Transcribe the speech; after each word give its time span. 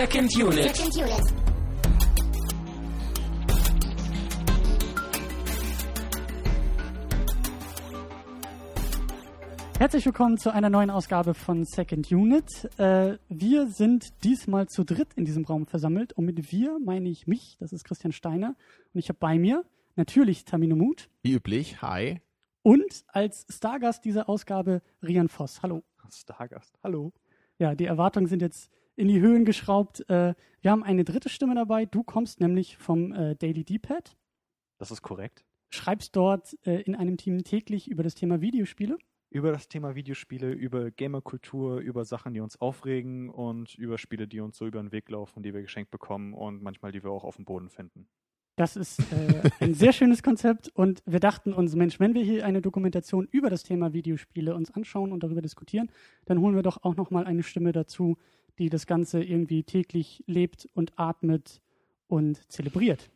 Second 0.00 0.34
Unit. 0.34 0.74
Second 0.74 0.96
Unit. 0.96 1.34
Herzlich 9.78 10.06
willkommen 10.06 10.38
zu 10.38 10.54
einer 10.54 10.70
neuen 10.70 10.88
Ausgabe 10.88 11.34
von 11.34 11.66
Second 11.66 12.10
Unit. 12.10 12.46
Äh, 12.78 13.18
wir 13.28 13.66
sind 13.66 14.24
diesmal 14.24 14.68
zu 14.68 14.84
dritt 14.84 15.08
in 15.16 15.26
diesem 15.26 15.44
Raum 15.44 15.66
versammelt 15.66 16.14
und 16.14 16.24
mit 16.24 16.50
wir 16.50 16.78
meine 16.82 17.10
ich 17.10 17.26
mich, 17.26 17.58
das 17.60 17.74
ist 17.74 17.84
Christian 17.84 18.12
Steiner 18.12 18.56
und 18.94 19.00
ich 19.00 19.10
habe 19.10 19.18
bei 19.18 19.38
mir 19.38 19.66
natürlich 19.96 20.46
Tamino 20.46 20.76
Mut 20.76 21.10
Wie 21.20 21.34
üblich, 21.34 21.82
hi. 21.82 22.22
und 22.62 23.04
als 23.08 23.44
Stargast 23.50 24.06
dieser 24.06 24.30
Ausgabe 24.30 24.80
Rian 25.02 25.28
Voss. 25.28 25.62
Hallo. 25.62 25.82
Stargast. 26.10 26.78
Hallo. 26.82 27.12
Ja, 27.58 27.74
die 27.74 27.84
Erwartungen 27.84 28.28
sind 28.28 28.40
jetzt 28.40 28.70
in 28.96 29.08
die 29.08 29.20
Höhen 29.20 29.44
geschraubt. 29.44 30.00
Äh, 30.10 30.34
wir 30.60 30.70
haben 30.70 30.82
eine 30.82 31.04
dritte 31.04 31.28
Stimme 31.28 31.54
dabei. 31.54 31.86
Du 31.86 32.02
kommst 32.02 32.40
nämlich 32.40 32.76
vom 32.76 33.12
äh, 33.12 33.34
Daily 33.36 33.64
D-Pad, 33.64 34.16
Das 34.78 34.90
ist 34.90 35.02
korrekt. 35.02 35.44
schreibst 35.70 36.14
dort 36.16 36.56
äh, 36.66 36.82
in 36.82 36.94
einem 36.94 37.16
Team 37.16 37.42
täglich 37.44 37.88
über 37.88 38.02
das 38.02 38.14
Thema 38.14 38.40
Videospiele. 38.40 38.98
Über 39.32 39.52
das 39.52 39.68
Thema 39.68 39.94
Videospiele, 39.94 40.50
über 40.50 40.90
Gamerkultur, 40.90 41.78
über 41.78 42.04
Sachen, 42.04 42.34
die 42.34 42.40
uns 42.40 42.60
aufregen 42.60 43.30
und 43.30 43.76
über 43.76 43.96
Spiele, 43.96 44.26
die 44.26 44.40
uns 44.40 44.56
so 44.56 44.66
über 44.66 44.82
den 44.82 44.90
Weg 44.90 45.08
laufen, 45.08 45.44
die 45.44 45.54
wir 45.54 45.62
geschenkt 45.62 45.92
bekommen 45.92 46.34
und 46.34 46.62
manchmal 46.62 46.90
die 46.90 47.04
wir 47.04 47.10
auch 47.12 47.22
auf 47.22 47.36
dem 47.36 47.44
Boden 47.44 47.68
finden. 47.70 48.08
Das 48.56 48.74
ist 48.76 48.98
äh, 49.12 49.48
ein 49.60 49.72
sehr 49.74 49.92
schönes 49.92 50.22
Konzept 50.24 50.68
und 50.74 51.02
wir 51.06 51.20
dachten 51.20 51.52
uns, 51.52 51.76
Mensch, 51.76 52.00
wenn 52.00 52.12
wir 52.14 52.22
hier 52.24 52.44
eine 52.44 52.60
Dokumentation 52.60 53.26
über 53.30 53.48
das 53.48 53.62
Thema 53.62 53.92
Videospiele 53.92 54.54
uns 54.54 54.72
anschauen 54.72 55.12
und 55.12 55.22
darüber 55.22 55.40
diskutieren, 55.40 55.90
dann 56.26 56.40
holen 56.40 56.56
wir 56.56 56.62
doch 56.62 56.82
auch 56.82 56.96
noch 56.96 57.10
mal 57.12 57.24
eine 57.24 57.44
Stimme 57.44 57.70
dazu, 57.72 58.18
die 58.58 58.68
das 58.68 58.86
Ganze 58.86 59.22
irgendwie 59.22 59.62
täglich 59.62 60.22
lebt 60.26 60.68
und 60.74 60.92
atmet 60.98 61.60
und 62.08 62.50
zelebriert. 62.50 63.10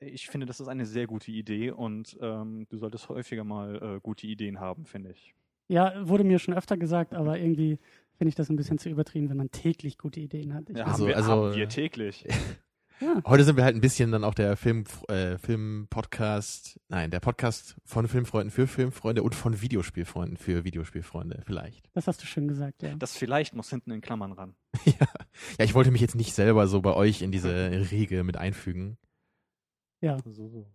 Ich 0.00 0.28
finde, 0.28 0.46
das 0.46 0.58
ist 0.60 0.68
eine 0.68 0.84
sehr 0.86 1.06
gute 1.06 1.30
Idee 1.30 1.70
und 1.70 2.18
ähm, 2.20 2.66
du 2.68 2.76
solltest 2.76 3.08
häufiger 3.08 3.44
mal 3.44 3.96
äh, 3.96 4.00
gute 4.00 4.26
Ideen 4.26 4.58
haben, 4.58 4.84
finde 4.84 5.12
ich. 5.12 5.32
Ja, 5.68 6.06
wurde 6.08 6.24
mir 6.24 6.38
schon 6.40 6.54
öfter 6.54 6.76
gesagt, 6.76 7.14
aber 7.14 7.38
irgendwie 7.38 7.78
finde 8.16 8.28
ich 8.30 8.34
das 8.34 8.50
ein 8.50 8.56
bisschen 8.56 8.78
zu 8.78 8.88
übertrieben, 8.90 9.30
wenn 9.30 9.36
man 9.36 9.50
täglich 9.52 9.98
gute 9.98 10.20
Ideen 10.20 10.54
hat. 10.54 10.68
Ich 10.68 10.76
Ja, 10.76 10.84
Also- 10.86 11.04
haben, 11.04 11.08
wir, 11.08 11.16
also, 11.16 11.30
haben 11.30 11.54
wir 11.54 11.64
äh, 11.64 11.68
täglich. 11.68 12.24
ja. 13.02 13.22
Heute 13.26 13.44
sind 13.44 13.56
wir 13.56 13.64
halt 13.64 13.74
ein 13.74 13.80
bisschen 13.80 14.12
dann 14.12 14.24
auch 14.24 14.34
der 14.34 14.56
Film, 14.56 14.84
äh, 15.08 15.36
Film-Podcast, 15.38 16.80
nein, 16.88 17.10
der 17.10 17.20
Podcast 17.20 17.76
von 17.84 18.06
Filmfreunden 18.08 18.50
für 18.50 18.66
Filmfreunde 18.66 19.22
und 19.22 19.34
von 19.34 19.60
Videospielfreunden 19.60 20.36
für 20.36 20.64
Videospielfreunde, 20.64 21.42
vielleicht. 21.44 21.88
Das 21.94 22.06
hast 22.06 22.22
du 22.22 22.26
schön 22.26 22.48
gesagt, 22.48 22.82
ja. 22.82 22.94
Das 22.94 23.16
vielleicht 23.16 23.54
muss 23.54 23.70
hinten 23.70 23.90
in 23.90 24.00
Klammern 24.00 24.32
ran. 24.32 24.54
ja. 24.84 24.92
ja, 25.58 25.64
ich 25.64 25.74
wollte 25.74 25.90
mich 25.90 26.00
jetzt 26.00 26.14
nicht 26.14 26.32
selber 26.34 26.66
so 26.66 26.80
bei 26.80 26.94
euch 26.94 27.22
in 27.22 27.32
diese 27.32 27.90
Riege 27.90 28.24
mit 28.24 28.36
einfügen. 28.36 28.96
ja. 30.00 30.16
So, 30.24 30.48
so. 30.48 30.66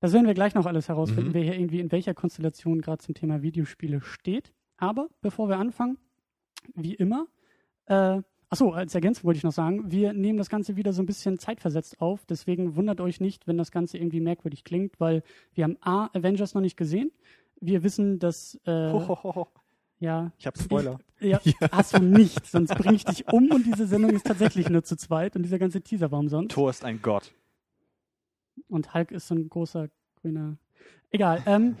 Das 0.00 0.12
werden 0.12 0.26
wir 0.26 0.34
gleich 0.34 0.54
noch 0.54 0.66
alles 0.66 0.88
herausfinden, 0.88 1.28
Mhm. 1.30 1.34
wer 1.34 1.42
hier 1.44 1.54
irgendwie 1.54 1.78
in 1.78 1.92
welcher 1.92 2.12
Konstellation 2.12 2.80
gerade 2.80 2.98
zum 2.98 3.14
Thema 3.14 3.40
Videospiele 3.42 4.00
steht. 4.00 4.52
Aber 4.76 5.08
bevor 5.20 5.48
wir 5.48 5.58
anfangen, 5.58 5.96
wie 6.74 6.94
immer, 6.94 7.28
äh, 7.86 8.20
achso, 8.52 8.70
als 8.72 8.94
Ergänzung 8.94 9.24
wollte 9.24 9.38
ich 9.38 9.44
noch 9.44 9.52
sagen, 9.52 9.90
wir 9.90 10.12
nehmen 10.12 10.36
das 10.36 10.50
Ganze 10.50 10.76
wieder 10.76 10.92
so 10.92 11.02
ein 11.02 11.06
bisschen 11.06 11.38
zeitversetzt 11.38 12.00
auf. 12.00 12.26
Deswegen 12.26 12.76
wundert 12.76 13.00
euch 13.00 13.18
nicht, 13.18 13.46
wenn 13.46 13.56
das 13.56 13.72
Ganze 13.72 13.96
irgendwie 13.96 14.20
merkwürdig 14.20 14.62
klingt, 14.62 15.00
weil 15.00 15.22
wir 15.54 15.64
haben 15.64 15.78
A, 15.80 16.10
Avengers 16.12 16.54
noch 16.54 16.60
nicht 16.60 16.76
gesehen. 16.76 17.10
Wir 17.60 17.82
wissen, 17.82 18.18
dass, 18.18 18.60
äh, 18.66 18.92
ja, 20.00 20.32
Ich 20.38 20.46
habe 20.46 20.58
Spoiler. 20.58 20.98
ja, 21.20 21.40
hast 21.70 21.96
du 21.96 22.02
nicht, 22.02 22.44
sonst 22.46 22.74
bringe 22.74 22.96
ich 22.96 23.04
dich 23.04 23.26
um 23.28 23.50
und 23.50 23.64
diese 23.64 23.86
Sendung 23.86 24.10
ist 24.10 24.26
tatsächlich 24.26 24.68
nur 24.68 24.82
zu 24.82 24.96
zweit 24.96 25.34
und 25.34 25.44
dieser 25.44 25.58
ganze 25.58 25.80
Teaser 25.80 26.10
war 26.10 26.18
umsonst. 26.18 26.54
Thor 26.54 26.70
ist 26.70 26.84
ein 26.84 27.00
Gott. 27.00 27.32
Und 28.68 28.92
Hulk 28.92 29.12
ist 29.12 29.28
so 29.28 29.34
ein 29.34 29.48
großer 29.48 29.88
grüner. 30.20 30.58
Egal. 31.10 31.42
Ähm, 31.46 31.76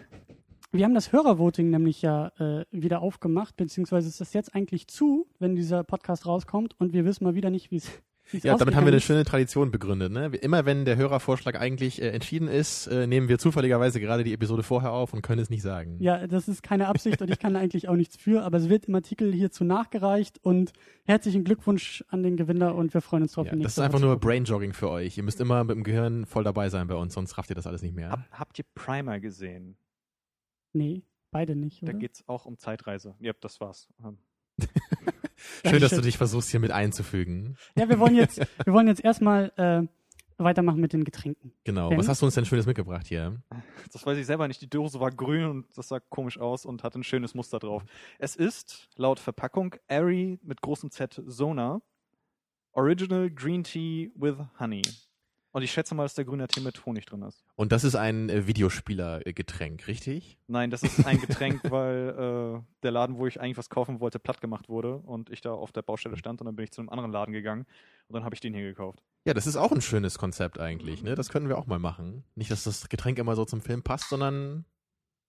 wir 0.72 0.84
haben 0.84 0.94
das 0.94 1.12
Hörervoting 1.12 1.70
nämlich 1.70 2.02
ja 2.02 2.32
äh, 2.38 2.64
wieder 2.70 3.02
aufgemacht, 3.02 3.56
beziehungsweise 3.56 4.08
ist 4.08 4.20
das 4.20 4.32
jetzt 4.32 4.54
eigentlich 4.54 4.88
zu, 4.88 5.26
wenn 5.38 5.54
dieser 5.54 5.84
Podcast 5.84 6.26
rauskommt 6.26 6.74
und 6.78 6.92
wir 6.94 7.04
wissen 7.04 7.24
mal 7.24 7.34
wieder 7.34 7.50
nicht, 7.50 7.70
wie 7.70 7.76
es. 7.76 7.90
wie 8.30 8.38
es 8.38 8.44
Ja, 8.44 8.56
damit 8.56 8.74
haben 8.74 8.86
wir 8.86 8.92
eine 8.92 9.00
schöne 9.00 9.24
Tradition 9.24 9.70
begründet. 9.70 10.12
Ne? 10.12 10.26
Immer 10.40 10.64
wenn 10.64 10.86
der 10.86 10.96
Hörervorschlag 10.96 11.60
eigentlich 11.60 12.00
äh, 12.00 12.08
entschieden 12.08 12.48
ist, 12.48 12.86
äh, 12.86 13.06
nehmen 13.06 13.28
wir 13.28 13.38
zufälligerweise 13.38 14.00
gerade 14.00 14.24
die 14.24 14.32
Episode 14.32 14.62
vorher 14.62 14.92
auf 14.92 15.12
und 15.12 15.20
können 15.20 15.42
es 15.42 15.50
nicht 15.50 15.60
sagen. 15.60 15.98
Ja, 16.00 16.26
das 16.26 16.48
ist 16.48 16.62
keine 16.62 16.88
Absicht 16.88 17.20
und 17.20 17.30
ich 17.30 17.38
kann 17.38 17.52
da 17.52 17.60
eigentlich 17.60 17.90
auch 17.90 17.96
nichts 17.96 18.16
für, 18.16 18.42
aber 18.42 18.56
es 18.56 18.70
wird 18.70 18.86
im 18.86 18.94
Artikel 18.94 19.30
hierzu 19.32 19.64
nachgereicht 19.64 20.38
und 20.42 20.72
herzlichen 21.04 21.44
Glückwunsch 21.44 22.02
an 22.08 22.22
den 22.22 22.38
Gewinner 22.38 22.74
und 22.74 22.94
wir 22.94 23.02
freuen 23.02 23.24
uns 23.24 23.32
drauf. 23.32 23.46
Ja, 23.46 23.56
das 23.56 23.72
ist 23.72 23.78
einfach 23.78 24.00
nur. 24.00 24.18
Brainjogging 24.18 24.72
für 24.72 24.88
euch. 24.88 25.18
Ihr 25.18 25.24
müsst 25.24 25.40
immer 25.40 25.64
mit 25.64 25.76
dem 25.76 25.84
Gehirn 25.84 26.24
voll 26.24 26.44
dabei 26.44 26.70
sein 26.70 26.86
bei 26.86 26.94
uns, 26.94 27.12
sonst 27.12 27.36
rafft 27.36 27.50
ihr 27.50 27.56
das 27.56 27.66
alles 27.66 27.82
nicht 27.82 27.94
mehr. 27.94 28.10
Hab, 28.10 28.30
habt 28.30 28.58
ihr 28.58 28.64
Primer 28.74 29.20
gesehen? 29.20 29.76
Nee, 30.72 31.02
beide 31.30 31.56
nicht. 31.56 31.82
Da 31.82 31.88
Oder? 31.88 31.98
geht's 31.98 32.24
auch 32.28 32.46
um 32.46 32.58
Zeitreise. 32.58 33.14
Ja, 33.20 33.32
das 33.40 33.60
war's. 33.60 33.88
Ähm, 34.04 34.18
Schön, 35.66 35.80
dass 35.80 35.90
du 35.92 36.00
dich 36.00 36.16
versuchst, 36.16 36.50
hier 36.50 36.60
mit 36.60 36.70
einzufügen. 36.70 37.56
Ja, 37.76 37.88
wir 37.88 37.98
wollen 37.98 38.14
jetzt, 38.14 38.38
wir 38.64 38.72
wollen 38.72 38.86
jetzt 38.86 39.04
erstmal 39.04 39.52
äh, 39.56 39.86
weitermachen 40.42 40.80
mit 40.80 40.92
den 40.92 41.04
Getränken. 41.04 41.52
Genau. 41.64 41.88
Denn- 41.90 41.98
Was 41.98 42.08
hast 42.08 42.22
du 42.22 42.26
uns 42.26 42.34
denn 42.34 42.44
Schönes 42.44 42.66
mitgebracht 42.66 43.06
hier? 43.06 43.42
Das 43.92 44.04
weiß 44.06 44.16
ich 44.18 44.26
selber 44.26 44.46
nicht. 44.48 44.60
Die 44.62 44.70
Dose 44.70 45.00
war 45.00 45.10
grün 45.10 45.44
und 45.46 45.66
das 45.76 45.88
sah 45.88 46.00
komisch 46.00 46.38
aus 46.38 46.64
und 46.64 46.82
hatte 46.84 46.98
ein 47.00 47.04
schönes 47.04 47.34
Muster 47.34 47.58
drauf. 47.58 47.84
Es 48.18 48.36
ist 48.36 48.88
laut 48.96 49.18
Verpackung 49.18 49.74
Airy 49.88 50.38
mit 50.42 50.60
großem 50.62 50.90
Z 50.90 51.20
Sona 51.26 51.80
Original 52.72 53.30
Green 53.30 53.64
Tea 53.64 54.10
with 54.14 54.36
Honey. 54.58 54.82
Und 55.52 55.62
ich 55.62 55.70
schätze 55.70 55.94
mal, 55.94 56.04
dass 56.04 56.14
der 56.14 56.24
grüne 56.24 56.48
Tee 56.48 56.62
mit 56.62 56.84
Honig 56.86 57.04
drin 57.04 57.22
ist. 57.22 57.44
Und 57.56 57.72
das 57.72 57.84
ist 57.84 57.94
ein 57.94 58.30
äh, 58.30 58.46
Videospieler-Getränk, 58.46 59.86
richtig? 59.86 60.38
Nein, 60.46 60.70
das 60.70 60.82
ist 60.82 61.06
ein 61.06 61.20
Getränk, 61.20 61.60
weil 61.70 62.08
äh, 62.08 62.80
der 62.82 62.90
Laden, 62.90 63.18
wo 63.18 63.26
ich 63.26 63.38
eigentlich 63.38 63.58
was 63.58 63.68
kaufen 63.68 64.00
wollte, 64.00 64.18
platt 64.18 64.40
gemacht 64.40 64.70
wurde 64.70 64.96
und 64.96 65.28
ich 65.28 65.42
da 65.42 65.52
auf 65.52 65.70
der 65.70 65.82
Baustelle 65.82 66.16
stand 66.16 66.40
und 66.40 66.46
dann 66.46 66.56
bin 66.56 66.64
ich 66.64 66.72
zu 66.72 66.80
einem 66.80 66.88
anderen 66.88 67.12
Laden 67.12 67.32
gegangen 67.32 67.66
und 68.08 68.14
dann 68.14 68.24
habe 68.24 68.34
ich 68.34 68.40
den 68.40 68.54
hier 68.54 68.64
gekauft. 68.64 69.02
Ja, 69.24 69.34
das 69.34 69.46
ist 69.46 69.56
auch 69.56 69.72
ein 69.72 69.82
schönes 69.82 70.18
Konzept 70.18 70.58
eigentlich. 70.58 71.02
Ne? 71.02 71.14
Das 71.14 71.28
könnten 71.28 71.48
wir 71.48 71.58
auch 71.58 71.66
mal 71.66 71.78
machen. 71.78 72.24
Nicht, 72.34 72.50
dass 72.50 72.64
das 72.64 72.88
Getränk 72.88 73.18
immer 73.18 73.36
so 73.36 73.44
zum 73.44 73.60
Film 73.60 73.82
passt, 73.82 74.08
sondern 74.08 74.64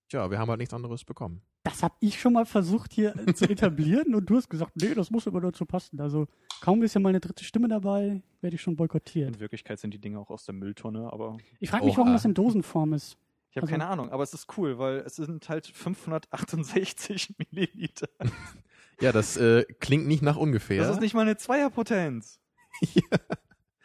tja, 0.10 0.32
wir 0.32 0.40
haben 0.40 0.50
halt 0.50 0.60
nichts 0.60 0.74
anderes 0.74 1.04
bekommen. 1.04 1.42
Das 1.64 1.82
habe 1.82 1.96
ich 2.02 2.20
schon 2.20 2.34
mal 2.34 2.46
versucht 2.46 2.92
hier 2.92 3.16
äh, 3.16 3.34
zu 3.34 3.46
etablieren 3.50 4.14
und 4.16 4.30
du 4.30 4.36
hast 4.36 4.50
gesagt, 4.50 4.74
nee, 4.76 4.94
das 4.94 5.12
muss 5.12 5.28
aber 5.28 5.40
dazu 5.40 5.66
passen. 5.66 6.02
Also 6.02 6.28
kaum 6.62 6.84
ist 6.84 6.94
ja 6.94 7.00
mal 7.00 7.10
eine 7.10 7.22
dritte 7.22 7.46
Stimme 7.46 7.70
dabei, 7.70 8.22
werde 8.42 8.56
ich 8.56 8.62
schon 8.62 8.76
boykottiert. 8.76 9.36
In 9.36 9.40
Wirklichkeit 9.40 9.80
sind 9.80 9.94
die 9.94 10.00
Dinge 10.00 10.20
auch 10.20 10.30
aus 10.30 10.44
der 10.46 10.54
Mülltonne, 10.56 11.12
aber 11.14 11.38
Ich 11.62 11.70
frage 11.70 11.86
mich, 11.86 11.96
warum 11.96 12.10
Oha. 12.10 12.16
das 12.18 12.26
in 12.26 12.34
Dosenform 12.34 12.94
ist. 12.94 13.18
ich 13.50 13.56
habe 13.58 13.64
Also- 13.66 13.72
keine 13.72 13.88
Ahnung. 13.88 14.10
Aber 14.12 14.24
es 14.24 14.34
ist 14.34 14.48
cool, 14.58 14.78
weil 14.78 14.98
es 15.00 15.16
sind 15.16 15.48
halt 15.48 15.68
568 15.68 17.34
Milliliter. 17.52 18.10
Ja, 19.00 19.14
das 19.14 19.38
äh, 19.38 19.64
klingt 19.80 20.06
nicht 20.06 20.22
nach 20.22 20.36
ungefähr. 20.36 20.84
Das 20.84 20.96
ist 20.96 21.02
nicht 21.02 21.14
mal 21.14 21.22
eine 21.22 21.38
Zweierpotenz. 21.38 22.40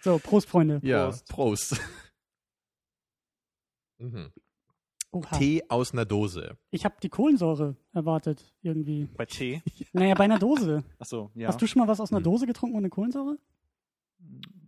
So, 0.00 0.16
Prost, 0.20 0.48
Freunde. 0.48 0.78
ja, 0.84 1.06
Prost. 1.06 1.28
Prost. 1.28 1.80
mhm. 3.98 4.30
Oha. 5.10 5.36
Tee 5.38 5.62
aus 5.68 5.92
einer 5.92 6.04
Dose. 6.04 6.58
Ich 6.70 6.84
habe 6.84 6.96
die 7.02 7.08
Kohlensäure 7.08 7.76
erwartet, 7.92 8.54
irgendwie. 8.62 9.06
Bei 9.16 9.24
Tee? 9.26 9.62
Naja, 9.92 10.14
bei 10.14 10.24
einer 10.24 10.38
Dose. 10.38 10.84
Achso, 10.98 11.30
ja. 11.34 11.48
Hast 11.48 11.60
du 11.62 11.66
schon 11.66 11.80
mal 11.80 11.88
was 11.88 12.00
aus 12.00 12.10
einer 12.12 12.18
Hm. 12.18 12.24
Dose 12.24 12.46
getrunken 12.46 12.76
ohne 12.76 12.90
Kohlensäure? 12.90 13.38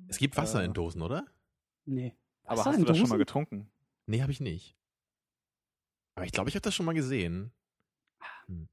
Es 0.08 0.16
gibt 0.18 0.36
Wasser 0.36 0.62
Äh, 0.62 0.66
in 0.66 0.72
Dosen, 0.72 1.02
oder? 1.02 1.26
Nee. 1.84 2.14
Aber 2.44 2.58
Wasser 2.60 2.70
hast 2.70 2.76
in 2.76 2.82
du 2.82 2.88
das 2.88 2.96
schon 2.96 3.08
mal 3.08 3.16
Dosen? 3.16 3.18
getrunken? 3.26 3.70
Nee, 4.06 4.22
habe 4.22 4.32
ich 4.32 4.40
nicht. 4.40 4.76
Aber 6.14 6.24
ich 6.24 6.32
glaube, 6.32 6.48
ich 6.48 6.54
habe 6.56 6.62
das 6.62 6.74
schon 6.74 6.86
mal 6.86 6.94
gesehen. 6.94 7.52
Hm. 8.46 8.68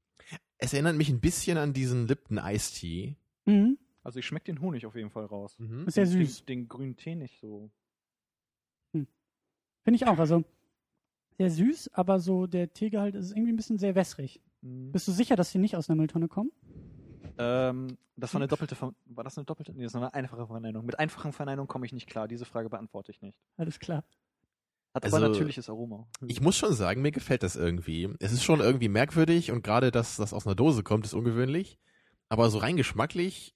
Es 0.56 0.72
erinnert 0.72 0.96
mich 0.96 1.08
ein 1.10 1.20
bisschen 1.20 1.58
an 1.58 1.72
diesen 1.74 2.08
Lipton 2.08 2.38
Ice 2.42 2.74
Tea. 2.74 3.14
Mhm. 3.44 3.78
Also 4.02 4.18
ich 4.20 4.26
schmecke 4.26 4.46
den 4.46 4.60
Honig 4.60 4.86
auf 4.86 4.96
jeden 4.96 5.10
Fall 5.10 5.26
raus. 5.26 5.58
Mhm. 5.58 5.86
Ist 5.86 5.94
sehr 5.94 6.04
Den- 6.04 6.12
süß. 6.26 6.44
Den, 6.46 6.60
den 6.62 6.68
grünen 6.68 6.96
Tee 6.96 7.14
nicht 7.14 7.38
so. 7.40 7.70
Finde 8.92 9.06
ich 9.96 10.06
auch. 10.06 10.18
Also 10.18 10.44
sehr 11.38 11.50
süß, 11.50 11.90
aber 11.94 12.18
so 12.18 12.46
der 12.46 12.72
Teegehalt 12.72 13.14
ist 13.14 13.30
irgendwie 13.30 13.52
ein 13.52 13.56
bisschen 13.56 13.78
sehr 13.78 13.94
wässrig. 13.94 14.40
Mhm. 14.60 14.92
Bist 14.92 15.06
du 15.08 15.12
sicher, 15.12 15.36
dass 15.36 15.52
die 15.52 15.58
nicht 15.58 15.76
aus 15.76 15.88
einer 15.88 15.96
Mülltonne 15.96 16.28
kommen? 16.28 16.50
Ähm, 17.38 17.96
das 18.16 18.34
war 18.34 18.40
eine 18.40 18.48
doppelte 18.48 18.74
Ver 18.74 18.92
War 19.06 19.24
das 19.24 19.38
eine 19.38 19.44
doppelte? 19.44 19.72
Nee, 19.72 19.84
das 19.84 19.94
war 19.94 20.02
eine 20.02 20.14
einfache 20.14 20.46
Verneinung. 20.46 20.84
Mit 20.84 20.98
einfachen 20.98 21.32
Verneinungen 21.32 21.68
komme 21.68 21.86
ich 21.86 21.92
nicht 21.92 22.08
klar. 22.08 22.26
Diese 22.26 22.44
Frage 22.44 22.68
beantworte 22.68 23.12
ich 23.12 23.22
nicht. 23.22 23.38
Alles 23.56 23.78
klar. 23.78 24.04
Hat 24.94 25.04
Also, 25.04 25.16
aber 25.16 25.28
natürliches 25.28 25.70
Aroma. 25.70 26.08
Ich 26.26 26.40
muss 26.40 26.56
schon 26.56 26.72
sagen, 26.72 27.02
mir 27.02 27.12
gefällt 27.12 27.44
das 27.44 27.54
irgendwie. 27.54 28.12
Es 28.18 28.32
ist 28.32 28.42
schon 28.42 28.58
irgendwie 28.58 28.88
merkwürdig 28.88 29.52
und 29.52 29.62
gerade, 29.62 29.92
dass 29.92 30.16
das 30.16 30.32
aus 30.32 30.46
einer 30.46 30.56
Dose 30.56 30.82
kommt, 30.82 31.04
ist 31.04 31.14
ungewöhnlich. 31.14 31.78
Aber 32.28 32.50
so 32.50 32.58
rein 32.58 32.76
geschmacklich, 32.76 33.54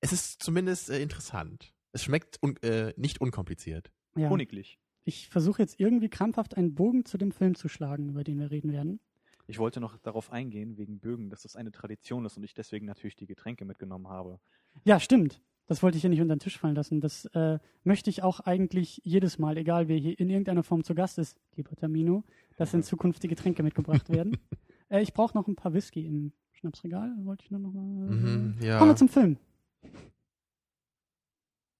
es 0.00 0.12
ist 0.12 0.42
zumindest 0.42 0.90
äh, 0.90 1.00
interessant. 1.02 1.74
Es 1.92 2.04
schmeckt 2.04 2.38
un 2.42 2.56
äh, 2.58 2.94
nicht 2.96 3.20
unkompliziert. 3.20 3.90
Ja. 4.16 4.28
Honiglich. 4.28 4.78
Ich 5.04 5.28
versuche 5.28 5.60
jetzt 5.62 5.78
irgendwie 5.78 6.08
krampfhaft 6.08 6.56
einen 6.56 6.74
Bogen 6.74 7.04
zu 7.04 7.18
dem 7.18 7.30
Film 7.30 7.54
zu 7.54 7.68
schlagen, 7.68 8.08
über 8.08 8.24
den 8.24 8.38
wir 8.38 8.50
reden 8.50 8.72
werden. 8.72 9.00
Ich 9.46 9.58
wollte 9.58 9.80
noch 9.80 9.98
darauf 9.98 10.32
eingehen, 10.32 10.78
wegen 10.78 10.98
Bögen, 10.98 11.28
dass 11.28 11.42
das 11.42 11.56
eine 11.56 11.70
Tradition 11.70 12.24
ist 12.24 12.36
und 12.36 12.44
ich 12.44 12.54
deswegen 12.54 12.86
natürlich 12.86 13.16
die 13.16 13.26
Getränke 13.26 13.66
mitgenommen 13.66 14.08
habe. 14.08 14.40
Ja, 14.84 14.98
stimmt. 14.98 15.42
Das 15.66 15.82
wollte 15.82 15.96
ich 15.96 16.02
hier 16.02 16.10
nicht 16.10 16.20
unter 16.20 16.34
den 16.36 16.40
Tisch 16.40 16.58
fallen 16.58 16.74
lassen. 16.74 17.00
Das 17.00 17.24
äh, 17.26 17.58
möchte 17.84 18.10
ich 18.10 18.22
auch 18.22 18.40
eigentlich 18.40 19.00
jedes 19.04 19.38
Mal, 19.38 19.56
egal 19.56 19.88
wer 19.88 19.96
hier 19.96 20.18
in 20.18 20.28
irgendeiner 20.28 20.62
Form 20.62 20.84
zu 20.84 20.94
Gast 20.94 21.18
ist, 21.18 21.38
lieber 21.56 21.74
Tamino, 21.74 22.24
dass 22.56 22.74
in 22.74 22.82
Zukunft 22.82 23.22
die 23.22 23.28
Getränke 23.28 23.62
mitgebracht 23.62 24.10
werden. 24.10 24.36
äh, 24.88 25.00
ich 25.00 25.14
brauche 25.14 25.36
noch 25.36 25.48
ein 25.48 25.56
paar 25.56 25.72
Whisky 25.72 26.06
im 26.06 26.32
Schnapsregal. 26.52 27.14
Wollte 27.24 27.44
ich 27.44 27.50
nur 27.50 27.60
noch 27.60 27.72
mal. 27.72 27.82
Mhm, 27.82 28.56
ja. 28.60 28.78
Kommen 28.78 28.90
wir 28.90 28.96
zum 28.96 29.08
Film. 29.08 29.38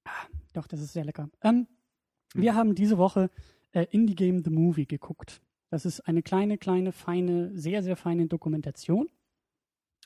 Ah, 0.04 0.26
doch, 0.54 0.66
das 0.66 0.80
ist 0.80 0.92
sehr 0.92 1.04
lecker. 1.04 1.28
Ähm, 1.42 1.66
wir 2.34 2.54
haben 2.54 2.74
diese 2.74 2.98
Woche 2.98 3.30
äh, 3.72 3.86
Indie 3.90 4.14
Game 4.14 4.42
The 4.44 4.50
Movie 4.50 4.86
geguckt. 4.86 5.40
Das 5.70 5.86
ist 5.86 6.00
eine 6.00 6.22
kleine, 6.22 6.58
kleine, 6.58 6.92
feine, 6.92 7.56
sehr, 7.56 7.82
sehr 7.82 7.96
feine 7.96 8.26
Dokumentation. 8.26 9.08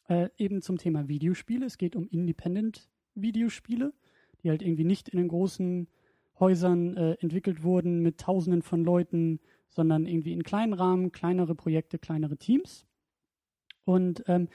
Äh, 0.08 0.30
eben 0.38 0.62
zum 0.62 0.78
Thema 0.78 1.08
Videospiele. 1.08 1.66
Es 1.66 1.76
geht 1.76 1.94
um 1.94 2.08
Independent-Videospiele, 2.08 3.92
die 4.42 4.50
halt 4.50 4.62
irgendwie 4.62 4.84
nicht 4.84 5.08
in 5.08 5.18
den 5.18 5.28
großen 5.28 5.88
Häusern 6.40 6.96
äh, 6.96 7.12
entwickelt 7.20 7.62
wurden 7.62 8.00
mit 8.00 8.18
Tausenden 8.18 8.62
von 8.62 8.84
Leuten, 8.84 9.40
sondern 9.68 10.06
irgendwie 10.06 10.32
in 10.32 10.44
kleinen 10.44 10.72
Rahmen, 10.72 11.12
kleinere 11.12 11.54
Projekte, 11.54 11.98
kleinere 11.98 12.38
Teams. 12.38 12.86
Und 13.84 14.24
ähm, 14.26 14.48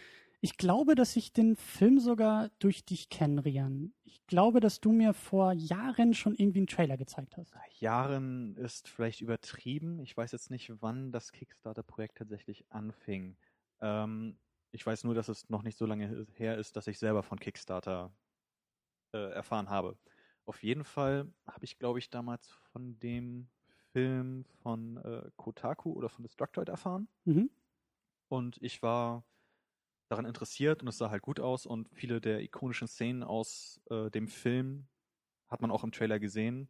ich 0.43 0.57
glaube, 0.57 0.95
dass 0.95 1.15
ich 1.15 1.31
den 1.31 1.55
Film 1.55 1.99
sogar 1.99 2.49
durch 2.59 2.83
dich 2.83 3.07
kenne, 3.07 3.45
Rian. 3.45 3.93
Ich 4.03 4.27
glaube, 4.27 4.59
dass 4.59 4.81
du 4.81 4.91
mir 4.91 5.13
vor 5.13 5.53
Jahren 5.53 6.13
schon 6.13 6.35
irgendwie 6.35 6.59
einen 6.59 6.67
Trailer 6.67 6.97
gezeigt 6.97 7.37
hast. 7.37 7.53
Jahren 7.79 8.57
ist 8.57 8.89
vielleicht 8.89 9.21
übertrieben. 9.21 10.01
Ich 10.01 10.17
weiß 10.17 10.33
jetzt 10.33 10.51
nicht, 10.51 10.69
wann 10.81 11.13
das 11.13 11.31
Kickstarter-Projekt 11.31 12.17
tatsächlich 12.17 12.65
anfing. 12.69 13.37
Ähm, 13.79 14.37
ich 14.73 14.85
weiß 14.85 15.05
nur, 15.05 15.15
dass 15.15 15.29
es 15.29 15.49
noch 15.49 15.63
nicht 15.63 15.77
so 15.77 15.85
lange 15.85 16.27
her 16.33 16.57
ist, 16.57 16.75
dass 16.75 16.87
ich 16.87 16.99
selber 16.99 17.23
von 17.23 17.39
Kickstarter 17.39 18.13
äh, 19.13 19.31
erfahren 19.31 19.69
habe. 19.69 19.97
Auf 20.43 20.61
jeden 20.61 20.83
Fall 20.83 21.31
habe 21.47 21.63
ich, 21.63 21.79
glaube 21.79 21.99
ich, 21.99 22.09
damals 22.09 22.49
von 22.73 22.99
dem 22.99 23.47
Film 23.93 24.43
von 24.61 24.97
äh, 24.97 25.31
Kotaku 25.37 25.93
oder 25.93 26.09
von 26.09 26.23
Destructoid 26.23 26.67
erfahren. 26.67 27.07
Mhm. 27.23 27.49
Und 28.27 28.61
ich 28.61 28.81
war 28.81 29.23
daran 30.13 30.25
interessiert 30.25 30.81
und 30.81 30.87
es 30.87 30.97
sah 30.97 31.09
halt 31.09 31.21
gut 31.21 31.39
aus 31.39 31.65
und 31.65 31.89
viele 31.93 32.21
der 32.21 32.41
ikonischen 32.41 32.87
Szenen 32.87 33.23
aus 33.23 33.81
äh, 33.89 34.09
dem 34.11 34.27
Film 34.27 34.87
hat 35.49 35.61
man 35.61 35.71
auch 35.71 35.83
im 35.83 35.91
Trailer 35.91 36.19
gesehen. 36.19 36.69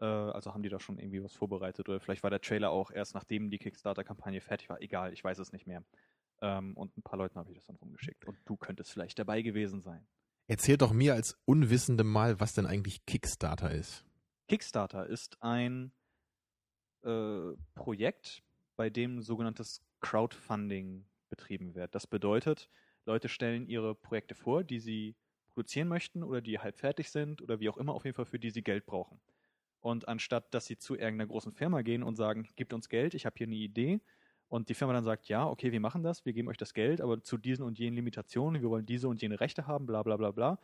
Äh, 0.00 0.04
also 0.04 0.52
haben 0.52 0.62
die 0.62 0.68
da 0.68 0.78
schon 0.78 0.98
irgendwie 0.98 1.22
was 1.22 1.34
vorbereitet 1.34 1.88
oder 1.88 2.00
vielleicht 2.00 2.22
war 2.22 2.30
der 2.30 2.40
Trailer 2.40 2.70
auch 2.70 2.90
erst 2.90 3.14
nachdem 3.14 3.50
die 3.50 3.58
Kickstarter-Kampagne 3.58 4.40
fertig 4.40 4.68
war. 4.68 4.80
Egal, 4.80 5.12
ich 5.12 5.24
weiß 5.24 5.38
es 5.38 5.52
nicht 5.52 5.66
mehr. 5.66 5.82
Ähm, 6.40 6.76
und 6.76 6.96
ein 6.96 7.02
paar 7.02 7.18
Leuten 7.18 7.36
habe 7.38 7.50
ich 7.50 7.56
das 7.56 7.66
dann 7.66 7.76
rumgeschickt 7.76 8.24
und 8.26 8.38
du 8.44 8.56
könntest 8.56 8.92
vielleicht 8.92 9.18
dabei 9.18 9.42
gewesen 9.42 9.80
sein. 9.80 10.06
Erzähl 10.46 10.76
doch 10.76 10.92
mir 10.92 11.14
als 11.14 11.38
Unwissendem 11.46 12.10
mal, 12.10 12.40
was 12.40 12.54
denn 12.54 12.66
eigentlich 12.66 13.04
Kickstarter 13.06 13.70
ist. 13.70 14.04
Kickstarter 14.46 15.06
ist 15.06 15.42
ein 15.42 15.92
äh, 17.02 17.52
Projekt, 17.74 18.42
bei 18.76 18.88
dem 18.88 19.20
sogenanntes 19.22 19.82
Crowdfunding 20.00 21.04
betrieben 21.28 21.74
wird. 21.74 21.94
Das 21.94 22.06
bedeutet, 22.06 22.68
Leute 23.04 23.28
stellen 23.28 23.66
ihre 23.66 23.94
Projekte 23.94 24.34
vor, 24.34 24.64
die 24.64 24.80
sie 24.80 25.16
produzieren 25.54 25.88
möchten 25.88 26.22
oder 26.22 26.40
die 26.40 26.58
halb 26.58 26.78
fertig 26.78 27.10
sind 27.10 27.42
oder 27.42 27.60
wie 27.60 27.68
auch 27.68 27.76
immer, 27.76 27.94
auf 27.94 28.04
jeden 28.04 28.14
Fall 28.14 28.26
für 28.26 28.38
die 28.38 28.50
sie 28.50 28.62
Geld 28.62 28.86
brauchen. 28.86 29.20
Und 29.80 30.08
anstatt, 30.08 30.52
dass 30.54 30.66
sie 30.66 30.76
zu 30.76 30.94
irgendeiner 30.94 31.28
großen 31.28 31.52
Firma 31.52 31.82
gehen 31.82 32.02
und 32.02 32.16
sagen, 32.16 32.48
gibt 32.56 32.72
uns 32.72 32.88
Geld, 32.88 33.14
ich 33.14 33.26
habe 33.26 33.34
hier 33.36 33.46
eine 33.46 33.56
Idee, 33.56 34.00
und 34.48 34.70
die 34.70 34.74
Firma 34.74 34.94
dann 34.94 35.04
sagt, 35.04 35.28
ja, 35.28 35.46
okay, 35.46 35.72
wir 35.72 35.80
machen 35.80 36.02
das, 36.02 36.24
wir 36.24 36.32
geben 36.32 36.48
euch 36.48 36.56
das 36.56 36.72
Geld, 36.72 37.00
aber 37.00 37.22
zu 37.22 37.36
diesen 37.36 37.64
und 37.64 37.78
jenen 37.78 37.96
Limitationen, 37.96 38.62
wir 38.62 38.70
wollen 38.70 38.86
diese 38.86 39.08
und 39.08 39.20
jene 39.20 39.40
Rechte 39.40 39.66
haben, 39.66 39.86
bla 39.86 40.02
bla 40.02 40.16
bla 40.16 40.30
bla, 40.30 40.58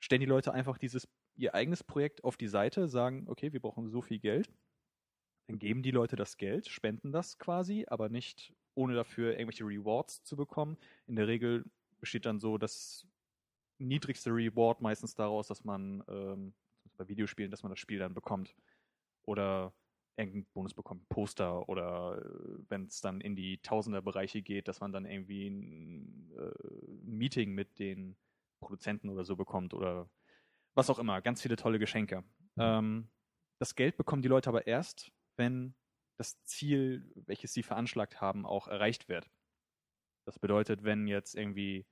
stellen 0.00 0.20
die 0.20 0.26
Leute 0.26 0.52
einfach 0.52 0.78
dieses 0.78 1.06
ihr 1.36 1.54
eigenes 1.54 1.84
Projekt 1.84 2.24
auf 2.24 2.36
die 2.36 2.48
Seite, 2.48 2.88
sagen, 2.88 3.24
okay, 3.28 3.52
wir 3.52 3.60
brauchen 3.60 3.88
so 3.88 4.00
viel 4.00 4.18
Geld, 4.18 4.50
dann 5.48 5.58
geben 5.58 5.82
die 5.82 5.90
Leute 5.90 6.16
das 6.16 6.38
Geld, 6.38 6.68
spenden 6.68 7.12
das 7.12 7.38
quasi, 7.38 7.84
aber 7.88 8.08
nicht 8.08 8.54
ohne 8.80 8.94
dafür 8.94 9.32
irgendwelche 9.32 9.64
Rewards 9.64 10.24
zu 10.24 10.36
bekommen. 10.36 10.78
In 11.06 11.16
der 11.16 11.28
Regel 11.28 11.64
besteht 12.00 12.24
dann 12.24 12.40
so 12.40 12.56
das 12.56 13.06
niedrigste 13.78 14.30
Reward 14.30 14.80
meistens 14.80 15.14
daraus, 15.14 15.48
dass 15.48 15.64
man 15.64 16.02
ähm, 16.08 16.54
bei 16.96 17.06
Videospielen, 17.08 17.50
dass 17.50 17.62
man 17.62 17.70
das 17.70 17.78
Spiel 17.78 17.98
dann 17.98 18.14
bekommt. 18.14 18.54
Oder 19.24 19.74
irgendeinen 20.16 20.46
Bonus 20.54 20.74
bekommt, 20.74 21.08
Poster 21.08 21.68
oder 21.68 22.18
äh, 22.18 22.58
wenn 22.68 22.86
es 22.86 23.00
dann 23.00 23.20
in 23.20 23.36
die 23.36 23.58
Tausenderbereiche 23.58 24.42
geht, 24.42 24.68
dass 24.68 24.80
man 24.80 24.92
dann 24.92 25.06
irgendwie 25.06 25.48
ein, 25.48 26.32
äh, 26.36 27.04
ein 27.04 27.16
Meeting 27.16 27.52
mit 27.52 27.78
den 27.78 28.16
Produzenten 28.60 29.08
oder 29.08 29.24
so 29.24 29.36
bekommt 29.36 29.72
oder 29.74 30.08
was 30.74 30.90
auch 30.90 30.98
immer. 30.98 31.20
Ganz 31.20 31.42
viele 31.42 31.56
tolle 31.56 31.78
Geschenke. 31.78 32.22
Mhm. 32.56 32.62
Ähm, 32.62 33.08
das 33.58 33.74
Geld 33.74 33.96
bekommen 33.96 34.22
die 34.22 34.28
Leute 34.28 34.48
aber 34.48 34.66
erst, 34.66 35.12
wenn 35.36 35.74
das 36.20 36.44
Ziel, 36.44 37.10
welches 37.14 37.54
sie 37.54 37.62
veranschlagt 37.62 38.20
haben, 38.20 38.44
auch 38.44 38.68
erreicht 38.68 39.08
wird. 39.08 39.30
Das 40.26 40.38
bedeutet, 40.38 40.84
wenn 40.84 41.06
jetzt 41.06 41.34
irgendwie 41.34 41.86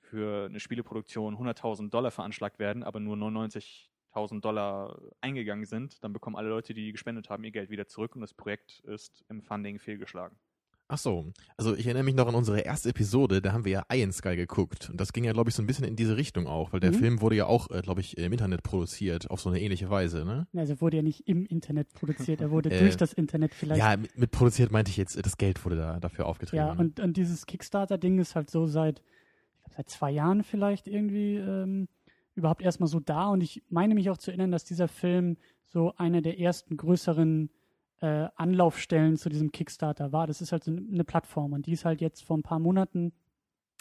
für 0.00 0.46
eine 0.46 0.58
Spieleproduktion 0.58 1.36
100.000 1.36 1.90
Dollar 1.90 2.10
veranschlagt 2.10 2.58
werden, 2.58 2.82
aber 2.82 2.98
nur 2.98 3.14
99.000 3.16 4.40
Dollar 4.40 4.98
eingegangen 5.20 5.66
sind, 5.66 6.02
dann 6.02 6.14
bekommen 6.14 6.36
alle 6.36 6.48
Leute, 6.48 6.72
die 6.72 6.92
gespendet 6.92 7.28
haben, 7.28 7.44
ihr 7.44 7.50
Geld 7.50 7.68
wieder 7.68 7.86
zurück 7.86 8.14
und 8.14 8.22
das 8.22 8.32
Projekt 8.32 8.80
ist 8.80 9.22
im 9.28 9.42
Funding 9.42 9.78
fehlgeschlagen. 9.78 10.38
Ach 10.88 10.98
so, 10.98 11.32
also 11.56 11.74
ich 11.74 11.84
erinnere 11.86 12.04
mich 12.04 12.14
noch 12.14 12.28
an 12.28 12.36
unsere 12.36 12.60
erste 12.60 12.90
Episode, 12.90 13.42
da 13.42 13.52
haben 13.52 13.64
wir 13.64 13.72
ja 13.72 13.86
Iron 13.92 14.12
Sky 14.12 14.36
geguckt 14.36 14.88
und 14.88 15.00
das 15.00 15.12
ging 15.12 15.24
ja, 15.24 15.32
glaube 15.32 15.50
ich, 15.50 15.56
so 15.56 15.62
ein 15.62 15.66
bisschen 15.66 15.84
in 15.84 15.96
diese 15.96 16.16
Richtung 16.16 16.46
auch, 16.46 16.72
weil 16.72 16.78
der 16.78 16.92
Mhm. 16.92 16.96
Film 16.96 17.20
wurde 17.20 17.34
ja 17.34 17.46
auch, 17.46 17.68
äh, 17.70 17.82
glaube 17.82 18.00
ich, 18.00 18.16
im 18.18 18.30
Internet 18.32 18.62
produziert, 18.62 19.28
auf 19.28 19.40
so 19.40 19.48
eine 19.50 19.60
ähnliche 19.60 19.90
Weise, 19.90 20.24
ne? 20.24 20.46
Also 20.54 20.80
wurde 20.80 20.98
ja 20.98 21.02
nicht 21.02 21.26
im 21.26 21.44
Internet 21.46 21.92
produziert, 21.92 22.40
er 22.40 22.52
wurde 22.52 22.70
Äh, 22.76 22.78
durch 22.78 22.96
das 22.96 23.12
Internet 23.12 23.52
vielleicht. 23.54 23.80
Ja, 23.80 23.96
mit, 23.96 24.16
mit 24.16 24.30
produziert 24.30 24.70
meinte 24.70 24.90
ich 24.90 24.96
jetzt, 24.96 25.16
äh, 25.16 25.22
das 25.22 25.36
Geld 25.38 25.64
wurde 25.64 25.76
da 25.76 25.98
dafür 25.98 26.26
aufgetrieben. 26.26 26.64
Ja, 26.64 26.72
und, 26.72 27.00
und 27.00 27.16
dieses 27.16 27.46
Kickstarter-Ding 27.46 28.20
ist 28.20 28.36
halt 28.36 28.48
so 28.48 28.66
seit, 28.66 29.00
ich 29.00 29.62
glaub, 29.64 29.74
seit 29.74 29.90
zwei 29.90 30.12
Jahren 30.12 30.44
vielleicht 30.44 30.86
irgendwie 30.86 31.34
ähm, 31.34 31.88
überhaupt 32.36 32.62
erstmal 32.62 32.88
so 32.88 33.00
da. 33.00 33.26
Und 33.30 33.40
ich 33.40 33.60
meine 33.70 33.96
mich 33.96 34.08
auch 34.08 34.18
zu 34.18 34.30
erinnern, 34.30 34.52
dass 34.52 34.64
dieser 34.64 34.86
Film 34.86 35.36
so 35.64 35.94
eine 35.96 36.22
der 36.22 36.38
ersten 36.38 36.76
größeren 36.76 37.50
äh, 38.00 38.28
Anlaufstellen 38.36 39.16
zu 39.16 39.28
diesem 39.28 39.52
Kickstarter 39.52 40.12
war. 40.12 40.26
Das 40.26 40.40
ist 40.40 40.52
halt 40.52 40.64
so 40.64 40.70
eine 40.70 41.04
Plattform 41.04 41.52
und 41.52 41.66
die 41.66 41.72
ist 41.72 41.84
halt 41.84 42.00
jetzt 42.00 42.22
vor 42.22 42.36
ein 42.36 42.42
paar 42.42 42.58
Monaten 42.58 43.12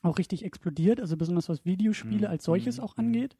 auch 0.04 0.18
richtig 0.18 0.46
explodiert, 0.46 1.00
also 1.00 1.18
besonders 1.18 1.50
was 1.50 1.66
Videospiele 1.66 2.28
Mhm, 2.28 2.32
als 2.32 2.44
solches 2.44 2.78
mhm, 2.78 2.84
auch 2.84 2.98
mhm. 2.98 3.06
angeht. 3.06 3.38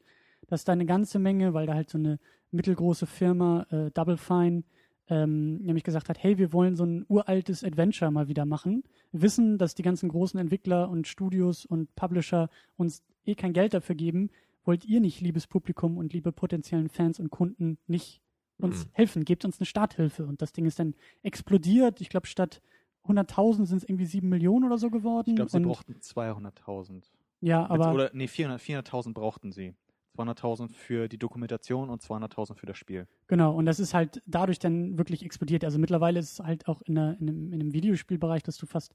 Dass 0.48 0.64
da 0.64 0.72
eine 0.72 0.86
ganze 0.86 1.18
Menge, 1.18 1.54
weil 1.54 1.66
da 1.66 1.74
halt 1.74 1.90
so 1.90 1.98
eine 1.98 2.18
mittelgroße 2.50 3.06
Firma, 3.06 3.66
äh, 3.70 3.90
Double 3.90 4.16
Fine, 4.16 4.64
ähm, 5.08 5.58
nämlich 5.58 5.84
gesagt 5.84 6.08
hat, 6.08 6.22
hey, 6.22 6.36
wir 6.38 6.52
wollen 6.52 6.76
so 6.76 6.84
ein 6.84 7.04
uraltes 7.08 7.62
Adventure 7.64 8.10
mal 8.10 8.28
wieder 8.28 8.44
machen, 8.44 8.82
wissen, 9.12 9.56
dass 9.56 9.74
die 9.74 9.82
ganzen 9.82 10.08
großen 10.08 10.38
Entwickler 10.38 10.90
und 10.90 11.06
Studios 11.06 11.64
und 11.64 11.94
Publisher 11.94 12.48
uns 12.76 13.02
eh 13.24 13.34
kein 13.34 13.52
Geld 13.52 13.72
dafür 13.72 13.94
geben, 13.94 14.30
wollt 14.64 14.84
ihr 14.84 15.00
nicht, 15.00 15.20
liebes 15.20 15.46
Publikum 15.46 15.96
und 15.96 16.12
liebe 16.12 16.32
potenziellen 16.32 16.88
Fans 16.88 17.20
und 17.20 17.30
Kunden, 17.30 17.78
nicht 17.86 18.20
uns 18.58 18.86
Mhm. 18.86 18.90
helfen, 18.92 19.24
gebt 19.24 19.44
uns 19.44 19.58
eine 19.60 19.66
Starthilfe. 19.66 20.24
Und 20.26 20.42
das 20.42 20.52
Ding 20.52 20.64
ist 20.66 20.78
dann 20.78 20.94
explodiert. 21.22 22.00
Ich 22.00 22.08
glaube, 22.08 22.26
statt 22.26 22.62
100.000 23.04 23.66
sind 23.66 23.78
es 23.78 23.84
irgendwie 23.88 24.06
7 24.06 24.28
Millionen 24.28 24.64
oder 24.64 24.78
so 24.78 24.90
geworden. 24.90 25.30
Ich 25.30 25.36
glaube, 25.36 25.50
sie 25.50 25.58
Und- 25.58 25.64
brauchten 25.64 26.00
200.000. 26.00 27.10
Ja, 27.40 27.66
aber 27.68 27.92
Oder, 27.92 28.10
nee, 28.14 28.26
400 28.28 28.60
400.000 28.60 29.14
brauchten 29.14 29.52
sie. 29.52 29.74
200.000 30.16 30.72
für 30.72 31.08
die 31.08 31.18
Dokumentation 31.18 31.90
und 31.90 32.00
200.000 32.00 32.58
für 32.58 32.64
das 32.64 32.78
Spiel. 32.78 33.06
Genau, 33.26 33.54
und 33.54 33.66
das 33.66 33.78
ist 33.78 33.92
halt 33.92 34.22
dadurch 34.26 34.58
dann 34.58 34.96
wirklich 34.96 35.22
explodiert. 35.22 35.62
Also 35.62 35.78
mittlerweile 35.78 36.18
ist 36.18 36.32
es 36.32 36.40
halt 36.40 36.66
auch 36.68 36.80
in, 36.82 36.94
der, 36.94 37.18
in, 37.20 37.28
einem, 37.28 37.52
in 37.52 37.60
einem 37.60 37.72
Videospielbereich, 37.74 38.42
dass 38.42 38.56
du 38.56 38.64
fast 38.64 38.94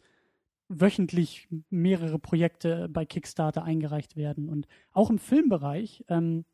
wöchentlich 0.67 1.47
mehrere 1.69 2.17
Projekte 2.17 2.87
bei 2.89 3.05
Kickstarter 3.05 3.63
eingereicht 3.63 4.15
werden. 4.15 4.49
Und 4.49 4.67
auch 4.93 5.09
im 5.09 5.19
Filmbereich, 5.19 6.03
ähm, 6.07 6.39
äh, 6.39 6.50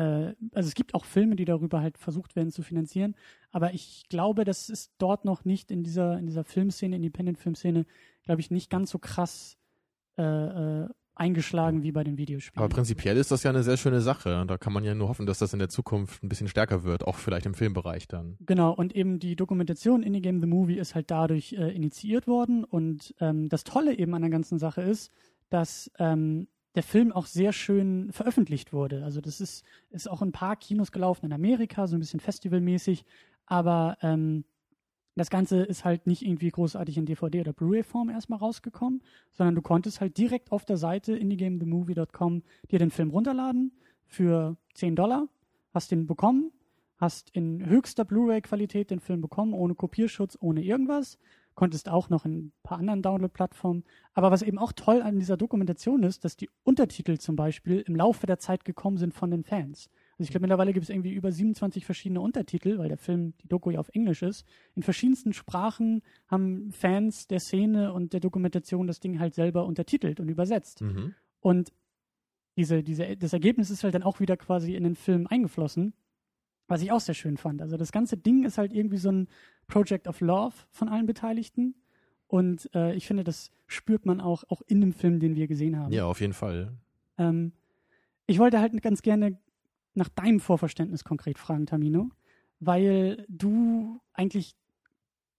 also 0.00 0.68
es 0.68 0.74
gibt 0.74 0.94
auch 0.94 1.04
Filme, 1.04 1.36
die 1.36 1.44
darüber 1.44 1.80
halt 1.80 1.98
versucht 1.98 2.36
werden 2.36 2.50
zu 2.50 2.62
finanzieren, 2.62 3.14
aber 3.52 3.74
ich 3.74 4.04
glaube, 4.08 4.44
das 4.44 4.68
ist 4.68 4.92
dort 4.98 5.24
noch 5.24 5.44
nicht 5.44 5.70
in 5.70 5.82
dieser, 5.84 6.18
in 6.18 6.26
dieser 6.26 6.44
Filmszene, 6.44 6.96
Independent-Filmszene, 6.96 7.86
glaube 8.24 8.40
ich, 8.40 8.50
nicht 8.50 8.70
ganz 8.70 8.90
so 8.90 8.98
krass 8.98 9.56
äh, 10.16 10.22
äh, 10.22 10.88
eingeschlagen 11.16 11.82
wie 11.82 11.92
bei 11.92 12.02
den 12.02 12.18
Videospielen. 12.18 12.64
Aber 12.64 12.74
prinzipiell 12.74 13.16
ist 13.16 13.30
das 13.30 13.42
ja 13.44 13.50
eine 13.50 13.62
sehr 13.62 13.76
schöne 13.76 14.00
Sache. 14.00 14.44
Da 14.46 14.58
kann 14.58 14.72
man 14.72 14.84
ja 14.84 14.94
nur 14.94 15.08
hoffen, 15.08 15.26
dass 15.26 15.38
das 15.38 15.52
in 15.52 15.60
der 15.60 15.68
Zukunft 15.68 16.22
ein 16.22 16.28
bisschen 16.28 16.48
stärker 16.48 16.82
wird, 16.82 17.04
auch 17.04 17.16
vielleicht 17.16 17.46
im 17.46 17.54
Filmbereich 17.54 18.08
dann. 18.08 18.36
Genau, 18.40 18.72
und 18.72 18.94
eben 18.96 19.20
die 19.20 19.36
Dokumentation 19.36 20.02
Indie 20.02 20.22
Game 20.22 20.40
The 20.40 20.46
Movie 20.46 20.78
ist 20.78 20.94
halt 20.94 21.10
dadurch 21.10 21.52
äh, 21.52 21.70
initiiert 21.70 22.26
worden. 22.26 22.64
Und 22.64 23.14
ähm, 23.20 23.48
das 23.48 23.64
Tolle 23.64 23.96
eben 23.96 24.14
an 24.14 24.22
der 24.22 24.30
ganzen 24.30 24.58
Sache 24.58 24.82
ist, 24.82 25.12
dass 25.50 25.90
ähm, 25.98 26.48
der 26.74 26.82
Film 26.82 27.12
auch 27.12 27.26
sehr 27.26 27.52
schön 27.52 28.12
veröffentlicht 28.12 28.72
wurde. 28.72 29.04
Also 29.04 29.20
das 29.20 29.40
ist, 29.40 29.64
ist 29.90 30.10
auch 30.10 30.22
in 30.22 30.28
ein 30.28 30.32
paar 30.32 30.56
Kinos 30.56 30.92
gelaufen 30.92 31.26
in 31.26 31.32
Amerika, 31.32 31.86
so 31.86 31.96
ein 31.96 32.00
bisschen 32.00 32.20
festivalmäßig. 32.20 33.04
Aber 33.46 33.96
ähm, 34.02 34.44
das 35.16 35.30
Ganze 35.30 35.62
ist 35.62 35.84
halt 35.84 36.06
nicht 36.06 36.22
irgendwie 36.22 36.50
großartig 36.50 36.98
in 36.98 37.06
DVD- 37.06 37.40
oder 37.40 37.52
Blu-ray-Form 37.52 38.10
erstmal 38.10 38.40
rausgekommen, 38.40 39.02
sondern 39.32 39.54
du 39.54 39.62
konntest 39.62 40.00
halt 40.00 40.18
direkt 40.18 40.50
auf 40.50 40.64
der 40.64 40.76
Seite 40.76 41.16
indiegamethemovie.com 41.16 42.42
dir 42.70 42.78
den 42.80 42.90
Film 42.90 43.10
runterladen, 43.10 43.72
für 44.06 44.56
10 44.74 44.96
Dollar, 44.96 45.28
hast 45.72 45.90
den 45.90 46.06
bekommen, 46.06 46.52
hast 46.96 47.30
in 47.30 47.64
höchster 47.66 48.04
Blu-ray-Qualität 48.04 48.90
den 48.90 49.00
Film 49.00 49.20
bekommen, 49.20 49.52
ohne 49.52 49.74
Kopierschutz, 49.74 50.36
ohne 50.40 50.62
irgendwas, 50.62 51.18
konntest 51.54 51.88
auch 51.88 52.08
noch 52.08 52.24
in 52.24 52.46
ein 52.46 52.52
paar 52.62 52.78
anderen 52.78 53.02
Download-Plattformen. 53.02 53.84
Aber 54.12 54.30
was 54.30 54.42
eben 54.42 54.58
auch 54.58 54.72
toll 54.72 55.02
an 55.02 55.18
dieser 55.18 55.36
Dokumentation 55.36 56.02
ist, 56.02 56.24
dass 56.24 56.36
die 56.36 56.50
Untertitel 56.62 57.18
zum 57.18 57.36
Beispiel 57.36 57.80
im 57.80 57.96
Laufe 57.96 58.26
der 58.26 58.38
Zeit 58.38 58.64
gekommen 58.64 58.96
sind 58.96 59.14
von 59.14 59.30
den 59.30 59.44
Fans. 59.44 59.88
Also 60.12 60.24
ich 60.24 60.30
glaube, 60.30 60.42
mittlerweile 60.42 60.72
gibt 60.72 60.84
es 60.84 60.90
irgendwie 60.90 61.12
über 61.12 61.32
27 61.32 61.84
verschiedene 61.84 62.20
Untertitel, 62.20 62.78
weil 62.78 62.88
der 62.88 62.98
Film, 62.98 63.34
die 63.42 63.48
Doku 63.48 63.70
ja 63.70 63.80
auf 63.80 63.88
Englisch 63.90 64.22
ist. 64.22 64.46
In 64.74 64.82
verschiedensten 64.82 65.32
Sprachen 65.32 66.02
haben 66.28 66.70
Fans 66.70 67.26
der 67.26 67.40
Szene 67.40 67.92
und 67.92 68.12
der 68.12 68.20
Dokumentation 68.20 68.86
das 68.86 69.00
Ding 69.00 69.18
halt 69.18 69.34
selber 69.34 69.66
untertitelt 69.66 70.20
und 70.20 70.28
übersetzt. 70.28 70.82
Mhm. 70.82 71.14
Und 71.40 71.72
diese, 72.56 72.84
diese, 72.84 73.16
das 73.16 73.32
Ergebnis 73.32 73.70
ist 73.70 73.82
halt 73.82 73.94
dann 73.94 74.04
auch 74.04 74.20
wieder 74.20 74.36
quasi 74.36 74.74
in 74.74 74.84
den 74.84 74.94
Film 74.94 75.26
eingeflossen, 75.26 75.94
was 76.66 76.82
ich 76.82 76.92
auch 76.92 77.00
sehr 77.00 77.14
schön 77.14 77.36
fand. 77.36 77.62
Also 77.62 77.76
das 77.76 77.92
ganze 77.92 78.16
Ding 78.16 78.44
ist 78.44 78.58
halt 78.58 78.72
irgendwie 78.72 78.96
so 78.96 79.10
ein 79.10 79.28
Project 79.66 80.08
of 80.08 80.20
Love 80.20 80.54
von 80.70 80.88
allen 80.88 81.06
Beteiligten. 81.06 81.74
Und 82.26 82.70
äh, 82.74 82.94
ich 82.94 83.06
finde, 83.06 83.24
das 83.24 83.50
spürt 83.66 84.06
man 84.06 84.20
auch, 84.20 84.44
auch 84.48 84.62
in 84.66 84.80
dem 84.80 84.92
Film, 84.92 85.20
den 85.20 85.36
wir 85.36 85.46
gesehen 85.46 85.78
haben. 85.78 85.92
Ja, 85.92 86.06
auf 86.06 86.20
jeden 86.20 86.32
Fall. 86.32 86.72
Ähm, 87.18 87.52
ich 88.26 88.38
wollte 88.38 88.60
halt 88.60 88.80
ganz 88.82 89.02
gerne 89.02 89.38
nach 89.94 90.08
deinem 90.08 90.40
Vorverständnis 90.40 91.04
konkret 91.04 91.38
fragen, 91.38 91.66
Tamino, 91.66 92.10
weil 92.60 93.24
du 93.28 94.00
eigentlich 94.12 94.56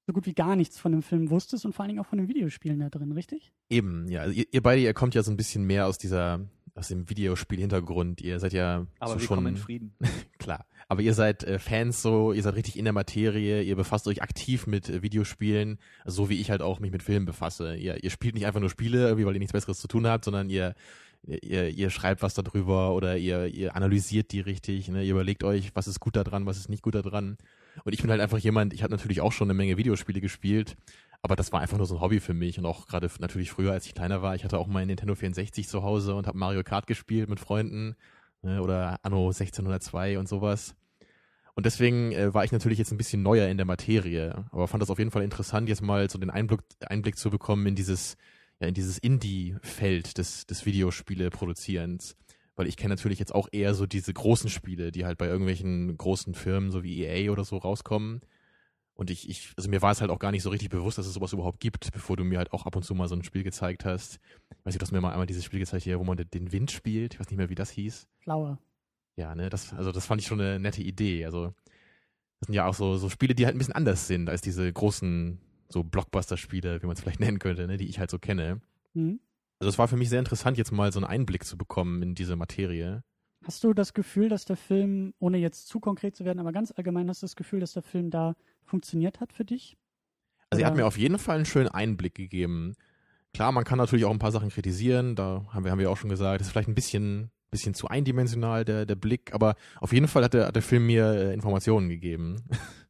so 0.08 0.13
gut 0.13 0.25
wie 0.27 0.34
gar 0.34 0.55
nichts 0.55 0.79
von 0.79 0.91
dem 0.91 1.01
Film 1.01 1.29
wusstest 1.32 1.65
und 1.65 1.74
vor 1.74 1.84
allen 1.84 1.89
Dingen 1.89 2.00
auch 2.00 2.05
von 2.05 2.20
den 2.20 2.27
Videospielen 2.27 2.79
da 2.79 2.89
drin, 2.89 3.12
richtig? 3.12 3.51
Eben, 3.70 4.08
ja. 4.08 4.22
Also 4.22 4.34
ihr, 4.34 4.46
ihr 4.51 4.62
beide, 4.62 4.82
ihr 4.82 4.94
kommt 4.94 5.15
ja 5.15 5.24
so 5.24 5.32
ein 5.32 5.38
bisschen 5.38 5.65
mehr 5.65 5.88
aus 5.88 5.98
dieser, 5.98 6.41
aus 6.75 6.89
dem 6.89 7.10
Videospiel-Hintergrund. 7.10 8.22
Ihr 8.22 8.39
seid 8.39 8.53
ja 8.53 8.86
Aber 9.00 9.13
so 9.13 9.20
wir 9.20 9.25
schon 9.25 9.38
kommen 9.38 9.55
in 9.55 9.58
Frieden. 9.58 9.96
klar. 10.38 10.65
Aber 10.88 11.01
ihr 11.01 11.13
seid 11.13 11.44
äh, 11.44 11.58
Fans 11.58 12.01
so, 12.01 12.32
ihr 12.32 12.44
seid 12.44 12.56
richtig 12.56 12.77
in 12.77 12.86
der 12.86 12.94
Materie, 12.94 13.63
ihr 13.63 13.75
befasst 13.75 14.08
euch 14.08 14.22
aktiv 14.22 14.68
mit 14.68 14.89
äh, 14.89 15.01
Videospielen, 15.01 15.80
so 16.06 16.30
wie 16.30 16.39
ich 16.39 16.51
halt 16.51 16.62
auch 16.62 16.80
mich 16.80 16.92
mit 16.92 17.04
Filmen 17.04 17.25
befasse. 17.25 17.75
Ihr, 17.75 18.04
ihr 18.04 18.10
spielt 18.12 18.36
nicht 18.36 18.46
einfach 18.46 18.60
nur 18.60 18.70
Spiele, 18.70 19.06
irgendwie, 19.06 19.25
weil 19.25 19.34
ihr 19.34 19.39
nichts 19.39 19.54
Besseres 19.54 19.80
zu 19.80 19.88
tun 19.88 20.08
habt, 20.08 20.25
sondern 20.25 20.50
ihr 20.50 20.75
ihr, 21.27 21.70
ihr 21.70 21.89
schreibt 21.89 22.22
was 22.22 22.34
darüber 22.34 22.94
oder 22.94 23.18
ihr, 23.18 23.48
ihr 23.48 23.75
analysiert 23.75 24.32
die 24.32 24.39
richtig, 24.42 24.88
ne? 24.89 25.04
ihr 25.04 25.12
überlegt 25.12 25.44
euch, 25.44 25.75
was 25.75 25.88
ist 25.88 26.00
gut 26.00 26.15
daran, 26.15 26.46
was 26.46 26.58
ist 26.58 26.70
nicht 26.70 26.84
gut 26.84 26.96
daran. 26.96 27.38
Und 27.84 27.94
ich 27.94 28.01
bin 28.01 28.12
halt 28.12 28.22
einfach 28.22 28.38
jemand, 28.38 28.74
ich 28.74 28.84
habe 28.84 28.92
natürlich 28.92 29.22
auch 29.22 29.32
schon 29.32 29.48
eine 29.50 29.56
Menge 29.56 29.77
Videospiele 29.77 30.22
gespielt, 30.22 30.77
aber 31.22 31.36
das 31.36 31.51
war 31.51 31.62
einfach 31.62 31.77
nur 31.77 31.88
so 31.88 31.96
ein 31.96 32.01
Hobby 32.01 32.20
für 32.20 32.34
mich 32.34 32.60
und 32.60 32.65
auch 32.65 32.88
gerade 32.88 33.10
natürlich 33.20 33.51
früher, 33.51 33.72
als 33.72 33.86
ich 33.86 33.96
kleiner 33.96 34.22
war, 34.22 34.36
ich 34.36 34.44
hatte 34.44 34.58
auch 34.58 34.68
mal 34.68 34.86
Nintendo 34.86 35.15
64 35.15 35.68
zu 35.68 35.84
Hause 35.84 36.15
und 36.15 36.27
habe 36.27 36.38
Mario 36.38 36.63
Kart 36.63 36.88
gespielt 36.88 37.30
mit 37.30 37.39
Freunden 37.39 37.96
ne? 38.46 38.62
oder 38.62 39.00
Anno 39.04 39.28
1602 39.28 40.18
und 40.18 40.30
sowas. 40.30 40.75
Und 41.56 41.66
deswegen 41.66 42.12
äh, 42.12 42.34
war 42.34 42.44
ich 42.44 42.52
natürlich 42.52 42.80
jetzt 42.80 42.92
ein 42.92 42.98
bisschen 42.98 43.24
neuer 43.24 43.48
in 43.48 43.58
der 43.58 43.66
Materie, 43.66 44.46
aber 44.52 44.68
fand 44.68 44.82
das 44.82 44.90
auf 44.90 45.00
jeden 45.00 45.12
Fall 45.12 45.24
interessant, 45.24 45.70
jetzt 45.70 45.82
mal 45.82 46.10
so 46.10 46.18
den 46.18 46.30
Einblick, 46.30 46.62
Einblick 46.86 47.18
zu 47.18 47.30
bekommen 47.30 47.66
in 47.66 47.75
dieses 47.75 48.18
ja, 48.60 48.68
in 48.68 48.74
dieses 48.74 48.98
Indie-Feld 48.98 50.18
des, 50.18 50.46
des 50.46 50.66
Videospiele-Produzierens. 50.66 52.16
Weil 52.56 52.68
ich 52.68 52.78
kenne 52.78 52.96
natürlich 52.96 53.20
jetzt 53.20 53.36
auch 53.36 53.50
eher 53.52 53.74
so 53.74 53.86
diese 53.86 54.14
großen 54.14 54.50
Spiele, 54.50 54.92
die 54.92 55.06
halt 55.06 55.18
bei 55.18 55.28
irgendwelchen 55.28 55.98
großen 55.98 56.34
Firmen, 56.34 56.72
so 56.72 56.84
wie 56.84 57.04
EA 57.04 57.32
oder 57.32 57.44
so, 57.44 57.58
rauskommen. 57.58 58.22
Und 58.96 59.10
ich, 59.10 59.30
ich, 59.30 59.54
also 59.58 59.70
mir 59.70 59.82
war 59.82 59.92
es 59.92 60.00
halt 60.00 60.10
auch 60.10 60.20
gar 60.20 60.32
nicht 60.32 60.42
so 60.42 60.50
richtig 60.50 60.70
bewusst, 60.70 60.98
dass 60.98 61.06
es 61.06 61.14
sowas 61.14 61.34
überhaupt 61.34 61.60
gibt, 61.60 61.92
bevor 61.92 62.16
du 62.16 62.24
mir 62.24 62.38
halt 62.38 62.54
auch 62.54 62.66
ab 62.66 62.78
und 62.78 62.84
zu 62.84 62.96
mal 62.96 63.10
so 63.10 63.16
ein 63.16 63.24
Spiel 63.24 63.44
gezeigt 63.44 63.84
hast. 63.84 64.20
Ich 64.50 64.66
weiß 64.66 64.74
nicht, 64.74 64.82
du 64.82 64.84
hast 64.84 64.92
mir 64.94 65.02
mal 65.02 65.12
einmal 65.12 65.28
dieses 65.28 65.44
Spiel 65.44 65.60
gezeigt 65.60 65.84
hier, 65.84 66.00
wo 66.00 66.06
man 66.06 66.18
den 66.18 66.52
Wind 66.54 66.72
spielt. 66.72 67.14
Ich 67.14 67.20
weiß 67.20 67.30
nicht 67.30 67.38
mehr, 67.38 67.50
wie 67.50 67.56
das 67.56 67.70
hieß. 67.72 68.08
Flower. 68.20 68.58
Ja, 69.18 69.36
ne, 69.36 69.50
das, 69.50 69.74
also 69.74 69.92
das 69.92 70.06
fand 70.06 70.22
ich 70.22 70.28
schon 70.28 70.40
eine 70.40 70.60
nette 70.60 70.82
Idee. 70.82 71.25
Also, 71.25 71.54
das 72.40 72.48
sind 72.48 72.56
ja 72.56 72.68
auch 72.68 72.74
so, 72.74 72.96
so 72.98 73.10
Spiele, 73.10 73.36
die 73.36 73.46
halt 73.46 73.56
ein 73.56 73.58
bisschen 73.58 73.74
anders 73.75 74.08
sind 74.08 74.30
als 74.30 74.42
diese 74.42 74.72
großen 74.72 75.40
so 75.70 75.84
Blockbuster-Spiele, 75.84 76.82
wie 76.82 76.86
man 76.86 76.96
es 76.96 77.02
vielleicht 77.02 77.20
nennen 77.22 77.40
könnte, 77.40 77.68
ne, 77.68 77.78
die 77.78 77.88
ich 77.88 78.00
halt 78.00 78.10
so 78.10 78.20
kenne. 78.20 78.62
Mhm. 78.94 79.20
Also 79.60 79.70
es 79.70 79.78
war 79.78 79.88
für 79.88 79.98
mich 79.98 80.10
sehr 80.10 80.20
interessant, 80.20 80.58
jetzt 80.58 80.72
mal 80.72 80.92
so 80.92 81.00
einen 81.00 81.06
Einblick 81.06 81.44
zu 81.44 81.58
bekommen 81.58 82.02
in 82.02 82.16
diese 82.16 82.36
Materie. 82.36 83.04
Hast 83.46 83.64
du 83.64 83.75
das 83.75 83.94
Gefühl, 83.94 84.28
dass 84.28 84.46
der 84.46 84.58
Film, 84.58 85.14
ohne 85.20 85.38
jetzt 85.38 85.68
zu 85.68 85.80
konkret 85.80 86.16
zu 86.16 86.25
werden, 86.25 86.40
aber 86.40 86.52
ganz 86.52 86.72
allgemein 86.75 87.08
hast 87.10 87.22
du 87.22 87.25
das 87.25 87.36
Gefühl, 87.36 87.60
dass 87.60 87.74
der 87.74 87.84
Film 87.84 88.10
da 88.10 88.36
funktioniert 88.64 89.20
hat 89.20 89.32
für 89.32 89.46
dich? 89.46 89.78
Also 90.50 90.64
er 90.64 90.68
hat 90.68 90.75
mir 90.75 90.88
auf 90.88 90.98
jeden 90.98 91.20
Fall 91.20 91.36
einen 91.36 91.46
schönen 91.46 91.70
Einblick 91.70 92.16
gegeben. 92.16 92.74
Klar, 93.36 93.52
man 93.52 93.64
kann 93.64 93.78
natürlich 93.78 94.06
auch 94.06 94.12
ein 94.12 94.20
paar 94.20 94.32
Sachen 94.32 94.50
kritisieren, 94.50 95.16
da 95.16 95.46
haben 95.52 95.64
wir, 95.64 95.72
haben 95.72 95.78
wir 95.78 95.92
auch 95.92 95.98
schon 95.98 96.10
gesagt, 96.10 96.40
das 96.40 96.48
ist 96.48 96.54
vielleicht 96.54 96.70
ein 96.70 96.75
bisschen, 96.75 97.30
bisschen 97.52 97.75
zu 97.75 97.88
eindimensional, 97.88 98.66
der, 98.66 98.88
der 98.88 98.96
Blick, 98.96 99.32
aber 99.32 99.56
auf 99.80 99.94
jeden 99.94 100.08
Fall 100.08 100.24
hat 100.24 100.34
der, 100.34 100.48
hat 100.48 100.56
der 100.56 100.64
Film 100.64 100.88
mir 100.88 101.06
äh, 101.06 101.34
Informationen 101.34 101.88
gegeben. 101.88 102.38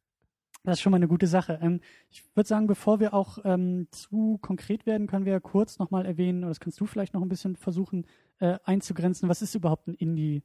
Das 0.66 0.76
ist 0.78 0.82
schon 0.82 0.90
mal 0.90 0.96
eine 0.96 1.06
gute 1.06 1.28
Sache. 1.28 1.60
Ähm, 1.62 1.80
ich 2.10 2.24
würde 2.34 2.48
sagen, 2.48 2.66
bevor 2.66 2.98
wir 2.98 3.14
auch 3.14 3.38
ähm, 3.44 3.86
zu 3.92 4.38
konkret 4.42 4.84
werden, 4.84 5.06
können 5.06 5.24
wir 5.24 5.34
ja 5.34 5.38
kurz 5.38 5.78
nochmal 5.78 6.04
erwähnen, 6.04 6.40
oder 6.40 6.48
das 6.48 6.58
kannst 6.58 6.80
du 6.80 6.86
vielleicht 6.86 7.14
noch 7.14 7.22
ein 7.22 7.28
bisschen 7.28 7.54
versuchen 7.54 8.04
äh, 8.40 8.58
einzugrenzen. 8.64 9.28
Was 9.28 9.42
ist 9.42 9.54
überhaupt 9.54 9.86
ein 9.86 9.94
Indie? 9.94 10.42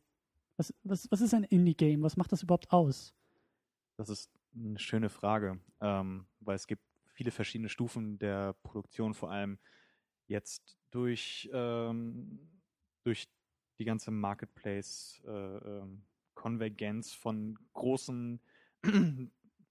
Was, 0.57 0.75
was, 0.83 1.09
was 1.09 1.21
ist 1.21 1.33
ein 1.33 1.43
Indie-Game? 1.43 2.03
Was 2.03 2.17
macht 2.17 2.31
das 2.31 2.43
überhaupt 2.43 2.71
aus? 2.71 3.15
Das 3.97 4.09
ist 4.09 4.29
eine 4.53 4.77
schöne 4.77 5.09
Frage, 5.09 5.59
ähm, 5.79 6.27
weil 6.39 6.55
es 6.55 6.67
gibt 6.67 6.83
viele 7.07 7.31
verschiedene 7.31 7.69
Stufen 7.69 8.19
der 8.19 8.53
Produktion, 8.61 9.15
vor 9.15 9.31
allem 9.31 9.57
jetzt 10.27 10.77
durch, 10.91 11.49
ähm, 11.51 12.61
durch 13.01 13.27
die 13.79 13.85
ganze 13.85 14.11
Marketplace-Konvergenz 14.11 17.11
von 17.11 17.57
großen 17.73 18.39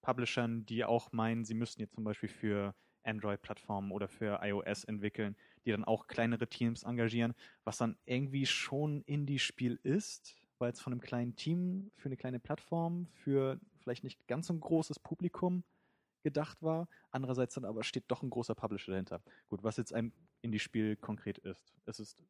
Publishern, 0.02 0.66
die 0.66 0.84
auch 0.84 1.12
meinen, 1.12 1.44
sie 1.44 1.54
müssten 1.54 1.80
jetzt 1.80 1.94
zum 1.94 2.04
Beispiel 2.04 2.28
für 2.28 2.74
Android-Plattformen 3.02 3.92
oder 3.92 4.08
für 4.08 4.40
iOS 4.42 4.84
entwickeln, 4.84 5.36
die 5.64 5.70
dann 5.70 5.84
auch 5.84 6.06
kleinere 6.06 6.46
Teams 6.48 6.82
engagieren, 6.82 7.34
was 7.64 7.78
dann 7.78 7.96
irgendwie 8.04 8.46
schon 8.46 9.02
Indie-Spiel 9.02 9.78
ist, 9.82 10.36
weil 10.58 10.72
es 10.72 10.80
von 10.80 10.92
einem 10.92 11.00
kleinen 11.00 11.36
Team 11.36 11.90
für 11.96 12.06
eine 12.06 12.16
kleine 12.16 12.38
Plattform, 12.38 13.06
für 13.12 13.58
vielleicht 13.78 14.04
nicht 14.04 14.26
ganz 14.26 14.46
so 14.46 14.52
ein 14.52 14.60
großes 14.60 14.98
Publikum 15.00 15.64
gedacht 16.22 16.62
war. 16.62 16.88
Andererseits 17.10 17.54
dann 17.54 17.64
aber 17.64 17.82
steht 17.82 18.04
doch 18.08 18.22
ein 18.22 18.30
großer 18.30 18.54
Publisher 18.54 18.92
dahinter. 18.92 19.22
Gut, 19.48 19.62
was 19.62 19.78
jetzt 19.78 19.94
ein 19.94 20.12
Indie-Spiel 20.42 20.96
konkret 20.96 21.38
ist. 21.38 21.72
Es 21.86 21.98
ist 21.98 22.22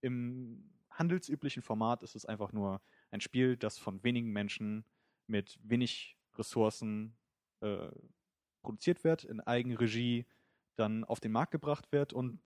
im 0.00 0.70
handelsüblichen 0.90 1.62
Format 1.62 2.02
ist 2.02 2.14
es 2.14 2.24
einfach 2.24 2.52
nur 2.52 2.80
ein 3.10 3.20
Spiel, 3.20 3.56
das 3.56 3.78
von 3.78 4.02
wenigen 4.02 4.32
Menschen 4.32 4.84
mit 5.26 5.58
wenig 5.62 6.15
Ressourcen 6.38 7.16
äh, 7.60 7.88
produziert 8.62 9.04
wird, 9.04 9.24
in 9.24 9.40
Eigenregie 9.40 10.26
dann 10.76 11.04
auf 11.04 11.20
den 11.20 11.32
Markt 11.32 11.52
gebracht 11.52 11.90
wird 11.92 12.12
und 12.12 12.40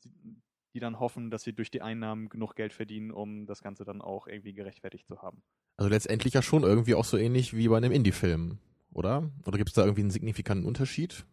die 0.74 0.80
dann 0.80 1.00
hoffen, 1.00 1.30
dass 1.30 1.42
sie 1.42 1.52
durch 1.52 1.70
die 1.70 1.82
Einnahmen 1.82 2.28
genug 2.28 2.54
Geld 2.54 2.72
verdienen, 2.72 3.10
um 3.10 3.46
das 3.46 3.62
Ganze 3.62 3.84
dann 3.84 4.00
auch 4.00 4.28
irgendwie 4.28 4.52
gerechtfertigt 4.52 5.06
zu 5.06 5.20
haben. 5.20 5.42
Also 5.76 5.90
letztendlich 5.90 6.34
ja 6.34 6.42
schon 6.42 6.62
irgendwie 6.62 6.94
auch 6.94 7.04
so 7.04 7.16
ähnlich 7.16 7.56
wie 7.56 7.66
bei 7.68 7.76
einem 7.76 7.90
Indie-Film, 7.90 8.58
oder? 8.92 9.30
Oder 9.46 9.58
gibt 9.58 9.70
es 9.70 9.74
da 9.74 9.82
irgendwie 9.82 10.02
einen 10.02 10.10
signifikanten 10.10 10.66
Unterschied? 10.66 11.26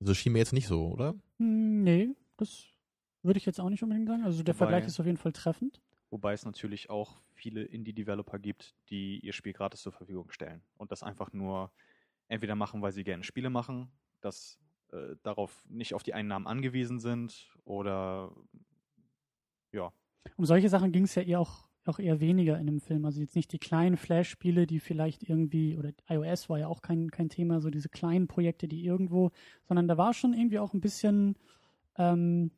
Also 0.00 0.14
schien 0.14 0.32
mir 0.32 0.38
jetzt 0.38 0.52
nicht 0.54 0.66
so, 0.66 0.88
oder? 0.88 1.14
Hm, 1.38 1.82
nee, 1.84 2.08
das 2.36 2.64
würde 3.22 3.36
ich 3.38 3.46
jetzt 3.46 3.60
auch 3.60 3.68
nicht 3.68 3.82
unbedingt 3.82 4.08
sagen. 4.08 4.24
Also 4.24 4.42
der 4.42 4.54
Wobei- 4.54 4.58
Vergleich 4.58 4.86
ist 4.86 4.98
auf 4.98 5.06
jeden 5.06 5.18
Fall 5.18 5.32
treffend. 5.32 5.80
Wobei 6.08 6.32
es 6.32 6.44
natürlich 6.44 6.90
auch 6.90 7.20
viele 7.34 7.62
Indie-Developer 7.62 8.40
gibt, 8.40 8.74
die 8.88 9.20
ihr 9.20 9.32
Spiel 9.32 9.52
gratis 9.52 9.82
zur 9.82 9.92
Verfügung 9.92 10.30
stellen 10.32 10.62
und 10.78 10.90
das 10.90 11.04
einfach 11.04 11.32
nur 11.32 11.70
entweder 12.30 12.54
machen, 12.54 12.80
weil 12.80 12.92
sie 12.92 13.04
gerne 13.04 13.24
Spiele 13.24 13.50
machen, 13.50 13.90
das 14.20 14.58
äh, 14.92 15.16
darauf 15.22 15.64
nicht 15.68 15.94
auf 15.94 16.02
die 16.02 16.14
Einnahmen 16.14 16.46
angewiesen 16.46 16.98
sind 16.98 17.50
oder 17.64 18.34
ja, 19.72 19.92
Um 20.36 20.44
solche 20.44 20.68
Sachen 20.68 20.92
ging 20.92 21.04
es 21.04 21.14
ja 21.14 21.22
eher 21.22 21.40
auch, 21.40 21.68
auch 21.84 21.98
eher 21.98 22.20
weniger 22.20 22.58
in 22.58 22.66
dem 22.66 22.80
Film. 22.80 23.04
Also 23.04 23.20
jetzt 23.20 23.36
nicht 23.36 23.52
die 23.52 23.58
kleinen 23.58 23.96
Flash-Spiele, 23.96 24.66
die 24.66 24.80
vielleicht 24.80 25.22
irgendwie, 25.22 25.76
oder 25.76 25.92
iOS 26.08 26.48
war 26.48 26.58
ja 26.58 26.68
auch 26.68 26.82
kein, 26.82 27.10
kein 27.10 27.28
Thema, 27.28 27.60
so 27.60 27.70
diese 27.70 27.88
kleinen 27.88 28.28
Projekte, 28.28 28.68
die 28.68 28.84
irgendwo, 28.84 29.30
sondern 29.64 29.88
da 29.88 29.96
war 29.96 30.14
schon 30.14 30.34
irgendwie 30.34 30.58
auch 30.58 30.72
ein 30.72 30.80
bisschen 30.80 31.36
ähm, 31.96 32.52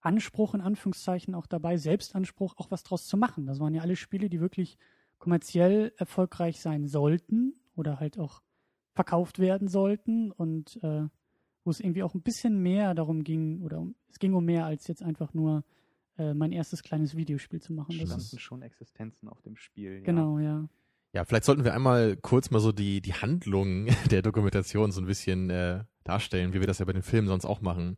Anspruch 0.00 0.54
in 0.54 0.60
Anführungszeichen 0.60 1.34
auch 1.34 1.46
dabei, 1.46 1.76
Selbstanspruch, 1.76 2.54
auch 2.56 2.70
was 2.70 2.82
draus 2.82 3.06
zu 3.06 3.16
machen. 3.16 3.46
Das 3.46 3.60
waren 3.60 3.74
ja 3.74 3.82
alle 3.82 3.96
Spiele, 3.96 4.28
die 4.28 4.40
wirklich 4.40 4.78
kommerziell 5.18 5.92
erfolgreich 5.96 6.60
sein 6.60 6.86
sollten 6.86 7.54
oder 7.76 8.00
halt 8.00 8.18
auch 8.18 8.42
verkauft 8.94 9.38
werden 9.38 9.68
sollten 9.68 10.30
und 10.30 10.78
äh, 10.82 11.06
wo 11.64 11.70
es 11.70 11.80
irgendwie 11.80 12.02
auch 12.02 12.14
ein 12.14 12.22
bisschen 12.22 12.58
mehr 12.58 12.94
darum 12.94 13.24
ging, 13.24 13.62
oder 13.62 13.80
um, 13.80 13.94
es 14.08 14.18
ging 14.18 14.34
um 14.34 14.44
mehr 14.44 14.66
als 14.66 14.86
jetzt 14.88 15.02
einfach 15.02 15.32
nur 15.34 15.64
äh, 16.18 16.34
mein 16.34 16.52
erstes 16.52 16.82
kleines 16.82 17.16
Videospiel 17.16 17.60
zu 17.60 17.72
machen. 17.72 17.96
Das 17.98 18.08
standen 18.08 18.38
schon 18.38 18.62
Existenzen 18.62 19.28
auf 19.28 19.40
dem 19.42 19.56
Spiel. 19.56 19.98
Ja. 19.98 20.02
genau, 20.02 20.38
ja. 20.38 20.68
Ja, 21.14 21.24
vielleicht 21.26 21.44
sollten 21.44 21.64
wir 21.64 21.74
einmal 21.74 22.16
kurz 22.16 22.50
mal 22.50 22.60
so 22.60 22.72
die, 22.72 23.02
die 23.02 23.14
Handlung 23.14 23.86
der 24.10 24.22
Dokumentation 24.22 24.92
so 24.92 25.00
ein 25.00 25.06
bisschen 25.06 25.50
äh, 25.50 25.84
darstellen, 26.04 26.54
wie 26.54 26.60
wir 26.60 26.66
das 26.66 26.78
ja 26.78 26.84
bei 26.84 26.92
den 26.92 27.02
Filmen 27.02 27.28
sonst 27.28 27.44
auch 27.44 27.60
machen. 27.60 27.96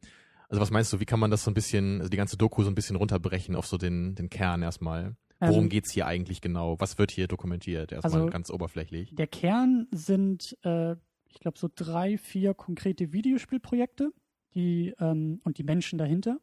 Also 0.49 0.61
was 0.61 0.71
meinst 0.71 0.93
du, 0.93 1.01
wie 1.01 1.05
kann 1.05 1.21
man 1.21 1.31
das 1.31 1.45
so 1.45 1.51
ein 1.51 1.55
bisschen, 1.55 1.99
also 1.99 2.11
die 2.11 2.17
ganze 2.17 2.37
Doku 2.37 2.63
so 2.63 2.71
ein 2.71 2.75
bisschen 2.75 2.97
runterbrechen 2.97 3.57
auf 3.57 3.67
so 3.67 3.79
den, 3.79 4.15
den 4.15 4.31
Kern 4.31 4.63
erstmal? 4.63 5.17
Worum 5.49 5.65
Ähm, 5.65 5.69
geht's 5.71 5.91
hier 5.91 6.07
eigentlich 6.07 6.41
genau? 6.41 6.79
Was 6.81 6.99
wird 6.99 7.11
hier 7.11 7.27
dokumentiert? 7.29 7.93
Erstmal 7.93 8.15
Also- 8.15 8.27
ganz 8.27 8.51
oberflächlich. 8.51 9.15
Der 9.15 9.27
Kern 9.27 9.87
sind, 9.93 10.57
äh, 10.65 10.93
ich 11.29 11.41
glaube, 11.41 11.59
so 11.59 11.69
drei, 11.75 12.17
vier 12.19 12.55
konkrete 12.55 13.13
Videospielprojekte, 13.13 14.13
die 14.55 14.95
ähm, 15.01 15.41
und 15.45 15.59
die 15.59 15.65
Menschen 15.65 15.99
dahinter, 15.99 16.39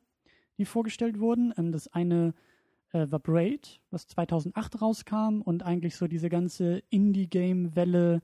die 0.57 0.65
vorgestellt 0.65 1.19
wurden. 1.19 1.53
Ähm, 1.57 1.71
das 1.71 1.87
eine 1.87 2.33
äh, 2.93 3.09
war 3.09 3.19
Braid, 3.19 3.79
was 3.89 4.07
2008 4.07 4.81
rauskam 4.81 5.41
und 5.41 5.63
eigentlich 5.63 5.95
so 5.95 6.07
diese 6.07 6.27
ganze 6.27 6.83
Indie-Game-Welle 6.89 8.21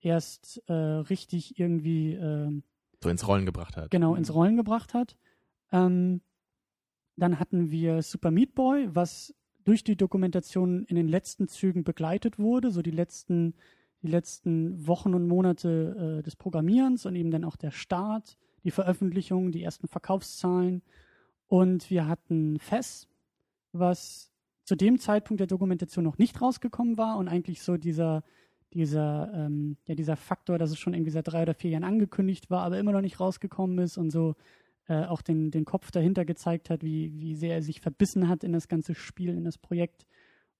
erst 0.00 0.62
äh, 0.66 0.72
richtig 0.72 1.58
irgendwie 1.58 2.14
ähm, 2.14 2.62
So 3.02 3.10
ins 3.10 3.26
Rollen 3.28 3.46
gebracht 3.46 3.76
hat. 3.76 3.90
genau 3.90 4.14
ins 4.16 4.32
Rollen 4.34 4.56
gebracht 4.56 4.92
hat. 4.94 5.16
Ähm, 5.72 6.20
dann 7.16 7.38
hatten 7.40 7.70
wir 7.70 8.02
Super 8.02 8.30
Meat 8.30 8.54
Boy, 8.54 8.88
was 8.92 9.34
durch 9.68 9.84
die 9.84 9.96
Dokumentation 9.96 10.86
in 10.86 10.96
den 10.96 11.08
letzten 11.08 11.46
Zügen 11.46 11.84
begleitet 11.84 12.38
wurde, 12.38 12.70
so 12.70 12.80
die 12.80 12.90
letzten, 12.90 13.54
die 14.00 14.08
letzten 14.08 14.86
Wochen 14.86 15.12
und 15.12 15.28
Monate 15.28 16.20
äh, 16.20 16.22
des 16.22 16.36
Programmierens 16.36 17.04
und 17.04 17.14
eben 17.16 17.30
dann 17.30 17.44
auch 17.44 17.56
der 17.56 17.70
Start, 17.70 18.38
die 18.64 18.70
Veröffentlichung, 18.70 19.52
die 19.52 19.62
ersten 19.62 19.86
Verkaufszahlen. 19.86 20.80
Und 21.48 21.90
wir 21.90 22.08
hatten 22.08 22.58
Fess, 22.58 23.08
was 23.72 24.32
zu 24.64 24.74
dem 24.74 24.98
Zeitpunkt 24.98 25.40
der 25.40 25.46
Dokumentation 25.46 26.04
noch 26.06 26.16
nicht 26.16 26.40
rausgekommen 26.40 26.96
war 26.96 27.18
und 27.18 27.28
eigentlich 27.28 27.60
so 27.60 27.76
dieser, 27.76 28.24
dieser, 28.72 29.30
ähm, 29.34 29.76
ja, 29.86 29.94
dieser 29.94 30.16
Faktor, 30.16 30.56
dass 30.56 30.70
es 30.70 30.78
schon 30.78 30.94
irgendwie 30.94 31.10
seit 31.10 31.28
drei 31.28 31.42
oder 31.42 31.52
vier 31.52 31.72
Jahren 31.72 31.84
angekündigt 31.84 32.48
war, 32.48 32.62
aber 32.62 32.78
immer 32.78 32.92
noch 32.92 33.02
nicht 33.02 33.20
rausgekommen 33.20 33.76
ist 33.80 33.98
und 33.98 34.10
so 34.12 34.34
äh, 34.88 35.04
auch 35.04 35.22
den, 35.22 35.50
den 35.50 35.64
Kopf 35.64 35.90
dahinter 35.90 36.24
gezeigt 36.24 36.70
hat, 36.70 36.82
wie, 36.82 37.12
wie 37.20 37.34
sehr 37.34 37.54
er 37.54 37.62
sich 37.62 37.80
verbissen 37.80 38.28
hat 38.28 38.42
in 38.42 38.52
das 38.52 38.68
ganze 38.68 38.94
Spiel, 38.94 39.30
in 39.30 39.44
das 39.44 39.58
Projekt 39.58 40.06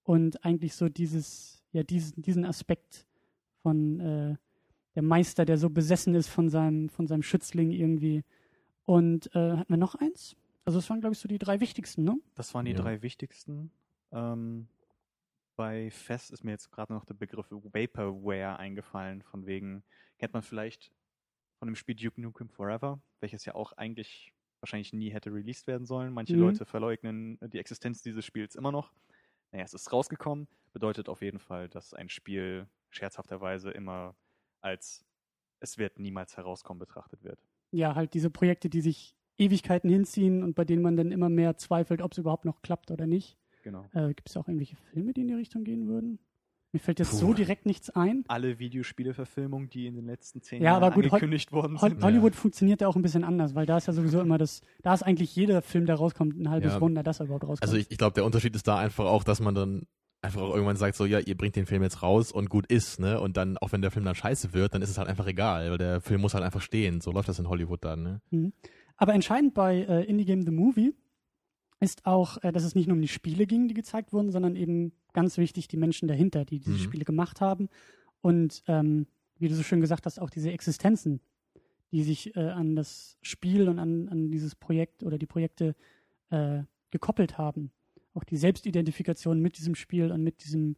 und 0.05 0.45
eigentlich 0.45 0.75
so 0.75 0.89
dieses, 0.89 1.65
ja, 1.73 1.83
diesen, 1.83 2.23
diesen 2.23 2.45
Aspekt 2.45 3.07
von 3.63 4.01
äh, 4.01 4.37
der 4.95 5.03
Meister, 5.03 5.45
der 5.45 5.59
so 5.59 5.71
besessen 5.71 6.15
ist 6.15 6.29
von 6.29 6.49
seinem, 6.49 6.89
von 6.89 7.07
seinem 7.07 7.23
Schützling 7.23 7.71
irgendwie. 7.71 8.25
Und 8.85 9.35
äh, 9.35 9.57
hatten 9.57 9.73
wir 9.73 9.77
noch 9.77 9.95
eins? 9.95 10.37
Also 10.65 10.79
das 10.79 10.89
waren, 10.91 11.01
glaube 11.01 11.15
ich, 11.15 11.19
so 11.19 11.29
die 11.29 11.39
drei 11.39 11.61
wichtigsten, 11.61 12.05
ne? 12.05 12.19
Das 12.35 12.55
waren 12.55 12.65
die 12.65 12.73
Ja. 12.73 12.79
drei 12.79 13.03
wichtigsten. 13.03 13.71
Ähm, 14.13 14.69
bei 15.57 15.91
Fest 15.91 16.31
ist 16.31 16.45
mir 16.45 16.53
jetzt 16.53 16.71
gerade 16.71 16.93
noch 16.93 17.05
der 17.05 17.15
Begriff 17.15 17.51
Vaporware 17.51 18.59
eingefallen, 18.59 19.23
von 19.23 19.47
wegen, 19.47 19.83
kennt 20.19 20.33
man 20.33 20.43
vielleicht 20.43 20.91
von 21.59 21.69
dem 21.69 21.75
Spiel 21.77 21.95
Duke 21.95 22.21
Nukem 22.21 22.49
Forever, 22.49 23.01
welches 23.21 23.45
ja 23.45 23.55
auch 23.55 23.73
eigentlich 23.73 24.33
wahrscheinlich 24.61 24.93
nie 24.93 25.11
hätte 25.11 25.33
released 25.33 25.67
werden 25.67 25.87
sollen. 25.87 26.13
Manche 26.13 26.35
Mhm. 26.35 26.41
Leute 26.41 26.67
verleugnen 26.67 27.39
die 27.41 27.59
Existenz 27.59 28.03
dieses 28.03 28.25
Spiels 28.25 28.55
immer 28.55 28.73
noch. 28.73 28.93
Naja, 29.53 29.65
es 29.65 29.75
ist 29.75 29.93
rausgekommen, 29.93 30.49
bedeutet 30.73 31.09
auf 31.09 31.23
jeden 31.23 31.39
Fall, 31.39 31.69
dass 31.69 31.95
ein 31.95 32.09
Spiel 32.09 32.69
scherzhafterweise 32.91 33.71
immer 33.71 34.17
als 34.61 35.05
es 35.61 35.79
wird 35.79 35.99
niemals 35.99 36.37
herauskommen 36.37 36.79
betrachtet 36.79 37.25
wird. 37.25 37.41
Ja, 37.71 37.95
halt 37.95 38.15
diese 38.15 38.31
Projekte, 38.31 38.69
die 38.71 38.81
sich 38.81 39.15
Ewigkeiten 39.37 39.91
hinziehen 39.91 40.43
und 40.43 40.55
bei 40.55 40.65
denen 40.65 40.83
man 40.83 40.97
dann 40.97 41.13
immer 41.13 41.29
mehr 41.29 41.57
zweifelt, 41.57 42.03
ob 42.03 42.13
es 42.13 42.19
überhaupt 42.19 42.45
noch 42.45 42.63
klappt 42.63 42.91
oder 42.91 43.07
nicht. 43.07 43.39
Genau. 43.63 43.89
Äh, 43.93 44.09
Gibt 44.09 44.29
es 44.29 44.37
auch 44.37 44.49
irgendwelche 44.49 44.77
Filme, 44.77 45.13
die 45.13 45.23
in 45.23 45.29
die 45.29 45.35
Richtung 45.35 45.65
gehen 45.65 45.87
würden? 45.89 46.19
Mir 46.73 46.81
fällt 46.81 46.99
jetzt 46.99 47.13
Puh. 47.13 47.17
so 47.17 47.33
direkt 47.33 47.65
nichts 47.65 47.89
ein. 47.91 48.25
Alle 48.29 48.59
Videospiele-Verfilmungen, 48.59 49.71
die 49.71 49.87
in 49.87 49.95
den 49.97 50.05
letzten 50.05 50.43
zehn 50.43 50.61
Ja, 50.63 50.73
Jahren 50.73 50.83
aber 50.85 50.95
gut, 50.95 51.05
Hol- 51.05 51.11
angekündigt 51.13 51.51
worden 51.53 51.81
Hol 51.81 51.91
sind. 51.91 52.03
Hollywood 52.05 52.35
funktioniert 52.35 52.81
ja 52.83 52.89
auch 52.89 52.97
ein 52.97 53.03
bisschen 53.03 53.25
anders, 53.25 53.55
weil 53.55 53.65
da 53.65 53.79
ist 53.79 53.87
ja 53.87 53.93
sowieso 53.95 54.21
immer 54.21 54.37
das, 54.39 54.61
da 54.83 54.93
ist 54.93 55.03
eigentlich 55.03 55.35
jeder 55.35 55.63
Film, 55.63 55.87
der 55.87 55.97
rauskommt, 55.97 56.39
ein 56.39 56.51
halbes 56.51 56.75
Ja. 56.75 56.81
Wunder, 56.81 57.03
dass 57.03 57.21
er 57.21 57.27
überhaupt 57.27 57.45
rauskommt. 57.45 57.63
Also 57.63 57.77
ich, 57.77 57.91
ich 57.91 57.97
glaube, 57.99 58.15
der 58.15 58.25
Unterschied 58.27 58.55
ist 58.55 58.69
da 58.69 58.79
einfach 58.79 59.07
auch, 59.07 59.25
dass 59.25 59.41
man 59.41 59.55
dann 59.55 59.87
einfach 60.21 60.43
auch 60.43 60.53
irgendwann 60.53 60.77
sagt, 60.77 60.97
so, 60.97 61.07
ja, 61.07 61.21
ihr 61.21 61.37
bringt 61.37 61.57
den 61.57 61.65
Film 61.65 61.83
jetzt 61.83 62.03
raus 62.03 62.33
und 62.33 62.51
gut 62.51 62.67
ist, 62.67 62.99
ne? 63.01 63.21
Und 63.21 63.37
dann, 63.37 63.57
auch 63.59 63.73
wenn 63.73 63.81
der 63.83 63.91
Film 63.93 64.05
dann 64.05 64.17
scheiße 64.17 64.53
wird, 64.53 64.75
dann 64.75 64.83
ist 64.83 64.91
es 64.91 64.99
halt 64.99 65.09
einfach 65.09 65.27
egal, 65.29 65.71
weil 65.71 65.79
der 65.79 66.01
Film 66.01 66.21
muss 66.21 66.35
halt 66.35 66.45
einfach 66.45 66.61
stehen. 66.61 67.01
So 67.01 67.13
läuft 67.13 67.29
das 67.29 67.39
in 67.39 67.49
Hollywood 67.49 67.85
dann, 67.85 68.03
ne? 68.03 68.21
Mhm. 68.31 68.53
Aber 68.97 69.15
entscheidend 69.15 69.55
bei 69.55 69.77
äh, 69.83 70.05
Indie 70.05 70.25
Game 70.25 70.43
The 70.43 70.51
Movie 70.51 70.93
ist 71.81 72.05
auch, 72.05 72.43
äh, 72.43 72.51
dass 72.51 72.65
es 72.65 72.75
nicht 72.75 72.89
nur 72.89 72.97
um 72.97 73.01
die 73.01 73.07
Spiele 73.09 73.47
ging, 73.47 73.69
die 73.69 73.75
gezeigt 73.75 74.13
wurden, 74.13 74.33
sondern 74.33 74.57
eben 74.57 74.93
ganz 75.13 75.39
wichtig 75.39 75.69
die 75.69 75.77
Menschen 75.77 76.09
dahinter, 76.09 76.45
die 76.45 76.59
diese 76.59 76.77
Mhm. 76.77 76.79
Spiele 76.79 77.05
gemacht 77.05 77.41
haben. 77.41 77.69
Und 78.21 78.63
ähm, 78.67 79.07
wie 79.39 79.49
du 79.49 79.55
so 79.55 79.63
schön 79.63 79.81
gesagt 79.81 80.07
hast, 80.07 80.21
auch 80.21 80.31
diese 80.31 80.51
Existenzen, 80.51 81.21
die 81.93 82.03
sich 82.03 82.37
äh, 82.37 82.41
an 82.41 82.77
das 82.77 83.17
Spiel 83.23 83.69
und 83.69 83.79
an, 83.79 84.09
an 84.09 84.31
dieses 84.31 84.55
Projekt 84.55 85.03
oder 85.03 85.19
die 85.19 85.27
Projekte 85.27 85.75
äh, 86.31 86.63
gekoppelt 86.91 87.39
haben. 87.39 87.71
Auch 88.15 88.25
die 88.25 88.37
Selbstidentifikation 88.37 89.41
mit 89.41 89.59
diesem 89.59 89.75
Spiel 89.75 90.11
und 90.11 90.23
mit 90.23 90.45
diesem, 90.45 90.77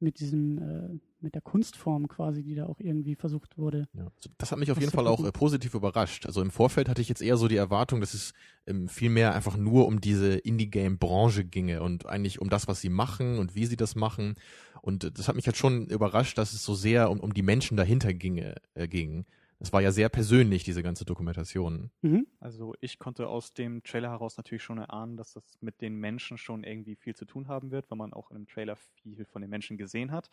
mit 0.00 0.20
diesem, 0.20 0.58
äh, 0.58 0.98
mit 1.20 1.34
der 1.34 1.42
Kunstform 1.42 2.08
quasi, 2.08 2.42
die 2.42 2.54
da 2.54 2.66
auch 2.66 2.80
irgendwie 2.80 3.14
versucht 3.14 3.58
wurde. 3.58 3.86
Ja. 3.92 4.06
So, 4.18 4.30
Das 4.38 4.50
hat 4.50 4.58
mich 4.58 4.70
auf 4.70 4.80
jeden 4.80 4.92
Fall 4.92 5.06
auch 5.06 5.24
äh, 5.24 5.32
positiv 5.32 5.74
überrascht. 5.74 6.26
Also 6.26 6.40
im 6.40 6.50
Vorfeld 6.50 6.88
hatte 6.88 7.02
ich 7.02 7.08
jetzt 7.08 7.22
eher 7.22 7.36
so 7.36 7.48
die 7.48 7.56
Erwartung, 7.56 8.00
dass 8.00 8.14
es 8.14 8.32
ähm, 8.66 8.88
viel 8.88 9.10
mehr 9.10 9.34
einfach 9.34 9.56
nur 9.56 9.86
um 9.86 10.00
diese 10.00 10.34
Indie-Game-Branche 10.34 11.44
ginge 11.44 11.82
und 11.82 12.06
eigentlich 12.06 12.40
um 12.40 12.48
das, 12.48 12.68
was 12.68 12.80
sie 12.80 12.88
machen 12.88 13.38
und 13.38 13.54
wie 13.54 13.66
sie 13.66 13.76
das 13.76 13.94
machen. 13.94 14.34
Und 14.82 15.04
äh, 15.04 15.12
das 15.12 15.28
hat 15.28 15.36
mich 15.36 15.46
halt 15.46 15.56
schon 15.56 15.86
überrascht, 15.86 16.38
dass 16.38 16.52
es 16.52 16.64
so 16.64 16.74
sehr 16.74 17.10
um, 17.10 17.20
um 17.20 17.34
die 17.34 17.42
Menschen 17.42 17.76
dahinter 17.76 18.14
ginge, 18.14 18.56
äh, 18.74 18.88
ging. 18.88 19.26
Das 19.60 19.74
war 19.74 19.82
ja 19.82 19.92
sehr 19.92 20.08
persönlich, 20.08 20.64
diese 20.64 20.82
ganze 20.82 21.04
Dokumentation. 21.04 21.90
Mhm. 22.00 22.26
Also 22.40 22.74
ich 22.80 22.98
konnte 22.98 23.28
aus 23.28 23.52
dem 23.52 23.82
Trailer 23.82 24.08
heraus 24.08 24.38
natürlich 24.38 24.62
schon 24.62 24.78
erahnen, 24.78 25.18
dass 25.18 25.34
das 25.34 25.58
mit 25.60 25.82
den 25.82 25.96
Menschen 25.96 26.38
schon 26.38 26.64
irgendwie 26.64 26.96
viel 26.96 27.14
zu 27.14 27.26
tun 27.26 27.46
haben 27.46 27.70
wird, 27.70 27.90
weil 27.90 27.98
man 27.98 28.14
auch 28.14 28.30
in 28.30 28.36
dem 28.36 28.46
Trailer 28.46 28.76
viel 28.76 29.26
von 29.26 29.42
den 29.42 29.50
Menschen 29.50 29.76
gesehen 29.76 30.12
hat. 30.12 30.30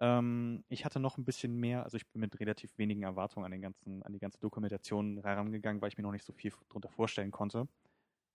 Ähm, 0.00 0.64
ich 0.68 0.84
hatte 0.84 0.98
noch 0.98 1.16
ein 1.16 1.24
bisschen 1.24 1.54
mehr, 1.54 1.84
also 1.84 1.96
ich 1.96 2.08
bin 2.08 2.20
mit 2.20 2.40
relativ 2.40 2.76
wenigen 2.76 3.04
Erwartungen 3.04 3.46
an, 3.46 3.52
den 3.52 3.62
ganzen, 3.62 4.02
an 4.02 4.12
die 4.12 4.18
ganze 4.18 4.40
Dokumentation 4.40 5.22
herangegangen, 5.22 5.80
weil 5.80 5.88
ich 5.88 5.96
mir 5.96 6.02
noch 6.02 6.10
nicht 6.10 6.26
so 6.26 6.32
viel 6.32 6.52
darunter 6.68 6.90
vorstellen 6.90 7.30
konnte. 7.30 7.68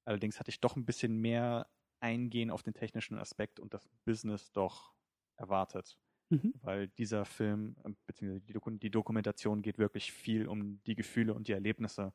Allerdings 0.06 0.40
hatte 0.40 0.50
ich 0.50 0.62
doch 0.62 0.78
ein 0.78 0.86
bisschen 0.86 1.18
mehr 1.18 1.68
Eingehen 2.00 2.52
auf 2.52 2.64
den 2.64 2.74
technischen 2.74 3.18
Aspekt 3.18 3.60
und 3.60 3.74
das 3.74 3.90
Business 4.06 4.52
doch 4.54 4.94
erwartet 5.36 5.98
Mhm. 6.30 6.54
weil 6.62 6.88
dieser 6.98 7.24
Film, 7.26 7.76
äh, 7.84 7.92
beziehungsweise 8.08 8.42
die, 8.42 8.54
Doku 8.54 8.72
die 8.72 8.90
Dokumentation 8.90 9.62
geht 9.62 9.78
wirklich 9.78 10.12
viel 10.12 10.48
um 10.48 10.82
die 10.86 10.96
Gefühle 10.96 11.34
und 11.36 11.48
die 11.48 11.52
Erlebnisse, 11.52 12.14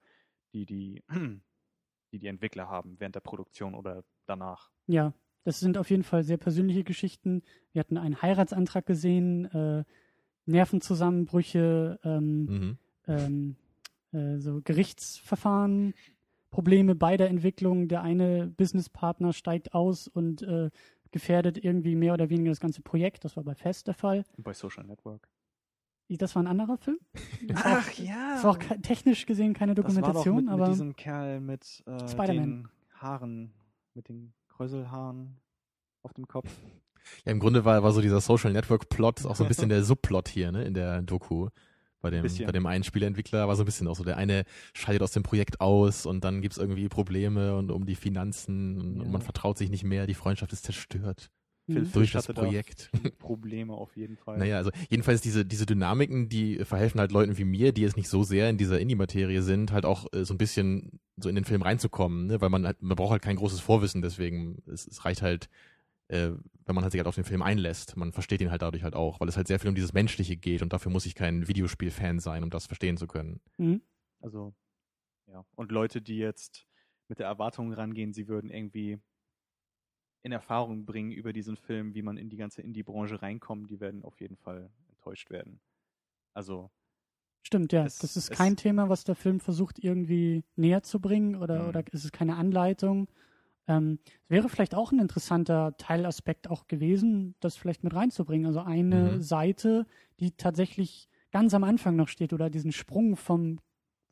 die 0.53 0.67
die, 0.67 1.03
die 2.13 2.19
die 2.19 2.27
Entwickler 2.27 2.69
haben 2.69 2.99
während 2.99 3.15
der 3.15 3.21
Produktion 3.21 3.75
oder 3.75 4.03
danach. 4.27 4.71
Ja, 4.89 5.15
das 5.45 5.61
sind 5.61 5.79
auf 5.79 5.91
jeden 5.91 6.03
Fall 6.03 6.25
sehr 6.25 6.39
persönliche 6.39 6.83
Geschichten. 6.85 7.43
Wir 7.73 7.81
hatten 7.81 7.97
einen 7.97 8.21
Heiratsantrag 8.21 8.85
gesehen, 8.85 9.45
äh, 9.47 9.85
Nervenzusammenbrüche, 10.47 11.99
ähm, 12.05 12.43
Mhm. 12.45 12.79
ähm, 13.07 13.57
äh, 14.13 14.39
so 14.39 14.61
Gerichtsverfahren, 14.63 15.95
Probleme 16.51 16.95
bei 16.95 17.17
der 17.17 17.29
Entwicklung. 17.29 17.89
Der 17.89 18.03
eine 18.03 18.49
Businesspartner 18.49 19.33
steigt 19.33 19.73
aus 19.73 20.09
und 20.09 20.43
äh, 20.43 20.71
gefährdet 21.11 21.63
irgendwie 21.63 21.95
mehr 21.95 22.15
oder 22.15 22.31
weniger 22.31 22.51
das 22.51 22.61
ganze 22.61 22.83
Projekt. 22.83 23.25
Das 23.25 23.37
war 23.37 23.45
bei 23.45 23.55
Fest 23.55 23.87
der 23.87 23.95
Fall. 23.95 24.25
Und 24.37 24.45
bei 24.45 24.53
Social 24.53 24.85
Network. 24.85 25.29
Das 26.09 26.35
war 26.35 26.43
ein 26.43 26.49
anderer 26.49 26.77
Film. 26.77 26.99
Das 27.47 27.65
war 27.65 27.79
auch, 27.79 27.91
ja! 27.93 28.35
das 28.35 28.45
war 28.45 28.51
auch 28.51 28.59
technisch 28.83 29.27
gesehen 29.27 29.55
keine 29.55 29.75
das 29.75 29.85
war 29.85 29.91
doch 29.93 29.95
Dokumentation, 30.09 30.45
mit, 30.45 30.49
aber 30.49 30.65
mit 30.65 30.75
diesem 30.75 30.97
Kerl 30.97 31.41
mit 31.41 31.83
äh, 31.87 32.09
Spider-Man. 32.09 32.37
den 32.37 32.69
Haaren, 32.95 33.53
mit 33.95 34.09
den 34.09 34.33
Kräuselhaaren 34.49 35.37
auf 36.03 36.13
dem 36.15 36.27
Kopf. 36.27 36.49
Ja, 37.25 37.33
im 37.33 37.39
Grunde 37.39 37.65
war, 37.65 37.83
war 37.83 37.93
so 37.93 38.01
dieser 38.01 38.21
Social 38.21 38.53
Network 38.53 38.89
Plot 38.89 39.25
auch 39.25 39.37
so 39.37 39.45
ein 39.45 39.49
bisschen 39.49 39.69
der 39.69 39.83
Subplot 39.85 40.29
hier, 40.29 40.53
ne, 40.53 40.65
in 40.65 40.75
der 40.75 41.03
Doku. 41.03 41.49
Bei 42.01 42.11
dem, 42.11 42.23
Bisschen. 42.23 42.47
bei 42.47 42.53
dem 42.53 42.67
einen 42.67 42.85
Spieleentwickler 42.85 43.47
war 43.47 43.57
so 43.57 43.63
ein 43.63 43.67
bisschen 43.67 43.87
auch 43.89 43.97
so, 43.97 44.05
der 44.05 44.17
eine 44.17 44.45
scheidet 44.73 45.03
aus 45.03 45.13
dem 45.13 45.23
Projekt 45.23 45.61
aus 45.61 46.07
und 46.07 46.25
dann 46.25 46.41
gibt's 46.41 46.57
irgendwie 46.59 46.89
Probleme 46.89 47.57
und 47.57 47.71
um 47.71 47.85
die 47.85 47.95
Finanzen 47.95 48.81
und, 48.81 48.97
Ja. 48.97 49.03
und 49.03 49.13
man 49.13 49.23
vertraut 49.23 49.59
sich 49.59 49.71
nicht 49.71 49.85
mehr, 49.85 50.07
die 50.07 50.15
Freundschaft 50.15 50.53
ist 50.53 50.65
zerstört 50.65 51.31
Phil 51.67 51.87
durch 51.93 52.13
das 52.13 52.25
hatte 52.29 52.35
da 52.35 52.43
Projekt. 52.43 52.91
Probleme 53.19 53.75
auf 53.75 53.97
jeden 53.97 54.17
Fall. 54.17 54.39
Naja, 54.39 54.57
also 54.57 54.71
jedenfalls 54.89 55.21
diese, 55.21 55.45
diese 55.45 55.67
Dynamiken, 55.67 56.29
die 56.29 56.65
verhelfen 56.65 57.01
halt 57.01 57.13
Leuten 57.13 57.39
wie 57.39 57.45
mir, 57.45 57.73
die 57.73 57.83
jetzt 57.83 57.97
nicht 57.97 58.09
so 58.09 58.23
sehr 58.25 58.51
in 58.51 58.57
dieser 58.59 58.81
Indie-Materie 58.81 59.43
sind, 59.43 59.73
halt 59.73 59.85
auch 59.85 60.07
äh, 60.13 60.25
so 60.25 60.35
ein 60.35 60.39
bisschen 60.39 61.01
so 61.17 61.29
in 61.29 61.35
den 61.35 61.45
Film 61.45 61.63
reinzukommen, 61.63 62.27
ne? 62.27 62.41
weil 62.41 62.49
man 62.51 62.67
halt, 62.67 62.83
man 62.83 62.97
braucht 62.97 63.13
halt 63.13 63.23
kein 63.23 63.37
großes 63.37 63.61
Vorwissen, 63.61 64.03
deswegen 64.03 64.63
es, 64.67 64.87
es 64.87 65.05
reicht 65.05 65.23
halt, 65.23 65.49
äh, 66.11 66.33
wenn 66.67 66.75
man 66.75 66.83
halt 66.85 66.93
sich 66.93 66.99
halt 66.99 67.09
auf 67.09 67.15
den 67.15 67.25
Film 67.25 67.43
einlässt. 67.43 67.97
Man 67.97 68.13
versteht 68.13 68.41
ihn 68.41 68.51
halt 68.51 68.63
dadurch 68.63 68.83
halt 68.83 68.95
auch, 68.95 69.21
weil 69.21 69.29
es 69.29 69.37
halt 69.37 69.47
sehr 69.49 69.59
viel 69.59 69.69
um 69.69 69.75
dieses 69.75 69.93
Menschliche 69.93 70.37
geht 70.37 70.63
und 70.63 70.73
dafür 70.73 70.91
muss 70.93 71.07
ich 71.07 71.15
kein 71.15 71.49
Videospiel-Fan 71.49 72.19
sein, 72.21 72.43
um 72.45 72.51
das 72.51 72.67
verstehen 72.67 72.97
zu 72.97 73.07
können. 73.07 73.41
Mhm. 73.59 73.83
Also, 74.21 74.55
ja. 75.27 75.45
Und 75.57 75.73
Leute, 75.73 76.01
die 76.03 76.17
jetzt 76.19 76.67
mit 77.09 77.19
der 77.19 77.27
Erwartung 77.27 77.73
rangehen, 77.73 78.13
sie 78.13 78.29
würden 78.29 78.51
irgendwie 78.51 78.99
in 80.23 80.33
Erfahrung 80.33 80.85
bringen 80.85 81.13
über 81.13 81.33
diesen 81.33 81.57
Film, 81.57 81.95
wie 81.95 82.03
man 82.03 82.17
in 82.19 82.29
die 82.29 82.37
ganze 82.37 82.61
Indie-Branche 82.63 83.23
reinkommt, 83.23 83.71
die 83.71 83.81
werden 83.81 84.05
auf 84.05 84.21
jeden 84.21 84.37
Fall 84.37 84.71
enttäuscht 84.89 85.31
werden. 85.31 85.61
Also, 86.35 86.71
Stimmt, 87.43 87.73
ja. 87.73 87.87
Es- 87.87 87.99
das 87.99 88.17
ist 88.19 88.31
es- 88.31 88.37
kein 88.37 88.55
Thema, 88.57 88.91
was 88.91 89.03
der 89.05 89.15
Film 89.17 89.41
versucht 89.41 89.79
irgendwie 89.79 90.45
näher 90.57 90.83
zu 90.83 91.01
bringen 91.01 91.37
oder, 91.37 91.63
Mhm. 91.63 91.69
oder 91.71 91.85
es 91.93 92.05
ist 92.05 92.13
keine 92.13 92.37
Anleitung. 92.37 93.09
Ähm, 93.71 94.01
es 94.25 94.31
wäre 94.31 94.49
vielleicht 94.49 94.75
auch 94.75 94.91
ein 94.91 94.99
interessanter 94.99 95.77
Teilaspekt 95.77 96.51
auch 96.51 96.67
gewesen, 96.67 97.37
das 97.39 97.57
vielleicht 97.57 97.85
mit 97.85 97.95
reinzubringen. 97.95 98.47
Also 98.47 98.61
eine 98.61 99.13
Mhm. 99.13 99.23
Seite, 99.23 99.87
die 100.19 100.33
tatsächlich 100.33 101.09
ganz 101.31 101.55
am 101.55 101.63
Anfang 101.63 101.95
noch 101.95 102.09
steht 102.09 102.33
oder 102.33 102.51
diesen 102.51 102.73
Sprung 102.73 103.15
vom, 103.17 103.61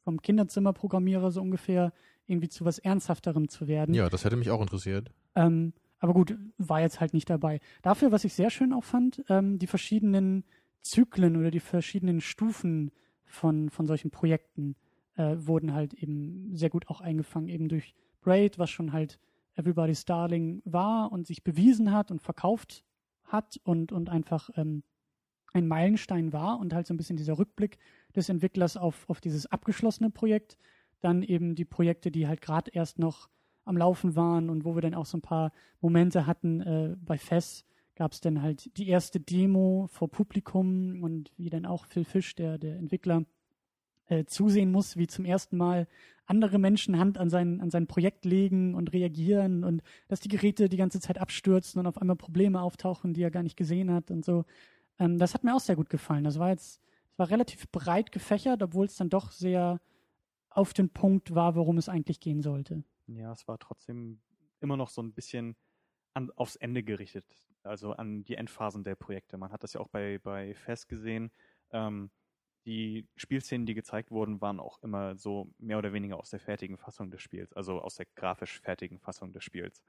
vom 0.05 0.23
Kinderzimmerprogrammierer 0.23 1.33
so 1.33 1.41
ungefähr 1.43 1.93
irgendwie 2.27 2.49
zu 2.49 2.65
was 2.65 2.79
Ernsthafterem 2.79 3.49
zu 3.49 3.67
werden. 3.67 3.95
Ja, 3.95 4.09
das 4.09 4.25
hätte 4.25 4.37
mich 4.37 4.51
auch 4.51 4.61
interessiert. 4.61 5.11
Ähm, 5.35 5.73
aber 5.99 6.15
gut, 6.15 6.39
war 6.59 6.81
jetzt 6.81 7.01
halt 7.01 7.13
nicht 7.13 7.29
dabei. 7.29 7.59
Dafür, 7.83 8.13
was 8.13 8.25
ich 8.25 8.35
sehr 8.35 8.51
schön 8.51 8.73
auch 8.73 8.85
fand, 8.85 9.25
ähm, 9.29 9.59
die 9.59 9.67
verschiedenen 9.67 10.45
Zyklen 10.83 11.37
oder 11.37 11.51
die 11.51 11.59
verschiedenen 11.59 12.21
Stufen 12.21 12.93
von, 13.25 13.71
von 13.71 13.87
solchen 13.87 14.13
Projekten 14.13 14.77
äh, 15.17 15.35
wurden 15.37 15.75
halt 15.75 15.95
eben 15.95 16.55
sehr 16.55 16.71
gut 16.71 16.89
auch 16.89 17.01
eingefangen, 17.01 17.49
eben 17.49 17.69
durch 17.69 17.95
Braid, 18.21 18.59
was 18.61 18.71
schon 18.71 18.93
halt 18.93 19.19
Everybody's 19.59 20.05
Darling 20.05 20.63
war 20.65 21.11
und 21.13 21.27
sich 21.27 21.43
bewiesen 21.43 21.93
hat 21.93 22.11
und 22.11 22.23
verkauft 22.23 22.85
hat 23.25 23.61
und, 23.65 23.93
und 23.93 24.09
einfach 24.09 24.51
ähm, 24.57 24.83
ein 25.53 25.67
Meilenstein 25.67 26.33
war 26.33 26.59
und 26.59 26.73
halt 26.73 26.87
so 26.87 26.95
ein 26.95 26.97
bisschen 26.97 27.17
dieser 27.17 27.39
Rückblick 27.39 27.79
des 28.15 28.29
Entwicklers 28.29 28.77
auf, 28.77 29.09
auf 29.09 29.21
dieses 29.21 29.47
abgeschlossene 29.47 30.11
Projekt. 30.11 30.57
Dann 31.01 31.23
eben 31.23 31.55
die 31.55 31.65
Projekte, 31.65 32.11
die 32.11 32.27
halt 32.27 32.41
gerade 32.41 32.71
erst 32.71 32.99
noch 32.99 33.29
am 33.65 33.77
Laufen 33.77 34.17
waren 34.17 34.49
und 34.51 34.65
wo 34.65 34.75
wir 34.75 34.83
dann 34.83 34.95
auch 34.95 35.07
so 35.07 35.19
ein 35.19 35.23
paar 35.23 35.53
Momente 35.81 36.27
hatten. 36.27 36.61
Äh, 36.61 36.97
bei 37.01 37.19
FES 37.19 37.65
gab 37.95 38.13
es 38.13 38.21
dann 38.21 38.43
halt 38.43 38.77
die 38.79 38.89
erste 38.89 39.21
Demo 39.21 39.89
vor 39.91 40.09
Publikum 40.09 41.03
und 41.03 41.33
wie 41.37 41.51
dann 41.51 41.67
auch 41.67 41.85
Phil 41.87 42.05
Fish, 42.05 42.35
der, 42.35 42.59
der 42.59 42.77
Entwickler, 42.77 43.25
äh, 44.07 44.25
zusehen 44.25 44.73
muss, 44.73 44.97
wie 44.97 45.07
zum 45.07 45.25
ersten 45.25 45.57
Mal 45.57 45.87
andere 46.29 46.59
Menschen 46.59 46.99
Hand 46.99 47.19
an 47.19 47.31
sein, 47.31 47.61
an 47.61 47.71
sein 47.71 47.87
Projekt 47.87 48.25
legen 48.25 48.75
und 48.75 48.93
reagieren 48.93 49.65
und 49.65 49.83
dass 50.09 50.21
die 50.21 50.29
Geräte 50.29 50.69
die 50.69 50.77
ganze 50.77 51.01
Zeit 51.01 51.19
abstürzen 51.19 51.81
und 51.81 51.87
auf 51.87 51.99
einmal 51.99 52.17
Probleme 52.17 52.61
auftauchen, 52.61 53.15
die 53.15 53.23
er 53.23 53.31
gar 53.31 53.43
nicht 53.43 53.57
gesehen 53.57 53.93
hat 53.93 54.11
und 54.11 54.25
so. 54.25 54.45
Ähm, 54.99 55.19
das 55.19 55.35
hat 55.35 55.45
mir 55.45 55.55
auch 55.55 55.61
sehr 55.61 55.77
gut 55.77 55.89
gefallen. 55.89 56.25
Das 56.25 56.39
war 56.39 56.51
jetzt, 56.51 56.83
es 57.11 57.19
war 57.19 57.31
relativ 57.31 57.71
breit 57.71 58.13
gefächert, 58.13 58.63
obwohl 58.63 58.87
es 58.87 58.97
dann 58.97 59.09
doch 59.09 59.31
sehr 59.33 59.81
auf 60.51 60.75
den 60.75 60.91
Punkt 60.91 61.35
war, 61.35 61.55
worum 61.55 61.79
es 61.79 61.89
eigentlich 61.89 62.21
gehen 62.21 62.43
sollte. 62.43 62.85
Ja, 63.07 63.33
es 63.33 63.49
war 63.49 63.59
trotzdem 63.59 64.21
immer 64.61 64.77
noch 64.77 64.91
so 64.91 65.03
ein 65.03 65.13
bisschen 65.13 65.57
an, 66.15 66.31
aufs 66.33 66.57
Ende 66.57 66.83
gerichtet, 66.83 67.25
also 67.63 67.93
an 67.93 68.25
die 68.25 68.35
Endphasen 68.35 68.85
der 68.85 68.97
Projekte. 68.97 69.39
Man 69.39 69.53
hat 69.53 69.63
das 69.63 69.73
ja 69.73 69.81
auch 69.81 69.89
bei, 69.89 70.19
bei 70.19 70.55
FES 70.55 70.89
gesehen. 70.89 71.31
Ähm, 71.71 72.11
die 72.69 73.09
Spielszenen, 73.17 73.65
die 73.65 73.73
gezeigt 73.73 74.11
wurden, 74.11 74.43
waren 74.43 74.61
auch 74.61 74.83
immer 74.83 75.17
so 75.17 75.51
mehr 75.59 75.79
oder 75.79 75.95
weniger 75.95 76.19
aus 76.19 76.29
der 76.29 76.39
fertigen 76.39 76.77
Fassung 76.77 77.11
des 77.11 77.23
Spiels, 77.23 77.51
also 77.55 77.81
aus 77.81 77.95
der 77.95 78.07
grafisch 78.15 78.61
fertigen 78.61 78.99
Fassung 78.99 79.33
des 79.33 79.43
Spiels. 79.43 79.83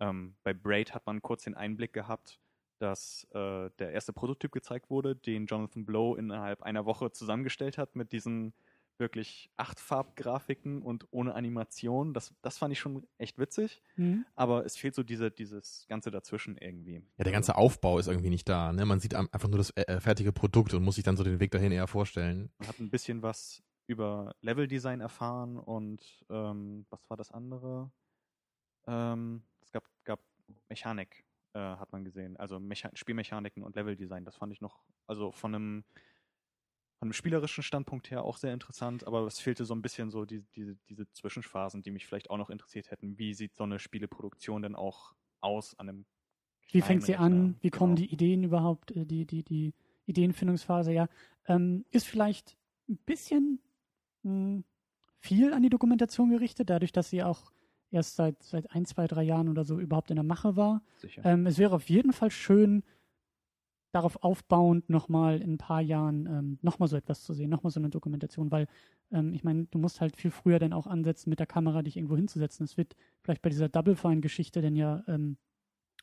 Ähm, 0.00 0.34
bei 0.42 0.54
Braid 0.54 0.94
hat 0.94 1.04
man 1.04 1.20
kurz 1.20 1.44
den 1.44 1.54
Einblick 1.54 1.92
gehabt, 1.92 2.40
dass 2.78 3.24
äh, 3.34 3.68
der 3.78 3.92
erste 3.92 4.14
Prototyp 4.14 4.50
gezeigt 4.50 4.88
wurde, 4.88 5.14
den 5.14 5.44
Jonathan 5.44 5.84
Blow 5.84 6.16
innerhalb 6.16 6.62
einer 6.62 6.86
Woche 6.86 7.12
zusammengestellt 7.12 7.76
hat 7.76 7.96
mit 7.96 8.12
diesen 8.12 8.54
wirklich 9.02 9.50
acht 9.58 9.78
Farbgrafiken 9.78 10.80
und 10.80 11.06
ohne 11.10 11.34
Animation. 11.34 12.14
Das, 12.14 12.34
das 12.40 12.56
fand 12.56 12.72
ich 12.72 12.80
schon 12.80 13.06
echt 13.18 13.38
witzig, 13.38 13.82
Mhm. 13.96 14.24
aber 14.34 14.64
es 14.64 14.78
fehlt 14.78 14.94
so 14.94 15.02
diese, 15.02 15.30
dieses 15.30 15.84
Ganze 15.88 16.10
dazwischen 16.10 16.56
irgendwie. 16.56 17.04
Ja, 17.18 17.24
der 17.24 17.32
ganze 17.32 17.56
Aufbau 17.56 17.98
ist 17.98 18.06
irgendwie 18.06 18.30
nicht 18.30 18.48
da. 18.48 18.72
Ne? 18.72 18.86
Man 18.86 19.00
sieht 19.00 19.14
einfach 19.14 19.48
nur 19.48 19.58
das 19.58 19.70
äh, 19.76 20.00
fertige 20.00 20.32
Produkt 20.32 20.72
und 20.72 20.82
muss 20.82 20.94
sich 20.94 21.04
dann 21.04 21.18
so 21.18 21.24
den 21.24 21.38
Weg 21.40 21.50
dahin 21.50 21.72
eher 21.72 21.86
vorstellen. 21.86 22.50
Man 22.58 22.68
hat 22.68 22.78
ein 22.80 22.88
bisschen 22.90 23.20
was 23.22 23.62
über 23.86 24.34
Leveldesign 24.40 25.00
erfahren 25.00 25.58
und 25.58 26.24
ähm, 26.30 26.86
was 26.88 27.10
war 27.10 27.18
das 27.18 27.30
andere? 27.30 27.90
Ähm, 28.86 29.42
es 29.60 29.70
gab, 29.72 29.84
gab 30.04 30.20
Mechanik, 30.68 31.24
äh, 31.54 31.58
hat 31.58 31.92
man 31.92 32.04
gesehen. 32.04 32.36
Also 32.36 32.58
Mecha 32.58 32.90
Spielmechaniken 32.94 33.62
und 33.62 33.76
Leveldesign. 33.76 34.24
Das 34.24 34.36
fand 34.36 34.52
ich 34.52 34.60
noch, 34.60 34.82
also 35.06 35.32
von 35.32 35.54
einem, 35.54 35.84
von 37.02 37.08
einem 37.08 37.14
spielerischen 37.14 37.64
Standpunkt 37.64 38.12
her 38.12 38.22
auch 38.22 38.36
sehr 38.36 38.54
interessant, 38.54 39.04
aber 39.08 39.26
es 39.26 39.40
fehlte 39.40 39.64
so 39.64 39.74
ein 39.74 39.82
bisschen 39.82 40.12
so 40.12 40.24
die, 40.24 40.44
diese, 40.54 40.76
diese 40.88 41.10
Zwischenphasen, 41.10 41.82
die 41.82 41.90
mich 41.90 42.06
vielleicht 42.06 42.30
auch 42.30 42.38
noch 42.38 42.48
interessiert 42.48 42.92
hätten. 42.92 43.18
Wie 43.18 43.34
sieht 43.34 43.56
so 43.56 43.64
eine 43.64 43.80
Spieleproduktion 43.80 44.62
denn 44.62 44.76
auch 44.76 45.12
aus 45.40 45.76
an 45.80 45.88
einem 45.88 46.06
Wie 46.70 46.80
fängt 46.80 47.02
sie 47.02 47.14
Rechner? 47.14 47.24
an? 47.26 47.56
Wie 47.60 47.70
kommen 47.70 47.96
Genau. 47.96 48.06
die 48.06 48.12
Ideen 48.12 48.44
überhaupt? 48.44 48.92
äh, 48.92 49.04
Die, 49.04 49.26
die, 49.26 49.42
die 49.42 49.74
Ideenfindungsphase, 50.06 50.92
ja. 50.92 51.08
Ähm, 51.48 51.84
ist 51.90 52.06
vielleicht 52.06 52.56
ein 52.88 52.98
bisschen 52.98 53.58
mh, 54.22 54.62
viel 55.18 55.52
an 55.54 55.62
die 55.64 55.70
Dokumentation 55.70 56.30
gerichtet, 56.30 56.70
dadurch, 56.70 56.92
dass 56.92 57.10
sie 57.10 57.24
auch 57.24 57.50
erst 57.90 58.14
seit, 58.14 58.40
seit 58.44 58.70
ein, 58.70 58.84
zwei, 58.84 59.08
drei 59.08 59.24
Jahren 59.24 59.48
oder 59.48 59.64
so 59.64 59.80
überhaupt 59.80 60.10
in 60.10 60.16
der 60.16 60.24
Mache 60.24 60.54
war. 60.54 60.84
Ähm, 61.24 61.46
es 61.46 61.58
wäre 61.58 61.74
auf 61.74 61.88
jeden 61.90 62.12
Fall 62.12 62.30
schön, 62.30 62.84
darauf 63.92 64.22
aufbauend 64.22 64.88
nochmal 64.88 65.40
in 65.40 65.54
ein 65.54 65.58
paar 65.58 65.82
Jahren 65.82 66.26
ähm, 66.26 66.58
nochmal 66.62 66.88
so 66.88 66.96
etwas 66.96 67.22
zu 67.22 67.34
sehen, 67.34 67.50
nochmal 67.50 67.70
so 67.70 67.78
eine 67.78 67.90
Dokumentation, 67.90 68.50
weil 68.50 68.66
ähm, 69.12 69.34
ich 69.34 69.44
meine, 69.44 69.66
du 69.66 69.78
musst 69.78 70.00
halt 70.00 70.16
viel 70.16 70.30
früher 70.30 70.58
dann 70.58 70.72
auch 70.72 70.86
ansetzen, 70.86 71.30
mit 71.30 71.38
der 71.38 71.46
Kamera 71.46 71.82
dich 71.82 71.96
irgendwo 71.96 72.16
hinzusetzen. 72.16 72.64
Es 72.64 72.76
wird 72.76 72.96
vielleicht 73.22 73.42
bei 73.42 73.50
dieser 73.50 73.68
Double 73.68 73.94
Fine-Geschichte 73.94 74.62
dann 74.62 74.76
ja 74.76 75.04
ähm, 75.06 75.36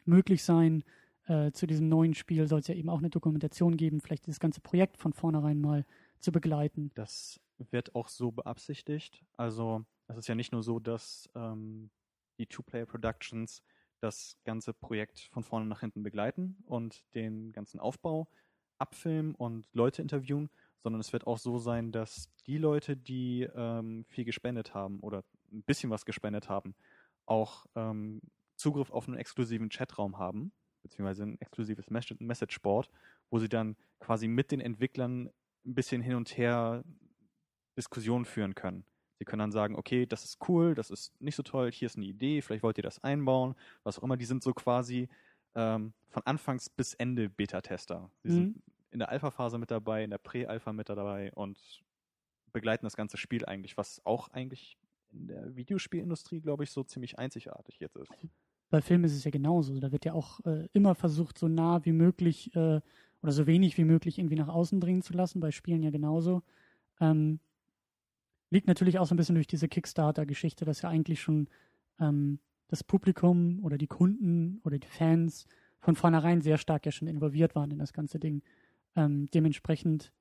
möglich 0.06 0.44
sein, 0.44 0.84
äh, 1.30 1.52
zu 1.52 1.68
diesem 1.68 1.90
neuen 1.90 2.14
Spiel 2.14 2.48
soll 2.48 2.60
es 2.60 2.68
ja 2.68 2.76
eben 2.76 2.90
auch 2.90 3.00
eine 3.00 3.10
Dokumentation 3.10 3.78
geben, 3.78 4.02
vielleicht 4.02 4.28
das 4.28 4.40
ganze 4.40 4.62
Projekt 4.62 4.98
von 4.98 5.14
vornherein 5.14 5.60
mal 5.60 5.86
zu 6.20 6.32
begleiten. 6.32 6.92
Das 6.96 7.40
wird 7.72 7.96
auch 7.96 8.08
so 8.08 8.32
beabsichtigt. 8.32 9.24
Also 9.38 9.86
es 10.08 10.18
ist 10.18 10.28
ja 10.28 10.36
nicht 10.36 10.52
nur 10.52 10.64
so, 10.64 10.80
dass 10.80 11.30
ähm, 11.36 11.90
die 12.40 12.48
Two-Player 12.48 12.86
Productions 12.86 13.62
das 14.00 14.38
ganze 14.46 14.74
Projekt 14.74 15.30
von 15.32 15.44
vorne 15.44 15.66
nach 15.66 15.82
hinten 15.82 16.04
begleiten 16.04 16.58
und 16.66 17.04
den 17.14 17.52
ganzen 17.52 17.80
Aufbau 17.80 18.30
abfilmen 18.78 19.36
und 19.36 19.66
Leute 19.74 20.02
interviewen, 20.02 20.50
sondern 20.82 21.02
es 21.02 21.12
wird 21.12 21.28
auch 21.28 21.38
so 21.38 21.58
sein, 21.58 21.92
dass 21.92 22.30
die 22.48 22.58
Leute, 22.58 22.96
die 22.96 23.48
ähm, 23.54 24.06
viel 24.06 24.26
gespendet 24.26 24.74
haben 24.74 25.00
oder 25.02 25.24
ein 25.52 25.64
bisschen 25.64 25.90
was 25.90 26.06
gespendet 26.06 26.50
haben, 26.50 26.76
auch 27.26 27.66
ähm, 27.76 28.22
Zugriff 28.56 28.92
auf 28.92 29.08
einen 29.08 29.18
exklusiven 29.18 29.70
Chatraum 29.70 30.18
haben, 30.18 30.52
beziehungsweise 30.82 31.24
ein 31.24 31.42
exklusives 31.42 31.90
Mes- 31.90 32.16
Messageboard, 32.20 32.90
wo 33.30 33.40
sie 33.40 33.50
dann 33.50 33.76
quasi 34.00 34.28
mit 34.28 34.52
den 34.52 34.62
Entwicklern 34.62 35.30
ein 35.66 35.76
bisschen 35.76 36.02
hin 36.02 36.16
und 36.16 36.38
her 36.38 36.84
Diskussionen 37.78 38.26
führen 38.26 38.56
können. 38.56 38.86
Sie 39.20 39.26
können 39.26 39.40
dann 39.42 39.52
sagen, 39.52 39.76
okay, 39.76 40.06
das 40.06 40.24
ist 40.26 40.40
cool, 40.50 40.74
das 40.76 40.90
ist 40.90 41.20
nicht 41.22 41.36
so 41.36 41.44
toll, 41.44 41.72
hier 41.72 41.86
ist 41.88 41.98
eine 41.98 42.06
Idee, 42.06 42.42
vielleicht 42.42 42.64
wollt 42.64 42.78
ihr 42.78 42.84
das 42.84 43.04
einbauen, 43.04 43.56
was 43.84 44.00
auch 44.00 44.04
immer. 44.04 44.18
Die 44.18 44.26
sind 44.26 44.42
so 44.44 44.54
quasi 44.54 45.10
ähm, 45.56 45.94
von 46.10 46.24
Anfangs 46.26 46.70
bis 46.70 46.94
Ende 46.96 47.30
Beta-Tester. 47.30 48.10
Sie 48.24 48.30
Mhm. 48.30 48.34
sind 48.34 48.64
in 48.92 49.00
der 49.00 49.10
Alpha-Phase 49.10 49.58
mit 49.60 49.72
dabei, 49.72 50.04
in 50.04 50.10
der 50.10 50.18
Prä-Alpha 50.20 50.74
mit 50.74 50.90
dabei 50.90 51.32
und 51.34 51.84
begleiten 52.54 52.86
das 52.86 52.96
ganze 52.96 53.18
Spiel 53.18 53.46
eigentlich, 53.46 53.78
was 53.78 54.02
auch 54.06 54.30
eigentlich 54.30 54.78
in 55.12 55.28
der 55.28 55.56
Videospielindustrie, 55.56 56.42
glaube 56.42 56.64
ich, 56.64 56.72
so 56.72 56.84
ziemlich 56.84 57.20
einzigartig 57.20 57.80
jetzt 57.80 57.96
ist. 57.96 58.12
Bei 58.70 58.82
Filmen 58.82 59.04
ist 59.06 59.16
es 59.16 59.24
ja 59.24 59.32
genauso. 59.32 59.80
Da 59.80 59.92
wird 59.92 60.06
ja 60.06 60.14
auch 60.14 60.40
äh, 60.46 60.68
immer 60.74 60.94
versucht, 60.96 61.38
so 61.38 61.48
nah 61.48 61.84
wie 61.86 61.92
möglich 61.92 62.56
äh, 62.56 62.82
oder 63.22 63.32
so 63.32 63.48
wenig 63.48 63.78
wie 63.78 63.84
möglich 63.84 64.20
irgendwie 64.20 64.36
nach 64.36 64.48
außen 64.48 64.80
dringen 64.80 65.02
zu 65.02 65.14
lassen. 65.14 65.40
Bei 65.40 65.52
Spielen 65.52 65.82
ja 65.84 65.90
genauso. 65.90 66.44
Ähm, 67.00 67.40
liegt 68.50 68.68
natürlich 68.68 69.00
auch 69.00 69.06
so 69.06 69.14
ein 69.14 69.18
bisschen 69.18 69.36
durch 69.36 69.48
diese 69.48 69.68
Kickstarter-Geschichte, 69.68 70.66
dass 70.66 70.82
ja 70.82 70.90
eigentlich 70.90 71.22
schon 71.22 71.48
ähm, 72.00 72.40
das 72.68 72.84
Publikum 72.84 73.60
oder 73.64 73.78
die 73.78 73.88
Kunden 73.88 74.60
oder 74.64 74.78
die 74.78 74.88
Fans 74.88 75.48
von 75.80 75.96
vornherein 75.96 76.42
sehr 76.42 76.58
stark 76.58 76.86
ja 76.86 76.92
schon 76.92 77.08
involviert 77.08 77.56
waren 77.56 77.72
in 77.72 77.80
das 77.80 77.94
ganze 77.94 78.20
Ding. 78.20 78.42
Ähm, 78.96 79.28
dementsprechend 79.34 80.12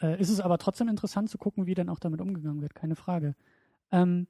äh, 0.00 0.20
ist 0.20 0.30
es 0.30 0.40
aber 0.40 0.58
trotzdem 0.58 0.88
interessant 0.88 1.30
zu 1.30 1.38
gucken, 1.38 1.66
wie 1.66 1.74
dann 1.74 1.88
auch 1.88 2.00
damit 2.00 2.20
umgegangen 2.20 2.60
wird, 2.62 2.74
keine 2.74 2.96
Frage. 2.96 3.34
Ähm, 3.90 4.26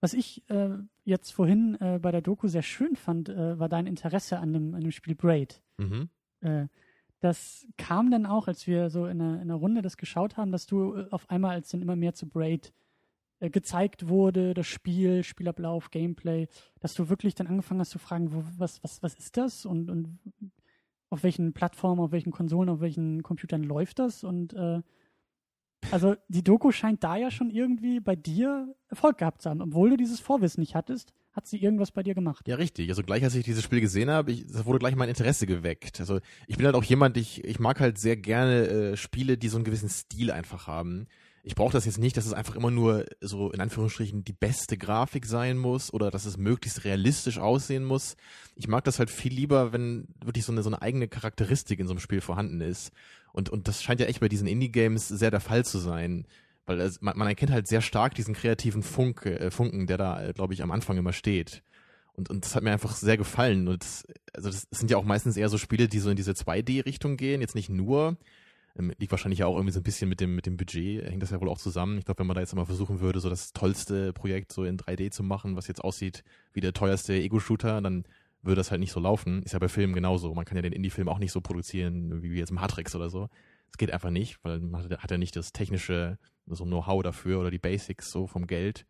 was 0.00 0.14
ich 0.14 0.48
äh, 0.48 0.78
jetzt 1.04 1.30
vorhin 1.30 1.76
äh, 1.80 1.98
bei 2.00 2.10
der 2.10 2.22
Doku 2.22 2.48
sehr 2.48 2.62
schön 2.62 2.96
fand, 2.96 3.28
äh, 3.28 3.58
war 3.58 3.68
dein 3.68 3.86
Interesse 3.86 4.38
an 4.38 4.52
dem, 4.52 4.74
an 4.74 4.80
dem 4.80 4.92
Spiel 4.92 5.14
Braid. 5.14 5.62
Mhm. 5.78 6.08
Das 7.20 7.66
kam 7.76 8.10
dann 8.10 8.26
auch, 8.26 8.48
als 8.48 8.66
wir 8.66 8.90
so 8.90 9.06
in 9.06 9.20
einer, 9.20 9.34
in 9.34 9.42
einer 9.42 9.54
Runde 9.54 9.82
das 9.82 9.96
geschaut 9.96 10.36
haben, 10.36 10.52
dass 10.52 10.66
du 10.66 10.96
äh, 10.96 11.06
auf 11.10 11.28
einmal, 11.30 11.52
als 11.52 11.68
dann 11.68 11.82
immer 11.82 11.96
mehr 11.96 12.14
zu 12.14 12.28
Braid 12.28 12.72
äh, 13.40 13.50
gezeigt 13.50 14.08
wurde, 14.08 14.54
das 14.54 14.66
Spiel, 14.66 15.22
Spielablauf, 15.22 15.90
Gameplay, 15.90 16.48
dass 16.80 16.94
du 16.94 17.08
wirklich 17.08 17.34
dann 17.34 17.46
angefangen 17.46 17.80
hast 17.80 17.90
zu 17.90 17.98
fragen, 17.98 18.32
wo, 18.32 18.42
was, 18.58 18.82
was, 18.82 19.02
was 19.02 19.14
ist 19.14 19.36
das 19.36 19.66
und, 19.66 19.90
und 19.90 20.18
auf 21.10 21.22
welchen 21.22 21.52
Plattformen, 21.52 22.00
auf 22.00 22.12
welchen 22.12 22.32
Konsolen, 22.32 22.68
auf 22.68 22.80
welchen 22.80 23.22
Computern 23.22 23.62
läuft 23.62 23.98
das 23.98 24.24
und 24.24 24.54
äh, 24.54 24.80
also 25.90 26.14
die 26.28 26.44
Doku 26.44 26.72
scheint 26.72 27.02
da 27.02 27.16
ja 27.16 27.30
schon 27.30 27.50
irgendwie 27.50 28.00
bei 28.00 28.16
dir 28.16 28.74
Erfolg 28.88 29.18
gehabt 29.18 29.42
zu 29.42 29.50
haben. 29.50 29.62
Obwohl 29.62 29.90
du 29.90 29.96
dieses 29.96 30.20
Vorwissen 30.20 30.60
nicht 30.60 30.74
hattest, 30.74 31.12
hat 31.32 31.46
sie 31.46 31.58
irgendwas 31.58 31.92
bei 31.92 32.02
dir 32.02 32.14
gemacht. 32.14 32.48
Ja, 32.48 32.56
richtig. 32.56 32.88
Also 32.88 33.02
gleich, 33.02 33.22
als 33.22 33.34
ich 33.34 33.44
dieses 33.44 33.62
Spiel 33.62 33.80
gesehen 33.80 34.10
habe, 34.10 34.32
ich, 34.32 34.46
das 34.46 34.64
wurde 34.64 34.80
gleich 34.80 34.96
mein 34.96 35.08
Interesse 35.08 35.46
geweckt. 35.46 36.00
Also 36.00 36.20
ich 36.46 36.56
bin 36.56 36.66
halt 36.66 36.74
auch 36.74 36.84
jemand, 36.84 37.16
ich, 37.16 37.44
ich 37.44 37.60
mag 37.60 37.80
halt 37.80 37.98
sehr 37.98 38.16
gerne 38.16 38.66
äh, 38.66 38.96
Spiele, 38.96 39.38
die 39.38 39.48
so 39.48 39.56
einen 39.56 39.64
gewissen 39.64 39.88
Stil 39.88 40.30
einfach 40.30 40.66
haben. 40.66 41.06
ich 41.42 41.54
brauche 41.54 41.72
das 41.72 41.84
jetzt 41.86 41.98
nicht, 41.98 42.16
dass 42.16 42.26
es 42.26 42.32
einfach 42.32 42.56
immer 42.56 42.70
nur 42.70 43.06
so 43.20 43.50
in 43.52 43.60
Anführungsstrichen 43.60 44.24
die 44.24 44.32
beste 44.32 44.76
Grafik 44.76 45.24
sein 45.24 45.56
muss 45.56 45.92
oder 45.92 46.10
dass 46.10 46.26
es 46.26 46.36
möglichst 46.36 46.84
realistisch 46.84 47.38
aussehen 47.38 47.84
muss. 47.84 48.16
Ich 48.56 48.66
mag 48.66 48.84
das 48.84 48.98
halt 48.98 49.10
viel 49.10 49.32
lieber, 49.32 49.72
wenn 49.72 50.08
wirklich 50.22 50.44
so 50.44 50.52
eine, 50.52 50.62
so 50.62 50.68
eine 50.68 50.82
eigene 50.82 51.08
Charakteristik 51.08 51.78
in 51.78 51.86
so 51.86 51.92
einem 51.92 52.00
Spiel 52.00 52.20
vorhanden 52.20 52.60
ist. 52.60 52.90
Und, 53.32 53.48
und 53.48 53.68
das 53.68 53.82
scheint 53.82 54.00
ja 54.00 54.06
echt 54.06 54.20
bei 54.20 54.28
diesen 54.28 54.48
Indie-Games 54.48 55.06
sehr 55.06 55.30
der 55.30 55.40
Fall 55.40 55.64
zu 55.64 55.78
sein. 55.78 56.26
Weil 56.70 56.78
es, 56.82 57.00
man, 57.00 57.18
man 57.18 57.26
erkennt 57.26 57.50
halt 57.50 57.66
sehr 57.66 57.80
stark 57.80 58.14
diesen 58.14 58.32
kreativen 58.32 58.84
Funk, 58.84 59.26
äh, 59.26 59.50
Funken, 59.50 59.88
der 59.88 59.98
da, 59.98 60.22
äh, 60.22 60.32
glaube 60.32 60.54
ich, 60.54 60.62
am 60.62 60.70
Anfang 60.70 60.96
immer 60.96 61.12
steht. 61.12 61.64
Und, 62.12 62.30
und 62.30 62.44
das 62.44 62.54
hat 62.54 62.62
mir 62.62 62.70
einfach 62.70 62.94
sehr 62.94 63.16
gefallen. 63.16 63.66
Und 63.66 63.82
das, 63.82 64.06
also 64.32 64.50
das 64.50 64.68
sind 64.70 64.88
ja 64.88 64.96
auch 64.96 65.02
meistens 65.02 65.36
eher 65.36 65.48
so 65.48 65.58
Spiele, 65.58 65.88
die 65.88 65.98
so 65.98 66.10
in 66.10 66.16
diese 66.16 66.30
2D-Richtung 66.30 67.16
gehen, 67.16 67.40
jetzt 67.40 67.56
nicht 67.56 67.70
nur. 67.70 68.18
Ähm, 68.78 68.92
liegt 68.98 69.10
wahrscheinlich 69.10 69.42
auch 69.42 69.56
irgendwie 69.56 69.72
so 69.72 69.80
ein 69.80 69.82
bisschen 69.82 70.08
mit 70.08 70.20
dem, 70.20 70.36
mit 70.36 70.46
dem 70.46 70.56
Budget, 70.56 71.04
hängt 71.10 71.24
das 71.24 71.30
ja 71.30 71.40
wohl 71.40 71.48
auch 71.48 71.58
zusammen. 71.58 71.98
Ich 71.98 72.04
glaube, 72.04 72.20
wenn 72.20 72.28
man 72.28 72.36
da 72.36 72.40
jetzt 72.40 72.54
mal 72.54 72.66
versuchen 72.66 73.00
würde, 73.00 73.18
so 73.18 73.28
das 73.28 73.52
tollste 73.52 74.12
Projekt 74.12 74.52
so 74.52 74.62
in 74.62 74.78
3D 74.78 75.10
zu 75.10 75.24
machen, 75.24 75.56
was 75.56 75.66
jetzt 75.66 75.82
aussieht 75.82 76.22
wie 76.52 76.60
der 76.60 76.72
teuerste 76.72 77.14
Ego-Shooter, 77.14 77.80
dann 77.80 78.04
würde 78.42 78.60
das 78.60 78.70
halt 78.70 78.78
nicht 78.78 78.92
so 78.92 79.00
laufen. 79.00 79.42
Ist 79.42 79.54
ja 79.54 79.58
bei 79.58 79.68
Filmen 79.68 79.92
genauso. 79.92 80.32
Man 80.34 80.44
kann 80.44 80.54
ja 80.54 80.62
den 80.62 80.72
Indie-Film 80.72 81.08
auch 81.08 81.18
nicht 81.18 81.32
so 81.32 81.40
produzieren 81.40 82.22
wie 82.22 82.38
jetzt 82.38 82.52
Matrix 82.52 82.94
oder 82.94 83.10
so. 83.10 83.28
Es 83.70 83.78
geht 83.78 83.92
einfach 83.92 84.10
nicht, 84.10 84.38
weil 84.42 84.60
man 84.60 84.88
hat 84.90 85.10
ja 85.10 85.18
nicht 85.18 85.36
das 85.36 85.52
technische, 85.52 86.18
so 86.46 86.64
Know-how 86.64 87.02
dafür 87.02 87.40
oder 87.40 87.50
die 87.50 87.58
Basics 87.58 88.10
so 88.10 88.26
vom 88.26 88.46
Geld. 88.46 88.86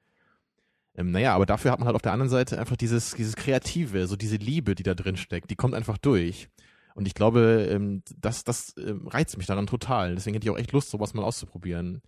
Ähm, 0.95 1.11
naja, 1.11 1.35
aber 1.35 1.47
dafür 1.47 1.71
hat 1.71 1.79
man 1.79 1.87
halt 1.87 1.95
auf 1.95 2.03
der 2.03 2.13
anderen 2.13 2.31
Seite 2.31 2.59
einfach 2.59 2.77
dieses, 2.77 3.13
dieses 3.13 3.37
Kreative, 3.37 4.07
so 4.07 4.17
diese 4.17 4.37
Liebe, 4.37 4.75
die 4.75 4.83
da 4.83 4.95
drin 4.95 5.17
steckt, 5.17 5.51
die 5.51 5.57
kommt 5.57 5.75
einfach 5.75 5.99
durch. 5.99 6.49
Und 6.95 7.07
ich 7.07 7.15
glaube, 7.15 7.69
ähm, 7.71 8.03
das, 8.19 8.45
das 8.45 8.75
ähm, 8.79 9.07
reizt 9.07 9.37
mich 9.37 9.47
daran 9.47 9.67
total. 9.67 10.15
Deswegen 10.15 10.35
hätte 10.35 10.47
ich 10.47 10.51
auch 10.51 10.59
echt 10.59 10.73
Lust, 10.73 10.91
sowas 10.91 11.15
mal 11.15 11.23
auszuprobieren. 11.23 12.03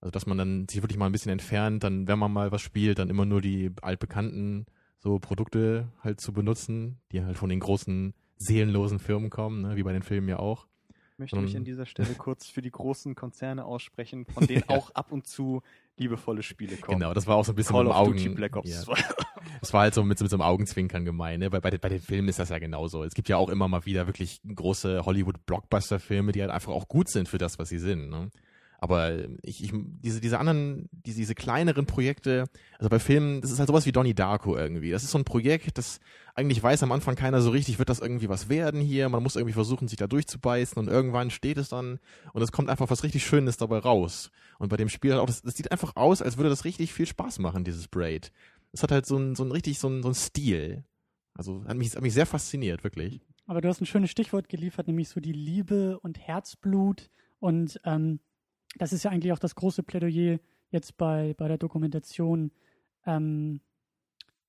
Also, 0.00 0.10
dass 0.10 0.26
man 0.26 0.38
dann 0.38 0.68
sich 0.68 0.82
wirklich 0.82 0.98
mal 0.98 1.06
ein 1.06 1.12
bisschen 1.12 1.32
entfernt, 1.32 1.84
dann, 1.84 2.08
wenn 2.08 2.18
man 2.18 2.32
mal 2.32 2.52
was 2.52 2.60
spielt, 2.60 2.98
dann 2.98 3.10
immer 3.10 3.24
nur 3.24 3.40
die 3.40 3.70
altbekannten 3.82 4.66
so 4.98 5.18
Produkte 5.18 5.88
halt 6.00 6.20
zu 6.20 6.32
benutzen, 6.32 7.00
die 7.10 7.24
halt 7.24 7.36
von 7.36 7.48
den 7.48 7.60
großen 7.60 8.14
seelenlosen 8.36 8.98
Firmen 8.98 9.30
kommen, 9.30 9.62
ne, 9.62 9.76
wie 9.76 9.82
bei 9.82 9.92
den 9.92 10.02
Filmen 10.02 10.28
ja 10.28 10.38
auch. 10.38 10.66
Ich 11.24 11.32
möchte 11.32 11.44
mich 11.44 11.56
an 11.56 11.64
dieser 11.64 11.86
Stelle 11.86 12.14
kurz 12.18 12.48
für 12.48 12.62
die 12.62 12.70
großen 12.70 13.14
Konzerne 13.14 13.64
aussprechen, 13.64 14.24
von 14.26 14.46
denen 14.46 14.64
auch 14.68 14.90
ab 14.94 15.12
und 15.12 15.26
zu 15.26 15.62
liebevolle 15.98 16.42
Spiele 16.42 16.76
kommen. 16.76 16.98
Genau, 17.00 17.14
das 17.14 17.26
war 17.26 17.36
auch 17.36 17.44
so 17.44 17.52
ein 17.52 17.54
bisschen 17.54 17.74
Call 17.74 17.84
mit 17.84 17.92
dem 17.92 17.96
Augen. 17.96 18.12
Duty 18.16 18.28
Black 18.30 18.56
Ops 18.56 18.70
Ja. 18.70 18.80
2. 18.82 18.94
Das 19.60 19.72
war 19.72 19.82
halt 19.82 19.94
so 19.94 20.02
mit, 20.02 20.18
so- 20.18 20.24
mit 20.24 20.30
so 20.30 20.36
einem 20.36 20.42
Augenzwinkern 20.42 21.04
gemein, 21.04 21.38
ne? 21.40 21.50
Bei, 21.50 21.60
bei, 21.60 21.70
den- 21.70 21.80
bei 21.80 21.88
den 21.88 22.00
Filmen 22.00 22.28
ist 22.28 22.38
das 22.38 22.48
ja 22.48 22.58
genauso. 22.58 23.04
Es 23.04 23.14
gibt 23.14 23.28
ja 23.28 23.36
auch 23.36 23.48
immer 23.48 23.68
mal 23.68 23.84
wieder 23.86 24.06
wirklich 24.06 24.40
große 24.54 25.04
Hollywood-Blockbuster-Filme, 25.04 26.32
die 26.32 26.40
halt 26.42 26.50
einfach 26.50 26.72
auch 26.72 26.88
gut 26.88 27.08
sind 27.10 27.28
für 27.28 27.38
das, 27.38 27.58
was 27.58 27.68
sie 27.68 27.78
sind, 27.78 28.08
ne? 28.08 28.30
Aber 28.82 29.12
ich, 29.42 29.62
ich, 29.62 29.72
diese, 29.72 30.20
diese 30.20 30.40
anderen, 30.40 30.88
diese, 30.90 31.18
diese 31.18 31.36
kleineren 31.36 31.86
Projekte, 31.86 32.46
also 32.80 32.88
bei 32.90 32.98
Filmen, 32.98 33.40
das 33.40 33.52
ist 33.52 33.60
halt 33.60 33.68
sowas 33.68 33.86
wie 33.86 33.92
Donnie 33.92 34.12
Darko 34.12 34.56
irgendwie. 34.56 34.90
Das 34.90 35.04
ist 35.04 35.12
so 35.12 35.18
ein 35.18 35.24
Projekt, 35.24 35.78
das 35.78 36.00
eigentlich 36.34 36.60
weiß 36.60 36.82
am 36.82 36.90
Anfang 36.90 37.14
keiner 37.14 37.40
so 37.42 37.50
richtig, 37.50 37.78
wird 37.78 37.90
das 37.90 38.00
irgendwie 38.00 38.28
was 38.28 38.48
werden 38.48 38.80
hier. 38.80 39.08
Man 39.08 39.22
muss 39.22 39.36
irgendwie 39.36 39.52
versuchen, 39.52 39.86
sich 39.86 39.98
da 39.98 40.08
durchzubeißen 40.08 40.78
und 40.78 40.88
irgendwann 40.88 41.30
steht 41.30 41.58
es 41.58 41.68
dann 41.68 42.00
und 42.32 42.42
es 42.42 42.50
kommt 42.50 42.70
einfach 42.70 42.90
was 42.90 43.04
richtig 43.04 43.24
Schönes 43.24 43.56
dabei 43.56 43.78
raus. 43.78 44.32
Und 44.58 44.68
bei 44.68 44.76
dem 44.76 44.88
Spiel 44.88 45.12
halt 45.12 45.20
auch, 45.20 45.26
das, 45.26 45.42
das 45.42 45.56
sieht 45.56 45.70
einfach 45.70 45.94
aus, 45.94 46.20
als 46.20 46.36
würde 46.36 46.50
das 46.50 46.64
richtig 46.64 46.92
viel 46.92 47.06
Spaß 47.06 47.38
machen, 47.38 47.62
dieses 47.62 47.86
Braid. 47.86 48.32
Es 48.72 48.82
hat 48.82 48.90
halt 48.90 49.06
so 49.06 49.16
ein, 49.16 49.36
so 49.36 49.44
ein 49.44 49.52
richtig, 49.52 49.78
so 49.78 49.88
ein, 49.88 50.02
so 50.02 50.08
ein 50.08 50.14
Stil. 50.14 50.82
Also 51.34 51.64
hat 51.68 51.76
mich, 51.76 51.94
hat 51.94 52.02
mich 52.02 52.14
sehr 52.14 52.26
fasziniert, 52.26 52.82
wirklich. 52.82 53.20
Aber 53.46 53.60
du 53.60 53.68
hast 53.68 53.80
ein 53.80 53.86
schönes 53.86 54.10
Stichwort 54.10 54.48
geliefert, 54.48 54.88
nämlich 54.88 55.08
so 55.08 55.20
die 55.20 55.30
Liebe 55.30 56.00
und 56.00 56.18
Herzblut. 56.18 57.10
Und 57.38 57.80
ähm, 57.84 58.18
das 58.76 58.92
ist 58.92 59.02
ja 59.02 59.10
eigentlich 59.10 59.32
auch 59.32 59.38
das 59.38 59.54
große 59.54 59.82
Plädoyer 59.82 60.38
jetzt 60.70 60.96
bei, 60.96 61.34
bei 61.36 61.48
der 61.48 61.58
Dokumentation, 61.58 62.50
ähm, 63.04 63.60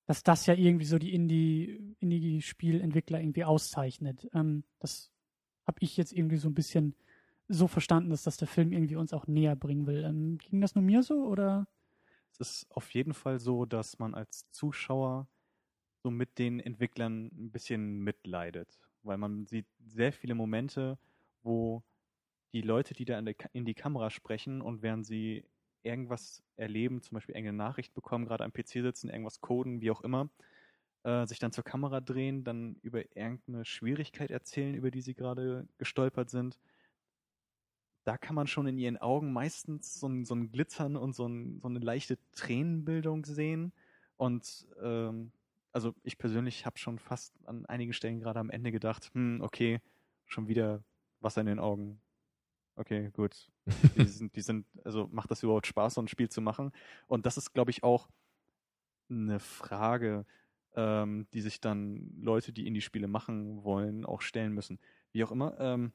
dass 0.06 0.22
das 0.22 0.46
ja 0.46 0.54
irgendwie 0.54 0.86
so 0.86 0.98
die 0.98 1.14
Indie- 1.14 1.94
Indie-Spielentwickler 2.00 3.20
irgendwie 3.20 3.44
auszeichnet. 3.44 4.28
Ähm, 4.34 4.64
das 4.78 5.10
habe 5.66 5.78
ich 5.80 5.96
jetzt 5.96 6.12
irgendwie 6.12 6.36
so 6.36 6.48
ein 6.48 6.54
bisschen 6.54 6.94
so 7.48 7.68
verstanden, 7.68 8.10
dass 8.10 8.22
das 8.22 8.36
der 8.36 8.48
Film 8.48 8.72
irgendwie 8.72 8.96
uns 8.96 9.12
auch 9.12 9.26
näher 9.26 9.56
bringen 9.56 9.86
will. 9.86 10.04
Ähm, 10.04 10.38
ging 10.38 10.60
das 10.60 10.74
nur 10.74 10.84
mir 10.84 11.02
so 11.02 11.26
oder? 11.26 11.66
Es 12.32 12.40
ist 12.40 12.66
auf 12.70 12.90
jeden 12.90 13.14
Fall 13.14 13.38
so, 13.38 13.64
dass 13.64 13.98
man 13.98 14.14
als 14.14 14.50
Zuschauer 14.50 15.28
so 16.02 16.10
mit 16.10 16.38
den 16.38 16.60
Entwicklern 16.60 17.26
ein 17.26 17.50
bisschen 17.50 18.00
mitleidet, 18.00 18.78
weil 19.02 19.18
man 19.18 19.46
sieht 19.46 19.66
sehr 19.86 20.12
viele 20.12 20.34
Momente, 20.34 20.98
wo 21.42 21.82
die 22.54 22.62
Leute, 22.62 22.94
die 22.94 23.06
da 23.06 23.18
in, 23.18 23.36
Ka- 23.36 23.50
in 23.54 23.66
die 23.66 23.74
Kamera 23.74 24.10
sprechen 24.10 24.62
und 24.62 24.82
während 24.82 25.06
sie 25.06 25.44
irgendwas 25.84 26.44
erleben, 26.56 27.02
zum 27.02 27.16
Beispiel 27.16 27.34
irgendeine 27.36 27.58
Nachricht 27.58 27.94
bekommen, 27.94 28.26
gerade 28.26 28.44
am 28.44 28.52
PC 28.52 28.82
sitzen, 28.82 29.10
irgendwas 29.10 29.40
coden, 29.42 29.82
wie 29.82 29.90
auch 29.92 30.02
immer, 30.02 30.30
äh, 31.04 31.26
sich 31.26 31.38
dann 31.40 31.52
zur 31.52 31.64
Kamera 31.64 32.00
drehen, 32.00 32.44
dann 32.44 32.76
über 32.82 33.00
irgendeine 33.16 33.64
Schwierigkeit 33.64 34.30
erzählen, 34.30 34.74
über 34.74 34.90
die 34.90 35.02
sie 35.02 35.14
gerade 35.14 35.68
gestolpert 35.78 36.30
sind. 36.30 36.58
Da 38.04 38.18
kann 38.18 38.34
man 38.34 38.46
schon 38.46 38.66
in 38.66 38.76
ihren 38.78 38.98
Augen 38.98 39.32
meistens 39.32 39.98
so 39.98 40.06
ein, 40.08 40.24
so 40.26 40.34
ein 40.34 40.50
Glitzern 40.52 40.96
und 40.96 41.14
so, 41.14 41.26
ein, 41.26 41.60
so 41.60 41.68
eine 41.68 41.78
leichte 41.78 42.18
Tränenbildung 42.32 43.24
sehen. 43.24 43.72
Und 44.16 44.66
ähm, 44.82 45.32
also 45.72 45.94
ich 46.02 46.18
persönlich 46.18 46.66
habe 46.66 46.78
schon 46.78 46.98
fast 46.98 47.32
an 47.46 47.64
einigen 47.66 47.92
Stellen 47.94 48.20
gerade 48.20 48.40
am 48.40 48.50
Ende 48.50 48.72
gedacht, 48.72 49.10
hm, 49.14 49.40
okay, 49.42 49.80
schon 50.26 50.48
wieder 50.48 50.84
Wasser 51.20 51.40
in 51.40 51.46
den 51.46 51.58
Augen. 51.58 52.00
Okay, 52.76 53.10
gut. 53.12 53.50
Die 53.96 54.04
sind, 54.04 54.34
die 54.36 54.40
sind, 54.42 54.66
also 54.84 55.08
macht 55.12 55.30
das 55.30 55.42
überhaupt 55.42 55.66
Spaß, 55.66 55.94
so 55.94 56.02
ein 56.02 56.08
Spiel 56.08 56.28
zu 56.28 56.40
machen? 56.40 56.72
Und 57.06 57.24
das 57.24 57.36
ist, 57.36 57.52
glaube 57.54 57.70
ich, 57.70 57.82
auch 57.84 58.08
eine 59.08 59.38
Frage, 59.40 60.26
ähm, 60.74 61.26
die 61.32 61.40
sich 61.40 61.60
dann 61.60 62.12
Leute, 62.20 62.52
die 62.52 62.66
Indie-Spiele 62.66 63.06
machen 63.08 63.64
wollen, 63.64 64.04
auch 64.04 64.22
stellen 64.22 64.52
müssen. 64.52 64.80
Wie 65.12 65.24
auch 65.24 65.30
immer. 65.30 65.58
Ähm, 65.60 65.92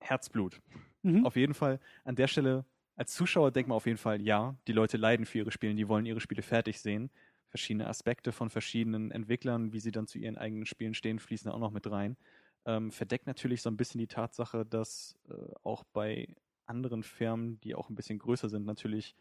Herzblut. 0.00 0.60
Mhm. 1.02 1.24
Auf 1.26 1.36
jeden 1.36 1.54
Fall 1.54 1.80
an 2.04 2.16
der 2.16 2.26
Stelle, 2.26 2.64
als 2.96 3.14
Zuschauer 3.14 3.50
denkt 3.52 3.68
man 3.68 3.76
auf 3.76 3.86
jeden 3.86 3.98
Fall, 3.98 4.20
ja, 4.20 4.56
die 4.66 4.72
Leute 4.72 4.96
leiden 4.96 5.26
für 5.26 5.38
ihre 5.38 5.52
Spiele, 5.52 5.74
die 5.74 5.88
wollen 5.88 6.06
ihre 6.06 6.20
Spiele 6.20 6.42
fertig 6.42 6.80
sehen. 6.80 7.10
Verschiedene 7.48 7.86
Aspekte 7.86 8.32
von 8.32 8.50
verschiedenen 8.50 9.10
Entwicklern, 9.10 9.72
wie 9.72 9.80
sie 9.80 9.92
dann 9.92 10.06
zu 10.06 10.18
ihren 10.18 10.38
eigenen 10.38 10.66
Spielen 10.66 10.94
stehen, 10.94 11.18
fließen 11.18 11.50
da 11.50 11.54
auch 11.54 11.60
noch 11.60 11.70
mit 11.70 11.90
rein. 11.90 12.16
Ähm, 12.64 12.90
verdeckt 12.90 13.26
natürlich 13.26 13.62
so 13.62 13.70
ein 13.70 13.76
bisschen 13.76 13.98
die 13.98 14.06
Tatsache, 14.06 14.64
dass 14.64 15.18
äh, 15.28 15.34
auch 15.62 15.84
bei 15.84 16.34
anderen 16.66 17.02
Firmen, 17.02 17.60
die 17.60 17.74
auch 17.74 17.90
ein 17.90 17.96
bisschen 17.96 18.18
größer 18.18 18.48
sind, 18.48 18.64
natürlich 18.66 19.16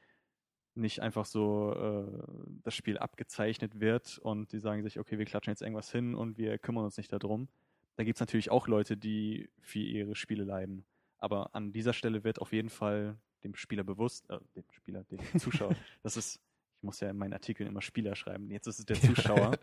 nicht 0.76 1.02
einfach 1.02 1.26
so 1.26 1.74
äh, 1.74 2.58
das 2.64 2.76
Spiel 2.76 2.98
abgezeichnet 2.98 3.80
wird 3.80 4.20
und 4.20 4.54
die 4.54 4.60
sagen 4.60 4.84
sich, 4.84 5.00
okay, 5.00 5.18
wir 5.18 5.26
klatschen 5.26 5.52
jetzt 5.52 5.62
irgendwas 5.62 5.92
hin 5.92 6.16
und 6.16 6.38
wir 6.38 6.58
kümmern 6.58 6.86
uns 6.86 6.98
nicht 6.98 7.12
darum. 7.12 7.50
Da 7.98 8.04
gibt 8.04 8.18
es 8.18 8.20
natürlich 8.22 8.52
auch 8.52 8.68
Leute, 8.68 8.96
die 8.96 9.50
für 9.60 9.80
ihre 9.80 10.16
Spiele 10.16 10.44
leiden. 10.44 10.86
Aber 11.18 11.54
an 11.54 11.74
dieser 11.74 11.94
Stelle 11.94 12.24
wird 12.24 12.40
auf 12.40 12.54
jeden 12.54 12.70
Fall 12.70 13.18
dem 13.44 13.56
Spieler 13.56 13.84
bewusst, 13.84 14.30
äh, 14.30 14.40
dem 14.56 14.64
Spieler, 14.72 15.04
dem 15.06 15.20
Zuschauer, 15.40 15.76
das 16.04 16.16
ist, 16.16 16.40
ich 16.78 16.84
muss 16.84 17.00
ja 17.00 17.10
in 17.10 17.18
meinen 17.18 17.34
Artikeln 17.34 17.68
immer 17.68 17.82
Spieler 17.82 18.16
schreiben, 18.16 18.50
jetzt 18.52 18.68
ist 18.68 18.80
es 18.80 18.86
der 18.86 19.00
Zuschauer, 19.00 19.58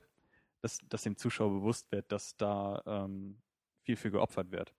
dass, 0.61 0.79
dass 0.89 1.03
dem 1.03 1.17
Zuschauer 1.17 1.51
bewusst 1.51 1.91
wird, 1.91 2.13
dass 2.13 2.37
da 2.37 2.83
ähm, 2.87 3.39
viel 3.89 3.97
für 3.97 4.11
geopfert 4.11 4.53
wird. 4.53 4.75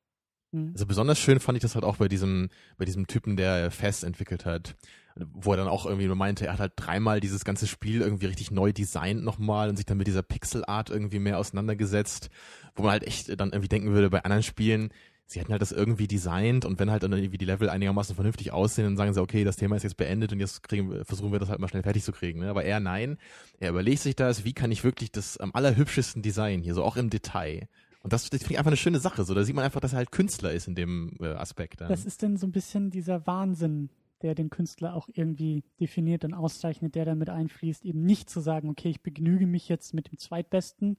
Mhm. 0.51 0.71
Also 0.73 0.85
besonders 0.85 1.19
schön 1.19 1.39
fand 1.39 1.57
ich 1.57 1.63
das 1.63 1.73
halt 1.73 1.83
auch 1.83 1.97
bei 1.97 2.07
diesem, 2.07 2.49
bei 2.77 2.85
diesem 2.85 3.07
Typen, 3.07 3.37
der 3.37 3.71
Fest 3.71 4.03
entwickelt 4.03 4.45
hat, 4.45 4.75
wo 5.15 5.51
er 5.51 5.57
dann 5.57 5.67
auch 5.67 5.87
irgendwie 5.87 6.07
meinte, 6.07 6.45
er 6.45 6.53
hat 6.53 6.59
halt 6.59 6.73
dreimal 6.75 7.19
dieses 7.19 7.43
ganze 7.43 7.65
Spiel 7.65 8.01
irgendwie 8.01 8.27
richtig 8.27 8.51
neu 8.51 8.71
designt 8.71 9.23
nochmal 9.23 9.69
und 9.69 9.77
sich 9.77 9.85
dann 9.87 9.97
mit 9.97 10.07
dieser 10.07 10.21
Pixelart 10.21 10.91
irgendwie 10.91 11.19
mehr 11.19 11.39
auseinandergesetzt, 11.39 12.29
wo 12.75 12.83
man 12.83 12.91
halt 12.91 13.07
echt 13.07 13.29
dann 13.39 13.49
irgendwie 13.49 13.67
denken 13.67 13.91
würde, 13.91 14.11
bei 14.11 14.23
anderen 14.23 14.43
Spielen, 14.43 14.91
sie 15.25 15.39
hätten 15.39 15.51
halt 15.51 15.61
das 15.61 15.71
irgendwie 15.71 16.07
designt 16.07 16.65
und 16.65 16.79
wenn 16.79 16.91
halt 16.91 17.01
dann 17.01 17.13
irgendwie 17.13 17.37
die 17.37 17.45
Level 17.45 17.69
einigermaßen 17.69 18.15
vernünftig 18.15 18.51
aussehen, 18.51 18.85
dann 18.85 18.97
sagen 18.97 19.13
sie, 19.13 19.21
okay, 19.21 19.43
das 19.43 19.57
Thema 19.57 19.75
ist 19.75 19.83
jetzt 19.83 19.97
beendet 19.97 20.31
und 20.31 20.39
jetzt 20.39 20.61
kriegen, 20.63 21.03
versuchen 21.03 21.31
wir 21.31 21.39
das 21.39 21.49
halt 21.49 21.59
mal 21.59 21.67
schnell 21.67 21.83
fertig 21.83 22.03
zu 22.03 22.11
kriegen. 22.11 22.41
Ne? 22.41 22.49
Aber 22.49 22.63
er 22.63 22.79
nein, 22.79 23.17
er 23.59 23.71
überlegt 23.71 24.01
sich 24.01 24.15
das, 24.15 24.45
wie 24.45 24.53
kann 24.53 24.71
ich 24.71 24.83
wirklich 24.83 25.11
das 25.11 25.37
am 25.37 25.51
allerhübschesten 25.53 26.21
Design 26.21 26.61
hier, 26.61 26.75
so 26.75 26.83
auch 26.83 26.95
im 26.95 27.09
Detail. 27.09 27.67
Und 28.01 28.13
das, 28.13 28.27
finde 28.27 28.45
ich 28.45 28.57
einfach 28.57 28.69
eine 28.69 28.77
schöne 28.77 28.99
Sache. 28.99 29.23
So, 29.23 29.33
da 29.33 29.43
sieht 29.43 29.55
man 29.55 29.65
einfach, 29.65 29.81
dass 29.81 29.93
er 29.93 29.97
halt 29.97 30.11
Künstler 30.11 30.53
ist 30.53 30.67
in 30.67 30.75
dem 30.75 31.17
äh, 31.19 31.27
Aspekt. 31.27 31.81
Dann. 31.81 31.89
Das 31.89 32.05
ist 32.05 32.21
denn 32.21 32.37
so 32.37 32.47
ein 32.47 32.51
bisschen 32.51 32.91
dieser 32.91 33.27
Wahnsinn, 33.27 33.89
der 34.21 34.35
den 34.35 34.49
Künstler 34.49 34.95
auch 34.95 35.09
irgendwie 35.13 35.63
definiert 35.79 36.23
und 36.25 36.33
auszeichnet, 36.33 36.95
der 36.95 37.05
damit 37.05 37.29
einfließt, 37.29 37.85
eben 37.85 38.03
nicht 38.03 38.29
zu 38.29 38.39
sagen, 38.39 38.69
okay, 38.69 38.89
ich 38.89 39.01
begnüge 39.01 39.47
mich 39.47 39.69
jetzt 39.69 39.93
mit 39.93 40.11
dem 40.11 40.17
Zweitbesten 40.17 40.97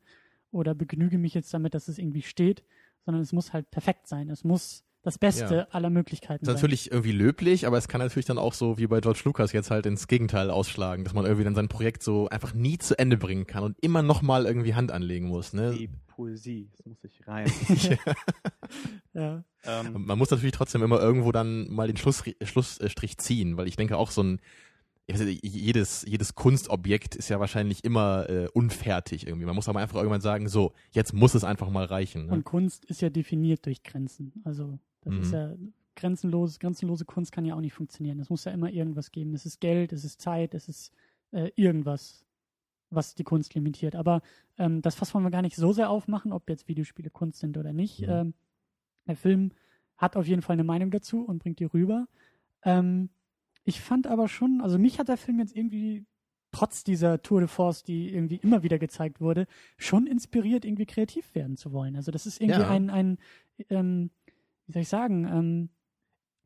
oder 0.52 0.74
begnüge 0.74 1.18
mich 1.18 1.34
jetzt 1.34 1.52
damit, 1.52 1.74
dass 1.74 1.88
es 1.88 1.98
irgendwie 1.98 2.22
steht, 2.22 2.64
sondern 3.04 3.22
es 3.22 3.32
muss 3.32 3.52
halt 3.52 3.70
perfekt 3.70 4.06
sein. 4.06 4.28
Es 4.28 4.44
muss 4.44 4.84
das 5.02 5.16
Beste 5.18 5.54
Ja. 5.54 5.66
aller 5.70 5.88
Möglichkeiten 5.90 6.42
ist 6.42 6.46
sein. 6.46 6.54
natürlich 6.56 6.90
irgendwie 6.90 7.12
löblich, 7.12 7.66
aber 7.66 7.78
es 7.78 7.88
kann 7.88 8.00
natürlich 8.00 8.26
dann 8.26 8.36
auch 8.38 8.52
so 8.52 8.76
wie 8.78 8.86
bei 8.86 9.00
George 9.00 9.22
Lucas 9.24 9.52
jetzt 9.52 9.70
halt 9.70 9.86
ins 9.86 10.08
Gegenteil 10.08 10.50
ausschlagen, 10.50 11.04
dass 11.04 11.14
man 11.14 11.24
irgendwie 11.24 11.44
dann 11.44 11.54
sein 11.54 11.68
Projekt 11.68 12.02
so 12.02 12.28
einfach 12.28 12.52
nie 12.54 12.76
zu 12.78 12.98
Ende 12.98 13.16
bringen 13.16 13.46
kann 13.46 13.64
und 13.64 13.78
immer 13.80 14.02
nochmal 14.02 14.44
irgendwie 14.46 14.74
Hand 14.74 14.92
anlegen 14.92 15.28
muss. 15.28 15.52
Ne? 15.54 15.74
Die 15.78 15.88
Poesie, 16.06 16.68
das 16.76 16.84
muss 16.84 17.02
ich 17.04 17.26
rein. 17.26 17.50
ja. 19.14 19.42
Ähm, 19.64 20.04
Man 20.06 20.18
muss 20.18 20.30
natürlich 20.30 20.52
trotzdem 20.52 20.82
immer 20.82 21.00
irgendwo 21.00 21.32
dann 21.32 21.68
mal 21.70 21.86
den 21.86 21.96
Schluss, 21.96 22.22
Schlussstrich 22.42 23.18
ziehen, 23.18 23.56
weil 23.56 23.68
ich 23.68 23.76
denke 23.76 23.96
auch 23.96 24.10
so 24.10 24.22
ein, 24.22 24.40
ich 25.06 25.14
weiß 25.14 25.22
nicht, 25.24 25.44
jedes, 25.44 26.04
jedes 26.06 26.34
Kunstobjekt 26.34 27.16
ist 27.16 27.28
ja 27.30 27.40
wahrscheinlich 27.40 27.84
immer 27.84 28.28
äh, 28.30 28.48
unfertig 28.52 29.26
irgendwie. 29.26 29.46
Man 29.46 29.56
muss 29.56 29.68
aber 29.68 29.80
einfach 29.80 29.96
irgendwann 29.96 30.20
sagen, 30.20 30.48
so, 30.48 30.72
jetzt 30.92 31.12
muss 31.12 31.34
es 31.34 31.42
einfach 31.42 31.68
mal 31.70 31.84
reichen. 31.84 32.26
Ne? 32.26 32.32
Und 32.32 32.44
Kunst 32.44 32.84
ist 32.84 33.00
ja 33.00 33.10
definiert 33.10 33.66
durch 33.66 33.82
Grenzen. 33.82 34.32
Also 34.44 34.78
das 35.02 35.14
Mhm. 35.14 35.20
ist 35.20 35.32
ja 35.32 35.54
grenzenlos, 35.96 36.58
grenzenlose 36.58 37.04
Kunst 37.04 37.32
kann 37.32 37.44
ja 37.44 37.54
auch 37.54 37.60
nicht 37.60 37.72
funktionieren. 37.74 38.20
Es 38.20 38.30
muss 38.30 38.44
ja 38.44 38.52
immer 38.52 38.70
irgendwas 38.70 39.10
geben. 39.12 39.34
Es 39.34 39.44
ist 39.46 39.60
Geld, 39.60 39.92
es 39.92 40.04
ist 40.04 40.20
Zeit, 40.20 40.54
es 40.54 40.68
ist 40.68 40.92
äh, 41.32 41.50
irgendwas, 41.56 42.24
was 42.90 43.14
die 43.14 43.24
Kunst 43.24 43.54
limitiert. 43.54 43.94
Aber 43.94 44.22
ähm, 44.58 44.82
das 44.82 44.94
Fass 44.94 45.14
wollen 45.14 45.24
wir 45.24 45.30
gar 45.30 45.42
nicht 45.42 45.56
so 45.56 45.72
sehr 45.72 45.90
aufmachen, 45.90 46.32
ob 46.32 46.48
jetzt 46.48 46.68
Videospiele 46.68 47.10
Kunst 47.10 47.40
sind 47.40 47.56
oder 47.58 47.72
nicht. 47.72 48.00
Mhm. 48.02 48.08
Ähm, 48.08 48.34
der 49.06 49.16
Film 49.16 49.52
hat 49.96 50.16
auf 50.16 50.26
jeden 50.26 50.42
Fall 50.42 50.54
eine 50.54 50.64
Meinung 50.64 50.90
dazu 50.90 51.22
und 51.24 51.38
bringt 51.40 51.58
die 51.60 51.64
rüber. 51.66 52.08
Ähm, 52.62 53.10
ich 53.64 53.80
fand 53.80 54.06
aber 54.06 54.26
schon, 54.28 54.60
also 54.62 54.78
mich 54.78 54.98
hat 54.98 55.08
der 55.08 55.16
Film 55.18 55.38
jetzt 55.38 55.54
irgendwie 55.54 56.04
trotz 56.52 56.82
dieser 56.82 57.22
Tour 57.22 57.40
de 57.40 57.48
Force, 57.48 57.84
die 57.84 58.12
irgendwie 58.12 58.36
immer 58.36 58.62
wieder 58.64 58.78
gezeigt 58.78 59.20
wurde, 59.20 59.46
schon 59.76 60.06
inspiriert, 60.06 60.64
irgendwie 60.64 60.86
kreativ 60.86 61.34
werden 61.34 61.56
zu 61.56 61.72
wollen. 61.72 61.94
Also 61.94 62.10
das 62.10 62.26
ist 62.26 62.40
irgendwie 62.40 62.60
Ja. 62.62 62.68
ein, 62.70 62.90
ein 62.90 63.18
ähm, 63.68 64.10
wie 64.70 64.72
soll 64.74 64.82
ich 64.82 64.88
sagen, 64.88 65.24
ähm, 65.26 65.68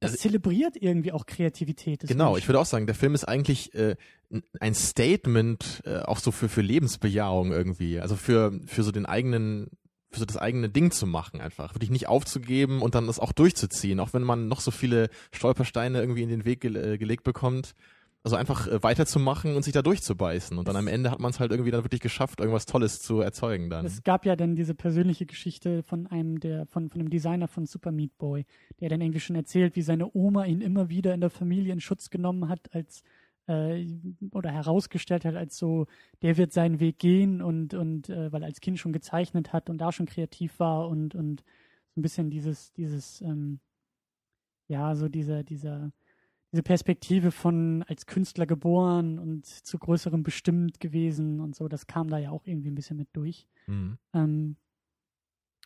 das 0.01 0.13
Also- 0.13 0.23
zelebriert 0.23 0.77
irgendwie 0.77 1.13
auch 1.13 1.25
Kreativität. 1.27 2.01
Genau, 2.07 2.37
ich 2.37 2.49
würde 2.49 2.59
auch 2.61 2.67
sagen, 2.67 2.87
der 2.87 2.95
Film 2.95 3.15
ist 3.15 3.25
eigentlich 3.25 3.73
äh, 3.75 3.97
ein 4.61 4.75
Statement 4.75 5.83
äh, 5.87 6.01
auch 6.01 6.19
so 6.19 6.31
für, 6.31 6.49
für 6.49 6.61
Lebensbejahung 6.63 7.53
irgendwie. 7.53 8.01
Also 8.01 8.17
für, 8.17 8.59
für 8.67 8.83
so 8.83 8.91
den 8.93 9.07
eigenen, 9.07 9.69
für 10.11 10.19
so 10.21 10.25
das 10.27 10.37
eigene 10.37 10.69
Ding 10.69 10.91
zu 10.91 11.07
machen 11.07 11.41
einfach. 11.41 11.75
Wirklich 11.75 11.91
nicht 11.91 12.09
aufzugeben 12.09 12.83
und 12.83 12.95
dann 12.95 13.07
das 13.07 13.19
auch 13.19 13.33
durchzuziehen, 13.33 14.01
auch 14.01 14.13
wenn 14.13 14.23
man 14.25 14.49
noch 14.49 14.61
so 14.61 14.71
viele 14.71 15.09
Stolpersteine 15.33 16.01
irgendwie 16.01 16.23
in 16.23 16.29
den 16.29 16.45
Weg 16.45 16.63
gele- 16.65 16.95
äh, 16.95 16.99
gelegt 16.99 17.25
bekommt. 17.25 17.75
Also 18.25 18.37
einfach 18.37 18.67
äh, 18.67 18.83
weiterzumachen 18.83 19.55
und 19.55 19.63
sich 19.63 19.75
da 19.75 19.83
durchzubeißen. 19.83 20.57
Und 20.57 20.67
dann 20.67 20.77
am 20.77 20.89
Ende 20.89 21.11
hat 21.11 21.21
man 21.21 21.31
es 21.31 21.41
halt 21.41 21.51
irgendwie 21.51 21.71
dann 21.71 21.85
wirklich 21.85 22.01
geschafft, 22.01 22.41
irgendwas 22.41 22.65
Tolles 22.65 23.01
zu 23.03 23.21
erzeugen 23.21 23.69
dann. 23.69 23.85
Es 23.85 24.03
gab 24.03 24.25
ja 24.25 24.35
dann 24.35 24.57
diese 24.57 24.75
persönliche 24.75 25.27
Geschichte 25.27 25.83
von 25.83 26.07
einem 26.07 26.41
der, 26.41 26.65
von, 26.65 26.89
von 26.89 27.01
einem 27.01 27.11
Designer 27.11 27.49
von 27.49 27.67
Super 27.67 27.93
Meat 27.93 28.17
Boy, 28.17 28.47
der 28.81 28.89
dann 28.89 29.03
irgendwie 29.03 29.21
schon 29.21 29.37
erzählt, 29.37 29.77
wie 29.77 29.83
seine 29.83 30.11
Oma 30.15 30.47
ihn 30.47 30.63
immer 30.63 30.89
wieder 30.89 31.13
in 31.13 31.21
der 31.21 31.29
Familie 31.29 31.75
in 31.75 31.81
Schutz 31.81 32.09
genommen 32.09 32.49
hat, 32.49 32.75
als 32.75 33.03
äh, 33.47 33.87
oder 34.31 34.51
herausgestellt 34.51 35.25
hat, 35.25 35.35
als 35.35 35.59
so, 35.59 35.87
der 36.23 36.37
wird 36.37 36.53
seinen 36.53 36.81
Weg 36.81 36.99
gehen 36.99 37.43
und, 37.43 37.75
und 37.75 38.09
äh, 38.09 38.33
weil 38.33 38.43
er 38.43 38.47
als 38.47 38.61
Kind 38.61 38.79
schon 38.79 38.93
gezeichnet 38.93 39.53
hat 39.53 39.69
und 39.69 39.79
da 39.79 39.93
schon 39.93 40.07
kreativ 40.07 40.59
war 40.59 40.89
und, 40.89 41.15
und 41.15 41.45
so 41.95 42.01
ein 42.01 42.03
bisschen 42.03 42.31
dieses, 42.31 42.73
dieses, 42.73 43.21
ähm, 43.21 43.61
ja, 44.67 44.95
so 44.95 45.09
dieser, 45.09 45.43
dieser, 45.45 45.93
diese 46.55 46.63
Perspektive 46.63 47.33
von 47.33 47.83
als 47.89 48.07
Künstler 48.07 48.47
geboren 48.47 49.19
und 49.19 49.45
zu 49.45 49.77
größerem 49.77 50.23
bestimmt 50.23 50.79
gewesen 50.79 51.41
und 51.41 51.57
so, 51.57 51.67
das 51.67 51.89
kam 51.89 52.09
da 52.09 52.19
ja 52.19 52.31
auch 52.31 52.47
irgendwie 52.47 52.71
ein 52.71 52.77
bisschen 52.77 52.97
mit 52.97 53.09
durch. 53.13 53.49
Mhm. 53.67 53.99
Ähm, 54.13 54.57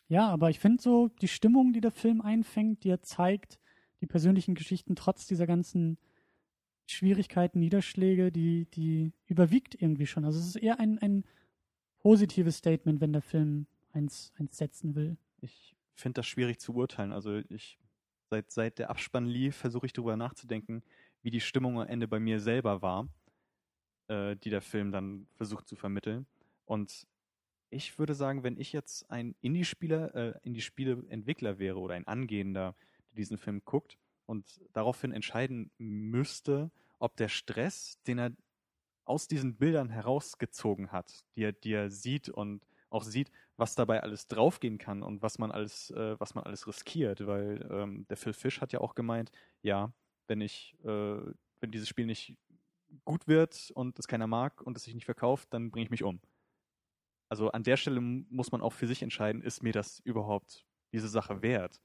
ja, 0.07 0.27
aber 0.27 0.49
ich 0.49 0.57
finde 0.57 0.81
so, 0.81 1.09
die 1.21 1.27
Stimmung, 1.27 1.73
die 1.73 1.81
der 1.81 1.91
Film 1.91 2.21
einfängt, 2.21 2.83
die 2.83 2.89
er 2.89 3.03
zeigt, 3.03 3.59
die 4.01 4.07
persönlichen 4.07 4.55
Geschichten 4.55 4.95
trotz 4.95 5.27
dieser 5.27 5.45
ganzen 5.45 5.99
Schwierigkeiten, 6.87 7.59
Niederschläge, 7.59 8.31
die, 8.31 8.65
die 8.73 9.13
überwiegt 9.27 9.79
irgendwie 9.79 10.07
schon. 10.07 10.25
Also 10.25 10.39
es 10.39 10.47
ist 10.47 10.55
eher 10.55 10.79
ein, 10.79 10.97
ein 10.97 11.23
positives 11.99 12.57
Statement, 12.57 12.99
wenn 12.99 13.13
der 13.13 13.21
Film 13.21 13.67
eins, 13.91 14.33
eins 14.39 14.57
setzen 14.57 14.95
will. 14.95 15.17
Ich 15.39 15.75
finde 15.93 16.15
das 16.15 16.25
schwierig 16.25 16.59
zu 16.59 16.73
urteilen. 16.73 17.11
Also 17.11 17.43
ich 17.49 17.77
seit 18.29 18.51
seit 18.51 18.79
der 18.79 18.89
Abspann 18.89 19.25
lief, 19.25 19.55
versuche 19.55 19.85
ich 19.85 19.93
darüber 19.93 20.15
nachzudenken, 20.15 20.83
wie 21.21 21.31
die 21.31 21.41
Stimmung 21.41 21.79
am 21.79 21.87
Ende 21.87 22.07
bei 22.07 22.19
mir 22.19 22.39
selber 22.39 22.81
war, 22.81 23.07
äh, 24.07 24.35
die 24.37 24.49
der 24.49 24.61
Film 24.61 24.91
dann 24.91 25.27
versucht 25.35 25.67
zu 25.67 25.75
vermitteln. 25.75 26.27
Und 26.65 27.07
ich 27.69 27.97
würde 27.99 28.13
sagen, 28.13 28.43
wenn 28.43 28.57
ich 28.57 28.73
jetzt 28.73 29.09
ein 29.11 29.35
Indie-Spieler, 29.41 30.15
äh, 30.15 30.39
Indie-Spiele-Entwickler 30.43 31.59
wäre 31.59 31.79
oder 31.79 31.95
ein 31.95 32.07
Angehender, 32.07 32.75
der 33.11 33.15
diesen 33.15 33.37
Film 33.37 33.61
guckt 33.65 33.97
und 34.25 34.61
daraufhin 34.73 35.11
entscheiden 35.11 35.71
müsste, 35.77 36.71
ob 36.99 37.15
der 37.17 37.29
Stress, 37.29 38.01
den 38.07 38.19
er 38.19 38.31
aus 39.05 39.27
diesen 39.27 39.55
Bildern 39.55 39.89
herausgezogen 39.89 40.91
hat, 40.91 41.25
die 41.35 41.43
er, 41.43 41.51
die 41.51 41.73
er 41.73 41.89
sieht 41.89 42.29
und 42.29 42.63
auch 42.89 43.03
sieht, 43.03 43.31
was 43.59 43.75
dabei 43.75 44.01
alles 44.03 44.27
draufgehen 44.27 44.77
kann 44.77 45.03
und 45.03 45.21
was 45.21 45.39
man 45.39 45.51
alles, 45.51 45.91
äh, 45.91 46.19
was 46.19 46.35
man 46.35 46.43
alles 46.45 46.67
riskiert, 46.67 47.25
weil 47.27 47.67
ähm, 47.71 48.05
der 48.09 48.17
Phil 48.17 48.33
Fish 48.33 48.61
hat 48.61 48.73
ja 48.73 48.81
auch 48.81 48.95
gemeint, 48.95 49.31
ja, 49.61 49.93
wenn 50.27 50.41
ich, 50.41 50.75
äh, 50.83 50.87
wenn 51.61 51.71
dieses 51.71 51.89
Spiel 51.89 52.05
nicht 52.05 52.37
gut 53.05 53.27
wird 53.27 53.71
und 53.75 53.99
es 53.99 54.07
keiner 54.07 54.27
mag 54.27 54.61
und 54.61 54.77
es 54.77 54.83
sich 54.83 54.95
nicht 54.95 55.05
verkauft, 55.05 55.53
dann 55.53 55.71
bringe 55.71 55.83
ich 55.85 55.91
mich 55.91 56.03
um. 56.03 56.21
Also 57.29 57.51
an 57.51 57.63
der 57.63 57.77
Stelle 57.77 58.01
muss 58.01 58.51
man 58.51 58.61
auch 58.61 58.73
für 58.73 58.87
sich 58.87 59.03
entscheiden, 59.03 59.41
ist 59.41 59.61
mir 59.61 59.73
das 59.73 59.99
überhaupt 59.99 60.65
diese 60.91 61.07
Sache 61.07 61.41
wert? 61.41 61.79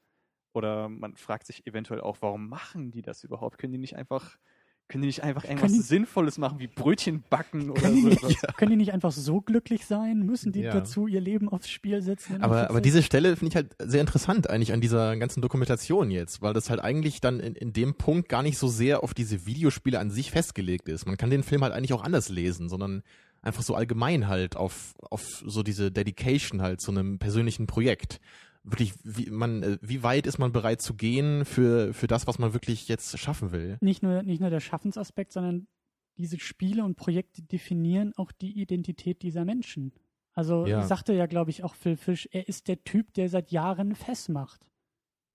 Oder 0.54 0.88
man 0.88 1.16
fragt 1.16 1.46
sich 1.46 1.66
eventuell 1.66 2.00
auch, 2.00 2.18
warum 2.20 2.48
machen 2.48 2.90
die 2.92 3.02
das 3.02 3.24
überhaupt? 3.24 3.58
Können 3.58 3.72
die 3.72 3.78
nicht 3.78 3.96
einfach, 3.96 4.38
können 4.88 5.02
die 5.02 5.06
nicht 5.06 5.22
einfach 5.22 5.44
irgendwas 5.44 5.72
die- 5.72 5.80
Sinnvolles 5.80 6.36
machen, 6.38 6.58
wie 6.58 6.66
Brötchen 6.66 7.24
backen 7.30 7.70
oder 7.70 7.80
Können 7.80 7.96
die, 7.96 8.02
so? 8.02 8.08
nicht, 8.28 8.42
etwas? 8.42 8.56
können 8.56 8.70
die 8.72 8.76
nicht 8.76 8.92
einfach 8.92 9.12
so 9.12 9.40
glücklich 9.40 9.86
sein? 9.86 10.20
Müssen 10.26 10.52
die 10.52 10.60
Ja. 10.60 10.72
dazu 10.72 11.06
ihr 11.06 11.20
Leben 11.20 11.48
aufs 11.48 11.68
Spiel 11.70 12.02
setzen? 12.02 12.42
Aber, 12.42 12.68
aber 12.68 12.80
diese 12.80 13.02
Stelle 13.02 13.36
finde 13.36 13.48
ich 13.48 13.56
halt 13.56 13.74
sehr 13.78 14.00
interessant 14.02 14.50
eigentlich 14.50 14.72
an 14.72 14.80
dieser 14.80 15.16
ganzen 15.16 15.40
Dokumentation 15.40 16.10
jetzt, 16.10 16.42
weil 16.42 16.52
das 16.52 16.68
halt 16.70 16.80
eigentlich 16.80 17.20
dann 17.20 17.40
in, 17.40 17.54
in 17.54 17.72
dem 17.72 17.94
Punkt 17.94 18.28
gar 18.28 18.42
nicht 18.42 18.58
so 18.58 18.68
sehr 18.68 19.02
auf 19.02 19.14
diese 19.14 19.46
Videospiele 19.46 19.98
an 19.98 20.10
sich 20.10 20.30
festgelegt 20.30 20.88
ist. 20.88 21.06
Man 21.06 21.16
kann 21.16 21.30
den 21.30 21.42
Film 21.42 21.62
halt 21.62 21.72
eigentlich 21.72 21.92
auch 21.94 22.04
anders 22.04 22.28
lesen, 22.28 22.68
sondern 22.68 23.02
einfach 23.40 23.62
so 23.62 23.74
allgemein 23.74 24.28
halt 24.28 24.54
auf, 24.56 24.94
auf 25.10 25.22
so 25.44 25.62
diese 25.62 25.90
Dedication 25.90 26.62
halt 26.62 26.80
zu 26.80 26.90
einem 26.90 27.18
persönlichen 27.18 27.66
Projekt. 27.66 28.20
Wirklich, 28.64 28.94
wie, 29.04 29.30
man, 29.30 29.62
äh, 29.62 29.78
wie 29.82 30.02
weit 30.02 30.26
ist 30.26 30.38
man 30.38 30.52
bereit 30.52 30.80
zu 30.80 30.94
gehen 30.94 31.44
für, 31.44 31.92
für 31.92 32.06
das, 32.06 32.26
was 32.26 32.38
man 32.38 32.54
wirklich 32.54 32.88
jetzt 32.88 33.18
schaffen 33.18 33.52
will? 33.52 33.76
nicht 33.80 34.02
nur, 34.02 34.22
nicht 34.22 34.40
nur 34.40 34.50
der 34.50 34.60
Schaffensaspekt, 34.60 35.32
sondern 35.32 35.66
diese 36.16 36.38
Spiele 36.40 36.84
und 36.84 36.96
Projekte 36.96 37.42
definieren 37.42 38.12
auch 38.16 38.32
die 38.32 38.58
Identität 38.58 39.22
dieser 39.22 39.44
Menschen. 39.44 39.92
Also 40.32 40.66
Ja. 40.66 40.82
sagte 40.82 41.12
ja, 41.12 41.26
glaube 41.26 41.50
ich, 41.50 41.62
auch 41.62 41.74
Phil 41.74 41.96
Fish, 41.96 42.28
er 42.32 42.48
ist 42.48 42.68
der 42.68 42.82
Typ, 42.84 43.12
der 43.14 43.28
seit 43.28 43.52
Jahren 43.52 43.94
Fest 43.94 44.28
macht. 44.30 44.66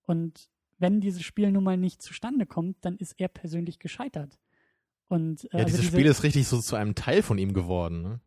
Und 0.02 0.48
wenn 0.78 1.00
dieses 1.00 1.22
Spiel 1.22 1.52
nun 1.52 1.64
mal 1.64 1.76
nicht 1.76 2.02
zustande 2.02 2.46
kommt, 2.46 2.84
dann 2.84 2.96
ist 2.96 3.14
er 3.18 3.28
persönlich 3.28 3.78
gescheitert. 3.78 4.38
Und 5.08 5.44
äh, 5.44 5.48
Ja, 5.52 5.58
also 5.58 5.66
dieses 5.66 5.80
diese, 5.82 5.92
Spiel 5.92 6.06
ist 6.06 6.22
richtig 6.22 6.48
so 6.48 6.60
zu 6.60 6.76
einem 6.76 6.94
Teil 6.94 7.22
von 7.22 7.38
ihm 7.38 7.52
geworden. 7.52 8.02
Ne? 8.02 8.20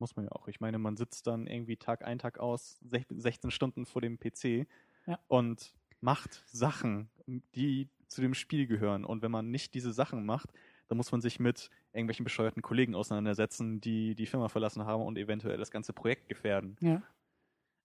Muss 0.00 0.16
man 0.16 0.24
ja 0.24 0.32
auch. 0.32 0.48
Ich 0.48 0.60
meine, 0.60 0.78
man 0.78 0.96
sitzt 0.96 1.26
dann 1.26 1.46
irgendwie 1.46 1.76
Tag 1.76 2.04
ein, 2.04 2.18
Tag 2.18 2.38
aus, 2.40 2.80
sech- 2.84 3.04
16 3.14 3.50
Stunden 3.50 3.84
vor 3.86 4.00
dem 4.02 4.18
PC 4.18 4.66
Ja. 5.06 5.18
und 5.28 5.74
macht 6.00 6.42
Sachen, 6.46 7.10
die 7.54 7.88
zu 8.08 8.20
dem 8.22 8.34
Spiel 8.34 8.66
gehören. 8.66 9.04
Und 9.04 9.22
wenn 9.22 9.30
man 9.30 9.50
nicht 9.50 9.74
diese 9.74 9.92
Sachen 9.92 10.24
macht, 10.24 10.50
dann 10.88 10.96
muss 10.96 11.12
man 11.12 11.20
sich 11.20 11.38
mit 11.38 11.70
irgendwelchen 11.92 12.24
bescheuerten 12.24 12.62
Kollegen 12.62 12.94
auseinandersetzen, 12.94 13.80
die 13.80 14.14
die 14.14 14.26
Firma 14.26 14.48
verlassen 14.48 14.84
haben 14.84 15.02
und 15.04 15.18
eventuell 15.18 15.58
das 15.58 15.70
ganze 15.70 15.92
Projekt 15.92 16.28
gefährden. 16.28 16.76
Ja. 16.80 17.02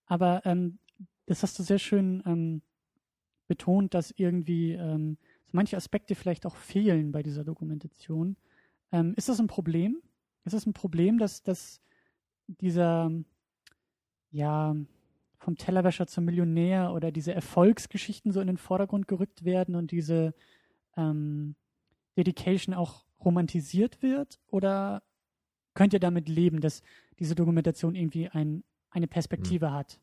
Aber 0.06 0.42
ähm, 0.46 0.80
das 1.26 1.44
hast 1.44 1.60
du 1.60 1.64
sehr 1.64 1.80
schön 1.80 2.24
ähm, 2.26 2.62
betont, 3.48 3.94
dass 3.94 4.12
irgendwie 4.16 4.72
ähm, 4.72 5.18
so 5.44 5.52
manche 5.54 5.76
Aspekte 5.78 6.16
vielleicht 6.16 6.46
auch 6.46 6.56
fehlen 6.56 7.12
bei 7.12 7.22
dieser 7.22 7.44
Dokumentation. 7.44 8.38
Ähm, 8.92 9.14
ist 9.18 9.28
das 9.30 9.40
ein 9.40 9.48
Problem? 9.48 10.02
Ist 10.46 10.54
das 10.54 10.66
ein 10.66 10.74
Problem, 10.74 11.18
dass, 11.18 11.44
dass 11.44 11.82
dieser, 12.48 13.12
ja, 14.32 14.76
vom 15.38 15.58
Tellerwäscher 15.58 16.08
zum 16.08 16.26
Millionär 16.26 16.94
oder 16.94 17.12
diese 17.12 17.34
Erfolgsgeschichten 17.34 18.32
so 18.32 18.42
in 18.42 18.48
den 18.48 18.58
Vordergrund 18.58 19.08
gerückt 19.08 19.46
werden 19.46 19.76
und 19.76 19.92
diese 19.92 20.34
ähm, 20.98 21.56
Dedication 22.18 22.74
auch 22.74 23.06
romantisiert 23.24 24.02
wird? 24.02 24.40
Oder 24.48 25.04
könnt 25.74 25.94
ihr 25.94 26.00
damit 26.00 26.30
leben, 26.30 26.62
dass 26.62 26.82
diese 27.20 27.36
Dokumentation 27.36 27.96
irgendwie 27.96 28.30
ein, 28.30 28.64
eine 28.90 29.08
Perspektive 29.08 29.72
hat? 29.72 30.00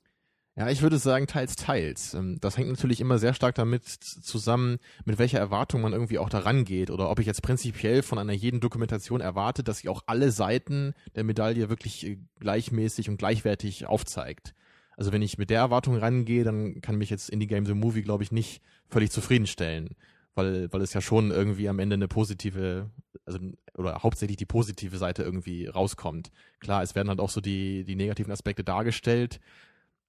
Ja, 0.54 0.68
ich 0.68 0.82
würde 0.82 0.98
sagen, 0.98 1.26
teils, 1.26 1.56
teils. 1.56 2.12
Ähm, 2.12 2.38
Das 2.40 2.58
hängt 2.58 2.68
natürlich 2.68 3.00
immer 3.00 3.18
sehr 3.18 3.32
stark 3.32 3.54
damit 3.54 3.86
zusammen, 3.86 4.78
mit 5.06 5.18
welcher 5.18 5.38
Erwartung 5.38 5.80
man 5.80 5.94
irgendwie 5.94 6.18
auch 6.18 6.28
daran 6.28 6.64
geht 6.64 6.90
oder 6.90 7.10
ob 7.10 7.18
ich 7.20 7.26
jetzt 7.26 7.42
prinzipiell 7.42 8.02
von 8.02 8.18
einer 8.18 8.34
jeden 8.34 8.60
Dokumentation 8.60 9.22
erwarte, 9.22 9.64
dass 9.64 9.78
sie 9.78 9.88
auch 9.88 10.02
alle 10.06 10.30
Seiten 10.30 10.92
der 11.14 11.24
Medaille 11.24 11.70
wirklich 11.70 12.06
äh, 12.06 12.18
gleichmäßig 12.38 13.08
und 13.08 13.16
gleichwertig 13.16 13.86
aufzeigt. 13.86 14.54
Also 14.94 15.10
wenn 15.10 15.22
ich 15.22 15.38
mit 15.38 15.48
der 15.48 15.60
Erwartung 15.60 15.96
rangehe, 15.96 16.44
dann 16.44 16.82
kann 16.82 16.96
mich 16.96 17.08
jetzt 17.08 17.30
Indie 17.30 17.46
Game 17.46 17.64
The 17.64 17.74
Movie, 17.74 18.02
glaube 18.02 18.22
ich, 18.22 18.30
nicht 18.30 18.60
völlig 18.88 19.10
zufriedenstellen, 19.10 19.96
weil, 20.34 20.70
weil 20.70 20.82
es 20.82 20.92
ja 20.92 21.00
schon 21.00 21.30
irgendwie 21.30 21.70
am 21.70 21.78
Ende 21.78 21.94
eine 21.94 22.08
positive, 22.08 22.90
also 23.24 23.38
oder 23.74 24.02
hauptsächlich 24.02 24.36
die 24.36 24.44
positive 24.44 24.98
Seite 24.98 25.22
irgendwie 25.22 25.66
rauskommt. 25.66 26.30
Klar, 26.60 26.82
es 26.82 26.94
werden 26.94 27.08
halt 27.08 27.20
auch 27.20 27.30
so 27.30 27.40
die, 27.40 27.84
die 27.84 27.96
negativen 27.96 28.32
Aspekte 28.32 28.64
dargestellt, 28.64 29.40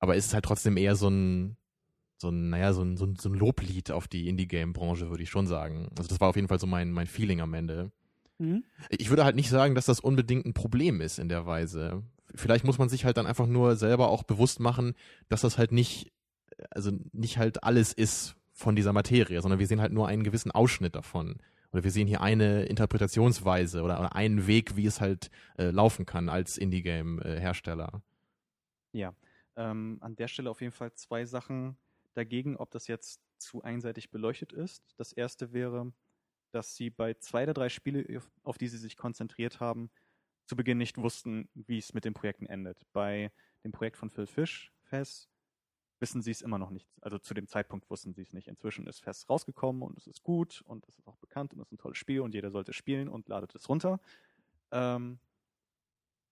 aber 0.04 0.18
es 0.18 0.26
ist 0.26 0.34
halt 0.34 0.44
trotzdem 0.44 0.76
eher 0.76 0.98
so 0.98 1.08
ein, 1.08 1.56
so 2.18 2.28
ein, 2.28 2.50
naja, 2.50 2.74
so 2.74 2.82
ein, 2.82 2.98
so 2.98 3.06
ein, 3.06 3.16
so 3.16 3.30
ein 3.30 3.36
Loblied 3.36 3.90
auf 3.90 4.10
die 4.10 4.28
Indie-Game-Branche, 4.28 5.10
würde 5.10 5.24
ich 5.24 5.30
schon 5.30 5.48
sagen. 5.48 5.88
Also 5.98 6.10
das 6.10 6.20
war 6.20 6.28
auf 6.28 6.36
jeden 6.36 6.50
Fall 6.50 6.60
so 6.60 6.68
mein, 6.68 6.92
mein 6.92 7.08
Feeling 7.08 7.40
am 7.40 7.54
Ende. 7.54 7.90
Mhm. 8.38 8.66
Ich 8.90 9.10
würde 9.10 9.24
halt 9.24 9.38
nicht 9.38 9.50
sagen, 9.50 9.76
dass 9.76 9.86
das 9.86 10.02
unbedingt 10.02 10.46
ein 10.46 10.54
Problem 10.54 11.00
ist 11.00 11.20
in 11.20 11.30
der 11.30 11.46
Weise. 11.46 12.04
Vielleicht 12.36 12.66
muss 12.66 12.80
man 12.80 12.90
sich 12.90 13.06
halt 13.06 13.16
dann 13.16 13.26
einfach 13.26 13.48
nur 13.48 13.78
selber 13.78 14.10
auch 14.10 14.24
bewusst 14.24 14.60
machen, 14.60 14.94
dass 15.30 15.40
das 15.40 15.58
halt 15.58 15.72
nicht, 15.72 16.12
also 16.70 16.92
nicht 17.14 17.38
halt 17.38 17.64
alles 17.64 17.94
ist 17.94 18.36
von 18.52 18.76
dieser 18.76 18.92
Materie, 18.92 19.42
sondern 19.42 19.60
wir 19.60 19.68
sehen 19.68 19.80
halt 19.80 19.94
nur 19.94 20.10
einen 20.10 20.26
gewissen 20.26 20.52
Ausschnitt 20.52 20.96
davon. 20.96 21.38
Oder 21.72 21.86
wir 21.86 21.92
sehen 21.92 22.10
hier 22.10 22.20
eine 22.20 22.66
Interpretationsweise 22.66 23.84
oder, 23.84 24.02
oder 24.02 24.18
einen 24.18 24.48
Weg, 24.48 24.76
wie 24.76 24.86
es 24.86 25.00
halt 25.00 25.30
äh, 25.58 25.72
laufen 25.72 26.06
kann 26.06 26.28
als 26.28 26.58
Indie-Game-Hersteller. 26.58 28.02
Ja, 28.92 29.14
ähm, 29.56 29.98
an 30.02 30.16
der 30.16 30.28
Stelle 30.28 30.50
auf 30.50 30.62
jeden 30.62 30.74
Fall 30.74 30.94
zwei 30.94 31.26
Sachen 31.26 31.78
dagegen, 32.14 32.58
ob 32.58 32.72
das 32.72 32.88
jetzt 32.88 33.22
zu 33.38 33.62
einseitig 33.64 34.12
beleuchtet 34.12 34.54
ist. 34.54 34.84
Das 34.98 35.14
erste 35.14 35.54
wäre, 35.54 35.92
dass 36.52 36.76
sie 36.76 36.90
bei 36.90 37.16
zwei 37.16 37.46
der 37.46 37.54
drei 37.54 37.70
Spiele, 37.70 38.22
auf 38.44 38.58
die 38.58 38.68
sie 38.68 38.78
sich 38.78 38.96
konzentriert 38.96 39.60
haben, 39.60 39.90
zu 40.46 40.56
Beginn 40.56 40.78
nicht 40.78 40.98
wussten, 40.98 41.50
wie 41.54 41.78
es 41.78 41.94
mit 41.94 42.06
den 42.06 42.14
Projekten 42.14 42.46
endet. 42.46 42.86
Bei 42.92 43.32
dem 43.64 43.72
Projekt 43.72 43.98
von 43.98 44.10
Phil 44.10 44.28
Fish, 44.28 44.72
Fest, 44.84 45.30
wissen 46.00 46.22
sie 46.22 46.32
es 46.32 46.42
immer 46.42 46.58
noch 46.58 46.70
nicht. 46.70 46.90
Also 47.02 47.18
zu 47.18 47.34
dem 47.34 47.48
Zeitpunkt 47.48 47.90
wussten 47.90 48.14
sie 48.14 48.24
es 48.24 48.34
nicht. 48.34 48.50
Inzwischen 48.50 48.88
ist 48.88 49.00
Fest 49.00 49.30
rausgekommen 49.30 49.82
und 49.82 49.98
es 49.98 50.06
ist 50.06 50.22
gut 50.22 50.62
und 50.66 50.86
es 50.88 51.00
ist 51.00 51.08
auch 51.08 51.16
bekannt 51.18 51.54
und 51.54 51.62
es 51.62 51.68
ist 51.68 51.72
ein 51.72 51.78
tolles 51.78 51.98
Spiel 51.98 52.20
und 52.20 52.34
jeder 52.34 52.52
sollte 52.52 52.74
spielen 52.74 53.08
und 53.08 53.30
ladet 53.30 53.56
es 53.56 53.70
runter. 53.70 54.02
Ähm, 54.72 55.20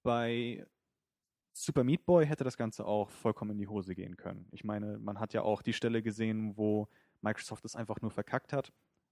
bei 0.04 0.66
Super 1.54 1.84
Meat 1.84 2.06
Boy 2.06 2.26
hätte 2.26 2.44
das 2.44 2.58
Ganze 2.58 2.86
auch 2.86 3.10
vollkommen 3.10 3.52
in 3.52 3.58
die 3.58 3.68
Hose 3.68 3.94
gehen 3.96 4.16
können. 4.18 4.48
Ich 4.52 4.64
meine, 4.64 4.98
man 5.00 5.20
hat 5.20 5.34
ja 5.34 5.42
auch 5.42 5.62
die 5.62 5.74
Stelle 5.74 6.02
gesehen, 6.02 6.56
wo 6.58 6.88
Microsoft 7.22 7.66
es 7.66 7.76
einfach 7.76 8.02
nur 8.02 8.12
verkackt 8.12 8.54
hat 8.54 8.72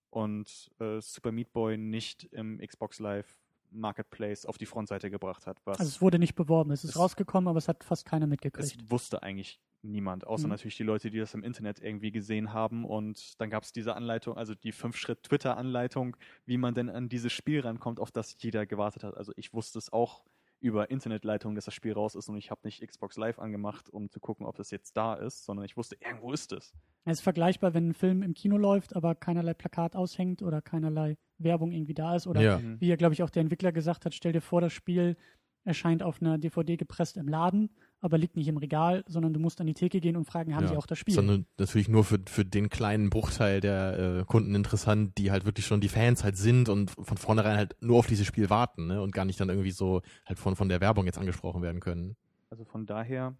und 0.10 0.72
äh, 0.80 1.02
Super 1.02 1.32
Meat 1.32 1.52
Boy 1.54 1.78
nicht 1.78 2.24
im 2.26 2.60
Xbox 2.60 3.00
Live 3.00 3.38
Marketplace 3.72 4.46
auf 4.48 4.58
die 4.58 4.66
Frontseite 4.66 5.12
gebracht 5.12 5.46
hat. 5.46 5.60
Was 5.66 5.80
Also 5.80 5.90
es 5.90 6.02
wurde 6.02 6.18
nicht 6.18 6.34
beworben, 6.34 6.72
es 6.72 6.84
ist 6.84 6.92
Es- 6.92 6.98
rausgekommen, 7.00 7.48
aber 7.48 7.58
es 7.60 7.68
hat 7.68 7.84
fast 7.84 8.06
keiner 8.06 8.26
es 8.26 8.30
mitgekriegt. 8.32 8.90
wusste 8.90 9.22
eigentlich 9.22 9.60
niemand, 9.84 10.26
außer 10.26 10.48
Mhm. 10.48 10.52
natürlich 10.52 10.76
die 10.76 10.84
Leute, 10.84 11.12
die 11.12 11.20
das 11.20 11.34
im 11.36 11.44
Internet 11.44 11.80
irgendwie 11.80 12.12
gesehen 12.12 12.52
haben. 12.52 12.84
Und 12.84 13.40
dann 13.40 13.50
gab 13.52 13.64
es 13.64 13.72
diese 13.72 13.96
Anleitung, 13.96 14.36
also 14.38 14.56
die 14.56 14.72
Fünf-Schritt-Twitter-Anleitung, 14.72 16.18
wie 16.46 16.58
man 16.58 16.74
denn 16.74 16.90
an 16.90 17.10
dieses 17.10 17.32
Spiel 17.32 17.60
rankommt, 17.62 18.00
auf 18.00 18.12
das 18.12 18.36
jeder 18.40 18.66
gewartet 18.66 19.04
hat. 19.04 19.16
Also 19.16 19.32
ich 19.36 19.54
wusste 19.54 19.78
es 19.78 19.94
auch 19.94 20.24
über 20.60 20.89
Internetleitung, 20.89 21.55
dass 21.55 21.66
das 21.66 21.74
Spiel 21.74 21.93
raus 21.93 22.16
ist 22.16 22.30
und 22.30 22.38
ich 22.38 22.51
habe 22.51 22.62
nicht 22.64 22.86
Xbox 22.86 23.18
Live 23.18 23.39
angemacht, 23.39 23.89
um 23.89 24.10
zu 24.10 24.20
gucken, 24.20 24.45
ob 24.45 24.57
das 24.57 24.72
jetzt 24.72 24.97
da 24.97 25.14
ist, 25.14 25.45
sondern 25.45 25.66
ich 25.66 25.78
wusste, 25.78 25.95
irgendwo 25.99 26.32
ist 26.34 26.51
es. 26.51 26.74
Es 27.05 27.20
ist 27.20 27.22
vergleichbar, 27.22 27.74
wenn 27.74 27.89
ein 27.89 27.93
Film 27.93 28.22
im 28.24 28.34
Kino 28.34 28.57
läuft, 28.57 28.95
aber 28.95 29.16
keinerlei 29.16 29.53
Plakat 29.53 29.95
aushängt 29.95 30.41
oder 30.41 30.62
keinerlei 30.62 31.18
Werbung 31.38 31.72
irgendwie 31.72 31.93
da 31.93 32.16
ist. 32.16 32.28
Oder 32.28 32.41
Ja. 32.41 32.60
Mhm. 32.60 32.80
wie 32.82 32.88
ja, 32.88 32.95
glaube 32.97 33.14
ich, 33.14 33.24
auch 33.24 33.30
der 33.30 33.41
Entwickler 33.41 33.72
gesagt 33.72 34.05
hat, 34.05 34.14
stell 34.14 34.34
dir 34.34 34.41
vor, 34.41 34.62
das 34.62 34.74
Spiel 34.74 35.16
erscheint 35.64 36.03
auf 36.03 36.22
einer 36.22 36.38
DVD 36.38 36.78
gepresst 36.78 37.18
im 37.18 37.28
Laden, 37.28 37.70
aber 38.02 38.18
liegt 38.18 38.36
nicht 38.36 38.47
im 38.47 38.58
Regal, 38.58 39.04
sondern 39.08 39.34
du 39.34 39.39
musst 39.39 39.60
an 39.60 39.68
die 39.68 39.74
Theke 39.74 40.00
gehen 40.00 40.16
und 40.16 40.26
fragen, 40.26 40.56
haben 40.56 40.64
Ja, 40.64 40.70
sie 40.70 40.78
auch 40.78 40.86
das 40.86 40.97
Spiel? 40.97 41.14
Sondern 41.14 41.45
natürlich 41.58 41.89
nur 41.89 42.04
für, 42.04 42.20
für 42.28 42.45
den 42.45 42.70
kleinen 42.70 43.10
Bruchteil 43.10 43.60
der 43.60 44.20
äh, 44.22 44.26
Kunden 44.26 44.56
interessant, 44.56 45.18
die 45.18 45.32
halt 45.32 45.45
wirklich 45.45 45.66
schon 45.66 45.82
die 45.82 45.89
Fans 45.89 46.24
halt 46.24 46.38
sind 46.38 46.70
und 46.70 46.91
von 46.91 47.18
vornherein 47.18 47.58
halt 47.58 47.76
nur 47.82 48.00
auf 48.00 48.08
dieses 48.08 48.26
Spiel 48.26 48.50
warten 48.50 48.88
ne? 48.88 49.02
und 49.02 49.12
gar 49.12 49.26
nicht 49.26 49.39
dann 49.39 49.50
irgendwie 49.50 49.72
so 49.72 50.02
halt 50.26 50.39
von, 50.39 50.56
von 50.56 50.70
der 50.70 50.82
Werbung 50.82 51.06
jetzt 51.06 51.18
angesprochen 51.18 51.62
werden 51.62 51.82
können. 51.82 52.16
Also 52.50 52.64
von 52.64 52.86
daher 52.86 53.36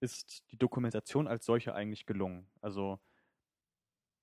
ist 0.00 0.44
die 0.52 0.58
Dokumentation 0.58 1.26
als 1.26 1.44
solche 1.44 1.74
eigentlich 1.74 2.06
gelungen. 2.06 2.46
Also 2.60 3.00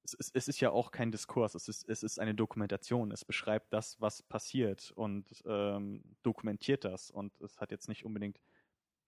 es, 0.04 0.16
es, 0.18 0.32
es 0.34 0.48
ist 0.48 0.60
ja 0.60 0.72
auch 0.72 0.92
kein 0.92 1.12
Diskurs, 1.12 1.56
es 1.56 1.68
ist, 1.68 1.88
es 1.88 2.04
ist 2.04 2.20
eine 2.20 2.34
Dokumentation. 2.34 3.12
Es 3.12 3.26
beschreibt 3.26 3.74
das, 3.74 4.00
was 4.00 4.24
passiert 4.24 4.92
und 4.96 5.26
ähm, 5.46 6.04
dokumentiert 6.24 6.86
das. 6.86 7.12
Und 7.12 7.40
es 7.42 7.60
hat 7.60 7.72
jetzt 7.72 7.88
nicht 7.88 8.06
unbedingt, 8.06 8.40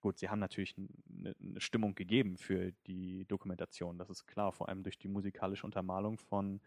gut, 0.03 0.19
sie 0.19 0.29
haben 0.29 0.39
natürlich 0.39 0.75
eine, 0.77 1.33
eine 1.41 1.61
Stimmung 1.61 1.95
gegeben 1.95 2.37
für 2.37 2.73
die 2.85 3.25
Dokumentation, 3.25 3.97
das 3.97 4.09
ist 4.09 4.27
klar, 4.27 4.51
vor 4.51 4.69
allem 4.69 4.83
durch 4.83 4.99
die 4.99 5.07
musikalische 5.07 5.65
Untermalung 5.65 6.19
von 6.19 6.61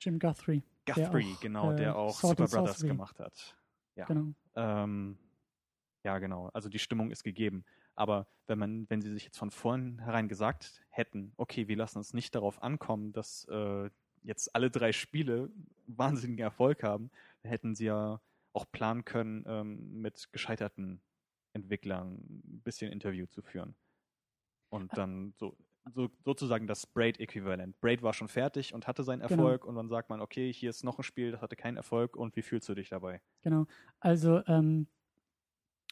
Jim 0.00 0.18
Guthrie, 0.18 0.62
Der 0.86 0.94
Guthrie, 0.94 1.34
auch, 1.34 1.40
genau, 1.40 1.72
äh, 1.72 1.76
der 1.76 1.96
auch 1.96 2.16
Sword 2.18 2.38
Super 2.38 2.50
Brothers 2.50 2.78
Sorcery. 2.78 2.88
gemacht 2.88 3.18
hat. 3.18 3.56
Ja. 3.96 4.06
genau. 4.06 4.32
Ähm, 4.54 5.18
ja, 6.04 6.18
genau. 6.18 6.50
Also 6.54 6.68
die 6.68 6.78
Stimmung 6.78 7.10
ist 7.10 7.24
gegeben. 7.24 7.64
Aber 7.96 8.28
wenn 8.46 8.60
man, 8.60 8.88
wenn 8.88 9.02
sie 9.02 9.12
sich 9.12 9.24
jetzt 9.24 9.38
von 9.38 9.50
vornherein 9.50 10.28
gesagt 10.28 10.84
hätten, 10.88 11.32
okay, 11.36 11.66
wir 11.66 11.76
lassen 11.76 11.98
es 11.98 12.14
nicht 12.14 12.32
darauf 12.36 12.62
ankommen, 12.62 13.12
dass 13.12 13.44
äh, 13.50 13.90
jetzt 14.22 14.54
alle 14.54 14.70
drei 14.70 14.92
Spiele 14.92 15.50
wahnsinnigen 15.88 16.44
Erfolg 16.44 16.84
haben, 16.84 17.10
dann 17.42 17.50
hätten 17.50 17.74
sie 17.74 17.86
ja 17.86 18.20
auch 18.52 18.70
planen 18.70 19.04
können, 19.04 19.44
ähm, 19.48 20.00
mit 20.00 20.28
gescheiterten 20.30 21.02
Entwicklern 21.62 22.14
ein 22.14 22.60
bisschen 22.62 22.92
Interview 22.92 23.26
zu 23.26 23.42
führen. 23.42 23.74
Und 24.70 24.96
dann 24.96 25.32
so, 25.38 25.56
so 25.94 26.08
sozusagen 26.24 26.66
das 26.66 26.86
Braid-Äquivalent. 26.86 27.80
Braid 27.80 28.02
war 28.02 28.12
schon 28.12 28.28
fertig 28.28 28.74
und 28.74 28.86
hatte 28.86 29.02
seinen 29.02 29.20
Genau. 29.20 29.44
Erfolg 29.44 29.64
und 29.64 29.74
dann 29.74 29.88
sagt 29.88 30.10
man, 30.10 30.20
okay, 30.20 30.52
hier 30.52 30.70
ist 30.70 30.84
noch 30.84 30.98
ein 30.98 31.02
Spiel, 31.02 31.30
das 31.30 31.40
hatte 31.40 31.56
keinen 31.56 31.76
Erfolg 31.76 32.16
und 32.16 32.36
wie 32.36 32.42
fühlst 32.42 32.68
du 32.68 32.74
dich 32.74 32.88
dabei? 32.90 33.20
Genau. 33.42 33.66
Also 34.00 34.44
ähm, 34.46 34.86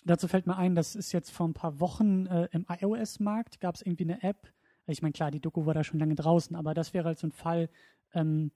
dazu 0.04 0.28
fällt 0.28 0.46
mir 0.46 0.56
ein, 0.56 0.74
das 0.74 0.94
ist 0.94 1.12
jetzt 1.12 1.30
vor 1.30 1.48
ein 1.48 1.54
paar 1.54 1.80
Wochen 1.80 2.26
äh, 2.26 2.48
im 2.52 2.66
iOS-Markt, 2.68 3.60
gab 3.60 3.74
es 3.74 3.82
irgendwie 3.82 4.04
eine 4.04 4.22
App. 4.22 4.52
Ich 4.86 5.02
meine, 5.02 5.12
klar, 5.12 5.30
die 5.30 5.40
Doku 5.40 5.66
war 5.66 5.74
da 5.74 5.82
schon 5.82 5.98
lange 5.98 6.14
draußen, 6.14 6.54
aber 6.54 6.74
das 6.74 6.94
wäre 6.94 7.06
halt 7.06 7.18
so 7.18 7.26
ein 7.26 7.32
Fall. 7.32 7.68
Ähm, 8.12 8.52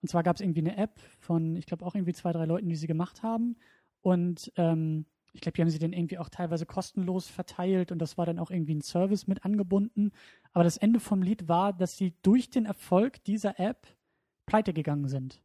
und 0.00 0.08
zwar 0.08 0.22
gab 0.22 0.36
es 0.36 0.42
irgendwie 0.42 0.60
eine 0.60 0.76
App 0.76 1.00
von, 1.18 1.56
ich 1.56 1.66
glaube, 1.66 1.84
auch 1.84 1.94
irgendwie 1.94 2.12
zwei, 2.12 2.32
drei 2.32 2.44
Leuten, 2.44 2.68
die 2.68 2.76
sie 2.76 2.86
gemacht 2.86 3.22
haben. 3.22 3.56
Und 4.00 4.52
ähm, 4.56 5.06
ich 5.34 5.40
glaube, 5.40 5.56
die 5.56 5.62
haben 5.62 5.70
sie 5.70 5.80
dann 5.80 5.92
irgendwie 5.92 6.18
auch 6.18 6.28
teilweise 6.30 6.64
kostenlos 6.64 7.28
verteilt 7.28 7.92
und 7.92 7.98
das 7.98 8.16
war 8.16 8.24
dann 8.24 8.38
auch 8.38 8.50
irgendwie 8.50 8.74
ein 8.74 8.82
Service 8.82 9.26
mit 9.26 9.44
angebunden. 9.44 10.12
Aber 10.52 10.64
das 10.64 10.76
Ende 10.76 11.00
vom 11.00 11.22
Lied 11.22 11.48
war, 11.48 11.72
dass 11.72 11.96
sie 11.96 12.14
durch 12.22 12.50
den 12.50 12.66
Erfolg 12.66 13.22
dieser 13.24 13.58
App 13.60 13.86
pleite 14.46 14.72
gegangen 14.72 15.08
sind. 15.08 15.42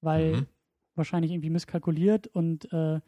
Weil 0.00 0.40
Mhm. 0.40 0.46
wahrscheinlich 0.96 1.32
irgendwie 1.32 1.50
misskalkuliert 1.50 2.26
und 2.28 2.72
äh, 2.72 3.00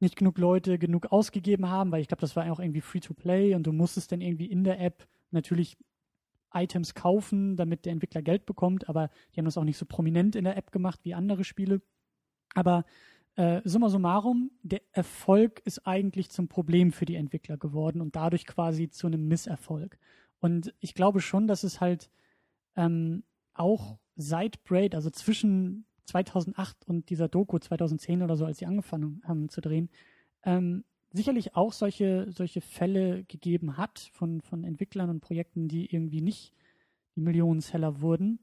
nicht 0.00 0.16
genug 0.16 0.38
Leute 0.38 0.78
genug 0.78 1.12
ausgegeben 1.12 1.68
haben, 1.68 1.92
weil 1.92 2.00
ich 2.00 2.08
glaube, 2.08 2.22
das 2.22 2.34
war 2.34 2.50
auch 2.50 2.60
irgendwie 2.60 2.80
Free-to-Play 2.80 3.54
und 3.54 3.66
du 3.66 3.72
musstest 3.72 4.10
dann 4.12 4.20
irgendwie 4.20 4.46
in 4.46 4.64
der 4.64 4.80
App 4.80 5.06
natürlich 5.30 5.76
Items 6.54 6.94
kaufen, 6.94 7.56
damit 7.56 7.84
der 7.86 7.92
Entwickler 7.92 8.22
Geld 8.22 8.46
bekommt, 8.46 8.88
aber 8.88 9.10
die 9.34 9.40
haben 9.40 9.46
das 9.46 9.56
auch 9.58 9.64
nicht 9.64 9.78
so 9.78 9.86
prominent 9.86 10.36
in 10.36 10.44
der 10.44 10.56
App 10.56 10.72
gemacht 10.72 11.00
wie 11.04 11.14
andere 11.14 11.44
Spiele. 11.44 11.82
Aber 12.54 12.84
äh, 13.36 13.60
summa 13.64 13.88
summarum, 13.88 14.50
der 14.62 14.82
Erfolg 14.92 15.60
ist 15.64 15.86
eigentlich 15.86 16.30
zum 16.30 16.48
Problem 16.48 16.92
für 16.92 17.06
die 17.06 17.14
Entwickler 17.14 17.56
geworden 17.56 18.00
und 18.00 18.14
dadurch 18.14 18.46
quasi 18.46 18.90
zu 18.90 19.06
einem 19.06 19.26
Misserfolg. 19.28 19.98
Und 20.40 20.74
ich 20.80 20.94
glaube 20.94 21.20
schon, 21.20 21.46
dass 21.46 21.62
es 21.62 21.80
halt 21.80 22.10
ähm, 22.76 23.22
auch 23.54 23.98
seit 24.16 24.64
Braid, 24.64 24.94
also 24.94 25.10
zwischen 25.10 25.86
2008 26.06 26.86
und 26.86 27.10
dieser 27.10 27.28
Doku 27.28 27.58
2010 27.58 28.22
oder 28.22 28.36
so, 28.36 28.44
als 28.44 28.58
sie 28.58 28.66
angefangen 28.66 29.22
haben 29.24 29.48
zu 29.48 29.60
drehen, 29.60 29.88
ähm, 30.44 30.84
sicherlich 31.12 31.54
auch 31.56 31.72
solche, 31.72 32.30
solche 32.30 32.60
Fälle 32.60 33.24
gegeben 33.24 33.76
hat 33.76 34.10
von, 34.12 34.40
von 34.40 34.64
Entwicklern 34.64 35.10
und 35.10 35.20
Projekten, 35.20 35.68
die 35.68 35.86
irgendwie 35.92 36.22
nicht 36.22 36.52
die 37.16 37.20
Millionenseller 37.20 38.00
wurden. 38.00 38.40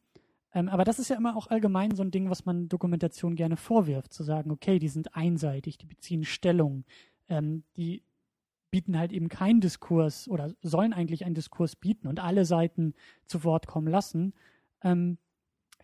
Ähm, 0.54 0.70
aber 0.70 0.84
das 0.84 1.00
ist 1.00 1.10
ja 1.10 1.18
immer 1.18 1.36
auch 1.36 1.48
allgemein 1.48 1.96
so 1.96 2.04
ein 2.04 2.12
Ding, 2.12 2.30
was 2.30 2.46
man 2.46 2.70
Dokumentation 2.70 3.36
gerne 3.36 3.58
vorwirft, 3.58 4.14
zu 4.14 4.24
sagen, 4.24 4.52
okay, 4.52 4.80
die 4.80 4.88
sind 4.88 5.16
einseitig, 5.16 5.78
die 5.78 5.86
beziehen 5.86 6.24
Stellung, 6.24 6.86
ähm, 7.28 7.64
die 7.78 8.04
bieten 8.72 8.98
halt 8.98 9.12
eben 9.12 9.30
keinen 9.30 9.62
Diskurs 9.62 10.28
oder 10.28 10.54
sollen 10.62 10.94
eigentlich 10.94 11.26
einen 11.26 11.36
Diskurs 11.36 11.76
bieten 11.76 12.08
und 12.08 12.20
alle 12.20 12.46
Seiten 12.46 12.94
zu 13.26 13.44
Wort 13.44 13.68
kommen 13.68 13.88
lassen. 13.88 14.34
Ähm, 14.84 15.18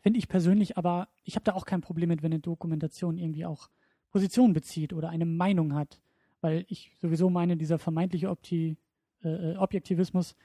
Finde 0.01 0.19
ich 0.19 0.27
persönlich 0.27 0.77
aber, 0.77 1.07
ich 1.23 1.35
habe 1.35 1.43
da 1.43 1.53
auch 1.53 1.65
kein 1.65 1.81
Problem 1.81 2.09
mit, 2.09 2.21
wenn 2.21 2.31
eine 2.31 2.39
Dokumentation 2.39 3.17
irgendwie 3.17 3.45
auch 3.45 3.69
Position 4.11 4.53
bezieht 4.53 4.93
oder 4.93 5.09
eine 5.09 5.25
Meinung 5.25 5.73
hat, 5.73 5.99
weil 6.41 6.65
ich 6.69 6.95
sowieso 7.01 7.29
meine, 7.29 7.57
dieser 7.57 7.79
vermeintliche 7.79 8.29
Opti, 8.29 8.77
äh, 9.23 9.53
äh, 9.53 9.57
Objektivismus, 9.57 10.35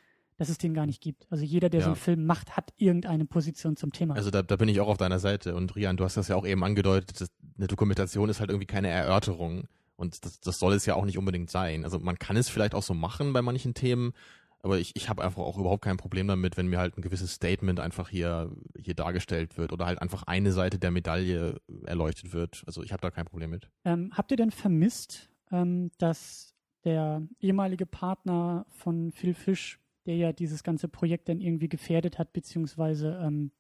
dass 0.40 0.48
es 0.48 0.56
den 0.56 0.72
gar 0.72 0.86
nicht 0.86 1.02
gibt. 1.02 1.26
Also 1.30 1.44
jeder, 1.44 1.68
der 1.68 1.80
so 1.82 1.88
Ja. 1.88 1.92
einen 1.92 1.96
Film 1.96 2.24
macht, 2.24 2.56
hat 2.56 2.72
irgendeine 2.78 3.26
Position 3.26 3.76
zum 3.76 3.92
Thema. 3.92 4.14
Also 4.14 4.30
da, 4.30 4.40
da 4.42 4.56
bin 4.56 4.70
ich 4.70 4.80
auch 4.80 4.88
auf 4.88 4.96
deiner 4.96 5.18
Seite. 5.18 5.54
Und 5.54 5.76
Rian, 5.76 5.98
du 5.98 6.04
hast 6.04 6.16
das 6.16 6.28
ja 6.28 6.36
auch 6.36 6.46
eben 6.46 6.64
angedeutet, 6.64 7.20
dass 7.20 7.28
eine 7.58 7.66
Dokumentation 7.66 8.30
ist 8.30 8.40
halt 8.40 8.48
irgendwie 8.48 8.66
keine 8.66 8.88
Erörterung. 8.88 9.68
Und 9.96 10.24
das, 10.24 10.40
das 10.40 10.58
soll 10.58 10.72
es 10.72 10.86
ja 10.86 10.94
auch 10.94 11.04
nicht 11.04 11.18
unbedingt 11.18 11.50
sein. 11.50 11.84
Also 11.84 11.98
man 11.98 12.18
kann 12.18 12.38
es 12.38 12.48
vielleicht 12.48 12.74
auch 12.74 12.82
so 12.82 12.94
machen 12.94 13.34
bei 13.34 13.42
manchen 13.42 13.74
Themen, 13.74 14.14
aber 14.62 14.78
ich, 14.78 14.96
ich 14.96 15.10
habe 15.10 15.22
einfach 15.22 15.42
auch 15.42 15.58
überhaupt 15.58 15.84
kein 15.84 15.98
Problem 15.98 16.26
damit, 16.26 16.56
wenn 16.56 16.68
mir 16.68 16.78
halt 16.78 16.96
ein 16.96 17.02
gewisses 17.02 17.34
Statement 17.34 17.78
einfach 17.78 18.08
hier, 18.08 18.50
hier 18.78 18.94
dargestellt 18.94 19.58
wird 19.58 19.74
oder 19.74 19.84
halt 19.84 20.00
einfach 20.00 20.22
eine 20.22 20.52
Seite 20.52 20.78
der 20.78 20.90
Medaille 20.90 21.60
erleuchtet 21.84 22.32
wird. 22.32 22.62
Also 22.66 22.82
ich 22.82 22.92
habe 22.92 23.02
da 23.02 23.10
kein 23.10 23.26
Problem 23.26 23.50
mit. 23.50 23.68
Ähm, 23.84 24.10
habt 24.14 24.30
ihr 24.30 24.38
denn 24.38 24.50
vermisst, 24.52 25.28
ähm, 25.52 25.90
dass 25.98 26.54
der 26.84 27.20
ehemalige 27.40 27.84
Partner 27.84 28.64
von 28.70 29.12
Phil 29.12 29.34
Fish, 29.34 29.78
der 30.10 30.16
ja 30.16 30.32
dieses 30.32 30.64
ganze 30.64 30.88
Projekt 30.88 31.28
dann 31.28 31.40
irgendwie 31.40 31.68
gefährdet 31.68 32.18
hat, 32.18 32.32
beziehungsweise 32.32 33.16
ähm, 33.22 33.52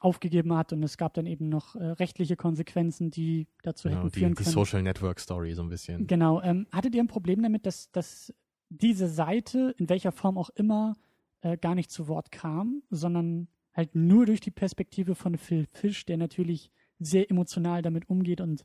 aufgegeben 0.00 0.56
hat 0.56 0.72
und 0.72 0.82
es 0.82 0.96
gab 0.96 1.12
dann 1.12 1.26
eben 1.26 1.50
noch 1.50 1.76
äh, 1.76 1.84
rechtliche 1.84 2.36
Konsequenzen, 2.36 3.10
die 3.10 3.46
dazu 3.62 3.88
Genau, 3.88 4.00
hätten 4.00 4.10
die, 4.10 4.18
führen 4.18 4.32
die 4.32 4.42
können. 4.42 4.50
Social 4.50 4.82
Network 4.82 5.20
Story 5.20 5.52
so 5.52 5.62
ein 5.62 5.68
bisschen. 5.68 6.06
Genau. 6.06 6.40
Ähm, 6.40 6.66
hattet 6.72 6.94
ihr 6.94 7.02
ein 7.02 7.06
Problem 7.06 7.42
damit, 7.42 7.66
dass, 7.66 7.90
dass 7.92 8.32
diese 8.70 9.08
Seite, 9.08 9.74
in 9.76 9.90
welcher 9.90 10.10
Form 10.10 10.38
auch 10.38 10.48
immer, 10.54 10.94
äh, 11.42 11.58
gar 11.58 11.74
nicht 11.74 11.90
zu 11.90 12.08
Wort 12.08 12.32
kam, 12.32 12.82
sondern 12.88 13.48
halt 13.74 13.94
nur 13.94 14.24
durch 14.24 14.40
die 14.40 14.50
Perspektive 14.50 15.14
von 15.14 15.36
Phil 15.36 15.66
Fish, 15.66 16.06
der 16.06 16.16
natürlich 16.16 16.70
sehr 16.98 17.30
emotional 17.30 17.82
damit 17.82 18.08
umgeht 18.08 18.40
und 18.40 18.64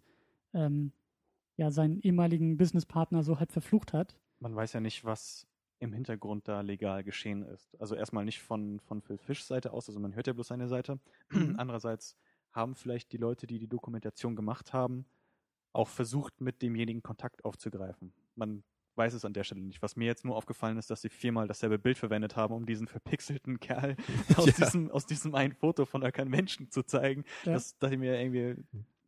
ähm, 0.54 0.94
ja 1.58 1.70
seinen 1.70 2.00
ehemaligen 2.00 2.56
Businesspartner 2.56 3.24
so 3.24 3.40
halb 3.40 3.52
verflucht 3.52 3.92
hat? 3.92 4.16
Man 4.40 4.56
weiß 4.56 4.72
ja 4.72 4.80
nicht, 4.80 5.04
was 5.04 5.49
im 5.80 5.94
Hintergrund 5.94 6.48
da 6.48 6.62
legal 6.62 7.04
geschehen 7.04 7.44
ist. 7.44 7.80
Also 7.80 7.96
erstmal 7.96 8.26
nicht 8.26 8.42
von, 8.42 8.80
von 8.82 9.02
Phil 9.02 9.18
Fish 9.18 9.44
Seite 9.44 9.72
aus, 9.72 9.88
also 9.88 10.00
man 10.00 10.14
hört 10.16 10.28
ja 10.28 10.34
bloß 10.34 10.48
seine 10.48 10.68
Seite. 10.68 11.00
Mhm. 11.30 11.56
Andererseits 11.60 12.16
haben 12.52 12.76
vielleicht 12.76 13.12
die 13.12 13.18
Leute, 13.18 13.48
die 13.48 13.60
die 13.60 13.68
Dokumentation 13.68 14.36
gemacht 14.36 14.74
haben, 14.74 15.06
auch 15.72 15.88
versucht, 15.88 16.42
mit 16.42 16.62
demjenigen 16.62 17.02
Kontakt 17.04 17.46
aufzugreifen. 17.46 18.12
Man 18.36 18.64
weiß 18.96 19.14
es 19.14 19.24
an 19.24 19.32
der 19.34 19.44
Stelle 19.46 19.62
nicht. 19.62 19.82
Was 19.82 19.96
mir 19.96 20.08
jetzt 20.08 20.26
nur 20.26 20.36
aufgefallen 20.36 20.78
ist, 20.78 20.90
dass 20.90 21.02
sie 21.02 21.10
viermal 21.10 21.48
dasselbe 21.48 21.80
Bild 21.80 21.98
verwendet 21.98 22.36
haben, 22.36 22.54
um 22.54 22.66
diesen 22.66 22.88
verpixelten 22.88 23.60
Kerl 23.60 23.96
aus, 24.36 24.46
Ja. 24.48 24.52
diesem, 24.66 24.92
aus 24.92 25.06
diesem 25.06 25.36
einen 25.36 25.54
Foto 25.54 25.86
von 25.86 26.02
der 26.02 26.12
Convention 26.12 26.70
zu 26.70 26.84
zeigen. 26.84 27.24
Ja. 27.46 27.54
Das 27.54 27.78
dachte 27.78 27.94
ich 27.94 28.00
mir 28.00 28.20
irgendwie, 28.20 28.56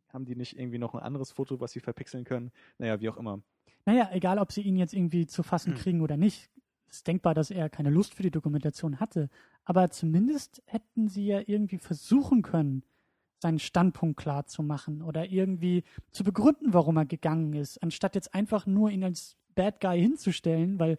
haben 0.08 0.24
die 0.24 0.36
nicht 0.36 0.56
irgendwie 0.58 0.78
noch 0.78 0.94
ein 0.94 1.00
anderes 1.00 1.32
Foto, 1.32 1.60
was 1.60 1.72
sie 1.72 1.80
verpixeln 1.80 2.24
können? 2.24 2.52
Naja, 2.78 3.00
wie 3.00 3.10
auch 3.10 3.16
immer. 3.18 3.42
Naja, 3.84 4.08
egal, 4.12 4.38
ob 4.38 4.52
sie 4.52 4.62
ihn 4.62 4.76
jetzt 4.76 4.94
irgendwie 4.94 5.26
zu 5.26 5.42
fassen 5.42 5.72
Mhm. 5.72 5.76
kriegen 5.78 6.00
oder 6.02 6.16
nicht. 6.16 6.48
Es 6.92 6.98
ist 6.98 7.06
denkbar, 7.06 7.32
dass 7.32 7.50
er 7.50 7.70
keine 7.70 7.88
Lust 7.88 8.14
für 8.14 8.22
die 8.22 8.30
Dokumentation 8.30 9.00
hatte. 9.00 9.30
Aber 9.64 9.90
zumindest 9.90 10.62
hätten 10.66 11.08
sie 11.08 11.26
ja 11.26 11.40
irgendwie 11.46 11.78
versuchen 11.78 12.42
können, 12.42 12.84
seinen 13.40 13.58
Standpunkt 13.58 14.18
klar 14.20 14.46
zu 14.46 14.62
machen 14.62 15.00
oder 15.02 15.24
irgendwie 15.30 15.84
zu 16.10 16.22
begründen, 16.22 16.74
warum 16.74 16.98
er 16.98 17.06
gegangen 17.06 17.54
ist, 17.54 17.82
anstatt 17.82 18.14
jetzt 18.14 18.34
einfach 18.34 18.66
nur 18.66 18.90
ihn 18.90 19.02
als 19.04 19.36
Bad 19.54 19.80
Guy 19.80 20.00
hinzustellen, 20.00 20.78
weil 20.78 20.98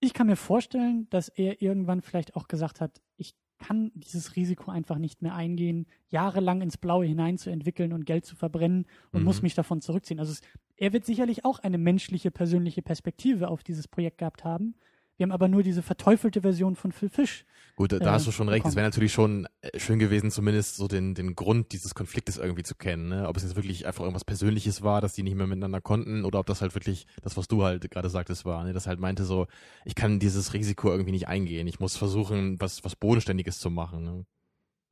ich 0.00 0.14
kann 0.14 0.26
mir 0.26 0.36
vorstellen, 0.36 1.06
dass 1.10 1.28
er 1.28 1.62
irgendwann 1.62 2.00
vielleicht 2.02 2.34
auch 2.34 2.48
gesagt 2.48 2.80
hat, 2.80 3.00
ich 3.16 3.34
kann 3.58 3.92
dieses 3.94 4.34
Risiko 4.34 4.70
einfach 4.72 4.98
nicht 4.98 5.22
mehr 5.22 5.34
eingehen, 5.34 5.86
jahrelang 6.08 6.62
ins 6.62 6.78
Blaue 6.78 7.04
hinein 7.06 7.38
zu 7.38 7.50
entwickeln 7.50 7.92
und 7.92 8.06
Geld 8.06 8.24
zu 8.24 8.34
verbrennen 8.34 8.86
und 9.12 9.20
Mhm. 9.20 9.24
muss 9.26 9.42
mich 9.42 9.54
davon 9.54 9.80
zurückziehen. 9.80 10.18
Also 10.18 10.32
es, 10.32 10.40
er 10.76 10.92
wird 10.92 11.04
sicherlich 11.04 11.44
auch 11.44 11.60
eine 11.60 11.78
menschliche, 11.78 12.30
persönliche 12.32 12.82
Perspektive 12.82 13.48
auf 13.48 13.62
dieses 13.62 13.86
Projekt 13.86 14.18
gehabt 14.18 14.42
haben. 14.42 14.74
Wir 15.16 15.24
haben 15.24 15.32
aber 15.32 15.48
nur 15.48 15.62
diese 15.62 15.82
verteufelte 15.82 16.40
Version 16.40 16.74
von 16.74 16.90
Phil 16.90 17.08
Fish. 17.08 17.44
Gut, 17.76 17.92
da, 17.92 17.98
äh, 17.98 18.04
hast 18.06 18.26
du 18.26 18.32
schon 18.32 18.48
recht. 18.48 18.66
Es 18.66 18.76
wäre 18.76 18.86
natürlich 18.86 19.12
schon 19.12 19.46
äh, 19.60 19.78
schön 19.78 19.98
gewesen, 19.98 20.30
zumindest 20.30 20.76
so 20.76 20.88
den, 20.88 21.14
den 21.14 21.34
Grund 21.34 21.72
dieses 21.72 21.94
Konfliktes 21.94 22.36
irgendwie 22.36 22.62
zu 22.62 22.74
kennen. 22.74 23.08
Ne? 23.08 23.28
Ob 23.28 23.36
es 23.36 23.42
jetzt 23.42 23.56
wirklich 23.56 23.86
einfach 23.86 24.02
irgendwas 24.02 24.24
Persönliches 24.24 24.82
war, 24.82 25.00
dass 25.00 25.14
die 25.14 25.22
nicht 25.22 25.34
mehr 25.34 25.46
miteinander 25.46 25.80
konnten, 25.80 26.24
oder 26.24 26.40
ob 26.40 26.46
das 26.46 26.60
halt 26.60 26.74
wirklich 26.74 27.06
das, 27.22 27.36
was 27.36 27.48
du 27.48 27.62
halt 27.62 27.90
gerade 27.90 28.10
sagtest, 28.10 28.44
war. 28.44 28.64
Ne? 28.64 28.72
Das 28.72 28.86
halt 28.86 29.00
meinte 29.00 29.24
so, 29.24 29.46
ich 29.84 29.94
kann 29.94 30.18
dieses 30.18 30.52
Risiko 30.54 30.90
irgendwie 30.90 31.12
nicht 31.12 31.28
eingehen. 31.28 31.66
Ich 31.66 31.80
muss 31.80 31.96
versuchen, 31.96 32.60
was, 32.60 32.84
was 32.84 32.96
Bodenständiges 32.96 33.58
zu 33.58 33.70
machen. 33.70 34.04
Ne? 34.04 34.26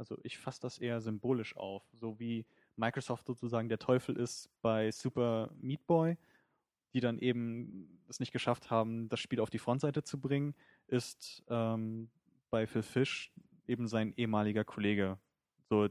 Also 0.01 0.17
ich 0.23 0.39
fasse 0.39 0.63
das 0.63 0.79
eher 0.79 1.03
symbolisch 1.03 1.57
auf, 1.57 1.83
so 1.93 2.19
wie 2.19 2.47
Microsoft 2.77 3.27
sozusagen 3.27 3.69
der 3.69 3.79
Teufel 3.79 4.17
ist 4.17 4.49
bei 4.63 4.91
Super 4.91 5.51
Meat 5.61 5.87
Boy, 5.87 6.17
die 6.95 7.01
dann 7.01 7.19
eben 7.19 8.01
es 8.09 8.21
nicht 8.21 8.33
geschafft 8.33 8.71
haben, 8.71 9.09
das 9.09 9.21
Spiel 9.21 9.41
auf 9.41 9.51
die 9.51 9.59
Frontseite 9.59 10.03
zu 10.03 10.21
bringen, 10.21 10.55
ist 10.89 11.43
ähm, 11.49 12.11
bei 12.51 12.67
Phil 12.67 12.83
Fish 12.83 13.33
eben 13.67 13.87
sein 13.87 14.13
ehemaliger 14.17 14.65
Kollege, 14.65 15.19
so 15.69 15.89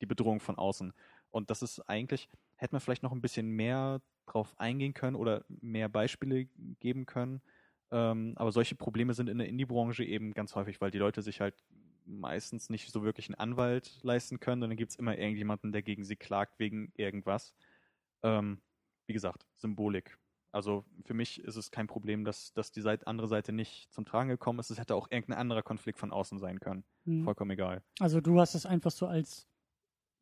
die 0.00 0.06
Bedrohung 0.06 0.40
von 0.40 0.56
außen. 0.56 0.92
Und 1.30 1.50
das 1.50 1.62
ist 1.62 1.80
eigentlich, 1.88 2.28
hätte 2.56 2.74
man 2.74 2.80
vielleicht 2.80 3.02
noch 3.02 3.12
ein 3.12 3.20
bisschen 3.20 3.48
mehr 3.48 4.00
drauf 4.26 4.54
eingehen 4.58 4.94
können 4.94 5.16
oder 5.16 5.44
mehr 5.48 5.88
Beispiele 5.88 6.46
geben 6.78 7.06
können. 7.06 7.40
Ähm, 7.90 8.34
aber 8.36 8.52
solche 8.52 8.74
Probleme 8.74 9.14
sind 9.14 9.28
in 9.28 9.38
der 9.38 9.48
Indie-Branche 9.48 10.04
eben 10.04 10.34
ganz 10.34 10.54
häufig, 10.54 10.80
weil 10.80 10.90
die 10.90 10.98
Leute 10.98 11.22
sich 11.22 11.40
halt 11.40 11.54
meistens 12.04 12.70
nicht 12.70 12.90
so 12.90 13.02
wirklich 13.02 13.28
einen 13.28 13.34
Anwalt 13.36 13.98
leisten 14.02 14.40
können 14.40 14.62
und 14.62 14.70
dann 14.70 14.76
gibt 14.76 14.92
es 14.92 14.98
immer 14.98 15.16
irgendjemanden, 15.16 15.72
der 15.72 15.82
gegen 15.82 16.04
sie 16.04 16.16
klagt 16.16 16.58
wegen 16.58 16.92
irgendwas. 16.96 17.54
Ähm, 18.22 18.60
wie 19.06 19.12
gesagt, 19.12 19.46
Symbolik. 19.56 20.18
Also 20.58 20.84
für 21.04 21.14
mich 21.14 21.40
ist 21.44 21.54
es 21.54 21.70
kein 21.70 21.86
Problem, 21.86 22.24
dass, 22.24 22.52
dass 22.52 22.72
die 22.72 22.80
Seite, 22.80 23.06
andere 23.06 23.28
Seite 23.28 23.52
nicht 23.52 23.92
zum 23.92 24.04
Tragen 24.04 24.28
gekommen 24.28 24.58
ist. 24.58 24.70
Es 24.70 24.78
hätte 24.80 24.96
auch 24.96 25.08
irgendein 25.08 25.38
anderer 25.38 25.62
Konflikt 25.62 26.00
von 26.00 26.10
außen 26.10 26.40
sein 26.40 26.58
können. 26.58 26.82
Hm. 27.04 27.22
Vollkommen 27.22 27.52
egal. 27.52 27.80
Also 28.00 28.20
du 28.20 28.40
hast 28.40 28.56
es 28.56 28.66
einfach 28.66 28.90
so 28.90 29.06
als 29.06 29.46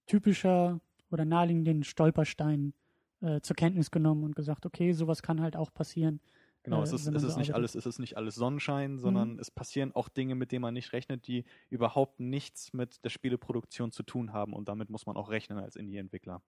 typischer 0.05 0.79
oder 1.11 1.25
naheliegenden 1.25 1.85
Stolperstein 1.85 2.75
äh, 3.23 3.41
zur 3.41 3.57
Kenntnis 3.57 3.91
genommen 3.91 4.25
und 4.25 4.37
gesagt, 4.37 4.67
okay, 4.67 4.93
sowas 4.93 5.23
kann 5.23 5.41
halt 5.41 5.57
auch 5.57 5.73
passieren. 5.73 6.21
Genau, 6.65 6.81
äh, 6.81 6.83
es 6.83 6.93
ist, 6.93 7.07
wenn 7.07 7.15
es 7.15 7.23
ist 7.23 7.33
so 7.33 7.39
nicht 7.39 7.55
alles, 7.55 7.75
es 7.75 7.87
ist 7.87 7.99
nicht 7.99 8.19
alles 8.19 8.35
Sonnenschein, 8.35 8.99
sondern 8.99 9.39
es 9.39 9.51
passieren 9.51 9.95
auch 9.95 10.11
Dinge, 10.11 10.35
mit 10.35 10.53
denen 10.53 10.61
man 10.61 10.75
nicht 10.75 10.93
rechnet, 10.93 11.27
die 11.29 11.47
überhaupt 11.71 12.21
nichts 12.21 12.75
mit 12.75 13.03
der 13.07 13.09
Spieleproduktion 13.09 13.91
zu 13.91 14.03
tun 14.03 14.35
haben 14.35 14.53
und 14.53 14.69
damit 14.69 14.91
muss 14.91 15.07
man 15.07 15.17
auch 15.17 15.31
rechnen 15.31 15.59
als 15.59 15.77
Indie-Entwickler. 15.77 16.43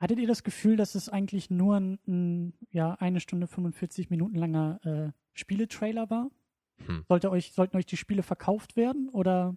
Hattet 0.00 0.18
ihr 0.18 0.26
das 0.26 0.42
Gefühl, 0.42 0.76
dass 0.76 0.94
es 0.94 1.08
eigentlich 1.08 1.50
nur 1.50 1.76
ein, 1.76 1.98
ein 2.06 2.54
ja, 2.70 2.94
eine 2.94 3.20
Stunde 3.20 3.46
45 3.46 4.10
Minuten 4.10 4.36
langer 4.36 4.80
äh, 4.84 5.12
Spieletrailer 5.32 6.10
war? 6.10 6.30
Hm. 6.86 7.04
Sollte 7.08 7.30
euch, 7.30 7.52
sollten 7.52 7.76
euch 7.76 7.86
die 7.86 7.96
Spiele 7.96 8.22
verkauft 8.22 8.76
werden 8.76 9.08
oder 9.08 9.56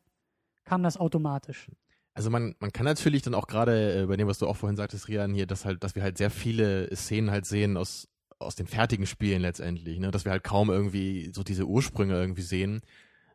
kam 0.64 0.84
das 0.84 0.98
automatisch? 0.98 1.68
Also 2.14 2.30
man, 2.30 2.56
man 2.60 2.72
kann 2.72 2.86
natürlich 2.86 3.22
dann 3.22 3.36
auch 3.36 3.48
gerade 3.48 4.04
äh, 4.04 4.06
bei 4.08 4.18
dem, 4.18 4.28
was 4.28 4.40
du 4.40 4.48
auch 4.48 4.56
vorhin 4.56 4.76
sagtest, 4.76 5.08
Rian, 5.08 5.34
hier, 5.34 5.46
dass 5.46 5.66
halt, 5.66 5.84
dass 5.84 5.96
wir 5.96 6.02
halt 6.02 6.18
sehr 6.18 6.32
viele 6.32 6.90
Szenen 6.96 7.30
halt 7.30 7.46
sehen 7.46 7.78
aus, 7.78 8.08
aus 8.40 8.56
den 8.56 8.68
fertigen 8.68 9.06
Spielen 9.06 9.42
letztendlich, 9.42 10.00
ne? 10.00 10.10
Dass 10.12 10.26
wir 10.26 10.32
halt 10.32 10.44
kaum 10.44 10.70
irgendwie 10.70 11.32
so 11.34 11.44
diese 11.44 11.66
Ursprünge 11.66 12.16
irgendwie 12.16 12.42
sehen. 12.42 12.82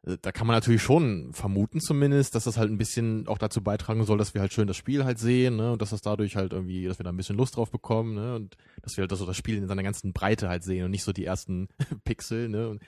Äh, 0.07 0.17
Da 0.23 0.33
kann 0.33 0.47
man 0.47 0.57
natürlich 0.57 0.83
schon 0.83 1.33
vermuten 1.33 1.81
zumindest, 1.81 2.35
dass 2.35 2.45
das 2.45 2.57
halt 2.59 2.71
ein 2.71 2.79
bisschen 2.79 3.27
auch 3.29 3.39
dazu 3.39 3.63
beitragen 3.63 4.05
soll, 4.05 4.19
dass 4.19 4.35
wir 4.35 4.41
halt 4.41 4.53
schön 4.53 4.67
das 4.67 4.77
Spiel 4.77 5.05
halt 5.05 5.19
sehen, 5.19 5.57
ne? 5.57 5.73
Und 5.73 5.83
dass 5.83 5.91
das 5.91 6.01
dadurch 6.03 6.37
halt 6.37 6.53
irgendwie, 6.53 6.87
dass 6.87 6.99
wir 6.99 7.05
da 7.05 7.11
ein 7.11 7.17
bisschen 7.17 7.37
Lust 7.37 7.57
drauf 7.57 7.71
bekommen, 7.71 8.15
ne? 8.15 8.35
Und 8.35 8.57
dass 8.83 8.97
wir 8.97 9.03
halt 9.03 9.13
das, 9.13 9.19
so 9.19 9.27
das 9.27 9.37
Spiel 9.37 9.57
in 9.59 9.67
seiner 9.69 9.83
ganzen 9.83 10.13
Breite 10.13 10.49
halt 10.49 10.65
sehen 10.65 10.85
und 10.85 10.91
nicht 10.91 11.05
so 11.05 11.13
die 11.13 11.25
ersten 11.25 11.69
Pixel, 12.05 12.49
ne? 12.49 12.69
Und, 12.69 12.83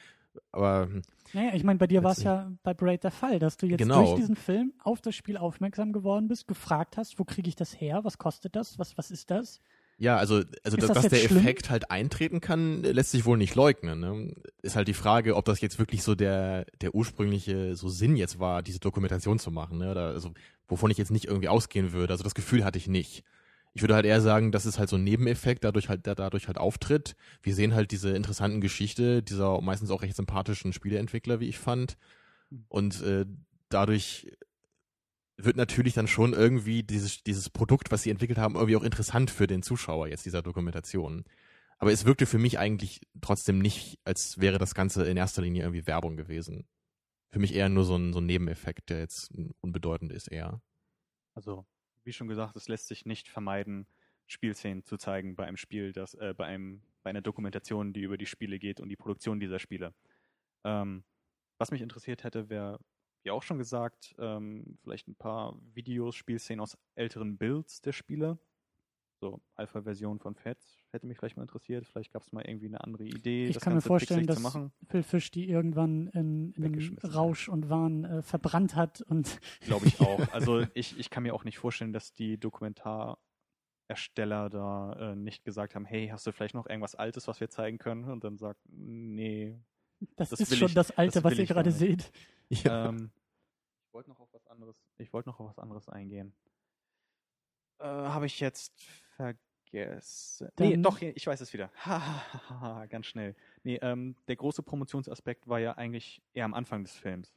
aber 0.50 0.86
hm, 0.86 1.02
Naja, 1.32 1.54
ich 1.54 1.62
meine, 1.62 1.78
bei 1.78 1.86
dir 1.86 2.02
war 2.02 2.10
es 2.12 2.22
ja 2.24 2.50
bei 2.64 2.74
Braid 2.74 3.04
der 3.04 3.12
Fall, 3.12 3.38
dass 3.38 3.56
du 3.56 3.66
jetzt 3.66 3.78
Genau. 3.78 4.02
durch 4.04 4.16
diesen 4.16 4.34
Film 4.34 4.72
auf 4.82 5.00
das 5.00 5.14
Spiel 5.14 5.36
aufmerksam 5.36 5.92
geworden 5.92 6.26
bist, 6.26 6.48
gefragt 6.48 6.96
hast, 6.96 7.18
wo 7.20 7.24
kriege 7.24 7.48
ich 7.48 7.54
das 7.54 7.80
her, 7.80 8.00
was 8.02 8.18
kostet 8.18 8.56
das, 8.56 8.76
was, 8.78 8.98
was 8.98 9.12
ist 9.12 9.30
das? 9.30 9.60
Ja, 9.98 10.16
also, 10.16 10.42
also 10.64 10.76
dass, 10.76 10.88
das 10.88 11.02
dass 11.02 11.08
der 11.08 11.18
schlimm? 11.18 11.38
Effekt 11.38 11.70
halt 11.70 11.90
eintreten 11.90 12.40
kann, 12.40 12.82
lässt 12.82 13.12
sich 13.12 13.24
wohl 13.24 13.38
nicht 13.38 13.54
leugnen. 13.54 14.00
Ne? 14.00 14.34
Ist 14.62 14.76
halt 14.76 14.88
die 14.88 14.94
Frage, 14.94 15.36
ob 15.36 15.44
das 15.44 15.60
jetzt 15.60 15.78
wirklich 15.78 16.02
so 16.02 16.14
der, 16.14 16.66
der 16.80 16.94
ursprüngliche 16.94 17.76
so 17.76 17.88
Sinn 17.88 18.16
jetzt 18.16 18.40
war, 18.40 18.62
diese 18.62 18.80
Dokumentation 18.80 19.38
zu 19.38 19.50
machen. 19.50 19.78
Ne? 19.78 19.90
Oder, 19.90 20.08
also, 20.08 20.32
wovon 20.68 20.90
ich 20.90 20.98
jetzt 20.98 21.10
nicht 21.10 21.26
irgendwie 21.26 21.48
ausgehen 21.48 21.92
würde. 21.92 22.12
Also 22.12 22.24
das 22.24 22.34
Gefühl 22.34 22.64
hatte 22.64 22.78
ich 22.78 22.88
nicht. 22.88 23.22
Ich 23.74 23.82
würde 23.82 23.94
halt 23.94 24.06
eher 24.06 24.20
sagen, 24.20 24.52
das 24.52 24.66
ist 24.66 24.78
halt 24.78 24.88
so 24.88 24.96
ein 24.96 25.04
Nebeneffekt, 25.04 25.64
dadurch 25.64 25.88
halt, 25.88 26.06
der 26.06 26.14
dadurch 26.14 26.46
halt 26.46 26.58
auftritt. 26.58 27.16
Wir 27.42 27.54
sehen 27.54 27.74
halt 27.74 27.90
diese 27.90 28.10
interessanten 28.10 28.60
Geschichte 28.60 29.22
dieser 29.22 29.60
meistens 29.60 29.90
auch 29.90 30.02
recht 30.02 30.16
sympathischen 30.16 30.72
Spieleentwickler, 30.72 31.40
wie 31.40 31.48
ich 31.48 31.58
fand. 31.58 31.96
Und 32.68 33.02
äh, 33.02 33.26
dadurch 33.68 34.30
wird 35.36 35.56
natürlich 35.56 35.94
dann 35.94 36.06
schon 36.06 36.32
irgendwie 36.32 36.82
dieses, 36.82 37.22
dieses 37.22 37.50
Produkt, 37.50 37.90
was 37.90 38.02
sie 38.02 38.10
entwickelt 38.10 38.38
haben, 38.38 38.54
irgendwie 38.54 38.76
auch 38.76 38.82
interessant 38.82 39.30
für 39.30 39.46
den 39.46 39.62
Zuschauer 39.62 40.08
jetzt 40.08 40.24
dieser 40.24 40.42
Dokumentation. 40.42 41.24
Aber 41.78 41.92
es 41.92 42.04
wirkte 42.04 42.26
für 42.26 42.38
mich 42.38 42.58
eigentlich 42.58 43.00
trotzdem 43.20 43.58
nicht, 43.58 43.98
als 44.04 44.38
wäre 44.38 44.58
das 44.58 44.74
Ganze 44.74 45.04
in 45.06 45.16
erster 45.16 45.42
Linie 45.42 45.62
irgendwie 45.62 45.86
Werbung 45.86 46.16
gewesen. 46.16 46.66
Für 47.30 47.40
mich 47.40 47.54
eher 47.54 47.68
nur 47.68 47.84
so 47.84 47.96
ein, 47.96 48.12
so 48.12 48.20
ein 48.20 48.26
Nebeneffekt, 48.26 48.90
der 48.90 49.00
jetzt 49.00 49.32
unbedeutend 49.60 50.12
ist 50.12 50.28
eher. 50.28 50.62
Also, 51.34 51.66
wie 52.04 52.12
schon 52.12 52.28
gesagt, 52.28 52.54
es 52.54 52.68
lässt 52.68 52.86
sich 52.86 53.06
nicht 53.06 53.28
vermeiden, 53.28 53.86
Spielszenen 54.26 54.84
zu 54.84 54.96
zeigen 54.96 55.34
bei 55.36 55.46
einem 55.46 55.56
Spiel, 55.56 55.92
das, 55.92 56.14
äh, 56.14 56.32
bei 56.36 56.46
einem, 56.46 56.82
bei 57.02 57.10
einer 57.10 57.22
Dokumentation, 57.22 57.92
die 57.92 58.02
über 58.02 58.16
die 58.16 58.26
Spiele 58.26 58.58
geht 58.58 58.80
und 58.80 58.88
die 58.88 58.96
Produktion 58.96 59.40
dieser 59.40 59.58
Spiele. 59.58 59.92
Ähm, 60.62 61.04
was 61.58 61.70
mich 61.70 61.82
interessiert 61.82 62.24
hätte, 62.24 62.48
wäre, 62.48 62.80
wie 63.24 63.30
auch 63.30 63.42
schon 63.42 63.58
gesagt, 63.58 64.14
ähm, 64.18 64.78
vielleicht 64.82 65.08
ein 65.08 65.16
paar 65.16 65.58
Videos, 65.72 66.14
Spielszenen 66.14 66.60
aus 66.60 66.76
älteren 66.94 67.38
Builds 67.38 67.80
der 67.80 67.92
Spiele. 67.92 68.38
So 69.20 69.40
Alpha-Version 69.54 70.18
von 70.18 70.34
Fett 70.34 70.58
hätte 70.90 71.06
mich 71.06 71.16
vielleicht 71.16 71.38
mal 71.38 71.44
interessiert. 71.44 71.86
Vielleicht 71.86 72.12
gab 72.12 72.20
es 72.22 72.32
mal 72.32 72.46
irgendwie 72.46 72.66
eine 72.66 72.84
andere 72.84 73.04
Idee, 73.04 73.46
Ich 73.46 73.58
kann 73.58 73.72
mir 73.72 73.76
Ganze 73.76 73.88
vorstellen, 73.88 74.26
pixelig 74.26 74.52
dass. 74.52 74.70
Phil 74.88 75.02
Fish 75.02 75.30
die 75.30 75.48
irgendwann 75.48 76.08
in, 76.08 76.52
in 76.52 76.64
einem. 76.64 76.98
Rausch 77.02 77.48
und 77.48 77.70
Wahn 77.70 78.04
äh, 78.04 78.20
verbrannt 78.22 78.76
hat 78.76 79.00
und 79.00 79.40
Glaube 79.62 79.86
ich 79.86 79.98
auch. 80.00 80.28
Also 80.32 80.60
ich, 80.74 80.98
ich 80.98 81.08
kann 81.08 81.22
mir 81.22 81.32
auch 81.34 81.44
nicht 81.44 81.56
vorstellen, 81.58 81.94
dass 81.94 82.12
die 82.12 82.38
Dokumentarersteller 82.38 84.50
da 84.50 85.12
äh, 85.12 85.16
nicht 85.16 85.44
gesagt 85.44 85.74
haben, 85.74 85.86
hey, 85.86 86.08
hast 86.08 86.26
du 86.26 86.32
vielleicht 86.32 86.54
noch 86.54 86.68
irgendwas 86.68 86.94
Altes, 86.94 87.26
was 87.26 87.40
wir 87.40 87.48
zeigen 87.48 87.78
können? 87.78 88.04
Und 88.04 88.24
dann 88.24 88.36
sagt, 88.36 88.60
nee, 88.68 89.58
Das, 90.16 90.30
Das 90.30 90.40
ist 90.40 90.56
schon 90.56 90.68
ich- 90.68 90.74
das 90.74 90.90
Alter, 90.92 91.20
das 91.20 91.24
was 91.24 91.34
ihr 91.38 91.44
ich 91.44 91.48
gerade 91.48 91.70
seht. 91.72 92.10
Ja. 92.48 92.88
Ähm, 92.88 93.10
ich 93.86 93.92
wollte 93.94 94.10
noch 94.10 94.20
auf 94.20 94.28
was 94.32 94.46
anderes. 94.46 94.76
Ich 94.98 95.12
wollte 95.12 95.28
noch 95.28 95.40
auf 95.40 95.48
was 95.48 95.58
anderes 95.58 95.88
eingehen. 95.88 96.34
Äh, 97.78 97.84
Habe 97.86 98.26
ich 98.26 98.40
jetzt 98.40 98.72
vergessen. 99.16 100.48
nee, 100.58 100.72
Dann- 100.72 100.82
doch, 100.82 101.00
ich 101.00 101.26
weiß 101.26 101.40
es 101.40 101.52
wieder. 101.52 101.70
Ganz 102.88 103.06
schnell. 103.06 103.34
Nee, 103.62 103.76
ähm, 103.82 104.16
der 104.28 104.36
große 104.36 104.62
Promotionsaspekt 104.62 105.48
war 105.48 105.58
ja 105.58 105.72
eigentlich 105.76 106.22
eher 106.32 106.44
am 106.44 106.54
Anfang 106.54 106.84
des 106.84 106.94
Films, 106.96 107.34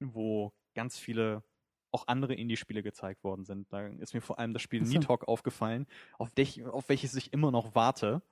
wo 0.00 0.52
ganz 0.74 0.98
viele 0.98 1.42
auch 1.90 2.06
andere 2.08 2.34
Indie-Spiele 2.34 2.82
gezeigt 2.82 3.22
worden 3.22 3.44
sind. 3.44 3.70
Da 3.70 3.86
ist 3.88 4.14
mir 4.14 4.22
vor 4.22 4.38
allem 4.38 4.54
das 4.54 4.62
Spiel 4.62 4.84
so. 4.86 4.92
Nitok 4.94 5.28
aufgefallen, 5.28 5.86
auf, 6.18 6.30
dich, 6.30 6.64
auf 6.64 6.88
welches 6.88 7.14
ich 7.16 7.32
immer 7.34 7.50
noch 7.50 7.74
warte. 7.74 8.22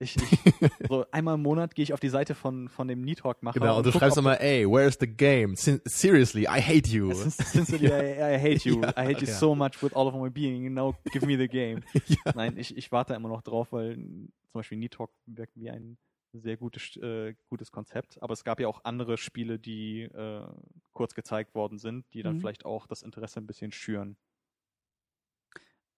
Ich, 0.00 0.16
ich, 0.16 0.22
so 0.88 1.06
einmal 1.12 1.36
im 1.36 1.42
Monat 1.42 1.74
gehe 1.74 1.82
ich 1.84 1.92
auf 1.92 2.00
die 2.00 2.08
Seite 2.08 2.34
von, 2.34 2.68
von 2.68 2.88
dem 2.88 3.00
Nitok-Macher. 3.02 3.60
Genau, 3.60 3.76
und 3.78 3.86
du 3.86 3.90
guck, 3.92 4.00
schreibst 4.00 4.18
immer, 4.18 4.40
ey, 4.40 4.66
where's 4.68 4.96
the 4.98 5.06
game? 5.06 5.54
Sin 5.56 5.80
seriously, 5.84 6.42
I 6.42 6.60
hate 6.60 6.88
you. 6.90 7.12
Sin- 7.14 7.30
Sincerely, 7.30 7.86
I, 7.92 8.34
I 8.34 8.38
hate 8.38 8.68
you. 8.68 8.80
Ja, 8.82 8.90
I 8.90 9.06
hate 9.06 9.20
you 9.20 9.28
ja. 9.28 9.34
so 9.34 9.54
much 9.54 9.82
with 9.82 9.94
all 9.94 10.06
of 10.08 10.14
my 10.14 10.28
being. 10.28 10.74
Now 10.74 10.94
give 11.12 11.24
me 11.26 11.36
the 11.38 11.46
game. 11.48 11.82
ja. 12.06 12.32
Nein, 12.34 12.58
ich, 12.58 12.76
ich 12.76 12.90
warte 12.92 13.14
immer 13.14 13.28
noch 13.28 13.42
drauf, 13.42 13.72
weil 13.72 13.94
zum 13.96 14.30
Beispiel 14.52 14.78
Nitok 14.78 15.10
wirkt 15.26 15.56
wie 15.56 15.70
ein 15.70 15.96
sehr 16.32 16.56
gutes, 16.56 16.96
äh, 16.96 17.34
gutes 17.48 17.70
Konzept. 17.70 18.20
Aber 18.20 18.32
es 18.32 18.42
gab 18.42 18.58
ja 18.58 18.66
auch 18.66 18.80
andere 18.84 19.16
Spiele, 19.16 19.60
die 19.60 20.02
äh, 20.02 20.44
kurz 20.92 21.14
gezeigt 21.14 21.54
worden 21.54 21.78
sind, 21.78 22.04
die 22.12 22.22
dann 22.22 22.34
Mhm. 22.36 22.40
vielleicht 22.40 22.64
auch 22.64 22.88
das 22.88 23.02
Interesse 23.02 23.38
ein 23.40 23.46
bisschen 23.46 23.70
schüren. 23.70 24.16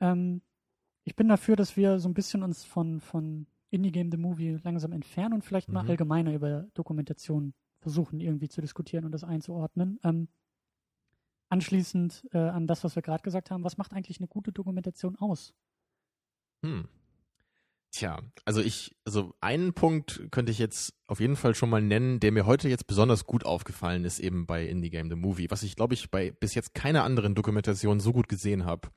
Ähm, 0.00 0.42
ich 1.04 1.16
bin 1.16 1.28
dafür, 1.28 1.56
dass 1.56 1.76
wir 1.78 1.98
so 1.98 2.08
ein 2.10 2.14
bisschen 2.14 2.42
uns 2.42 2.64
von, 2.64 3.00
von 3.00 3.46
Indie 3.76 3.92
Game 3.92 4.10
The 4.10 4.16
Movie 4.16 4.58
langsam 4.64 4.92
entfernen 4.92 5.34
und 5.34 5.44
vielleicht 5.44 5.70
mal 5.70 5.84
Mhm. 5.84 5.90
allgemeiner 5.90 6.34
über 6.34 6.66
Dokumentation 6.74 7.54
versuchen, 7.80 8.20
irgendwie 8.20 8.48
zu 8.48 8.60
diskutieren 8.60 9.04
und 9.04 9.12
das 9.12 9.22
einzuordnen. 9.22 10.00
Ähm, 10.02 10.28
anschließend 11.48 12.26
äh, 12.32 12.38
an 12.38 12.66
das, 12.66 12.82
was 12.82 12.96
wir 12.96 13.02
gerade 13.02 13.22
gesagt 13.22 13.50
haben, 13.50 13.62
was 13.62 13.76
macht 13.78 13.92
eigentlich 13.92 14.18
eine 14.18 14.26
gute 14.28 14.50
Dokumentation 14.52 15.16
aus? 15.16 15.54
Hm. 16.64 16.88
Tja, 17.92 18.20
also 18.44 18.60
ich, 18.60 18.94
also 19.04 19.34
einen 19.40 19.72
Punkt 19.72 20.28
könnte 20.30 20.52
ich 20.52 20.58
jetzt 20.58 20.92
auf 21.06 21.20
jeden 21.20 21.36
Fall 21.36 21.54
schon 21.54 21.70
mal 21.70 21.80
nennen, 21.80 22.20
der 22.20 22.32
mir 22.32 22.44
heute 22.44 22.68
jetzt 22.68 22.86
besonders 22.86 23.24
gut 23.24 23.46
aufgefallen 23.46 24.04
ist, 24.04 24.18
eben 24.18 24.44
bei 24.44 24.66
Indie 24.66 24.90
Game 24.90 25.08
The 25.08 25.16
Movie, 25.16 25.46
was 25.50 25.62
ich 25.62 25.76
glaube 25.76 25.94
ich 25.94 26.10
bei 26.10 26.32
bis 26.32 26.54
jetzt 26.54 26.74
keiner 26.74 27.04
anderen 27.04 27.34
Dokumentation 27.34 28.00
so 28.00 28.12
gut 28.12 28.28
gesehen 28.28 28.64
habe. 28.66 28.88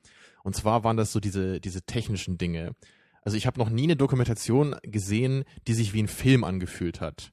Und 0.42 0.54
zwar 0.56 0.84
waren 0.84 0.96
das 0.96 1.12
so 1.12 1.20
diese, 1.20 1.60
diese 1.60 1.82
technischen 1.82 2.36
Dinge. 2.36 2.74
Also 3.22 3.36
ich 3.36 3.46
habe 3.46 3.58
noch 3.58 3.70
nie 3.70 3.84
eine 3.84 3.96
Dokumentation 3.96 4.76
gesehen, 4.82 5.44
die 5.66 5.74
sich 5.74 5.92
wie 5.92 6.02
ein 6.02 6.08
Film 6.08 6.44
angefühlt 6.44 7.00
hat. 7.00 7.32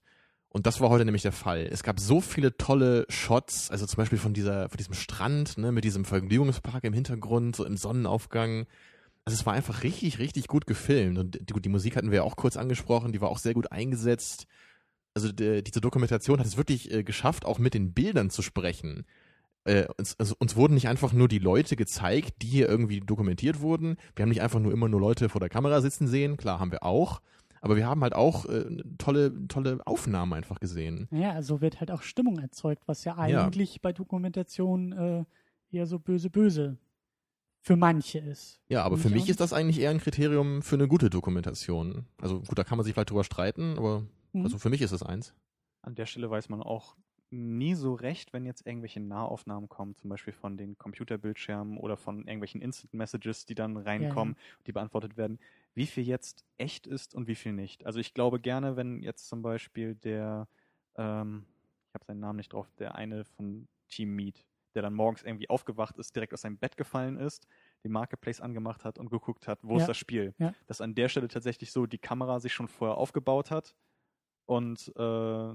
Und 0.49 0.65
das 0.65 0.81
war 0.81 0.89
heute 0.89 1.05
nämlich 1.05 1.21
der 1.21 1.31
Fall. 1.31 1.67
Es 1.71 1.83
gab 1.83 1.99
so 1.99 2.19
viele 2.21 2.57
tolle 2.57 3.05
Shots, 3.09 3.69
also 3.69 3.85
zum 3.85 3.97
Beispiel 3.97 4.17
von 4.17 4.33
dieser, 4.33 4.69
von 4.69 4.77
diesem 4.77 4.93
Strand, 4.93 5.57
ne, 5.57 5.71
mit 5.71 5.83
diesem 5.83 6.05
Vergnügungspark 6.05 6.83
im 6.83 6.93
Hintergrund, 6.93 7.55
so 7.55 7.65
im 7.65 7.77
Sonnenaufgang. 7.77 8.65
Also 9.23 9.35
es 9.35 9.45
war 9.45 9.53
einfach 9.53 9.83
richtig, 9.83 10.19
richtig 10.19 10.47
gut 10.47 10.65
gefilmt. 10.65 11.17
Und 11.17 11.39
die, 11.49 11.61
die 11.61 11.69
Musik 11.69 11.95
hatten 11.95 12.11
wir 12.11 12.17
ja 12.17 12.23
auch 12.23 12.37
kurz 12.37 12.57
angesprochen, 12.57 13.11
die 13.11 13.21
war 13.21 13.29
auch 13.29 13.37
sehr 13.37 13.53
gut 13.53 13.71
eingesetzt. 13.71 14.47
Also 15.13 15.31
die, 15.31 15.63
diese 15.63 15.81
Dokumentation 15.81 16.39
hat 16.39 16.47
es 16.47 16.57
wirklich 16.57 16.91
äh, 16.91 17.03
geschafft, 17.03 17.45
auch 17.45 17.59
mit 17.59 17.73
den 17.73 17.93
Bildern 17.93 18.29
zu 18.29 18.41
sprechen. 18.41 19.05
Äh, 19.67 19.87
uns, 19.97 20.15
also 20.19 20.35
uns 20.39 20.55
wurden 20.55 20.73
nicht 20.75 20.87
einfach 20.87 21.13
nur 21.13 21.27
die 21.27 21.39
Leute 21.39 21.75
gezeigt, 21.75 22.41
die 22.41 22.47
hier 22.47 22.69
irgendwie 22.69 22.99
dokumentiert 23.01 23.59
wurden. 23.61 23.97
Wir 24.15 24.23
haben 24.23 24.29
nicht 24.29 24.41
einfach 24.41 24.59
nur 24.59 24.71
immer 24.71 24.87
nur 24.89 24.99
Leute 24.99 25.29
vor 25.29 25.39
der 25.39 25.49
Kamera 25.49 25.81
sitzen 25.81 26.07
sehen, 26.07 26.37
klar 26.37 26.59
haben 26.59 26.71
wir 26.71 26.83
auch. 26.83 27.21
Aber 27.59 27.75
wir 27.75 27.87
haben 27.87 28.01
halt 28.01 28.13
auch 28.13 28.45
äh, 28.45 28.65
tolle, 28.99 29.47
tolle 29.47 29.79
Aufnahmen 29.85 30.33
einfach 30.33 30.59
gesehen. 30.59 31.07
Naja, 31.09 31.31
also 31.31 31.59
wird 31.59 31.79
halt 31.79 31.89
auch 31.91 32.03
Stimmung 32.03 32.37
erzeugt, 32.39 32.83
was 32.87 33.03
ja 33.03 33.13
Ja. 33.27 33.43
eigentlich 33.45 33.81
bei 33.81 33.91
Dokumentation 33.93 34.91
äh, 34.93 35.25
eher 35.71 35.87
so 35.87 35.97
böse, 35.99 36.29
böse 36.29 36.77
für 37.61 37.75
manche 37.75 38.19
ist. 38.19 38.61
Ja, 38.69 38.83
aber 38.83 38.97
für 38.97 39.09
mich 39.09 39.27
ist 39.27 39.41
das 39.41 39.51
eigentlich 39.53 39.79
eher 39.81 39.89
ein 39.89 39.99
Kriterium 39.99 40.61
für 40.61 40.75
eine 40.75 40.87
gute 40.87 41.09
Dokumentation. 41.09 42.05
Also 42.21 42.39
gut, 42.41 42.57
da 42.57 42.63
kann 42.63 42.77
man 42.77 42.85
sich 42.85 42.93
vielleicht 42.93 43.09
drüber 43.09 43.23
streiten, 43.25 43.77
aber 43.77 44.03
Mhm. 44.33 44.43
also 44.43 44.57
für 44.59 44.69
mich 44.69 44.81
ist 44.81 44.91
es 44.91 45.01
eins. 45.03 45.33
An 45.81 45.95
der 45.95 46.05
Stelle 46.05 46.29
weiß 46.29 46.49
man 46.49 46.61
auch 46.61 46.95
nie 47.31 47.75
so 47.75 47.93
recht, 47.93 48.33
wenn 48.33 48.45
jetzt 48.45 48.65
irgendwelche 48.65 48.99
Nahaufnahmen 49.01 49.69
kommen, 49.69 49.95
zum 49.95 50.09
Beispiel 50.09 50.33
von 50.33 50.57
den 50.57 50.77
Computerbildschirmen 50.77 51.77
oder 51.77 51.97
von 51.97 52.19
irgendwelchen 52.19 52.61
Instant 52.61 52.93
Messages, 52.93 53.45
die 53.45 53.55
dann 53.55 53.77
reinkommen, 53.77 54.35
die 54.65 54.71
beantwortet 54.71 55.17
werden, 55.17 55.39
wie 55.73 55.87
viel 55.87 56.05
jetzt 56.05 56.45
echt 56.57 56.87
ist 56.87 57.13
und 57.15 57.27
wie 57.27 57.35
viel 57.35 57.53
nicht. 57.53 57.85
Also 57.85 57.99
ich 57.99 58.13
glaube 58.13 58.39
gerne, 58.39 58.75
wenn 58.77 59.01
jetzt 59.03 59.27
zum 59.27 59.41
Beispiel 59.41 59.95
der, 59.95 60.47
ähm, 60.95 61.45
ich 61.89 61.93
habe 61.95 62.05
seinen 62.05 62.19
Namen 62.19 62.37
nicht 62.37 62.53
drauf, 62.53 62.71
der 62.79 62.95
eine 62.95 63.25
von 63.25 63.67
Team 63.89 64.15
Meet, 64.15 64.45
der 64.75 64.81
dann 64.81 64.93
morgens 64.93 65.23
irgendwie 65.23 65.49
aufgewacht 65.49 65.97
ist, 65.97 66.15
direkt 66.15 66.33
aus 66.33 66.41
seinem 66.41 66.59
Bett 66.59 66.77
gefallen 66.77 67.17
ist, 67.17 67.47
den 67.83 67.91
Marketplace 67.91 68.41
angemacht 68.41 68.85
hat 68.85 68.99
und 68.99 69.09
geguckt 69.09 69.47
hat, 69.47 69.59
wo 69.63 69.75
Ja. 69.75 69.77
ist 69.77 69.87
das 69.87 69.97
Spiel. 69.97 70.35
Ja. 70.39 70.55
Dass 70.67 70.81
an 70.81 70.95
der 70.95 71.09
Stelle 71.09 71.27
tatsächlich 71.27 71.71
so 71.71 71.85
die 71.85 71.97
Kamera 71.99 72.39
sich 72.39 72.53
schon 72.53 72.67
vorher 72.67 72.97
aufgebaut 72.97 73.51
hat 73.51 73.75
und 74.45 74.91
äh, 74.97 75.53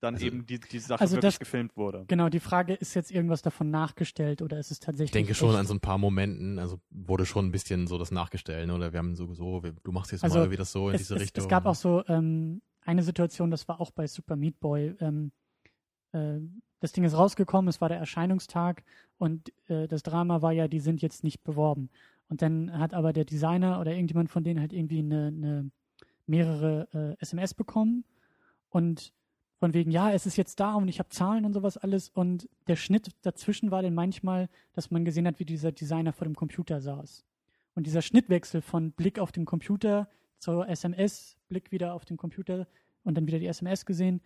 dann 0.00 0.14
Also- 0.14 0.26
eben 0.26 0.46
die, 0.46 0.58
die 0.58 0.78
Sache 0.78 1.00
Also 1.00 1.16
wirklich 1.16 1.34
das- 1.34 1.38
gefilmt 1.38 1.76
wurde. 1.76 2.04
Genau, 2.08 2.28
die 2.28 2.40
Frage 2.40 2.74
ist 2.74 2.94
jetzt 2.94 3.10
irgendwas 3.10 3.42
davon 3.42 3.70
nachgestellt 3.70 4.42
oder 4.42 4.58
ist 4.58 4.70
es 4.70 4.80
tatsächlich. 4.80 5.06
Ich 5.10 5.12
denke 5.12 5.34
schon 5.34 5.50
echt? 5.50 5.58
an 5.58 5.66
so 5.66 5.74
ein 5.74 5.80
paar 5.80 5.98
Momenten, 5.98 6.58
also 6.58 6.80
wurde 6.90 7.26
schon 7.26 7.46
ein 7.46 7.52
bisschen 7.52 7.86
so 7.86 7.98
das 7.98 8.10
nachgestellt, 8.10 8.66
ne? 8.66 8.74
oder 8.74 8.92
wir 8.92 8.98
haben 8.98 9.14
so, 9.14 9.32
so 9.34 9.62
wir, 9.62 9.72
du 9.82 9.92
machst 9.92 10.12
jetzt 10.12 10.24
Also, 10.24 10.38
mal 10.40 10.50
wieder 10.50 10.64
so 10.64 10.88
in 10.88 10.94
es, 10.96 11.02
diese 11.02 11.14
es, 11.16 11.20
Richtung. 11.22 11.42
es 11.44 11.48
gab 11.48 11.66
auch 11.66 11.74
so 11.74 12.02
ähm, 12.08 12.62
eine 12.84 13.02
Situation, 13.02 13.50
das 13.50 13.68
war 13.68 13.80
auch 13.80 13.90
bei 13.90 14.06
Super 14.06 14.36
Meat 14.36 14.58
Boy. 14.60 14.94
Ähm, 15.00 15.32
äh, 16.12 16.38
das 16.80 16.92
Ding 16.92 17.04
ist 17.04 17.14
rausgekommen, 17.16 17.68
es 17.68 17.80
war 17.82 17.90
der 17.90 17.98
Erscheinungstag 17.98 18.82
und 19.18 19.52
äh, 19.68 19.86
das 19.86 20.02
Drama 20.02 20.40
war 20.40 20.52
ja, 20.52 20.66
die 20.66 20.80
sind 20.80 21.02
jetzt 21.02 21.24
nicht 21.24 21.44
beworben. 21.44 21.90
Und 22.30 22.40
dann 22.42 22.78
hat 22.78 22.94
aber 22.94 23.12
der 23.12 23.24
Designer 23.26 23.80
oder 23.80 23.90
irgendjemand 23.92 24.30
von 24.30 24.44
denen 24.44 24.60
halt 24.60 24.72
irgendwie 24.72 25.00
eine, 25.00 25.26
eine 25.26 25.70
mehrere 26.26 26.88
äh, 27.18 27.22
SMS 27.22 27.52
bekommen 27.54 28.04
und 28.70 29.12
von 29.60 29.74
wegen, 29.74 29.90
ja, 29.90 30.10
es 30.10 30.24
ist 30.24 30.36
jetzt 30.36 30.58
da 30.58 30.74
und 30.74 30.88
ich 30.88 30.98
habe 30.98 31.10
Zahlen 31.10 31.44
und 31.44 31.52
sowas 31.52 31.76
alles. 31.76 32.08
Und 32.08 32.48
der 32.66 32.76
Schnitt 32.76 33.10
dazwischen 33.22 33.70
war 33.70 33.82
dann 33.82 33.94
manchmal, 33.94 34.48
dass 34.72 34.90
man 34.90 35.04
gesehen 35.04 35.26
hat, 35.26 35.38
wie 35.38 35.44
dieser 35.44 35.70
Designer 35.70 36.14
vor 36.14 36.24
dem 36.26 36.34
Computer 36.34 36.80
saß. 36.80 37.24
Und 37.74 37.86
dieser 37.86 38.00
Schnittwechsel 38.02 38.62
von 38.62 38.92
Blick 38.92 39.18
auf 39.18 39.32
den 39.32 39.44
Computer 39.44 40.08
zur 40.38 40.66
SMS, 40.66 41.36
Blick 41.48 41.70
wieder 41.72 41.92
auf 41.92 42.06
den 42.06 42.16
Computer 42.16 42.66
und 43.04 43.16
dann 43.16 43.26
wieder 43.26 43.38
die 43.38 43.46
SMS 43.46 43.84
gesehen, 43.84 44.22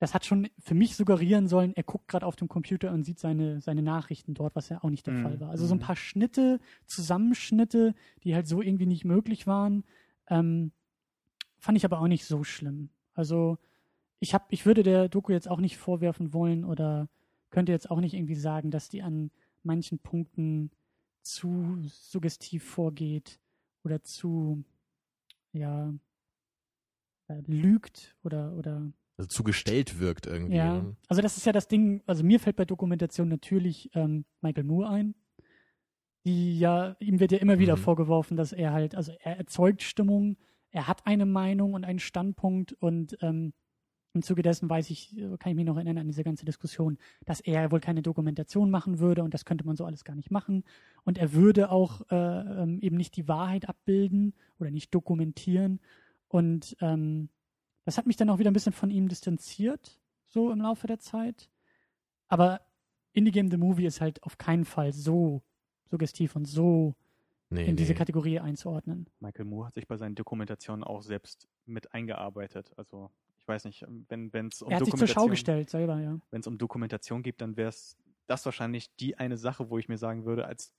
das 0.00 0.14
hat 0.14 0.24
schon 0.24 0.48
für 0.58 0.74
mich 0.74 0.96
suggerieren 0.96 1.46
sollen, 1.46 1.72
er 1.76 1.82
guckt 1.82 2.08
gerade 2.08 2.26
auf 2.26 2.34
dem 2.36 2.48
Computer 2.48 2.90
und 2.92 3.04
sieht 3.04 3.18
seine, 3.18 3.60
seine 3.60 3.82
Nachrichten 3.82 4.34
dort, 4.34 4.56
was 4.56 4.70
ja 4.70 4.82
auch 4.82 4.90
nicht 4.90 5.06
der 5.06 5.14
Mhm. 5.14 5.22
Fall 5.22 5.40
war. 5.40 5.50
Also 5.50 5.66
so 5.66 5.74
ein 5.74 5.78
Mhm. 5.78 5.82
paar 5.82 5.96
Schnitte, 5.96 6.58
Zusammenschnitte, 6.86 7.94
die 8.24 8.34
halt 8.34 8.46
so 8.48 8.62
irgendwie 8.62 8.86
nicht 8.86 9.04
möglich 9.04 9.46
waren, 9.46 9.84
ähm, 10.28 10.72
fand 11.58 11.76
ich 11.78 11.84
aber 11.84 12.00
auch 12.00 12.08
nicht 12.08 12.24
so 12.24 12.44
schlimm. 12.44 12.88
Also 13.12 13.58
ich 14.20 14.34
hab, 14.34 14.52
ich 14.52 14.66
würde 14.66 14.82
der 14.82 15.08
Doku 15.08 15.32
jetzt 15.32 15.48
auch 15.48 15.60
nicht 15.60 15.76
vorwerfen 15.76 16.32
wollen 16.32 16.64
oder 16.64 17.08
könnte 17.50 17.72
jetzt 17.72 17.90
auch 17.90 18.00
nicht 18.00 18.14
irgendwie 18.14 18.34
sagen, 18.34 18.70
dass 18.70 18.88
die 18.88 19.02
an 19.02 19.30
manchen 19.62 19.98
Punkten 19.98 20.70
zu 21.22 21.78
suggestiv 21.86 22.64
vorgeht 22.64 23.38
oder 23.84 24.02
zu 24.02 24.64
ja 25.52 25.92
äh, 27.28 27.40
lügt 27.46 28.14
oder 28.24 28.52
oder 28.54 28.92
also 29.16 29.28
zugestellt 29.28 30.00
wirkt 30.00 30.26
irgendwie. 30.26 30.56
ja. 30.56 30.82
Ne? 30.82 30.96
Also 31.08 31.22
das 31.22 31.36
ist 31.36 31.46
ja 31.46 31.52
das 31.52 31.68
Ding, 31.68 32.02
also 32.06 32.24
mir 32.24 32.40
fällt 32.40 32.56
bei 32.56 32.64
Dokumentation 32.64 33.28
natürlich 33.28 33.90
ähm, 33.94 34.24
Michael 34.40 34.64
Moore 34.64 34.88
ein. 34.88 35.14
Die 36.26 36.58
ja, 36.58 36.96
ihm 37.00 37.20
wird 37.20 37.32
ja 37.32 37.38
immer 37.38 37.58
wieder 37.58 37.76
Mhm. 37.76 37.80
vorgeworfen, 37.80 38.36
dass 38.36 38.52
er 38.52 38.72
halt, 38.72 38.94
also 38.94 39.12
er 39.20 39.36
erzeugt 39.36 39.82
Stimmung, 39.82 40.36
er 40.70 40.88
hat 40.88 41.06
eine 41.06 41.26
Meinung 41.26 41.74
und 41.74 41.84
einen 41.84 41.98
Standpunkt 41.98 42.72
und 42.72 43.16
ähm, 43.20 43.52
im 44.14 44.22
Zuge 44.22 44.42
dessen 44.42 44.70
weiß 44.70 44.90
ich, 44.90 45.16
äh, 45.18 45.36
kann 45.38 45.50
ich 45.50 45.56
mich 45.56 45.64
noch 45.64 45.76
erinnern 45.76 45.98
an 45.98 46.06
diese 46.06 46.24
ganze 46.24 46.44
Diskussion, 46.44 46.98
dass 47.24 47.40
er 47.40 47.70
wohl 47.72 47.80
keine 47.80 48.02
Dokumentation 48.02 48.70
machen 48.70 48.98
würde 48.98 49.22
und 49.22 49.34
das 49.34 49.44
könnte 49.44 49.66
man 49.66 49.76
so 49.76 49.84
alles 49.84 50.04
gar 50.04 50.14
nicht 50.14 50.30
machen. 50.30 50.64
Und 51.04 51.18
er 51.18 51.32
würde 51.32 51.70
auch 51.70 52.00
äh, 52.10 52.62
ähm, 52.62 52.78
eben 52.80 52.96
nicht 52.96 53.16
die 53.16 53.28
Wahrheit 53.28 53.68
abbilden 53.68 54.34
oder 54.58 54.70
nicht 54.70 54.94
dokumentieren. 54.94 55.80
Und 56.28 56.76
ähm, 56.80 57.28
das 57.84 57.98
hat 57.98 58.06
mich 58.06 58.16
dann 58.16 58.30
auch 58.30 58.38
wieder 58.38 58.50
ein 58.50 58.54
bisschen 58.54 58.72
von 58.72 58.90
ihm 58.90 59.08
distanziert, 59.08 60.00
so 60.26 60.50
im 60.50 60.60
Laufe 60.60 60.86
der 60.86 61.00
Zeit. 61.00 61.50
Aber 62.28 62.60
Indie 63.12 63.32
Game 63.32 63.50
The 63.50 63.56
Movie 63.56 63.86
ist 63.86 64.00
halt 64.00 64.22
auf 64.22 64.38
keinen 64.38 64.64
Fall 64.64 64.92
so 64.92 65.42
suggestiv 65.84 66.36
und 66.36 66.46
so 66.46 66.94
Nee, 67.50 67.66
in 67.66 67.76
diese 67.76 67.92
nee. 67.92 67.98
Kategorie 67.98 68.40
einzuordnen. 68.40 69.06
Michael 69.20 69.44
Moore 69.44 69.66
hat 69.66 69.74
sich 69.74 69.86
bei 69.86 69.96
seinen 69.96 70.14
Dokumentationen 70.14 70.82
auch 70.82 71.02
selbst 71.02 71.46
mit 71.66 71.92
eingearbeitet. 71.94 72.72
Also 72.76 73.10
ich 73.44 73.48
weiß 73.48 73.64
nicht, 73.64 73.84
wenn 74.08 74.48
es 74.48 74.62
um 74.62 74.70
er 74.70 74.78
hat 74.78 74.86
sich 74.86 74.94
zur 74.94 75.06
Schau 75.06 75.26
Dokumentation 75.26 75.30
gestellt, 75.30 75.70
selber, 75.70 76.00
ja. 76.00 76.18
wenn 76.30 76.40
es 76.40 76.46
um 76.46 76.56
Dokumentation 76.56 77.22
geht, 77.22 77.42
dann 77.42 77.58
wäre 77.58 77.68
es 77.68 77.96
das 78.26 78.44
wahrscheinlich 78.46 78.94
die 78.96 79.18
eine 79.18 79.36
Sache, 79.36 79.68
wo 79.68 79.76
ich 79.76 79.88
mir 79.88 79.98
sagen 79.98 80.24
würde, 80.24 80.46
als, 80.46 80.72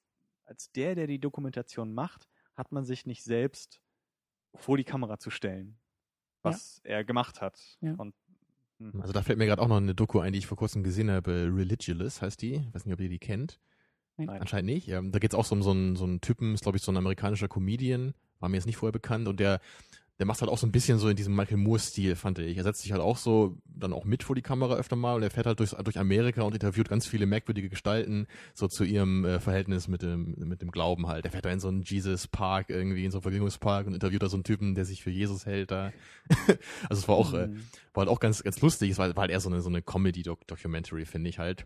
als 0.46 0.72
der, 0.72 0.96
der 0.96 1.06
die 1.06 1.20
Dokumentation 1.20 1.94
macht, 1.94 2.28
hat 2.56 2.72
man 2.72 2.84
sich 2.84 3.06
nicht 3.06 3.24
selbst 3.24 3.82
vor 4.56 4.78
die 4.78 4.84
Kamera 4.84 5.20
zu 5.20 5.30
stellen, 5.30 5.78
was 6.42 6.82
er 6.84 7.04
gemacht 7.04 7.40
hat. 7.40 7.60
Ja. 7.82 7.94
Und 7.98 8.16
Mhm. 8.78 9.02
Also 9.02 9.14
da 9.14 9.22
fällt 9.22 9.38
mir 9.38 9.46
gerade 9.46 9.62
auch 9.62 9.68
noch 9.68 9.78
eine 9.78 9.96
Doku 9.96 10.20
ein, 10.20 10.34
die 10.34 10.40
ich 10.40 10.48
vor 10.48 10.58
kurzem 10.58 10.84
gesehen 10.84 11.10
habe. 11.10 11.50
Religious 11.50 12.22
heißt 12.22 12.42
die. 12.42 12.56
Ich 12.56 12.74
weiß 12.74 12.86
nicht, 12.86 12.94
ob 12.94 13.00
ihr 13.00 13.10
die 13.10 13.20
kennt. 13.20 13.60
Nein. 14.18 14.28
Nein. 14.28 14.42
Anscheinend 14.42 14.70
nicht. 14.70 14.88
Ja, 14.88 15.02
da 15.02 15.20
geht 15.20 15.34
es 15.34 15.40
auch 15.40 15.46
so 15.46 15.56
um 15.56 15.64
so 15.64 15.72
einen, 15.72 15.96
so 15.96 16.04
einen 16.04 16.22
Typen, 16.22 16.54
ist 16.54 16.64
glaube 16.64 16.78
ich 16.78 16.84
so 16.84 16.92
ein 16.92 16.98
amerikanischer 16.98 17.48
Comedian, 17.48 18.14
war 18.40 18.50
mir 18.50 18.58
jetzt 18.58 18.66
nicht 18.66 18.78
vorher 18.78 18.92
bekannt 18.92 19.28
und 19.28 19.40
der, 19.40 19.60
der 20.18 20.26
macht 20.26 20.40
halt 20.40 20.50
auch 20.50 20.58
so 20.58 20.66
ein 20.66 20.72
bisschen 20.72 20.98
so 20.98 21.10
in 21.10 21.18
diesem 21.18 21.36
Michael 21.36 21.58
Moore-Stil, 21.58 22.16
fand 22.16 22.40
ich. 22.40 22.56
Er 22.58 22.64
setzt 22.64 22.82
sich 22.82 22.94
halt 22.94 23.02
auch 23.02 23.18
so 23.18 23.58
dann 23.66 23.92
auch 23.92 24.06
mit 24.06 24.24
vor 24.24 24.34
die 24.36 24.42
Kamera 24.42 24.76
öfter 24.76 24.96
mal 24.96 25.16
und 25.16 25.24
er 25.24 25.30
fährt 25.30 25.46
halt 25.46 25.60
durch, 25.60 25.72
durch 25.72 26.00
Amerika 26.00 26.42
und 26.44 26.54
interviewt 26.54 26.88
ganz 26.88 27.06
viele 27.06 27.26
merkwürdige 27.26 27.68
Gestalten 27.68 28.26
so 28.54 28.70
zu 28.70 28.86
ihrem 28.86 29.26
äh, 29.26 29.40
Verhältnis 29.42 29.90
mit 29.90 30.02
dem, 30.02 30.36
mit 30.38 30.62
dem 30.62 30.72
Glauben 30.72 31.08
halt. 31.08 31.26
Er 31.26 31.32
fährt 31.32 31.44
da 31.44 31.50
in 31.50 31.60
so 31.60 31.68
einen 31.68 31.82
Jesus-Park 31.82 32.70
irgendwie, 32.70 33.04
in 33.04 33.12
so 33.12 33.18
einen 33.18 33.24
Vergnügungspark 33.24 33.88
und 33.88 33.94
interviewt 33.94 34.24
da 34.24 34.30
so 34.30 34.38
einen 34.38 34.46
Typen, 34.46 34.74
der 34.74 34.86
sich 34.86 35.04
für 35.04 35.12
Jesus 35.12 35.46
hält 35.46 35.72
da. 35.72 35.92
also 36.90 37.02
es 37.02 37.08
war 37.10 37.16
auch, 37.16 37.34
äh, 37.34 37.48
Mhm. 37.48 37.68
war 37.94 38.02
halt 38.06 38.10
auch 38.10 38.20
ganz, 38.22 38.42
ganz 38.42 38.62
lustig. 38.62 38.92
Es 38.92 38.98
war, 38.98 39.14
war 39.16 39.22
halt 39.24 39.32
eher 39.32 39.42
so 39.42 39.50
eine, 39.50 39.62
so 39.62 39.70
eine 39.70 39.82
Comedy-Documentary, 39.82 41.06
finde 41.06 41.30
ich 41.30 41.40
halt. 41.40 41.66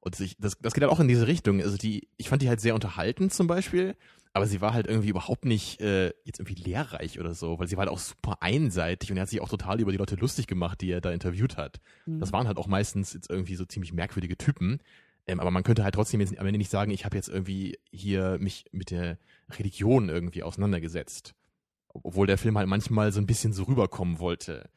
Und 0.00 0.18
ich, 0.20 0.36
das, 0.38 0.58
das 0.58 0.72
geht 0.72 0.82
halt 0.82 0.92
auch 0.92 1.00
in 1.00 1.08
diese 1.08 1.26
Richtung. 1.26 1.60
Also 1.60 1.76
die, 1.76 2.08
ich 2.16 2.28
fand 2.28 2.42
die 2.42 2.48
halt 2.48 2.60
sehr 2.60 2.74
unterhaltend 2.74 3.32
zum 3.32 3.46
Beispiel, 3.46 3.94
aber 4.32 4.46
sie 4.46 4.60
war 4.60 4.72
halt 4.72 4.86
irgendwie 4.86 5.08
überhaupt 5.08 5.44
nicht 5.44 5.80
äh, 5.80 6.12
jetzt 6.24 6.40
irgendwie 6.40 6.62
lehrreich 6.62 7.18
oder 7.18 7.34
so, 7.34 7.58
weil 7.58 7.66
sie 7.66 7.76
war 7.76 7.82
halt 7.82 7.92
auch 7.92 7.98
super 7.98 8.38
einseitig 8.40 9.10
und 9.10 9.18
er 9.18 9.22
hat 9.22 9.28
sich 9.28 9.40
auch 9.40 9.48
total 9.48 9.80
über 9.80 9.92
die 9.92 9.98
Leute 9.98 10.14
lustig 10.14 10.46
gemacht, 10.46 10.80
die 10.80 10.90
er 10.90 11.00
da 11.00 11.10
interviewt 11.10 11.56
hat. 11.56 11.80
Mhm. 12.06 12.20
Das 12.20 12.32
waren 12.32 12.46
halt 12.46 12.56
auch 12.56 12.66
meistens 12.66 13.12
jetzt 13.12 13.28
irgendwie 13.28 13.56
so 13.56 13.64
ziemlich 13.64 13.92
merkwürdige 13.92 14.38
Typen. 14.38 14.80
Ähm, 15.26 15.40
aber 15.40 15.50
man 15.50 15.64
könnte 15.64 15.84
halt 15.84 15.94
trotzdem 15.94 16.20
jetzt 16.20 16.38
am 16.38 16.46
Ende 16.46 16.58
nicht 16.58 16.70
sagen, 16.70 16.92
ich 16.92 17.04
habe 17.04 17.16
jetzt 17.16 17.28
irgendwie 17.28 17.78
hier 17.90 18.38
mich 18.40 18.64
mit 18.72 18.90
der 18.90 19.18
Religion 19.50 20.08
irgendwie 20.08 20.42
auseinandergesetzt. 20.42 21.34
Obwohl 21.88 22.26
der 22.26 22.38
Film 22.38 22.56
halt 22.56 22.68
manchmal 22.68 23.12
so 23.12 23.20
ein 23.20 23.26
bisschen 23.26 23.52
so 23.52 23.64
rüberkommen 23.64 24.20
wollte. 24.20 24.70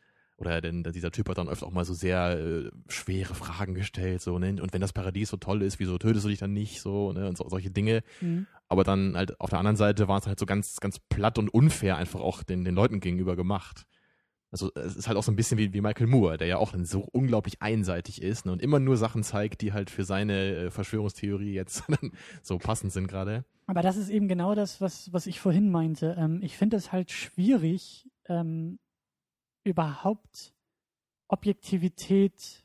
Oder 0.44 0.60
denn 0.60 0.84
dieser 0.84 1.12
Typ 1.12 1.30
hat 1.30 1.38
dann 1.38 1.48
öfter 1.48 1.66
auch 1.66 1.72
mal 1.72 1.86
so 1.86 1.94
sehr 1.94 2.38
äh, 2.38 2.70
schwere 2.90 3.34
Fragen 3.34 3.76
gestellt, 3.76 4.22
so, 4.22 4.40
ne? 4.40 4.62
Und 4.62 4.74
wenn 4.74 4.82
das 4.82 4.92
Paradies 4.92 5.30
so 5.30 5.38
toll 5.38 5.62
ist, 5.62 5.80
wieso 5.80 5.98
tötest 5.98 6.26
du 6.26 6.30
dich 6.30 6.40
dann 6.40 6.52
nicht, 6.52 6.82
so, 6.82 7.14
ne? 7.14 7.30
Und 7.30 7.38
so, 7.38 7.48
solche 7.48 7.72
Dinge. 7.72 8.04
Mhm. 8.20 8.46
Aber 8.68 8.84
dann 8.84 9.16
halt 9.16 9.40
auf 9.40 9.50
der 9.50 9.60
anderen 9.60 9.78
Seite 9.78 10.10
war 10.10 10.20
es 10.20 10.28
halt 10.28 10.38
so 10.38 10.46
ganz, 10.46 10.82
ganz 10.82 11.00
platt 11.00 11.38
und 11.38 11.48
unfair 11.48 11.96
einfach 11.96 12.20
auch 12.20 12.44
den, 12.44 12.66
den 12.66 12.76
Leuten 12.76 13.00
gegenüber 13.00 13.38
gemacht. 13.38 13.86
Also 14.52 14.70
es 14.76 14.98
ist 14.98 15.08
halt 15.08 15.18
auch 15.18 15.24
so 15.24 15.32
ein 15.32 15.38
bisschen 15.38 15.58
wie, 15.58 15.72
wie 15.72 15.80
Michael 15.80 16.08
Moore, 16.08 16.38
der 16.38 16.48
ja 16.48 16.58
auch 16.58 16.74
so 16.84 17.08
unglaublich 17.14 17.62
einseitig 17.62 18.22
ist 18.22 18.46
ne, 18.46 18.52
und 18.52 18.62
immer 18.62 18.80
nur 18.80 18.98
Sachen 18.98 19.24
zeigt, 19.24 19.62
die 19.62 19.72
halt 19.72 19.90
für 19.90 20.04
seine 20.04 20.56
äh, 20.56 20.72
Verschwörungstheorie 20.72 21.54
jetzt 21.54 21.86
so 22.44 22.58
passend 22.58 22.92
sind 22.92 23.08
gerade. 23.08 23.46
Aber 23.66 23.82
das 23.82 23.96
ist 23.96 24.10
eben 24.10 24.28
genau 24.28 24.56
das, 24.56 24.82
was, 24.82 25.14
was 25.14 25.26
ich 25.26 25.40
vorhin 25.40 25.72
meinte. 25.72 26.18
Ähm, 26.20 26.42
ich 26.42 26.58
finde 26.58 26.76
es 26.76 26.92
halt 26.92 27.12
schwierig, 27.12 28.10
ähm, 28.28 28.80
überhaupt 29.64 30.54
Objektivität 31.28 32.64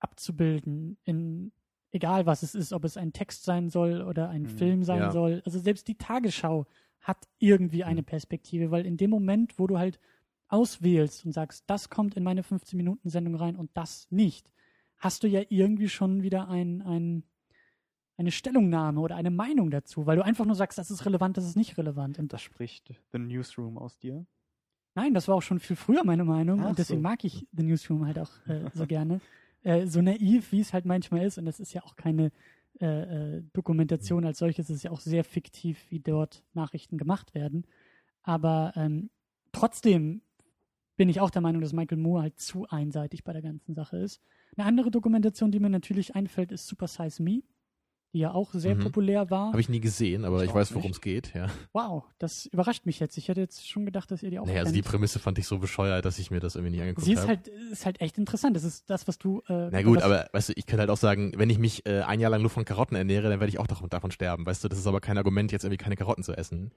abzubilden 0.00 0.98
in 1.04 1.52
egal 1.90 2.26
was 2.26 2.42
es 2.42 2.54
ist, 2.54 2.72
ob 2.72 2.84
es 2.84 2.96
ein 2.96 3.12
Text 3.12 3.44
sein 3.44 3.70
soll 3.70 4.02
oder 4.02 4.28
ein 4.28 4.42
Mhm, 4.42 4.48
Film 4.48 4.84
sein 4.84 4.98
ja. 4.98 5.10
soll. 5.10 5.42
Also 5.46 5.58
selbst 5.58 5.88
die 5.88 5.96
Tagesschau 5.96 6.66
hat 7.00 7.26
irgendwie 7.38 7.84
eine 7.84 8.02
Mhm. 8.02 8.06
Perspektive, 8.06 8.70
weil 8.70 8.84
in 8.84 8.96
dem 8.96 9.10
Moment, 9.10 9.58
wo 9.58 9.66
du 9.66 9.78
halt 9.78 9.98
auswählst 10.48 11.24
und 11.24 11.32
sagst, 11.32 11.64
das 11.66 11.88
kommt 11.88 12.14
in 12.16 12.24
meine 12.24 12.42
15-Minuten-Sendung 12.42 13.34
rein 13.36 13.56
und 13.56 13.70
das 13.74 14.06
nicht, 14.10 14.50
hast 14.98 15.22
du 15.22 15.28
ja 15.28 15.42
irgendwie 15.48 15.88
schon 15.88 16.22
wieder 16.22 16.48
ein, 16.48 16.82
ein, 16.82 17.22
eine 18.16 18.30
Stellungnahme 18.32 19.00
oder 19.00 19.16
eine 19.16 19.30
Meinung 19.30 19.70
dazu, 19.70 20.06
weil 20.06 20.16
du 20.16 20.24
einfach 20.24 20.44
nur 20.44 20.56
sagst, 20.56 20.76
das 20.78 20.90
ist 20.90 21.06
relevant, 21.06 21.36
das 21.36 21.44
ist 21.46 21.56
nicht 21.56 21.78
relevant. 21.78 22.18
Und 22.18 22.32
Das 22.32 22.42
spricht 22.42 22.92
The 23.12 23.18
Newsroom 23.18 23.78
aus 23.78 23.98
dir. 23.98 24.26
Nein, 24.98 25.14
das 25.14 25.28
war 25.28 25.36
auch 25.36 25.42
schon 25.42 25.60
viel 25.60 25.76
früher 25.76 26.04
meine 26.04 26.24
Meinung 26.24 26.60
Ach 26.62 26.70
und 26.70 26.78
deswegen 26.78 27.00
so. 27.00 27.08
mag 27.08 27.24
ich 27.24 27.46
The 27.52 27.62
Newsroom 27.62 28.04
halt 28.06 28.18
auch 28.18 28.30
äh, 28.48 28.68
so 28.74 28.86
gerne. 28.96 29.20
Äh, 29.62 29.86
so 29.86 30.02
naiv, 30.02 30.52
wie 30.52 30.60
es 30.60 30.72
halt 30.72 30.86
manchmal 30.86 31.24
ist 31.24 31.38
und 31.38 31.46
das 31.46 31.60
ist 31.60 31.72
ja 31.72 31.82
auch 31.84 31.94
keine 31.96 32.32
äh, 32.80 32.86
äh, 33.36 33.42
Dokumentation 33.52 34.24
als 34.24 34.38
solches, 34.38 34.70
es 34.70 34.76
ist 34.76 34.82
ja 34.82 34.90
auch 34.90 35.00
sehr 35.00 35.24
fiktiv, 35.24 35.86
wie 35.88 36.00
dort 36.00 36.44
Nachrichten 36.52 36.98
gemacht 36.98 37.34
werden. 37.34 37.64
Aber 38.22 38.72
ähm, 38.76 39.10
trotzdem 39.52 40.22
bin 40.96 41.08
ich 41.08 41.20
auch 41.20 41.30
der 41.30 41.42
Meinung, 41.42 41.62
dass 41.62 41.72
Michael 41.72 41.98
Moore 41.98 42.22
halt 42.22 42.40
zu 42.40 42.68
einseitig 42.68 43.22
bei 43.22 43.32
der 43.32 43.42
ganzen 43.42 43.74
Sache 43.74 43.98
ist. 43.98 44.20
Eine 44.56 44.66
andere 44.66 44.90
Dokumentation, 44.90 45.52
die 45.52 45.60
mir 45.60 45.70
natürlich 45.70 46.16
einfällt, 46.16 46.50
ist 46.50 46.66
Super 46.66 46.88
Size 46.88 47.22
Me, 47.22 47.42
die 48.12 48.20
ja 48.20 48.32
auch 48.32 48.50
sehr 48.54 48.74
Mhm. 48.74 48.80
populär 48.80 49.30
war. 49.30 49.48
Habe 49.48 49.60
ich 49.60 49.68
nie 49.68 49.80
gesehen, 49.80 50.24
aber 50.24 50.42
Ich 50.42 50.48
ich, 50.50 50.54
weiß, 50.54 50.74
worum 50.74 50.90
es 50.92 51.00
geht, 51.00 51.34
ja. 51.34 51.48
Wow, 51.72 52.04
das 52.18 52.46
überrascht 52.46 52.86
mich 52.86 53.00
jetzt. 53.00 53.18
Ich 53.18 53.28
hätte 53.28 53.40
jetzt 53.40 53.68
schon 53.68 53.84
gedacht, 53.84 54.10
dass 54.10 54.22
ihr 54.22 54.30
die 54.30 54.38
auch 54.38 54.46
Naja, 54.46 54.60
also 54.60 54.72
die. 54.72 54.80
Prämisse 54.82 55.18
fand 55.18 55.38
ich 55.38 55.46
so 55.46 55.58
bescheuert, 55.58 56.04
dass 56.04 56.18
ich 56.18 56.30
mir 56.30 56.40
das 56.40 56.54
irgendwie 56.54 56.70
nicht 56.72 56.80
angeguckt 56.80 57.04
Sie 57.04 57.12
ist 57.12 57.18
habe. 57.20 57.28
halt, 57.28 57.48
ist 57.48 57.84
halt 57.84 58.00
echt 58.00 58.16
interessant. 58.16 58.56
Das 58.56 58.64
ist 58.64 58.88
das, 58.88 59.06
was 59.08 59.18
du. 59.18 59.42
Äh, 59.48 59.68
Na 59.70 59.82
gut, 59.82 60.00
aber 60.02 60.28
weißt 60.32 60.48
du, 60.50 60.52
ich 60.56 60.64
kann 60.66 60.80
halt 60.80 60.88
auch 60.90 60.96
sagen, 60.96 61.32
wenn 61.36 61.50
ich 61.50 61.58
mich 61.58 61.84
äh, 61.86 62.00
ein 62.00 62.20
Jahr 62.20 62.30
lang 62.30 62.40
nur 62.40 62.50
von 62.50 62.64
Karotten 62.64 62.96
ernähre, 62.96 63.28
dann 63.28 63.40
werde 63.40 63.50
ich 63.50 63.58
auch 63.58 63.66
davon, 63.66 63.90
davon 63.90 64.10
sterben. 64.10 64.46
Weißt 64.46 64.64
du, 64.64 64.68
das 64.68 64.78
ist 64.78 64.86
aber 64.86 65.00
kein 65.00 65.18
Argument, 65.18 65.52
jetzt 65.52 65.64
irgendwie 65.64 65.76
keine 65.82 65.96
Karotten 65.96 66.24
zu 66.24 66.32
essen. 66.32 66.70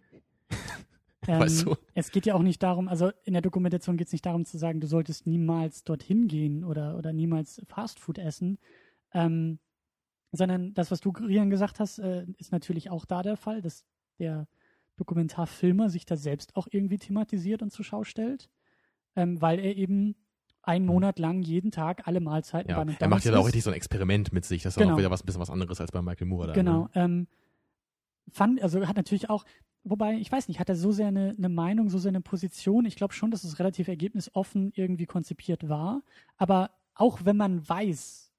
ähm, 1.28 1.40
weißt 1.40 1.64
du? 1.66 1.76
Es 1.94 2.12
geht 2.12 2.26
ja 2.26 2.34
auch 2.36 2.42
nicht 2.42 2.62
darum, 2.62 2.88
also 2.88 3.12
in 3.24 3.34
der 3.34 3.42
Dokumentation 3.42 3.96
geht 3.96 4.08
es 4.08 4.12
nicht 4.14 4.26
darum 4.26 4.44
zu 4.46 4.58
sagen, 4.58 4.82
du 4.82 4.88
solltest 4.88 5.28
niemals 5.28 5.84
dorthin 5.84 6.28
gehen 6.28 6.64
oder, 6.64 6.98
oder 6.98 7.14
niemals 7.14 7.62
Fastfood 7.70 8.18
essen. 8.18 8.58
Ähm, 9.14 9.60
sondern 10.32 10.74
das, 10.74 10.92
was 10.92 11.00
du, 11.02 11.10
Rian, 11.12 11.50
gesagt 11.50 11.80
hast, 11.80 12.00
äh, 12.00 12.26
ist 12.38 12.52
natürlich 12.52 12.90
auch 12.90 13.06
da 13.06 13.22
der 13.22 13.38
Fall, 13.38 13.62
dass 13.62 13.86
der 14.20 14.48
Dokumentarfilmer 14.98 15.90
sich 15.90 16.06
da 16.06 16.16
selbst 16.16 16.56
auch 16.56 16.68
irgendwie 16.70 16.98
thematisiert 16.98 17.62
und 17.62 17.72
zur 17.72 17.86
Schau 17.86 18.04
stellt, 18.04 18.50
ähm, 19.16 19.42
weil 19.42 19.60
er 19.60 19.76
eben 19.76 20.16
einen 20.64 20.86
Monat 20.86 21.18
lang 21.18 21.42
jeden 21.42 21.72
Tag 21.72 22.08
alle 22.08 22.20
Mahlzeiten 22.20 22.70
Ja, 22.70 22.76
bei 22.76 22.82
er 22.82 22.86
McDonald's 22.86 23.10
macht 23.10 23.26
ja 23.26 23.32
da 23.32 23.40
auch 23.40 23.46
richtig 23.46 23.64
so 23.64 23.72
ein 23.72 23.76
Experiment 23.76 24.32
mit 24.32 24.46
sich. 24.46 24.62
Das 24.64 24.74
ist 24.74 24.78
Genau. 24.80 24.94
auch 24.94 24.98
wieder 25.00 25.10
was, 25.10 25.24
ein 25.24 25.26
bisschen 25.26 25.42
was 25.42 25.50
anderes 25.50 25.82
als 25.82 25.92
bei 25.92 26.02
Michael 26.02 26.28
Moore. 26.28 26.48
Da, 26.48 26.54
Genau. 26.54 26.84
Ne? 26.84 26.90
Ähm, 26.94 27.28
fand, 28.30 28.62
also 28.62 28.86
hat 28.88 28.96
natürlich 28.96 29.30
auch, 29.30 29.44
wobei, 29.84 30.14
ich 30.18 30.32
weiß 30.32 30.48
nicht, 30.48 30.60
hat 30.60 30.70
er 30.70 30.76
so 30.76 30.92
sehr 30.92 31.08
eine, 31.08 31.34
eine 31.36 31.50
Meinung, 31.50 31.90
so 31.90 31.98
sehr 31.98 32.10
eine 32.10 32.22
Position? 32.22 32.86
Ich 32.86 32.96
glaube 32.96 33.14
schon, 33.14 33.32
dass 33.32 33.44
es 33.44 33.58
relativ 33.58 33.88
ergebnisoffen 33.88 34.72
irgendwie 34.76 35.08
konzipiert 35.08 35.68
war. 35.68 36.04
Aber 36.38 36.70
auch 36.94 37.26
wenn 37.26 37.38
man 37.38 37.68
weiß, 37.68 38.31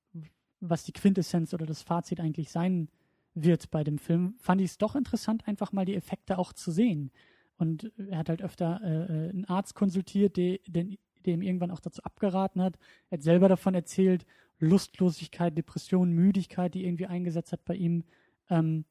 was 0.63 0.85
die 0.85 0.93
Quintessenz 0.93 1.53
oder 1.53 1.67
das 1.67 1.83
Fazit 1.83 2.21
eigentlich 2.21 2.51
sein 2.51 2.89
wird 3.35 3.71
bei 3.71 3.83
dem 3.83 3.99
Film, 3.99 4.35
fand 4.39 4.61
ich 4.61 4.71
es 4.71 4.79
doch 4.79 4.95
interessant, 4.95 5.47
einfach 5.49 5.73
mal 5.73 5.85
die 5.85 5.97
Effekte 5.97 6.39
auch 6.39 6.53
zu 6.53 6.71
sehen. 6.71 7.11
Und 7.57 7.93
er 7.97 8.19
hat 8.19 8.29
halt 8.29 8.43
öfter 8.43 8.81
äh, 8.83 8.89
äh, 8.89 9.31
einen 9.31 9.45
Arzt 9.47 9.75
konsultiert, 9.75 10.37
der, 10.37 10.59
den, 10.67 10.99
der 11.25 11.35
ihm 11.35 11.43
irgendwann 11.43 11.71
auch 11.71 11.81
dazu 11.81 12.03
abgeraten 12.03 12.63
hat. 12.63 12.79
Er 13.11 13.19
hat 13.19 13.23
selber 13.23 13.49
davon 13.49 13.75
erzählt, 13.75 14.27
Lustlosigkeit, 14.59 15.57
Depression, 15.57 16.13
Müdigkeit, 16.13 16.75
die 16.75 16.85
irgendwie 16.85 17.07
eingesetzt 17.07 17.53
hat 17.53 17.65
bei 17.65 17.75
ihm. 17.75 18.05
Ähm, 18.51 18.85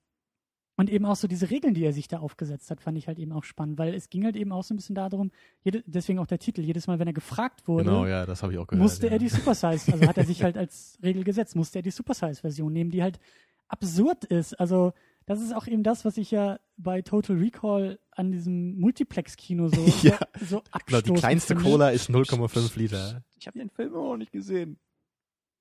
und 0.82 0.90
eben 0.90 1.06
auch 1.06 1.16
so 1.16 1.28
diese 1.28 1.52
Regeln, 1.52 1.76
die 1.76 1.86
er 1.86 1.94
sich 1.94 2.08
da 2.08 2.18
aufgesetzt 2.20 2.72
hat, 2.72 2.82
fand 2.82 2.98
ich 2.98 3.08
halt 3.08 3.20
eben 3.20 3.32
auch 3.34 3.44
spannend, 3.44 3.78
weil 3.78 3.94
es 3.94 4.10
ging 4.10 4.26
halt 4.26 4.36
eben 4.36 4.52
auch 4.52 4.64
so 4.64 4.74
ein 4.74 4.78
bisschen 4.78 4.96
darum, 4.96 5.30
jede, 5.64 5.84
deswegen 5.86 6.18
auch 6.18 6.26
der 6.26 6.40
Titel, 6.40 6.62
jedes 6.62 6.88
Mal, 6.88 6.98
wenn 6.98 7.06
er 7.06 7.14
gefragt 7.14 7.68
wurde, 7.68 7.86
Genau, 7.86 8.08
ja, 8.08 8.26
das 8.26 8.40
ich 8.42 8.58
auch 8.58 8.66
gehört. 8.66 8.82
musste 8.82 9.06
ja. 9.06 9.14
er 9.14 9.20
die 9.20 9.30
Supersize, 9.30 9.94
also 9.94 10.08
hat 10.08 10.18
er 10.18 10.26
sich 10.26 10.42
halt 10.42 10.58
als 10.58 10.98
Regel 11.04 11.24
gesetzt, 11.24 11.56
musste 11.56 11.78
er 11.78 11.84
die 11.84 11.92
Supersize-Version 11.92 12.74
nehmen, 12.74 12.90
die 12.90 13.04
halt 13.04 13.20
absurd 13.68 14.26
ist. 14.26 14.60
Also 14.60 14.94
das 15.28 15.40
ist 15.40 15.54
auch 15.56 15.68
eben 15.68 15.84
das, 15.84 16.04
was 16.04 16.18
ich 16.18 16.32
ja 16.32 16.60
bei 16.78 17.04
Total 17.04 17.38
Recall 17.38 18.00
an 18.10 18.32
diesem 18.32 18.80
Multiplex-Kino 18.80 19.68
so, 19.68 19.86
Ja. 20.02 20.18
so, 20.40 20.46
so 20.46 20.48
Genau, 20.48 20.62
die 20.64 20.72
abstoßend 20.72 21.18
kleinste 21.20 21.56
finde. 21.56 21.70
Cola 21.70 21.90
ist 21.92 22.10
0,5 22.10 22.76
Liter. 22.80 23.24
Ich 23.38 23.46
habe 23.46 23.60
den 23.60 23.70
Film 23.70 23.90
immer 23.94 24.04
noch 24.04 24.18
nicht 24.18 24.32
gesehen. 24.32 24.80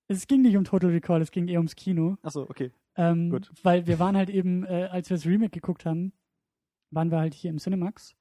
Es 0.09 0.27
ging 0.27 0.41
nicht 0.41 0.57
um 0.57 0.65
Total 0.65 0.91
Recall, 0.91 1.21
es 1.21 1.31
ging 1.31 1.47
eher 1.47 1.59
ums 1.59 1.77
Kino. 1.77 2.17
Achso, 2.23 2.43
okay. 2.43 2.73
Ähm, 3.01 3.31
Gut. 3.31 3.51
Weil 3.63 3.87
wir 3.87 3.99
waren 3.99 4.15
halt 4.15 4.29
eben, 4.29 4.65
äh, 4.65 4.89
als 4.91 5.09
wir 5.09 5.17
das 5.17 5.25
Remake 5.25 5.53
geguckt 5.53 5.87
haben, 5.87 6.13
waren 6.91 7.11
wir 7.11 7.19
halt 7.19 7.33
hier 7.33 7.51
im 7.51 7.57
Cinemax 7.57 8.15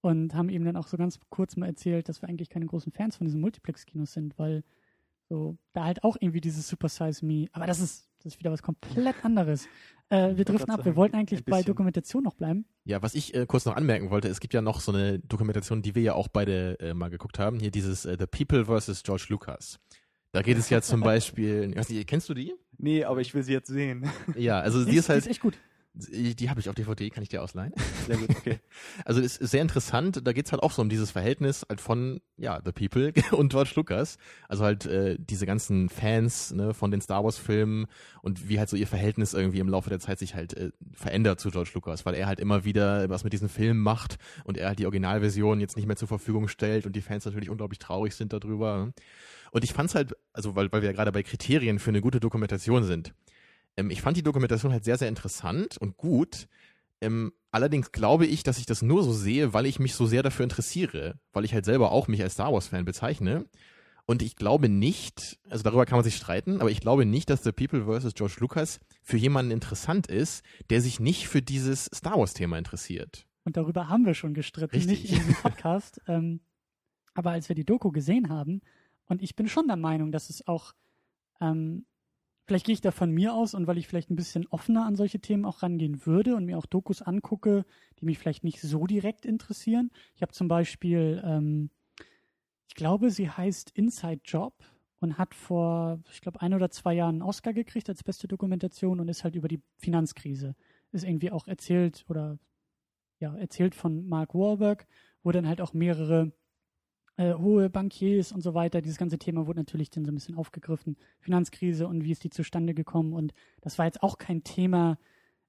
und 0.00 0.34
haben 0.34 0.48
ihm 0.48 0.64
dann 0.64 0.76
auch 0.76 0.88
so 0.88 0.96
ganz 0.96 1.20
kurz 1.28 1.56
mal 1.56 1.66
erzählt, 1.66 2.08
dass 2.08 2.20
wir 2.20 2.28
eigentlich 2.28 2.50
keine 2.50 2.66
großen 2.66 2.90
Fans 2.90 3.16
von 3.16 3.26
diesen 3.26 3.40
Multiplex-Kinos 3.40 4.12
sind, 4.12 4.36
weil 4.36 4.64
so 5.28 5.56
da 5.72 5.84
halt 5.84 6.02
auch 6.02 6.16
irgendwie 6.18 6.40
dieses 6.40 6.66
Super 6.68 6.88
Size 6.88 7.24
Me, 7.24 7.46
aber 7.52 7.66
das 7.66 7.78
ist, 7.78 8.08
das 8.18 8.32
ist 8.32 8.40
wieder 8.40 8.50
was 8.50 8.62
komplett 8.62 9.24
anderes. 9.24 9.68
Äh, 10.08 10.36
wir 10.36 10.44
driften 10.44 10.70
ab, 10.70 10.84
wir 10.84 10.96
wollten 10.96 11.14
eigentlich 11.14 11.44
bei. 11.44 11.62
Dokumentation 11.62 12.24
noch 12.24 12.34
bleiben. 12.34 12.64
Ja, 12.84 13.02
was 13.02 13.14
ich 13.14 13.34
äh, 13.34 13.46
kurz 13.46 13.66
noch 13.66 13.76
anmerken 13.76 14.10
wollte, 14.10 14.26
es 14.28 14.40
gibt 14.40 14.54
ja 14.54 14.62
noch 14.62 14.80
so 14.80 14.90
eine 14.90 15.20
Dokumentation, 15.20 15.82
die 15.82 15.94
wir 15.94 16.02
ja 16.02 16.14
auch 16.14 16.28
beide 16.28 16.80
äh, 16.80 16.94
mal 16.94 17.10
geguckt 17.10 17.38
haben. 17.38 17.60
Hier 17.60 17.70
dieses 17.70 18.04
äh, 18.04 18.16
The 18.18 18.26
People 18.26 18.64
vs. 18.64 19.02
George 19.04 19.26
Lucas. 19.28 19.78
Da 20.32 20.42
geht 20.42 20.58
es 20.58 20.68
ja 20.68 20.82
zum 20.82 21.00
Beispiel, 21.00 21.70
ich 21.70 21.76
weiß 21.76 21.88
nicht, 21.88 22.06
kennst 22.06 22.28
du 22.28 22.34
die? 22.34 22.54
Nee, 22.76 23.04
aber 23.04 23.20
ich 23.20 23.34
will 23.34 23.42
sie 23.42 23.52
jetzt 23.52 23.68
sehen. 23.68 24.08
Ja, 24.36 24.60
also 24.60 24.84
Die 24.84 24.90
die 24.92 24.96
ist 24.98 25.08
die 25.08 25.12
halt, 25.12 25.24
ist 25.24 25.30
echt 25.30 25.40
gut. 25.40 25.54
Die 26.00 26.48
habe 26.48 26.60
ich 26.60 26.68
auf 26.68 26.76
DVD, 26.76 27.10
kann 27.10 27.24
ich 27.24 27.28
dir 27.28 27.42
ausleihen. 27.42 27.72
Sehr 28.06 28.16
gut, 28.18 28.30
okay. 28.30 28.60
Also 29.04 29.20
es 29.20 29.36
ist 29.36 29.50
sehr 29.50 29.62
interessant, 29.62 30.20
da 30.24 30.32
geht's 30.32 30.52
halt 30.52 30.62
auch 30.62 30.70
so 30.70 30.80
um 30.80 30.88
dieses 30.88 31.10
Verhältnis 31.10 31.66
halt 31.68 31.80
von, 31.80 32.20
ja, 32.36 32.60
The 32.64 32.70
People 32.70 33.12
und 33.36 33.50
George 33.50 33.72
Lucas. 33.74 34.16
Also 34.48 34.64
halt 34.64 34.86
äh, 34.86 35.16
diese 35.18 35.44
ganzen 35.44 35.88
Fans 35.88 36.52
ne, 36.52 36.72
von 36.72 36.92
den 36.92 37.00
Star 37.00 37.24
Wars-Filmen 37.24 37.86
und 38.22 38.48
wie 38.48 38.60
halt 38.60 38.68
so 38.68 38.76
ihr 38.76 38.86
Verhältnis 38.86 39.34
irgendwie 39.34 39.58
im 39.58 39.68
Laufe 39.68 39.90
der 39.90 39.98
Zeit 39.98 40.20
sich 40.20 40.36
halt 40.36 40.54
äh, 40.54 40.70
verändert 40.92 41.40
zu 41.40 41.50
George 41.50 41.70
Lucas, 41.74 42.06
weil 42.06 42.14
er 42.14 42.28
halt 42.28 42.38
immer 42.38 42.64
wieder 42.64 43.08
was 43.10 43.24
mit 43.24 43.32
diesen 43.32 43.48
Filmen 43.48 43.80
macht 43.80 44.18
und 44.44 44.56
er 44.56 44.68
halt 44.68 44.78
die 44.78 44.86
Originalversion 44.86 45.60
jetzt 45.60 45.76
nicht 45.76 45.86
mehr 45.86 45.96
zur 45.96 46.08
Verfügung 46.08 46.46
stellt 46.46 46.86
und 46.86 46.94
die 46.94 47.02
Fans 47.02 47.24
natürlich 47.24 47.50
unglaublich 47.50 47.80
traurig 47.80 48.14
sind 48.14 48.32
darüber. 48.32 48.84
Ne? 48.84 48.92
Und 49.50 49.64
ich 49.64 49.72
fand's 49.72 49.94
halt, 49.94 50.14
also 50.32 50.54
weil, 50.54 50.70
weil 50.72 50.82
wir 50.82 50.90
ja 50.90 50.94
gerade 50.94 51.12
bei 51.12 51.22
Kriterien 51.22 51.78
für 51.78 51.90
eine 51.90 52.00
gute 52.00 52.20
Dokumentation 52.20 52.84
sind. 52.84 53.14
Ähm, 53.78 53.90
ich 53.90 54.02
fand 54.02 54.16
die 54.16 54.22
Dokumentation 54.22 54.72
halt 54.72 54.84
sehr, 54.84 54.98
sehr 54.98 55.08
interessant 55.08 55.78
und 55.78 55.96
gut. 55.96 56.48
Ähm, 57.00 57.32
allerdings 57.52 57.92
glaube 57.92 58.26
ich, 58.26 58.42
dass 58.42 58.58
ich 58.58 58.66
das 58.66 58.82
nur 58.82 59.04
so 59.04 59.12
sehe, 59.12 59.54
weil 59.54 59.66
ich 59.66 59.78
mich 59.78 59.94
so 59.94 60.04
sehr 60.04 60.22
dafür 60.22 60.42
interessiere, 60.42 61.18
weil 61.32 61.44
ich 61.44 61.54
halt 61.54 61.64
selber 61.64 61.92
auch 61.92 62.08
mich 62.08 62.22
als 62.22 62.34
Star 62.34 62.52
Wars-Fan 62.52 62.84
bezeichne. 62.84 63.46
Und 64.04 64.22
ich 64.22 64.36
glaube 64.36 64.68
nicht, 64.68 65.38
also 65.48 65.62
darüber 65.62 65.86
kann 65.86 65.98
man 65.98 66.04
sich 66.04 66.16
streiten, 66.16 66.60
aber 66.60 66.70
ich 66.70 66.80
glaube 66.80 67.04
nicht, 67.04 67.30
dass 67.30 67.44
The 67.44 67.52
People 67.52 67.84
vs. 67.84 68.14
George 68.14 68.36
Lucas 68.40 68.80
für 69.02 69.18
jemanden 69.18 69.52
interessant 69.52 70.06
ist, 70.06 70.44
der 70.70 70.80
sich 70.80 70.98
nicht 70.98 71.28
für 71.28 71.42
dieses 71.42 71.90
Star 71.94 72.18
Wars-Thema 72.18 72.58
interessiert. 72.58 73.26
Und 73.44 73.56
darüber 73.56 73.88
haben 73.88 74.06
wir 74.06 74.14
schon 74.14 74.34
gestritten, 74.34 74.74
Richtig. 74.74 75.02
nicht 75.02 75.12
in 75.12 75.18
diesem 75.18 75.34
Podcast. 75.34 76.00
ähm, 76.08 76.40
aber 77.14 77.30
als 77.30 77.48
wir 77.48 77.54
die 77.54 77.64
Doku 77.66 77.92
gesehen 77.92 78.28
haben, 78.28 78.60
und 79.06 79.22
ich 79.22 79.36
bin 79.36 79.46
schon 79.48 79.68
der 79.68 79.76
Meinung, 79.76 80.10
dass 80.10 80.30
es 80.30 80.46
auch, 80.46 80.72
ähm, 81.40 81.84
vielleicht 82.48 82.64
gehe 82.64 82.72
ich 82.72 82.80
da 82.80 82.90
von 82.90 83.10
mir 83.10 83.34
aus 83.34 83.52
und 83.52 83.66
weil 83.66 83.76
ich 83.76 83.86
vielleicht 83.86 84.10
ein 84.10 84.16
bisschen 84.16 84.46
offener 84.46 84.86
an 84.86 84.96
solche 84.96 85.20
Themen 85.20 85.44
auch 85.44 85.62
rangehen 85.62 86.06
würde 86.06 86.34
und 86.34 86.46
mir 86.46 86.56
auch 86.56 86.64
Dokus 86.64 87.02
angucke, 87.02 87.66
die 88.00 88.06
mich 88.06 88.18
vielleicht 88.18 88.42
nicht 88.42 88.62
so 88.62 88.86
direkt 88.86 89.26
interessieren. 89.26 89.90
Ich 90.14 90.22
habe 90.22 90.32
zum 90.32 90.48
Beispiel, 90.48 91.22
ähm, 91.24 91.70
ich 92.66 92.74
glaube, 92.74 93.10
sie 93.10 93.28
heißt 93.28 93.70
Inside 93.72 94.22
Job 94.24 94.54
und 94.98 95.18
hat 95.18 95.34
vor, 95.34 96.00
ich 96.10 96.22
glaube, 96.22 96.40
ein 96.40 96.54
oder 96.54 96.70
zwei 96.70 96.94
Jahren 96.94 97.16
einen 97.16 97.22
Oscar 97.22 97.52
gekriegt 97.52 97.90
als 97.90 98.02
beste 98.02 98.28
Dokumentation 98.28 98.98
und 98.98 99.08
ist 99.08 99.24
halt 99.24 99.36
über 99.36 99.48
die 99.48 99.60
Finanzkrise. 99.76 100.56
Ist 100.90 101.04
irgendwie 101.04 101.30
auch 101.30 101.46
erzählt 101.46 102.06
oder 102.08 102.38
ja, 103.20 103.36
erzählt 103.36 103.74
von 103.74 104.08
Mark 104.08 104.34
Wahlberg, 104.34 104.86
wo 105.22 105.32
dann 105.32 105.46
halt 105.46 105.60
auch 105.60 105.74
mehrere 105.74 106.32
äh, 107.18 107.34
hohe 107.34 107.68
Bankiers 107.68 108.32
und 108.32 108.40
so 108.42 108.54
weiter, 108.54 108.80
dieses 108.80 108.96
ganze 108.96 109.18
Thema 109.18 109.46
wurde 109.46 109.58
natürlich 109.58 109.90
dann 109.90 110.04
so 110.04 110.12
ein 110.12 110.14
bisschen 110.14 110.36
aufgegriffen. 110.36 110.96
Finanzkrise 111.18 111.86
und 111.86 112.04
wie 112.04 112.12
ist 112.12 112.24
die 112.24 112.30
zustande 112.30 112.74
gekommen 112.74 113.12
und 113.12 113.34
das 113.60 113.76
war 113.76 113.84
jetzt 113.86 114.02
auch 114.02 114.18
kein 114.18 114.44
Thema, 114.44 114.96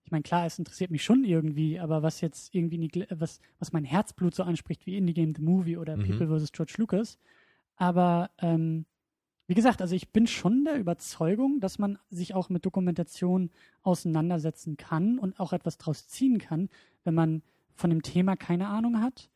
ich 0.03 0.11
meine, 0.11 0.23
klar, 0.23 0.47
es 0.47 0.57
interessiert 0.57 0.89
mich 0.89 1.03
schon 1.03 1.23
irgendwie, 1.23 1.79
aber 1.79 2.01
was 2.01 2.21
jetzt 2.21 2.55
irgendwie, 2.55 2.79
die, 2.87 3.05
was, 3.11 3.39
was 3.59 3.71
mein 3.71 3.83
Herzblut 3.83 4.33
so 4.33 4.41
anspricht 4.41 4.87
wie 4.87 4.97
Indie 4.97 5.13
Game 5.13 5.35
The 5.35 5.43
Movie 5.43 5.77
oder 5.77 5.95
Mhm. 5.95 6.17
People 6.17 6.39
vs. 6.39 6.51
George 6.51 6.73
Lucas. 6.77 7.19
Aber 7.75 8.31
ähm, 8.39 8.85
wie 9.45 9.53
gesagt, 9.53 9.81
also 9.81 9.93
ich 9.93 10.09
bin 10.11 10.25
schon 10.25 10.65
der 10.65 10.79
Überzeugung, 10.79 11.59
dass 11.59 11.77
man 11.77 11.99
sich 12.09 12.33
auch 12.33 12.49
mit 12.49 12.65
Dokumentation 12.65 13.51
auseinandersetzen 13.83 14.75
kann 14.75 15.19
und 15.19 15.39
auch 15.39 15.53
etwas 15.53 15.77
draus 15.77 16.07
ziehen 16.07 16.39
kann, 16.39 16.69
wenn 17.03 17.13
man 17.13 17.43
von 17.75 17.91
dem 17.91 18.01
Thema 18.01 18.35
keine 18.35 18.67
Ahnung 18.69 19.01
hat 19.01 19.29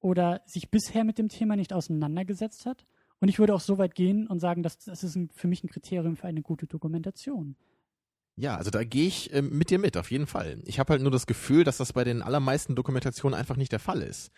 oder 0.00 0.42
sich 0.46 0.70
bisher 0.70 1.04
mit 1.04 1.18
dem 1.18 1.28
Thema 1.28 1.56
nicht 1.56 1.72
auseinandergesetzt 1.72 2.66
hat. 2.66 2.86
Und 3.20 3.28
ich 3.28 3.38
würde 3.38 3.54
auch 3.54 3.60
so 3.60 3.78
weit 3.78 3.94
gehen 3.94 4.26
und 4.26 4.38
sagen, 4.38 4.62
dass 4.62 4.78
das 4.78 5.02
ist 5.02 5.16
ein, 5.16 5.28
für 5.34 5.48
mich 5.48 5.64
ein 5.64 5.68
Kriterium 5.68 6.16
für 6.16 6.28
eine 6.28 6.42
gute 6.42 6.66
Dokumentation. 6.66 7.56
Ja, 8.36 8.56
also 8.56 8.70
da 8.70 8.84
gehe 8.84 9.08
ich 9.08 9.34
ähm, 9.34 9.50
mit 9.58 9.70
dir 9.70 9.80
mit, 9.80 9.96
auf 9.96 10.12
jeden 10.12 10.28
Fall. 10.28 10.62
Ich 10.64 10.78
habe 10.78 10.92
halt 10.92 11.02
nur 11.02 11.10
das 11.10 11.26
Gefühl, 11.26 11.64
dass 11.64 11.78
das 11.78 11.92
bei 11.92 12.04
den 12.04 12.22
allermeisten 12.22 12.76
Dokumentationen 12.76 13.36
einfach 13.36 13.56
nicht 13.56 13.72
der 13.72 13.80
Fall 13.80 14.00
ist. 14.00 14.30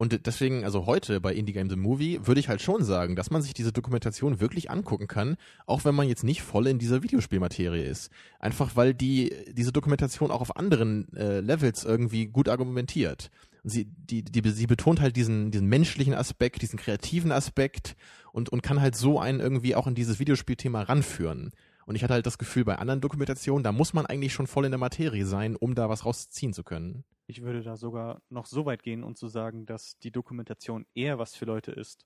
Und 0.00 0.26
deswegen, 0.26 0.64
also 0.64 0.86
heute 0.86 1.20
bei 1.20 1.34
Indie 1.34 1.52
Game 1.52 1.68
The 1.68 1.74
Movie, 1.74 2.20
würde 2.22 2.38
ich 2.38 2.48
halt 2.48 2.62
schon 2.62 2.84
sagen, 2.84 3.16
dass 3.16 3.32
man 3.32 3.42
sich 3.42 3.52
diese 3.52 3.72
Dokumentation 3.72 4.40
wirklich 4.40 4.70
angucken 4.70 5.08
kann, 5.08 5.36
auch 5.66 5.84
wenn 5.84 5.94
man 5.94 6.06
jetzt 6.06 6.22
nicht 6.22 6.42
voll 6.42 6.68
in 6.68 6.78
dieser 6.78 7.02
Videospielmaterie 7.02 7.82
ist. 7.82 8.10
Einfach 8.38 8.76
weil 8.76 8.94
die, 8.94 9.34
diese 9.50 9.72
Dokumentation 9.72 10.30
auch 10.30 10.40
auf 10.40 10.56
anderen 10.56 11.12
äh, 11.14 11.40
Levels 11.40 11.84
irgendwie 11.84 12.26
gut 12.26 12.48
argumentiert. 12.48 13.30
Sie, 13.68 13.84
die, 13.84 14.22
die, 14.22 14.48
sie 14.50 14.66
betont 14.66 15.00
halt 15.00 15.16
diesen, 15.16 15.50
diesen 15.50 15.68
menschlichen 15.68 16.14
Aspekt, 16.14 16.62
diesen 16.62 16.78
kreativen 16.78 17.32
Aspekt 17.32 17.96
und, 18.32 18.48
und 18.48 18.62
kann 18.62 18.80
halt 18.80 18.96
so 18.96 19.20
einen 19.20 19.40
irgendwie 19.40 19.74
auch 19.74 19.86
in 19.86 19.94
dieses 19.94 20.18
Videospielthema 20.18 20.82
ranführen. 20.82 21.52
Und 21.86 21.94
ich 21.94 22.02
hatte 22.02 22.14
halt 22.14 22.26
das 22.26 22.38
Gefühl, 22.38 22.64
bei 22.64 22.76
anderen 22.76 23.00
Dokumentationen, 23.00 23.64
da 23.64 23.72
muss 23.72 23.94
man 23.94 24.04
eigentlich 24.04 24.34
schon 24.34 24.46
voll 24.46 24.66
in 24.66 24.70
der 24.70 24.78
Materie 24.78 25.24
sein, 25.24 25.56
um 25.56 25.74
da 25.74 25.88
was 25.88 26.04
rausziehen 26.04 26.52
zu 26.52 26.62
können. 26.62 27.04
Ich 27.26 27.42
würde 27.42 27.62
da 27.62 27.76
sogar 27.76 28.20
noch 28.28 28.46
so 28.46 28.66
weit 28.66 28.82
gehen 28.82 29.02
und 29.02 29.16
zu 29.16 29.28
sagen, 29.28 29.64
dass 29.64 29.98
die 29.98 30.10
Dokumentation 30.10 30.86
eher 30.94 31.18
was 31.18 31.34
für 31.34 31.46
Leute 31.46 31.72
ist, 31.72 32.04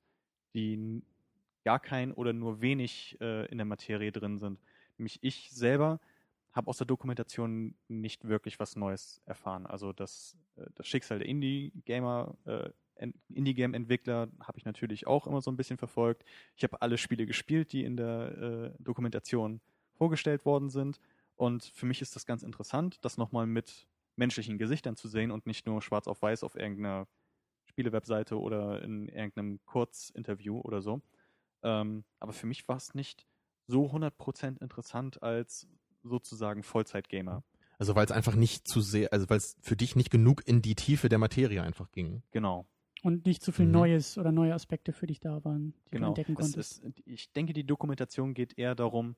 die 0.55 1.03
gar 1.65 1.81
kein 1.81 2.13
oder 2.13 2.33
nur 2.33 2.61
wenig 2.61 3.17
äh, 3.21 3.47
in 3.47 3.59
der 3.59 3.65
Materie 3.65 4.13
drin 4.13 4.39
sind. 4.39 4.61
Nämlich 4.99 5.19
ich 5.23 5.51
selber 5.53 6.01
habe 6.53 6.69
aus 6.69 6.79
der 6.79 6.87
Dokumentation 6.87 7.75
nicht 7.89 8.29
wirklich 8.29 8.61
was 8.61 8.77
Neues 8.77 9.21
erfahren. 9.25 9.67
Also 9.67 9.93
das, 9.93 10.37
äh, 10.57 10.67
das 10.75 10.87
Schicksal 10.87 11.19
der 11.19 11.29
Indie-Gamer, 11.29 12.37
äh, 12.45 12.71
En- 12.97 13.15
Indie-Game-Entwickler 13.31 14.29
habe 14.41 14.59
ich 14.59 14.65
natürlich 14.65 15.07
auch 15.07 15.27
immer 15.27 15.41
so 15.41 15.51
ein 15.51 15.57
bisschen 15.57 15.79
verfolgt. 15.79 16.25
Ich 16.57 16.63
habe 16.63 16.81
alle 16.83 16.99
Spiele 16.99 17.27
gespielt, 17.27 17.73
die 17.73 17.85
in 17.85 17.97
der 17.97 18.73
äh, 18.79 18.83
Dokumentation 18.83 19.61
vorgestellt 19.95 20.45
worden 20.45 20.69
sind. 20.69 21.01
Und 21.37 21.65
für 21.65 21.87
mich 21.87 22.03
ist 22.03 22.15
das 22.15 22.27
ganz 22.27 22.43
interessant, 22.43 22.99
das 23.05 23.17
nochmal 23.17 23.47
mit 23.47 23.89
menschlichen 24.17 24.59
Gesichtern 24.59 24.95
zu 24.95 25.09
sehen 25.09 25.31
und 25.31 25.47
nicht 25.47 25.67
nur 25.67 25.81
schwarz 25.81 26.07
auf 26.07 26.21
weiß 26.21 26.45
auf 26.45 26.55
irgendeiner 26.55 27.09
Spielewebseite 27.65 28.39
oder 28.39 28.83
in 28.83 29.09
irgendeinem 29.09 29.65
Kurzinterview 29.65 30.61
oder 30.61 30.83
so. 30.83 31.01
Ähm, 31.63 32.05
aber 32.21 32.33
für 32.33 32.47
mich 32.47 32.69
war 32.69 32.77
es 32.77 32.95
nicht 32.95 33.27
so 33.67 33.91
100% 33.91 34.61
interessant 34.61 35.23
als 35.23 35.67
sozusagen 36.03 36.63
Vollzeit-Gamer. 36.63 37.43
Also 37.79 37.95
weil 37.97 38.05
es 38.05 38.13
einfach 38.13 38.37
nicht 38.37 38.69
zu 38.69 38.81
sehr, 38.81 39.13
also 39.13 39.29
weil 39.29 39.39
es 39.39 39.57
für 39.61 39.77
dich 39.77 39.97
nicht 39.97 40.11
genug 40.11 40.47
in 40.47 40.63
die 40.63 40.75
Tiefe 40.75 41.09
der 41.09 41.19
Materie 41.19 41.63
einfach 41.63 41.91
ging. 41.91 42.23
Genau. 42.31 42.67
Und 43.03 43.27
nicht 43.27 43.43
zu 43.43 43.51
viel 43.51 43.67
Mhm. 43.67 43.73
Neues 43.73 44.19
oder 44.19 44.31
neue 44.31 44.55
Aspekte 44.55 44.93
für 44.93 45.09
dich 45.09 45.19
da 45.19 45.45
waren, 45.45 45.73
die 45.87 45.91
du 45.91 45.97
Genau. 45.97 46.09
entdecken 46.09 46.33
Es 46.35 46.39
konntest. 46.53 46.83
ist, 46.85 46.93
ich 47.05 47.33
denke, 47.33 47.53
die 47.53 47.65
Dokumentation 47.67 48.35
geht 48.35 48.57
eher 48.57 48.75
darum, 48.77 49.17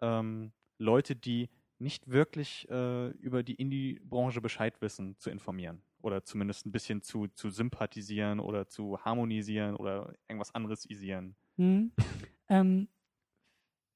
ähm, 0.00 0.52
Leute, 0.78 1.14
die 1.14 1.50
nicht 1.78 2.08
wirklich 2.10 2.68
äh, 2.68 3.08
über 3.10 3.42
die 3.44 3.54
Indie-Branche 3.54 4.40
Bescheid 4.40 4.80
wissen, 4.82 5.16
zu 5.18 5.30
informieren. 5.30 5.82
Oder 6.02 6.24
zumindest 6.24 6.66
ein 6.66 6.72
bisschen 6.72 7.02
zu, 7.02 7.28
zu 7.28 7.50
sympathisieren 7.50 8.40
oder 8.40 8.66
zu 8.66 8.98
harmonisieren 9.04 9.76
oder 9.76 10.14
irgendwas 10.28 10.54
anderes 10.54 10.88
isieren. 10.88 11.36
Hm. 11.56 11.92
ähm, 12.48 12.88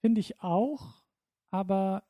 Finde 0.01 0.20
ich 0.20 0.41
auch, 0.41 1.03
aber 1.51 2.05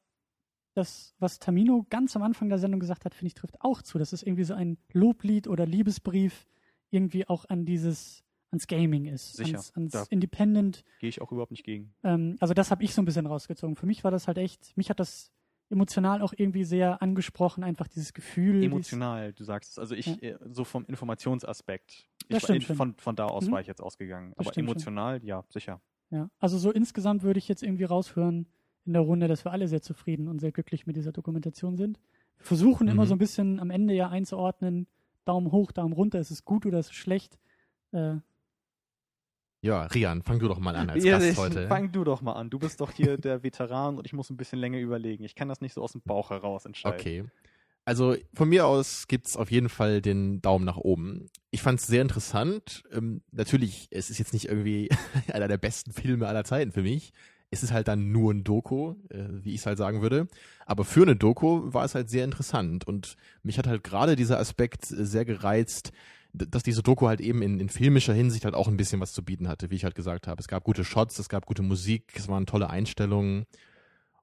das, 0.74 1.14
was 1.18 1.38
Tamino 1.38 1.86
ganz 1.90 2.14
am 2.16 2.22
Anfang 2.22 2.48
der 2.48 2.58
Sendung 2.58 2.80
gesagt 2.80 3.04
hat, 3.04 3.14
finde 3.14 3.28
ich, 3.28 3.34
trifft 3.34 3.60
auch 3.60 3.80
zu. 3.82 3.98
Das 3.98 4.12
ist 4.12 4.22
irgendwie 4.22 4.44
so 4.44 4.54
ein 4.54 4.76
Loblied 4.92 5.46
oder 5.48 5.66
Liebesbrief 5.66 6.46
irgendwie 6.90 7.26
auch 7.28 7.44
an 7.46 7.64
dieses, 7.64 8.22
ans 8.50 8.66
Gaming 8.66 9.06
ist. 9.06 9.34
Sicher. 9.36 9.54
Ans, 9.58 9.72
ans 9.74 10.08
Independent. 10.08 10.84
Gehe 11.00 11.08
ich 11.08 11.20
auch 11.22 11.32
überhaupt 11.32 11.50
nicht 11.52 11.64
gegen. 11.64 11.94
Ähm, 12.02 12.36
also 12.40 12.54
das 12.54 12.70
habe 12.70 12.82
ich 12.84 12.94
so 12.94 13.02
ein 13.02 13.04
bisschen 13.04 13.26
rausgezogen. 13.26 13.76
Für 13.76 13.86
mich 13.86 14.04
war 14.04 14.10
das 14.10 14.26
halt 14.28 14.38
echt, 14.38 14.76
mich 14.76 14.90
hat 14.90 15.00
das 15.00 15.30
emotional 15.70 16.22
auch 16.22 16.32
irgendwie 16.36 16.62
sehr 16.64 17.00
angesprochen, 17.02 17.64
einfach 17.64 17.88
dieses 17.88 18.12
Gefühl. 18.12 18.54
dieses- 18.60 18.66
Emotional, 18.72 19.32
du 19.32 19.44
sagst 19.44 19.72
es. 19.72 19.78
Also 19.78 19.94
ich, 19.94 20.06
Ja. 20.06 20.14
äh, 20.30 20.38
so 20.50 20.62
vom 20.64 20.84
Informationsaspekt. 20.86 22.08
Das 22.28 22.38
Ich, 22.38 22.44
stimmt 22.44 22.68
in- 22.70 22.76
von, 22.76 22.94
von 22.96 23.16
da 23.16 23.26
aus 23.26 23.46
Mhm. 23.46 23.52
war 23.52 23.60
ich 23.60 23.66
jetzt 23.66 23.80
ausgegangen. 23.82 24.30
Das 24.36 24.46
Aber 24.46 24.52
stimmt 24.52 24.68
schon. 24.68 24.76
emotional, 24.76 25.24
ja, 25.24 25.44
sicher. 25.48 25.80
Ja, 26.10 26.30
also 26.38 26.58
so 26.58 26.70
insgesamt 26.70 27.22
würde 27.22 27.38
ich 27.38 27.48
jetzt 27.48 27.62
irgendwie 27.62 27.84
raushören 27.84 28.46
in 28.86 28.92
der 28.92 29.02
Runde, 29.02 29.28
dass 29.28 29.44
wir 29.44 29.52
alle 29.52 29.68
sehr 29.68 29.82
zufrieden 29.82 30.28
und 30.28 30.40
sehr 30.40 30.52
glücklich 30.52 30.86
mit 30.86 30.96
dieser 30.96 31.12
Dokumentation 31.12 31.76
sind. 31.76 31.98
Wir 32.38 32.46
versuchen 32.46 32.88
immer 32.88 33.04
Mhm. 33.04 33.08
so 33.08 33.14
ein 33.14 33.18
bisschen 33.18 33.60
am 33.60 33.70
Ende 33.70 33.94
ja 33.94 34.08
einzuordnen, 34.10 34.86
Daumen 35.24 35.52
hoch, 35.52 35.72
Daumen 35.72 35.92
runter, 35.94 36.18
ist 36.20 36.30
es 36.30 36.44
gut 36.44 36.66
oder 36.66 36.78
ist 36.80 36.86
es 36.90 36.94
schlecht? 36.94 37.38
Äh, 37.92 38.16
Ja, 39.62 39.84
Rian, 39.86 40.22
fang 40.22 40.38
du 40.38 40.46
doch 40.48 40.58
mal 40.58 40.76
an 40.76 40.90
als 40.90 41.02
Ja, 41.04 41.18
Gast 41.18 41.30
ich- 41.30 41.38
heute. 41.38 41.66
Fang 41.68 41.90
du 41.90 42.04
doch 42.04 42.20
mal 42.20 42.34
an. 42.34 42.50
Du 42.50 42.58
bist 42.58 42.80
doch 42.82 42.90
hier 42.92 43.16
der 43.18 43.42
Veteran 43.42 43.96
und 43.96 44.04
ich 44.06 44.12
muss 44.12 44.28
ein 44.28 44.36
bisschen 44.36 44.58
länger 44.58 44.78
überlegen. 44.78 45.24
Ich 45.24 45.34
kann 45.34 45.48
das 45.48 45.62
nicht 45.62 45.72
so 45.72 45.82
aus 45.82 45.92
dem 45.92 46.02
Bauch 46.02 46.28
heraus 46.30 46.66
entscheiden. 46.66 47.00
Okay. 47.00 47.24
Also 47.86 48.14
von 48.34 48.48
mir 48.48 48.66
aus 48.66 49.08
gibt's 49.08 49.36
auf 49.36 49.50
jeden 49.50 49.68
Fall 49.70 50.00
den 50.02 50.40
Daumen 50.42 50.64
nach 50.66 50.76
oben. 50.76 51.28
Ich 51.50 51.62
fand's 51.62 51.86
sehr 51.86 52.02
interessant. 52.02 52.82
Ähm, 52.92 53.22
natürlich, 53.30 53.88
es 53.90 54.10
ist 54.10 54.18
jetzt 54.18 54.32
nicht 54.34 54.48
irgendwie 54.48 54.88
einer 55.32 55.48
der 55.48 55.58
besten 55.58 55.92
Filme 55.92 56.26
aller 56.28 56.44
Zeiten 56.44 56.72
für 56.72 56.82
mich. 56.82 57.12
Es 57.50 57.62
ist 57.62 57.72
halt 57.72 57.88
dann 57.88 58.10
nur 58.10 58.32
ein 58.32 58.44
Doku, 58.44 58.94
äh, 59.10 59.24
wie 59.30 59.54
ich 59.54 59.60
es 59.60 59.66
halt 59.66 59.78
sagen 59.78 60.02
würde. 60.02 60.26
Aber 60.66 60.84
für 60.84 61.02
eine 61.02 61.16
Doku 61.16 61.72
war 61.72 61.84
es 61.84 61.94
halt 61.94 62.10
sehr 62.10 62.24
interessant. 62.24 62.86
Und 62.86 63.16
mich 63.42 63.58
hat 63.58 63.66
halt 63.66 63.84
gerade 63.84 64.16
dieser 64.16 64.38
Aspekt 64.38 64.90
äh, 64.90 65.04
sehr 65.04 65.24
gereizt, 65.24 65.92
dass 66.32 66.64
diese 66.64 66.82
Doku 66.82 67.06
halt 67.06 67.20
eben 67.20 67.42
in, 67.42 67.60
in 67.60 67.68
filmischer 67.68 68.12
Hinsicht 68.12 68.44
halt 68.44 68.56
auch 68.56 68.66
ein 68.66 68.76
bisschen 68.76 69.00
was 69.00 69.12
zu 69.12 69.24
bieten 69.24 69.46
hatte, 69.46 69.70
wie 69.70 69.76
ich 69.76 69.84
halt 69.84 69.94
gesagt 69.94 70.26
habe. 70.26 70.40
Es 70.40 70.48
gab 70.48 70.64
gute 70.64 70.84
Shots, 70.84 71.18
es 71.20 71.28
gab 71.28 71.46
gute 71.46 71.62
Musik, 71.62 72.12
es 72.16 72.26
waren 72.26 72.46
tolle 72.46 72.70
Einstellungen. 72.70 73.46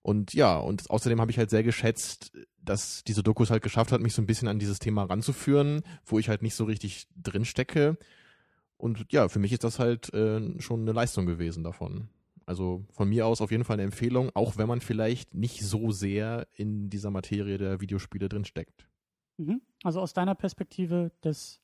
Und 0.02 0.34
ja, 0.34 0.58
und 0.58 0.90
außerdem 0.90 1.22
habe 1.22 1.32
ich 1.32 1.38
halt 1.38 1.50
sehr 1.50 1.64
geschätzt, 1.64 2.34
dass 2.62 3.04
diese 3.04 3.24
Dokus 3.24 3.50
halt 3.50 3.64
geschafft 3.64 3.92
hat, 3.92 4.02
mich 4.02 4.14
so 4.14 4.22
ein 4.22 4.26
bisschen 4.28 4.48
an 4.48 4.60
dieses 4.60 4.80
Thema 4.80 5.04
ranzuführen, 5.04 5.84
wo 6.06 6.20
ich 6.20 6.28
halt 6.28 6.42
nicht 6.42 6.56
so 6.56 6.66
richtig 6.66 7.08
drin 7.16 7.46
stecke. 7.46 7.98
Und 8.78 9.06
ja, 9.12 9.30
für 9.30 9.40
mich 9.40 9.52
ist 9.52 9.64
das 9.64 9.80
halt 9.80 10.14
äh, 10.14 10.60
schon 10.60 10.82
eine 10.82 10.92
Leistung 10.92 11.26
gewesen 11.26 11.64
davon. 11.64 12.10
Also 12.52 12.84
von 12.90 13.08
mir 13.08 13.28
aus 13.28 13.40
auf 13.40 13.50
jeden 13.50 13.64
Fall 13.64 13.76
eine 13.76 13.84
Empfehlung, 13.84 14.30
auch 14.34 14.58
wenn 14.58 14.68
man 14.68 14.82
vielleicht 14.82 15.34
nicht 15.34 15.62
so 15.62 15.92
sehr 15.92 16.50
in 16.54 16.90
dieser 16.90 17.10
Materie 17.10 17.58
der 17.58 17.80
Videospiele 17.80 18.28
drin 18.28 18.44
steckt. 18.44 18.90
Mhm. 19.38 19.62
Also 19.86 20.02
aus 20.02 20.12
deiner 20.12 20.36
Perspektive 20.36 21.14
des 21.24 21.62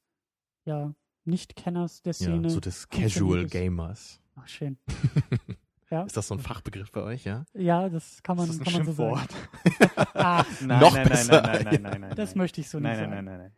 ja, 0.63 0.95
Nicht-Kenners 1.25 2.03
der 2.03 2.13
Szene. 2.13 2.43
Ja, 2.43 2.49
so 2.51 2.61
des 2.61 2.87
Casual. 2.87 3.47
Gamers. 3.47 4.21
Ach, 4.35 4.47
schön. 4.47 4.77
Ja. 5.89 6.03
Ist 6.03 6.17
das 6.17 6.27
so 6.27 6.35
ein 6.35 6.41
Fachbegriff 6.41 6.91
bei 6.91 7.01
euch, 7.01 7.23
ja? 7.23 7.45
Ja, 7.53 7.87
das 7.87 8.21
kann 8.21 8.35
man, 8.35 8.47
das 8.47 8.59
kann 8.59 8.73
man 8.73 8.85
so 8.85 8.91
sagen. 8.91 9.25
Ah, 10.13 10.43
Nein, 10.61 10.81
Noch 10.81 10.93
nein, 10.93 11.07
besser. 11.07 11.41
nein, 11.41 11.63
nein, 11.63 11.63
nein, 11.63 11.81
nein, 11.81 12.01
nein. 12.01 12.15
das 12.17 12.31
nein. 12.31 12.39
möchte 12.39 12.59
ich 12.59 12.69
so 12.69 12.77
nicht 12.77 12.89
nein, 12.89 12.97
sagen. 12.97 13.11
nein, 13.11 13.23
nein, 13.23 13.37
nein, 13.37 13.51
nein. 13.51 13.57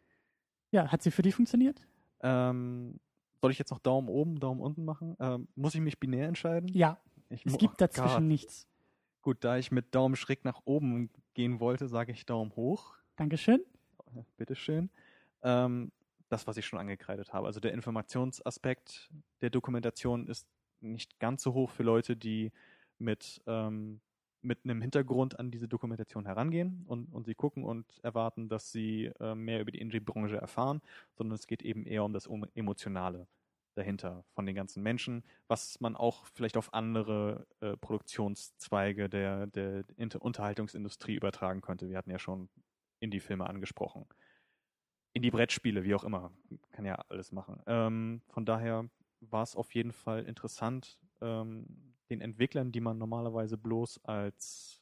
Ja, 0.69 0.91
hat 0.91 1.01
sie 1.01 1.09
für 1.09 1.23
dich 1.23 1.33
funktioniert? 1.33 1.87
Ähm, 2.21 2.99
soll 3.41 3.51
ich 3.51 3.57
jetzt 3.59 3.71
noch 3.71 3.79
Daumen 3.79 4.09
oben, 4.09 4.39
Daumen 4.39 4.61
unten 4.61 4.83
machen? 4.83 5.15
Ähm, 5.19 5.47
muss 5.55 5.73
ich 5.73 5.81
mich 5.81 5.99
binär 5.99 6.27
entscheiden? 6.27 6.69
Ja, 6.73 6.99
Ich 7.29 7.45
es 7.45 7.57
gibt 7.57 7.73
oh 7.73 7.77
dazwischen 7.77 8.15
Gott. 8.15 8.23
nichts. 8.23 8.67
Gut, 9.21 9.43
da 9.43 9.57
ich 9.57 9.71
mit 9.71 9.93
Daumen 9.93 10.15
schräg 10.15 10.45
nach 10.45 10.61
oben 10.65 11.09
gehen 11.33 11.59
wollte, 11.59 11.87
sage 11.87 12.11
ich 12.11 12.25
Daumen 12.25 12.55
hoch. 12.55 12.95
Dankeschön. 13.15 13.61
Bitteschön. 14.37 14.89
Ähm, 15.43 15.91
das, 16.29 16.47
was 16.47 16.57
ich 16.57 16.65
schon 16.65 16.79
angekreidet 16.79 17.33
habe. 17.33 17.47
Also 17.47 17.59
der 17.59 17.73
Informationsaspekt 17.73 19.09
der 19.41 19.49
Dokumentation 19.49 20.27
ist 20.27 20.47
nicht 20.81 21.19
ganz 21.19 21.43
so 21.43 21.53
hoch 21.53 21.69
für 21.71 21.83
Leute, 21.83 22.15
die 22.15 22.51
mit, 22.97 23.41
ähm, 23.45 23.99
mit 24.41 24.59
einem 24.63 24.81
Hintergrund 24.81 25.39
an 25.39 25.51
diese 25.51 25.67
Dokumentation 25.67 26.25
herangehen 26.25 26.85
und, 26.87 27.11
und 27.13 27.25
sie 27.25 27.35
gucken 27.35 27.63
und 27.63 27.85
erwarten, 28.03 28.47
dass 28.47 28.71
sie 28.71 29.11
äh, 29.19 29.35
mehr 29.35 29.59
über 29.61 29.71
die 29.71 29.81
Indie-Branche 29.81 30.37
erfahren, 30.37 30.81
sondern 31.13 31.35
es 31.35 31.47
geht 31.47 31.61
eben 31.61 31.85
eher 31.85 32.03
um 32.03 32.13
das 32.13 32.29
Emotionale 32.55 33.27
dahinter 33.75 34.23
von 34.33 34.45
den 34.45 34.55
ganzen 34.55 34.83
Menschen, 34.83 35.23
was 35.47 35.79
man 35.79 35.95
auch 35.95 36.25
vielleicht 36.33 36.57
auf 36.57 36.73
andere 36.73 37.47
äh, 37.61 37.77
Produktionszweige 37.77 39.09
der, 39.09 39.47
der 39.47 39.83
Inter 39.97 40.21
Unterhaltungsindustrie 40.21 41.15
übertragen 41.15 41.61
könnte. 41.61 41.89
Wir 41.89 41.97
hatten 41.97 42.11
ja 42.11 42.19
schon 42.19 42.49
Indie-Filme 42.99 43.47
angesprochen. 43.47 44.05
Indie-Brettspiele, 45.13 45.83
wie 45.83 45.95
auch 45.95 46.03
immer. 46.03 46.31
Kann 46.71 46.85
ja 46.85 46.95
alles 47.09 47.31
machen. 47.31 47.61
Ähm, 47.65 48.21
von 48.29 48.45
daher 48.45 48.89
war 49.21 49.43
es 49.43 49.55
auf 49.55 49.73
jeden 49.73 49.91
Fall 49.91 50.25
interessant, 50.25 50.97
ähm, 51.21 51.95
den 52.09 52.21
Entwicklern, 52.21 52.71
die 52.71 52.81
man 52.81 52.97
normalerweise 52.97 53.57
bloß 53.57 54.03
als 54.05 54.81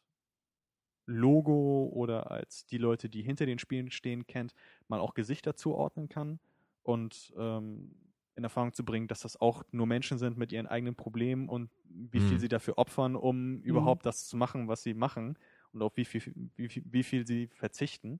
Logo 1.06 1.90
oder 1.94 2.32
als 2.32 2.66
die 2.66 2.78
Leute, 2.78 3.10
die 3.10 3.22
hinter 3.22 3.46
den 3.46 3.60
Spielen 3.60 3.92
stehen, 3.92 4.28
kennt, 4.28 4.54
mal 4.88 5.00
auch 5.00 5.14
Gesichter 5.14 5.56
zuordnen 5.56 6.10
kann 6.10 6.40
und 6.84 7.34
ähm, 7.38 7.96
in 8.38 8.44
Erfahrung 8.44 8.74
zu 8.74 8.86
bringen, 8.86 9.08
dass 9.08 9.22
das 9.22 9.40
auch 9.42 9.64
nur 9.72 9.88
Menschen 9.88 10.18
sind 10.20 10.38
mit 10.38 10.52
ihren 10.54 10.68
eigenen 10.68 10.96
Problemen 10.96 11.50
und 11.50 11.72
wie 11.86 12.22
viel 12.22 12.38
Mhm. 12.38 12.40
sie 12.40 12.50
dafür 12.50 12.78
opfern, 12.78 13.16
um 13.16 13.62
überhaupt 13.62 14.06
das 14.06 14.28
zu 14.28 14.38
machen, 14.38 14.68
was 14.68 14.84
sie 14.84 14.94
machen 14.94 15.38
und 15.74 15.82
auf 15.82 15.98
wie 15.98 16.06
viel, 16.06 16.34
wie 16.56 16.70
viel, 16.70 16.84
wie 16.88 17.04
viel 17.04 17.28
sie 17.28 17.48
verzichten. 17.48 18.20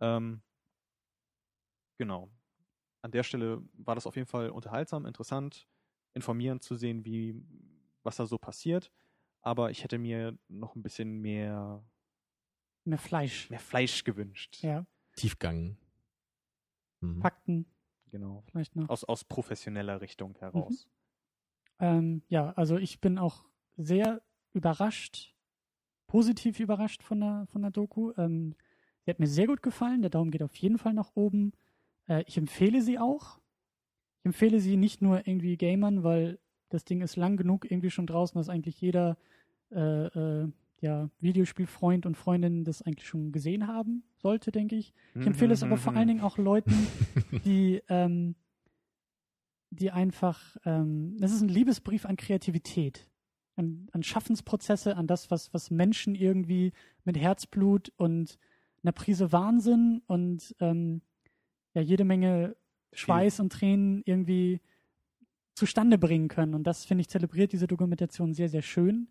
Ähm, 0.00 0.42
genau. 1.98 2.30
An 3.02 3.12
der 3.12 3.24
Stelle 3.24 3.62
war 3.74 3.94
das 3.96 4.06
auf 4.06 4.16
jeden 4.16 4.28
Fall 4.28 4.50
unterhaltsam, 4.50 5.06
interessant, 5.06 5.68
informierend 6.14 6.62
zu 6.64 6.76
sehen, 6.76 7.04
wie, 7.04 7.36
was 8.02 8.16
da 8.16 8.26
so 8.26 8.38
passiert. 8.38 8.92
Aber 9.42 9.70
ich 9.70 9.84
hätte 9.84 9.98
mir 9.98 10.38
noch 10.48 10.76
ein 10.76 10.82
bisschen 10.82 11.20
mehr, 11.20 11.84
Mehr 12.84 12.98
Fleisch. 12.98 13.48
mehr 13.48 13.58
Fleisch 13.58 14.04
gewünscht. 14.04 14.58
Ja, 14.62 14.86
Tiefgang. 15.16 15.76
Mhm. 17.02 17.22
Fakten 17.22 17.66
Genau. 18.10 18.42
vielleicht 18.50 18.76
noch. 18.76 18.88
Aus, 18.88 19.04
aus 19.04 19.24
professioneller 19.24 20.00
Richtung 20.00 20.36
heraus. 20.38 20.88
Ähm, 21.78 22.22
ja, 22.28 22.52
also 22.52 22.76
ich 22.76 23.00
bin 23.00 23.18
auch 23.18 23.44
sehr 23.76 24.20
überrascht, 24.52 25.34
positiv 26.06 26.60
überrascht 26.60 27.02
von 27.02 27.20
der, 27.20 27.46
von 27.50 27.62
der 27.62 27.70
Doku. 27.70 28.12
Ähm, 28.16 28.54
sie 29.04 29.10
hat 29.10 29.20
mir 29.20 29.26
sehr 29.26 29.46
gut 29.46 29.62
gefallen. 29.62 30.02
Der 30.02 30.10
Daumen 30.10 30.30
geht 30.30 30.42
auf 30.42 30.54
jeden 30.56 30.78
Fall 30.78 30.92
nach 30.92 31.12
oben. 31.14 31.52
Äh, 32.08 32.24
ich 32.26 32.36
empfehle 32.36 32.82
sie 32.82 32.98
auch. 32.98 33.38
Ich 34.20 34.26
empfehle 34.26 34.60
sie 34.60 34.76
nicht 34.76 35.00
nur 35.00 35.26
irgendwie 35.26 35.56
Gamern, 35.56 36.02
weil 36.02 36.38
das 36.68 36.84
Ding 36.84 37.00
ist 37.00 37.16
lang 37.16 37.36
genug 37.36 37.70
irgendwie 37.70 37.90
schon 37.90 38.06
draußen, 38.06 38.38
dass 38.38 38.48
eigentlich 38.48 38.80
jeder 38.80 39.16
äh, 39.70 40.06
äh, 40.06 40.48
ja, 40.80 41.10
Videospielfreund 41.20 42.06
und 42.06 42.16
Freundin 42.16 42.64
das 42.64 42.82
eigentlich 42.82 43.06
schon 43.06 43.32
gesehen 43.32 43.66
haben 43.66 44.02
sollte, 44.16 44.50
denke 44.50 44.76
ich. 44.76 44.94
Ich 45.14 45.26
empfehle 45.26 45.52
es 45.52 45.62
aber 45.62 45.76
vor 45.76 45.94
allen 45.94 46.08
Dingen 46.08 46.22
auch 46.22 46.38
Leuten, 46.38 46.74
die, 47.44 47.82
ähm, 47.88 48.34
die 49.70 49.90
einfach, 49.90 50.56
ähm, 50.64 51.16
das 51.18 51.32
ist 51.32 51.42
ein 51.42 51.48
Liebesbrief 51.48 52.06
an 52.06 52.16
Kreativität, 52.16 53.08
an, 53.56 53.88
an 53.92 54.02
Schaffensprozesse, 54.02 54.96
an 54.96 55.06
das, 55.06 55.30
was, 55.30 55.52
was 55.52 55.70
Menschen 55.70 56.14
irgendwie 56.14 56.72
mit 57.04 57.18
Herzblut 57.18 57.92
und 57.96 58.38
einer 58.82 58.92
Prise 58.92 59.32
Wahnsinn 59.32 60.02
und 60.06 60.54
ähm, 60.60 61.02
ja, 61.74 61.82
jede 61.82 62.04
Menge 62.04 62.56
Schweiß 62.92 63.38
und 63.40 63.52
Tränen 63.52 64.02
irgendwie 64.04 64.60
zustande 65.54 65.98
bringen 65.98 66.28
können. 66.28 66.54
Und 66.54 66.66
das, 66.66 66.86
finde 66.86 67.02
ich, 67.02 67.08
zelebriert 67.08 67.52
diese 67.52 67.66
Dokumentation 67.66 68.32
sehr, 68.32 68.48
sehr 68.48 68.62
schön. 68.62 69.08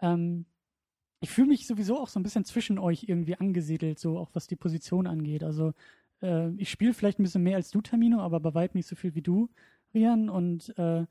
Ähm, 0.00 0.44
ich 1.24 1.30
fühle 1.30 1.48
mich 1.48 1.66
sowieso 1.66 1.98
auch 1.98 2.08
so 2.08 2.20
ein 2.20 2.22
bisschen 2.22 2.44
zwischen 2.44 2.78
euch 2.78 3.04
irgendwie 3.08 3.36
angesiedelt, 3.36 3.98
so 3.98 4.18
auch 4.18 4.30
was 4.34 4.46
die 4.46 4.56
Position 4.56 5.06
angeht. 5.06 5.42
Also 5.42 5.72
äh, 6.20 6.50
ich 6.56 6.68
spiele 6.68 6.92
vielleicht 6.92 7.18
ein 7.18 7.22
bisschen 7.22 7.42
mehr 7.42 7.56
als 7.56 7.70
du, 7.70 7.80
Tamino, 7.80 8.20
aber 8.20 8.40
bei 8.40 8.52
weitem 8.52 8.78
nicht 8.78 8.86
so 8.88 8.94
viel 8.94 9.14
wie 9.14 9.22
du, 9.22 9.48
Rian. 9.94 10.28
Und 10.28 10.76
äh, 10.78 11.06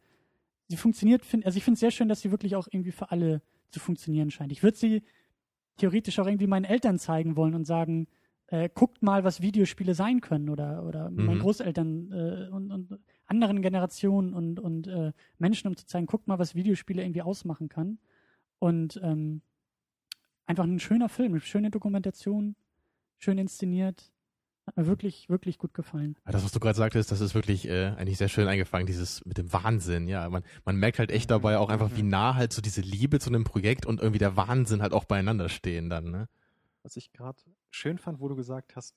sie 0.68 0.78
funktioniert, 0.78 1.26
find, 1.26 1.48
also 1.48 1.58
ich 1.58 1.64
finde 1.64 1.74
es 1.76 1.80
sehr 1.80 1.90
schön, 1.90 2.10
dass 2.10 2.22
sie 2.22 2.30
wirklich 2.30 2.56
auch 2.56 2.68
irgendwie 2.70 2.92
für 2.92 3.10
alle 3.10 3.42
zu 3.72 3.80
funktionieren 3.80 4.30
scheint. 4.30 4.52
Ich 4.52 4.62
würde 4.62 4.78
sie 4.78 5.02
theoretisch 5.78 6.20
auch 6.20 6.28
irgendwie 6.28 6.46
meinen 6.46 6.66
Eltern 6.66 7.00
zeigen 7.00 7.36
wollen 7.36 7.56
und 7.56 7.66
sagen, 7.66 8.08
äh, 8.48 8.70
guckt 8.72 9.02
mal, 9.02 9.24
was 9.24 9.42
Videospiele 9.42 9.96
sein 9.96 10.22
können 10.22 10.50
oder, 10.50 10.86
oder 10.86 11.10
meinen 11.10 11.38
Mhm. 11.38 11.42
Großeltern 11.42 12.12
äh, 12.12 12.50
und, 12.52 12.72
und 12.72 13.00
anderen 13.26 13.64
Generationen 13.64 14.36
und, 14.36 14.60
und 14.60 14.86
äh, 14.86 15.12
Menschen, 15.40 15.70
um 15.70 15.76
zu 15.76 15.88
zeigen, 15.88 16.06
guckt 16.06 16.28
mal, 16.28 16.38
was 16.38 16.54
Videospiele 16.54 17.02
irgendwie 17.02 17.24
ausmachen 17.24 17.68
kann. 17.68 17.98
Und 18.60 19.00
ähm, 19.04 19.42
einfach 20.46 20.64
ein 20.64 20.80
schöner 20.80 21.10
Film, 21.10 21.34
eine 21.34 21.42
schöne 21.42 21.72
Dokumentation, 21.72 22.56
schön 23.18 23.38
inszeniert. 23.38 24.12
Hat 24.66 24.78
mir 24.78 24.88
wirklich, 24.88 25.28
wirklich 25.28 25.58
gut 25.58 25.74
gefallen. 25.74 26.16
Ja, 26.26 26.32
Das, 26.32 26.46
was 26.46 26.54
du 26.54 26.60
gerade 26.62 26.78
sagtest, 26.78 27.12
das 27.12 27.20
ist 27.20 27.36
wirklich 27.36 27.68
äh, 27.68 27.88
eigentlich 27.98 28.18
sehr 28.18 28.30
schön 28.30 28.48
eingefangen, 28.48 28.88
dieses 28.88 29.26
mit 29.26 29.38
dem 29.38 29.52
Wahnsinn, 29.52 30.08
ja. 30.08 30.30
Man, 30.30 30.44
man 30.64 30.78
merkt 30.78 31.00
halt 31.00 31.12
echt 31.12 31.30
dabei 31.32 31.58
auch 31.58 31.68
einfach, 31.68 31.92
wie 31.98 32.04
nah 32.04 32.36
halt 32.36 32.54
so 32.54 32.62
diese 32.62 32.80
Liebe 32.80 33.20
zu 33.20 33.30
einem 33.30 33.44
Projekt 33.44 33.86
und 33.86 34.00
irgendwie 34.00 34.20
der 34.20 34.38
Wahnsinn 34.38 34.82
halt 34.82 34.94
auch 34.94 35.04
beieinander 35.04 35.50
stehen 35.50 35.90
dann, 35.90 36.12
ne? 36.12 36.30
Was 36.82 36.96
ich 36.96 37.12
gerade 37.12 37.42
schön 37.72 37.98
fand, 37.98 38.22
wo 38.22 38.30
du 38.30 38.36
gesagt 38.36 38.78
hast, 38.78 38.96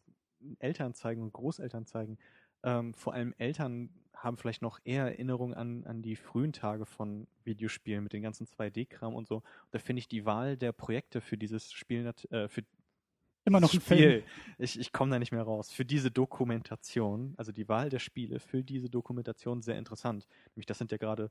Eltern 0.60 0.94
zeigen 0.94 1.22
und 1.22 1.32
Großeltern 1.32 1.86
zeigen. 1.86 2.18
Ähm, 2.62 2.94
vor 2.94 3.14
allem 3.14 3.34
Eltern 3.38 3.90
haben 4.16 4.36
vielleicht 4.36 4.62
noch 4.62 4.80
eher 4.84 5.04
Erinnerungen 5.04 5.54
an, 5.54 5.84
an 5.84 6.02
die 6.02 6.16
frühen 6.16 6.52
Tage 6.52 6.86
von 6.86 7.28
Videospielen 7.44 8.02
mit 8.02 8.12
den 8.12 8.22
ganzen 8.22 8.46
2D-Kram 8.46 9.14
und 9.14 9.28
so. 9.28 9.42
Da 9.70 9.78
finde 9.78 10.00
ich 10.00 10.08
die 10.08 10.24
Wahl 10.24 10.56
der 10.56 10.72
Projekte 10.72 11.20
für 11.20 11.36
dieses 11.36 11.72
Spiel, 11.72 12.12
äh, 12.30 12.48
für 12.48 12.64
Immer 13.44 13.60
noch 13.60 13.72
ein 13.72 13.80
Spiel, 13.80 14.22
Film. 14.22 14.24
ich, 14.58 14.80
ich 14.80 14.92
komme 14.92 15.12
da 15.12 15.20
nicht 15.20 15.30
mehr 15.30 15.44
raus, 15.44 15.70
für 15.70 15.84
diese 15.84 16.10
Dokumentation, 16.10 17.34
also 17.36 17.52
die 17.52 17.68
Wahl 17.68 17.90
der 17.90 18.00
Spiele 18.00 18.40
für 18.40 18.64
diese 18.64 18.90
Dokumentation 18.90 19.62
sehr 19.62 19.78
interessant. 19.78 20.26
Nämlich 20.56 20.66
das 20.66 20.78
sind 20.78 20.90
ja 20.90 20.98
gerade 20.98 21.30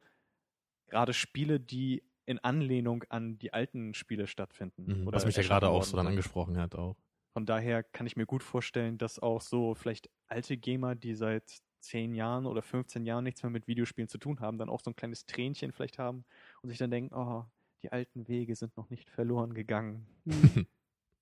gerade 0.88 1.14
Spiele, 1.14 1.60
die 1.60 2.04
in 2.26 2.40
Anlehnung 2.40 3.04
an 3.10 3.38
die 3.38 3.52
alten 3.52 3.94
Spiele 3.94 4.28
stattfinden. 4.28 5.02
Mhm, 5.02 5.08
oder 5.08 5.18
was 5.18 5.26
mich 5.26 5.36
ja 5.36 5.44
gerade 5.44 5.68
auch 5.68 5.84
so 5.84 5.98
dann 5.98 6.08
angesprochen 6.08 6.58
hat 6.58 6.76
auch. 6.76 6.96
Von 7.34 7.46
daher 7.46 7.84
kann 7.84 8.08
ich 8.08 8.16
mir 8.16 8.26
gut 8.26 8.44
vorstellen, 8.44 8.98
dass 8.98 9.20
auch 9.20 9.42
so 9.42 9.76
vielleicht 9.76 10.10
alte 10.28 10.56
Gamer, 10.56 10.96
die 10.96 11.16
seit 11.16 11.60
10 11.86 12.14
Jahren 12.14 12.46
oder 12.46 12.62
15 12.62 13.06
Jahren 13.06 13.24
nichts 13.24 13.44
mehr 13.44 13.50
mit 13.50 13.68
Videospielen 13.68 14.08
zu 14.08 14.18
tun 14.18 14.40
haben, 14.40 14.58
dann 14.58 14.70
auch 14.70 14.82
so 14.82 14.92
ein 14.92 14.96
kleines 14.96 15.26
Tränchen 15.26 15.72
vielleicht 15.72 16.00
haben 16.00 16.26
und 16.62 16.70
sich 16.70 16.78
dann 16.78 16.92
denken, 16.92 17.14
oh, 17.16 17.46
die 17.84 17.92
alten 17.92 18.28
Wege 18.28 18.56
sind 18.56 18.76
noch 18.78 18.90
nicht 18.90 19.10
verloren 19.10 19.54
gegangen. 19.54 20.06
Mhm. 20.26 20.66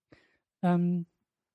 ähm, 0.62 1.06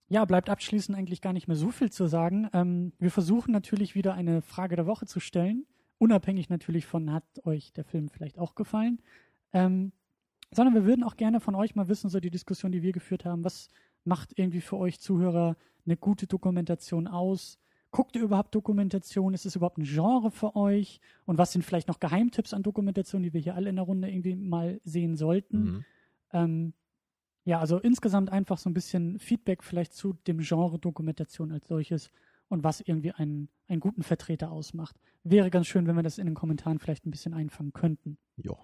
ja, 0.09 0.25
bleibt 0.25 0.49
abschließend 0.49 0.97
eigentlich 0.97 1.21
gar 1.21 1.33
nicht 1.33 1.49
mehr 1.49 1.57
so 1.57 1.71
viel 1.71 1.91
zu 1.91 2.07
sagen. 2.07 2.49
Ähm, 2.53 2.93
wir 2.99 3.11
versuchen 3.11 3.53
natürlich 3.53 3.95
wieder 3.95 4.15
eine 4.15 4.43
Frage 4.43 4.77
der 4.77 4.87
Woche 4.87 5.07
zu 5.07 5.21
stellen. 5.21 5.67
Unabhängig 5.99 6.49
natürlich 6.49 6.87
von, 6.87 7.13
hat 7.13 7.25
euch 7.45 7.73
der 7.73 7.85
Film 7.85 8.09
vielleicht 8.09 8.39
auch 8.39 8.55
gefallen? 8.55 9.03
Ähm, 9.53 9.93
sondern 10.51 10.75
wir 10.75 10.85
würden 10.85 11.05
auch 11.05 11.17
gerne 11.17 11.41
von 11.41 11.55
euch 11.55 11.75
mal 11.75 11.89
wissen, 11.89 12.09
so 12.09 12.21
die 12.21 12.31
Diskussion, 12.31 12.73
die 12.73 12.83
wir 12.83 12.93
geführt 12.93 13.25
haben, 13.25 13.45
was 13.45 13.69
macht 14.05 14.39
irgendwie 14.39 14.61
für 14.61 14.79
euch 14.79 15.01
Zuhörer 15.01 15.57
eine 15.85 15.97
gute 15.97 16.27
Dokumentation 16.27 17.07
aus? 17.07 17.59
Guckt 17.91 18.17
ihr 18.17 18.23
überhaupt 18.23 18.55
Dokumentation? 18.55 19.35
Ist 19.35 19.47
es 19.47 19.57
überhaupt 19.57 19.79
ein 19.79 19.85
Genre 19.85 20.31
für 20.31 20.55
euch? 20.57 21.01
Und 21.25 21.39
was 21.39 21.53
sind 21.53 21.65
vielleicht 21.65 21.89
noch 21.89 22.01
Geheimtipps 22.01 22.53
an 22.53 22.63
Dokumentation, 22.63 23.23
die 23.23 23.33
wir 23.33 23.41
hier 23.41 23.55
alle 23.55 23.71
in 23.71 23.77
der 23.77 23.85
Runde 23.85 24.11
irgendwie 24.11 24.37
mal 24.37 24.81
sehen 24.85 25.17
sollten? 25.17 25.63
Mhm. 25.63 25.85
Ähm, 26.33 26.73
Ja, 27.45 27.61
also 27.61 27.79
insgesamt 27.79 28.31
einfach 28.31 28.59
so 28.59 28.69
ein 28.69 28.75
bisschen 28.75 29.19
Feedback 29.19 29.65
vielleicht 29.65 29.95
zu 29.95 30.13
dem 30.27 30.39
Genre 30.41 30.79
Dokumentation 30.79 31.51
als 31.51 31.67
solches 31.67 32.11
und 32.49 32.63
was 32.63 32.83
irgendwie 32.83 33.13
einen, 33.13 33.49
einen 33.69 33.81
guten 33.81 34.03
Vertreter 34.03 34.51
ausmacht. 34.51 34.97
Wäre 35.25 35.49
ganz 35.49 35.67
schön, 35.67 35.87
wenn 35.87 35.97
wir 35.97 36.03
das 36.03 36.19
in 36.19 36.27
den 36.27 36.35
Kommentaren 36.35 36.79
vielleicht 36.79 37.07
ein 37.07 37.11
bisschen 37.11 37.33
einfangen 37.33 37.73
könnten. 37.73 38.19
Jo. 38.37 38.59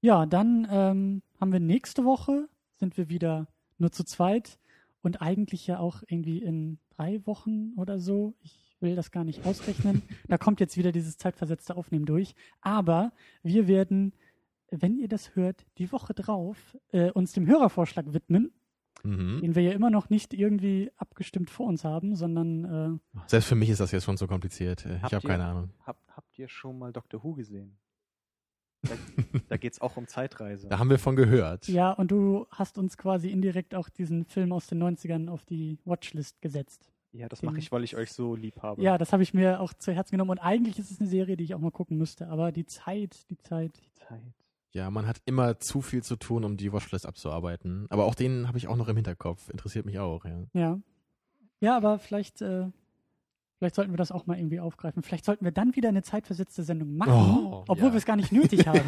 Ja, 0.00 0.24
dann 0.24 0.66
ähm, 0.70 1.22
haben 1.38 1.52
wir 1.52 1.60
nächste 1.60 2.04
Woche, 2.06 2.48
sind 2.76 2.96
wir 2.96 3.10
wieder 3.10 3.48
nur 3.76 3.92
zu 3.92 4.04
zweit 4.04 4.58
und 5.02 5.20
eigentlich 5.20 5.66
ja 5.66 5.78
auch 5.78 6.02
irgendwie 6.06 6.38
in 6.42 6.78
drei 6.96 7.24
Wochen 7.26 7.72
oder 7.76 7.98
so. 7.98 8.34
Ich 8.42 8.76
will 8.80 8.94
das 8.96 9.10
gar 9.10 9.24
nicht 9.24 9.44
ausrechnen. 9.46 10.02
da 10.28 10.38
kommt 10.38 10.60
jetzt 10.60 10.76
wieder 10.76 10.92
dieses 10.92 11.16
zeitversetzte 11.18 11.76
Aufnehmen 11.76 12.04
durch. 12.06 12.34
Aber 12.60 13.12
wir 13.42 13.68
werden, 13.68 14.12
wenn 14.70 14.98
ihr 14.98 15.08
das 15.08 15.34
hört, 15.34 15.64
die 15.78 15.90
Woche 15.92 16.14
drauf 16.14 16.76
äh, 16.92 17.10
uns 17.10 17.32
dem 17.32 17.46
Hörervorschlag 17.46 18.12
widmen, 18.12 18.52
Mhm. 19.02 19.40
den 19.42 19.54
wir 19.54 19.62
ja 19.62 19.72
immer 19.72 19.90
noch 19.90 20.08
nicht 20.08 20.32
irgendwie 20.32 20.90
abgestimmt 20.96 21.50
vor 21.50 21.66
uns 21.66 21.84
haben, 21.84 22.16
sondern 22.16 22.98
äh, 23.14 23.20
Selbst 23.28 23.46
für 23.46 23.54
mich 23.54 23.68
ist 23.68 23.78
das 23.78 23.92
jetzt 23.92 24.04
schon 24.04 24.16
so 24.16 24.26
kompliziert. 24.26 24.86
Ich 24.86 25.02
Habt 25.02 25.12
habe 25.12 25.28
keine 25.28 25.44
Ahnung. 25.44 25.70
Hab, 25.84 25.98
habt 26.08 26.36
ihr 26.38 26.48
schon 26.48 26.78
mal 26.78 26.92
Doctor 26.92 27.22
Who 27.22 27.34
gesehen? 27.34 27.76
Da, 28.88 29.38
da 29.48 29.56
geht 29.56 29.72
es 29.72 29.80
auch 29.80 29.96
um 29.96 30.06
Zeitreise. 30.06 30.68
Da 30.68 30.78
haben 30.78 30.90
wir 30.90 30.98
von 30.98 31.16
gehört. 31.16 31.68
ja, 31.68 31.92
und 31.92 32.10
du 32.10 32.46
hast 32.50 32.78
uns 32.78 32.96
quasi 32.96 33.28
indirekt 33.30 33.74
auch 33.74 33.88
diesen 33.88 34.24
Film 34.24 34.52
aus 34.52 34.66
den 34.66 34.82
90ern 34.82 35.28
auf 35.28 35.44
die 35.44 35.78
Watchlist 35.84 36.40
gesetzt. 36.42 36.90
Ja, 37.12 37.28
das 37.28 37.42
mache 37.42 37.58
ich, 37.58 37.72
weil 37.72 37.82
ich 37.82 37.96
euch 37.96 38.12
so 38.12 38.34
lieb 38.34 38.62
habe. 38.62 38.82
Ja, 38.82 38.98
das 38.98 39.12
habe 39.12 39.22
ich 39.22 39.32
mir 39.32 39.60
auch 39.60 39.72
zu 39.72 39.92
Herzen 39.92 40.12
genommen 40.12 40.32
und 40.32 40.38
eigentlich 40.38 40.78
ist 40.78 40.90
es 40.90 41.00
eine 41.00 41.08
Serie, 41.08 41.36
die 41.36 41.44
ich 41.44 41.54
auch 41.54 41.60
mal 41.60 41.70
gucken 41.70 41.96
müsste, 41.96 42.28
aber 42.28 42.52
die 42.52 42.66
Zeit, 42.66 43.30
die 43.30 43.38
Zeit. 43.38 43.72
Die 43.78 43.92
Zeit. 43.94 44.34
Ja, 44.72 44.90
man 44.90 45.06
hat 45.06 45.22
immer 45.24 45.58
zu 45.58 45.80
viel 45.80 46.02
zu 46.02 46.16
tun, 46.16 46.44
um 46.44 46.58
die 46.58 46.70
Watchlist 46.72 47.06
abzuarbeiten. 47.06 47.86
Aber 47.88 48.04
auch 48.04 48.14
den 48.14 48.46
habe 48.46 48.58
ich 48.58 48.68
auch 48.68 48.76
noch 48.76 48.88
im 48.88 48.96
Hinterkopf. 48.96 49.48
Interessiert 49.48 49.86
mich 49.86 49.98
auch, 49.98 50.26
ja. 50.26 50.44
Ja. 50.52 50.80
Ja, 51.60 51.76
aber 51.78 51.98
vielleicht, 51.98 52.42
äh, 52.42 52.66
vielleicht 53.58 53.74
sollten 53.74 53.92
wir 53.92 53.96
das 53.96 54.12
auch 54.12 54.26
mal 54.26 54.38
irgendwie 54.38 54.60
aufgreifen. 54.60 55.02
Vielleicht 55.02 55.24
sollten 55.24 55.44
wir 55.44 55.52
dann 55.52 55.74
wieder 55.76 55.88
eine 55.88 56.02
zeitversetzte 56.02 56.62
Sendung 56.62 56.96
machen, 56.96 57.12
Oh, 57.12 57.64
obwohl 57.68 57.88
ja. 57.88 57.92
wir 57.94 57.98
es 57.98 58.04
gar 58.04 58.16
nicht 58.16 58.32
nötig 58.32 58.66
haben. 58.66 58.80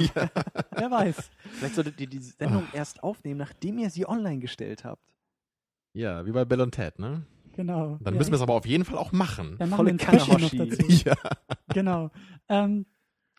Wer 0.76 0.90
weiß. 0.90 1.30
Vielleicht 1.52 1.74
solltet 1.74 2.00
ihr 2.00 2.06
die 2.06 2.18
Sendung 2.18 2.64
erst 2.72 3.02
aufnehmen, 3.02 3.38
nachdem 3.38 3.78
ihr 3.78 3.90
sie 3.90 4.08
online 4.08 4.38
gestellt 4.38 4.84
habt. 4.84 5.02
Ja, 5.92 6.26
wie 6.26 6.32
bei 6.32 6.44
Bill 6.44 6.60
und 6.60 6.72
Ted, 6.72 6.98
ne? 6.98 7.26
Genau. 7.52 7.98
Dann 8.02 8.14
ja. 8.14 8.18
müssen 8.18 8.30
wir 8.30 8.36
es 8.36 8.42
aber 8.42 8.54
auf 8.54 8.66
jeden 8.66 8.84
Fall 8.84 8.98
auch 8.98 9.10
machen. 9.10 9.56
Dann 9.58 9.70
machen 9.70 9.98
Volle 9.98 10.26
wir 10.28 10.38
noch 10.38 10.50
dazu. 10.50 10.86
Ja. 11.04 11.16
Genau. 11.74 12.10
Ähm, 12.48 12.86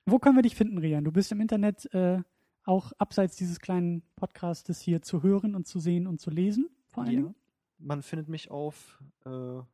wo 0.06 0.20
können 0.20 0.36
wir 0.36 0.42
dich 0.42 0.56
finden, 0.56 0.78
Rian? 0.78 1.04
Du 1.06 1.12
bist 1.12 1.32
im 1.32 1.40
Internet 1.40 1.94
äh, 1.94 2.22
auch 2.66 2.92
abseits 2.98 3.38
dieses 3.38 3.60
kleinen 3.60 4.04
Podcastes 4.16 4.82
hier 4.82 5.02
zu 5.02 5.24
hören 5.24 5.56
und 5.56 5.68
zu 5.68 5.80
sehen 5.80 6.06
und 6.06 6.20
zu 6.20 6.32
lesen, 6.32 6.68
vor 6.90 7.04
allem. 7.06 7.34
Man 7.80 8.02
findet 8.04 8.28
mich 8.28 8.52
auf 8.52 9.02
äh, 9.26 9.30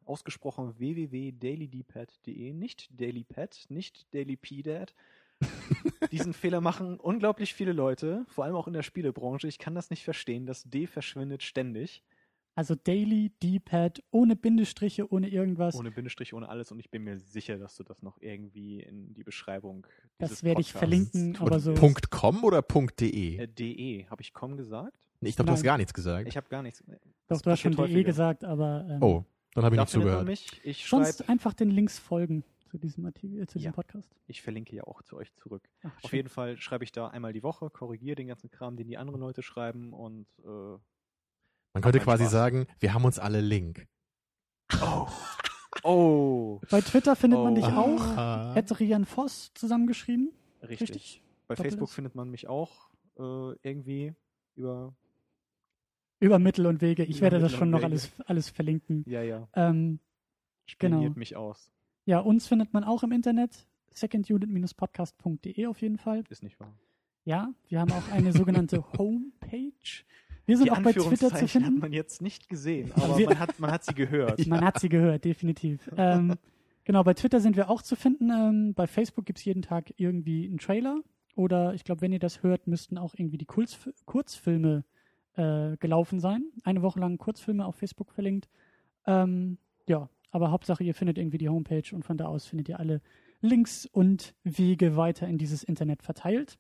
ausgesprochen 0.05 0.77
www.dailydpad.de, 0.77 2.53
nicht 2.53 2.87
dailypad, 2.99 3.65
nicht 3.69 4.13
dailypdad. 4.13 4.93
Diesen 6.11 6.33
Fehler 6.33 6.61
machen 6.61 6.99
unglaublich 6.99 7.53
viele 7.53 7.73
Leute, 7.73 8.25
vor 8.29 8.45
allem 8.45 8.55
auch 8.55 8.67
in 8.67 8.73
der 8.73 8.83
Spielebranche. 8.83 9.47
Ich 9.47 9.59
kann 9.59 9.75
das 9.75 9.89
nicht 9.89 10.03
verstehen. 10.03 10.45
Das 10.45 10.63
D 10.63 10.87
verschwindet 10.87 11.43
ständig. 11.43 12.03
Also 12.57 12.73
Daily 12.73 13.31
D-Pad, 13.43 14.01
ohne 14.11 14.37
Bindestriche, 14.37 15.11
ohne 15.11 15.27
irgendwas. 15.27 15.75
Ohne 15.75 15.91
Bindestrich, 15.91 16.33
ohne 16.33 16.47
alles. 16.47 16.71
Und 16.71 16.79
ich 16.79 16.89
bin 16.89 17.03
mir 17.03 17.19
sicher, 17.19 17.57
dass 17.57 17.75
du 17.75 17.83
das 17.83 18.01
noch 18.01 18.21
irgendwie 18.21 18.79
in 18.79 19.13
die 19.13 19.25
Beschreibung 19.25 19.85
Das 20.19 20.29
dieses 20.29 20.43
werde 20.45 20.61
ich 20.61 20.71
Podcasts- 20.71 20.79
verlinken, 21.11 21.35
aber 21.41 21.59
so. 21.59 21.73
Punkt 21.73 22.09
.com 22.11 22.45
oder 22.45 22.61
Punkt 22.61 23.01
.de? 23.01 23.39
Äh, 23.39 23.47
DE, 23.47 24.05
habe 24.09 24.21
ich 24.21 24.33
com 24.33 24.55
gesagt? 24.55 25.04
Ich 25.25 25.35
glaube, 25.35 25.47
du 25.47 25.53
hast 25.53 25.63
gar 25.63 25.77
nichts 25.77 25.93
gesagt. 25.93 26.27
Ich 26.27 26.37
habe 26.37 26.47
gar 26.49 26.61
nichts. 26.61 26.83
Doch, 26.87 26.93
Das 27.27 27.41
du 27.41 27.51
hast 27.51 27.59
schon 27.61 27.71
DE 27.73 27.77
häufiger. 27.83 28.03
gesagt, 28.03 28.43
aber 28.43 28.85
ähm, 28.89 29.01
Oh, 29.03 29.25
dann 29.53 29.63
habe 29.65 29.75
ich 29.75 29.77
Da 29.79 29.83
nicht 29.83 29.93
man 29.95 30.01
zugehört. 30.01 30.25
mich. 30.27 30.61
Ich 30.63 30.87
sonst 30.87 31.27
einfach 31.29 31.53
den 31.53 31.69
Links 31.69 31.97
folgen 31.99 32.43
zu 32.69 32.77
diesem 32.77 33.05
Artikel, 33.05 33.41
äh, 33.43 33.47
zu 33.47 33.57
diesem 33.59 33.69
Ja. 33.69 33.75
Podcast. 33.75 34.09
ich 34.27 34.41
verlinke 34.41 34.75
ja 34.75 34.83
auch 34.85 35.01
zu 35.03 35.15
euch 35.17 35.33
zurück. 35.35 35.67
Ach, 35.83 35.91
Auf 36.03 36.13
jeden 36.13 36.29
Fall 36.29 36.57
schreibe 36.57 36.83
ich 36.83 36.91
da 36.91 37.07
einmal 37.07 37.31
die 37.33 37.43
Woche, 37.43 37.69
korrigiere 37.69 38.15
den 38.15 38.27
ganzen 38.27 38.49
Kram, 38.49 38.75
den 38.77 38.87
die 38.87 38.97
anderen 38.97 39.19
Leute 39.21 39.41
schreiben 39.43 39.93
und 39.93 40.27
äh, 40.43 40.47
Man 41.73 41.81
könnte 41.83 41.99
quasi 41.99 42.23
Spaß. 42.23 42.31
sagen, 42.31 42.67
wir 42.79 42.93
haben 42.93 43.05
uns 43.05 43.19
alle 43.19 43.41
Link. 43.41 43.87
oh. 44.81 45.07
oh, 45.83 46.61
Bei 46.69 46.81
Twitter 46.81 47.15
findet 47.15 47.39
man 47.39 47.53
Oh. 47.53 47.55
dich 47.55 47.65
auch. 47.65 48.01
Ah. 48.17 48.53
Hätte 48.55 48.79
Rian 48.79 49.05
Voss 49.05 49.53
zusammengeschrieben. 49.53 50.31
richtig. 50.63 50.81
Richtig? 50.89 51.21
Bei 51.47 51.55
Doppel 51.55 51.69
Facebook 51.71 51.89
S? 51.89 51.95
findet 51.95 52.15
man 52.15 52.29
mich 52.29 52.47
auch 52.47 52.89
äh, 53.19 53.21
irgendwie 53.61 54.13
über 54.55 54.93
Über 56.19 56.39
Mittel 56.39 56.65
und 56.65 56.81
Wege. 56.81 57.03
Ich 57.03 57.17
Über 57.17 57.23
werde 57.23 57.39
das 57.39 57.51
schon 57.53 57.69
noch 57.69 57.79
Wege. 57.79 57.87
alles, 57.87 58.11
alles 58.25 58.49
verlinken. 58.49 59.03
ja 59.07 59.21
ja 59.21 59.47
Ähm, 59.53 59.99
Genau. 60.79 61.09
mich 61.15 61.35
aus. 61.35 61.71
ja, 62.05 62.19
uns 62.19 62.47
findet 62.47 62.73
man 62.73 62.83
auch 62.83 63.03
im 63.03 63.11
Internet. 63.11 63.67
secondunit-podcast.de 63.93 65.67
auf 65.67 65.81
jeden 65.81 65.97
Fall. 65.97 66.23
Ist 66.29 66.43
nicht 66.43 66.59
wahr. 66.59 66.73
Ja, 67.23 67.49
wir 67.69 67.79
haben 67.79 67.91
auch 67.91 68.11
eine 68.11 68.31
sogenannte 68.33 68.83
Homepage. 68.97 69.71
Wir 70.45 70.57
sind 70.57 70.65
die 70.67 70.71
auch 70.71 70.81
bei 70.81 70.91
Twitter 70.93 71.05
zu 71.05 71.09
Anführungszeichen 71.25 71.61
hat 71.63 71.67
finden. 71.69 71.79
man 71.81 71.93
jetzt 71.93 72.21
nicht 72.21 72.49
gesehen, 72.49 72.91
aber 72.95 73.19
man 73.19 73.39
hat, 73.39 73.59
man 73.59 73.71
hat 73.71 73.83
sie 73.83 73.95
gehört. 73.95 74.45
Man 74.47 74.63
hat 74.63 74.79
sie 74.79 74.89
gehört, 74.89 75.25
definitiv. 75.25 75.89
Ähm, 75.97 76.35
genau, 76.83 77.03
bei 77.03 77.15
Twitter 77.15 77.39
sind 77.39 77.55
wir 77.55 77.69
auch 77.69 77.81
zu 77.81 77.95
finden. 77.95 78.29
Ähm, 78.29 78.73
bei 78.75 78.85
Facebook 78.85 79.25
gibt 79.25 79.39
es 79.39 79.45
jeden 79.45 79.63
Tag 79.63 79.91
irgendwie 79.97 80.45
einen 80.47 80.59
Trailer. 80.59 80.99
Oder 81.35 81.73
ich 81.73 81.83
glaube, 81.83 82.01
wenn 82.01 82.13
ihr 82.13 82.19
das 82.19 82.43
hört, 82.43 82.67
müssten 82.67 82.97
auch 82.99 83.15
irgendwie 83.17 83.37
die 83.39 83.45
Kurz 83.45 83.89
Kurzfilme 84.05 84.83
äh, 85.35 85.77
gelaufen 85.77 86.19
sein. 86.19 86.45
Eine 86.63 86.81
Woche 86.81 86.99
lang 86.99 87.17
Kurzfilme 87.17 87.65
auf 87.65 87.75
Facebook 87.75 88.11
verlinkt. 88.11 88.49
Ähm, 89.05 89.57
ja, 89.87 90.09
aber 90.31 90.51
Hauptsache, 90.51 90.83
ihr 90.83 90.93
findet 90.93 91.17
irgendwie 91.17 91.37
die 91.37 91.49
Homepage 91.49 91.93
und 91.93 92.03
von 92.03 92.17
da 92.17 92.25
aus 92.25 92.45
findet 92.45 92.69
ihr 92.69 92.79
alle 92.79 93.01
Links 93.41 93.85
und 93.85 94.33
Wege 94.43 94.97
weiter 94.97 95.27
in 95.27 95.37
dieses 95.37 95.63
Internet 95.63 96.03
verteilt. 96.03 96.57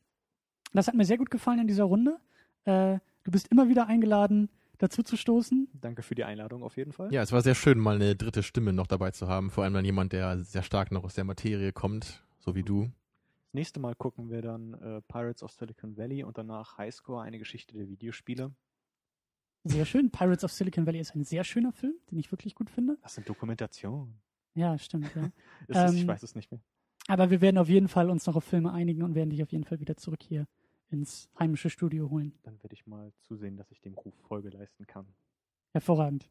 Das 0.73 0.87
hat 0.87 0.95
mir 0.95 1.05
sehr 1.05 1.17
gut 1.17 1.31
gefallen 1.31 1.59
in 1.59 1.67
dieser 1.67 1.85
Runde. 1.85 2.17
Äh, 2.65 2.99
du 3.23 3.31
bist 3.31 3.47
immer 3.47 3.69
wieder 3.69 3.87
eingeladen, 3.87 4.49
dazu 4.77 5.03
zu 5.03 5.17
stoßen. 5.17 5.69
Danke 5.73 6.03
für 6.03 6.15
die 6.15 6.23
Einladung 6.23 6.63
auf 6.63 6.77
jeden 6.77 6.91
Fall. 6.91 7.13
Ja, 7.13 7.21
es 7.21 7.31
war 7.31 7.41
sehr 7.41 7.55
schön, 7.55 7.79
mal 7.79 7.95
eine 7.95 8.15
dritte 8.15 8.43
Stimme 8.43 8.73
noch 8.73 8.87
dabei 8.87 9.11
zu 9.11 9.27
haben. 9.27 9.49
Vor 9.49 9.63
allem 9.63 9.73
dann 9.73 9.85
jemand, 9.85 10.13
der 10.13 10.39
sehr 10.39 10.63
stark 10.63 10.91
noch 10.91 11.03
aus 11.03 11.15
der 11.15 11.23
Materie 11.23 11.71
kommt, 11.71 12.23
so 12.39 12.55
wie 12.55 12.63
du. 12.63 12.83
Das 12.83 13.53
nächste 13.53 13.79
Mal 13.79 13.95
gucken 13.95 14.29
wir 14.29 14.41
dann 14.41 14.73
äh, 14.73 15.01
Pirates 15.07 15.43
of 15.43 15.51
Silicon 15.51 15.97
Valley 15.97 16.23
und 16.23 16.37
danach 16.37 16.77
Highscore, 16.77 17.23
eine 17.23 17.39
Geschichte 17.39 17.75
der 17.75 17.87
Videospiele. 17.87 18.51
Sehr 19.67 19.85
schön. 19.85 20.11
Pirates 20.11 20.43
of 20.43 20.51
Silicon 20.51 20.85
Valley 20.85 20.99
ist 20.99 21.15
ein 21.15 21.23
sehr 21.23 21.43
schöner 21.43 21.71
Film, 21.71 21.95
den 22.11 22.19
ich 22.19 22.31
wirklich 22.31 22.53
gut 22.55 22.69
finde. 22.69 22.97
Das 23.01 23.15
sind 23.15 23.27
Dokumentationen. 23.27 24.13
Ja, 24.53 24.77
stimmt, 24.77 25.13
ja. 25.15 25.23
Ist 25.67 25.77
es? 25.77 25.93
ich 25.95 26.01
Ähm, 26.01 26.07
weiß 26.07 26.23
es 26.23 26.35
nicht 26.35 26.51
mehr. 26.51 26.61
Aber 27.07 27.29
wir 27.29 27.41
werden 27.41 27.57
auf 27.57 27.67
jeden 27.67 27.87
Fall 27.87 28.09
uns 28.09 28.25
noch 28.25 28.35
auf 28.35 28.43
Filme 28.43 28.71
einigen 28.71 29.01
und 29.03 29.15
werden 29.15 29.29
dich 29.31 29.41
auf 29.43 29.51
jeden 29.51 29.63
Fall 29.63 29.79
wieder 29.79 29.97
zurück 29.97 30.21
hier 30.23 30.47
ins 30.89 31.29
heimische 31.37 31.69
Studio 31.69 32.09
holen. 32.09 32.33
Dann 32.43 32.61
werde 32.63 32.73
ich 32.73 32.85
mal 32.87 33.11
zusehen, 33.21 33.57
dass 33.57 33.71
ich 33.71 33.81
dem 33.81 33.93
Ruf 33.95 34.13
Folge 34.27 34.49
leisten 34.49 34.85
kann. 34.87 35.07
Hervorragend. 35.73 36.29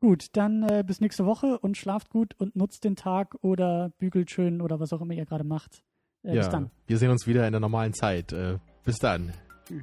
Gut, 0.00 0.28
dann 0.36 0.62
äh, 0.62 0.84
bis 0.86 1.00
nächste 1.00 1.26
Woche 1.26 1.58
und 1.58 1.76
schlaft 1.76 2.10
gut 2.10 2.34
und 2.38 2.54
nutzt 2.54 2.84
den 2.84 2.94
Tag 2.94 3.34
oder 3.42 3.90
bügelt 3.98 4.30
schön 4.30 4.60
oder 4.60 4.78
was 4.78 4.92
auch 4.92 5.00
immer 5.00 5.14
ihr 5.14 5.26
gerade 5.26 5.44
macht. 5.44 5.82
Äh, 6.22 6.34
Bis 6.34 6.46
ja, 6.46 6.50
dann. 6.52 6.70
wir 6.86 6.98
sehen 6.98 7.10
uns 7.10 7.26
wieder 7.26 7.44
in 7.46 7.52
der 7.52 7.60
normalen 7.60 7.92
Zeit. 7.92 8.32
Äh, 8.32 8.58
bis 8.84 8.98
dann. 8.98 9.32
Tschüss. 9.66 9.82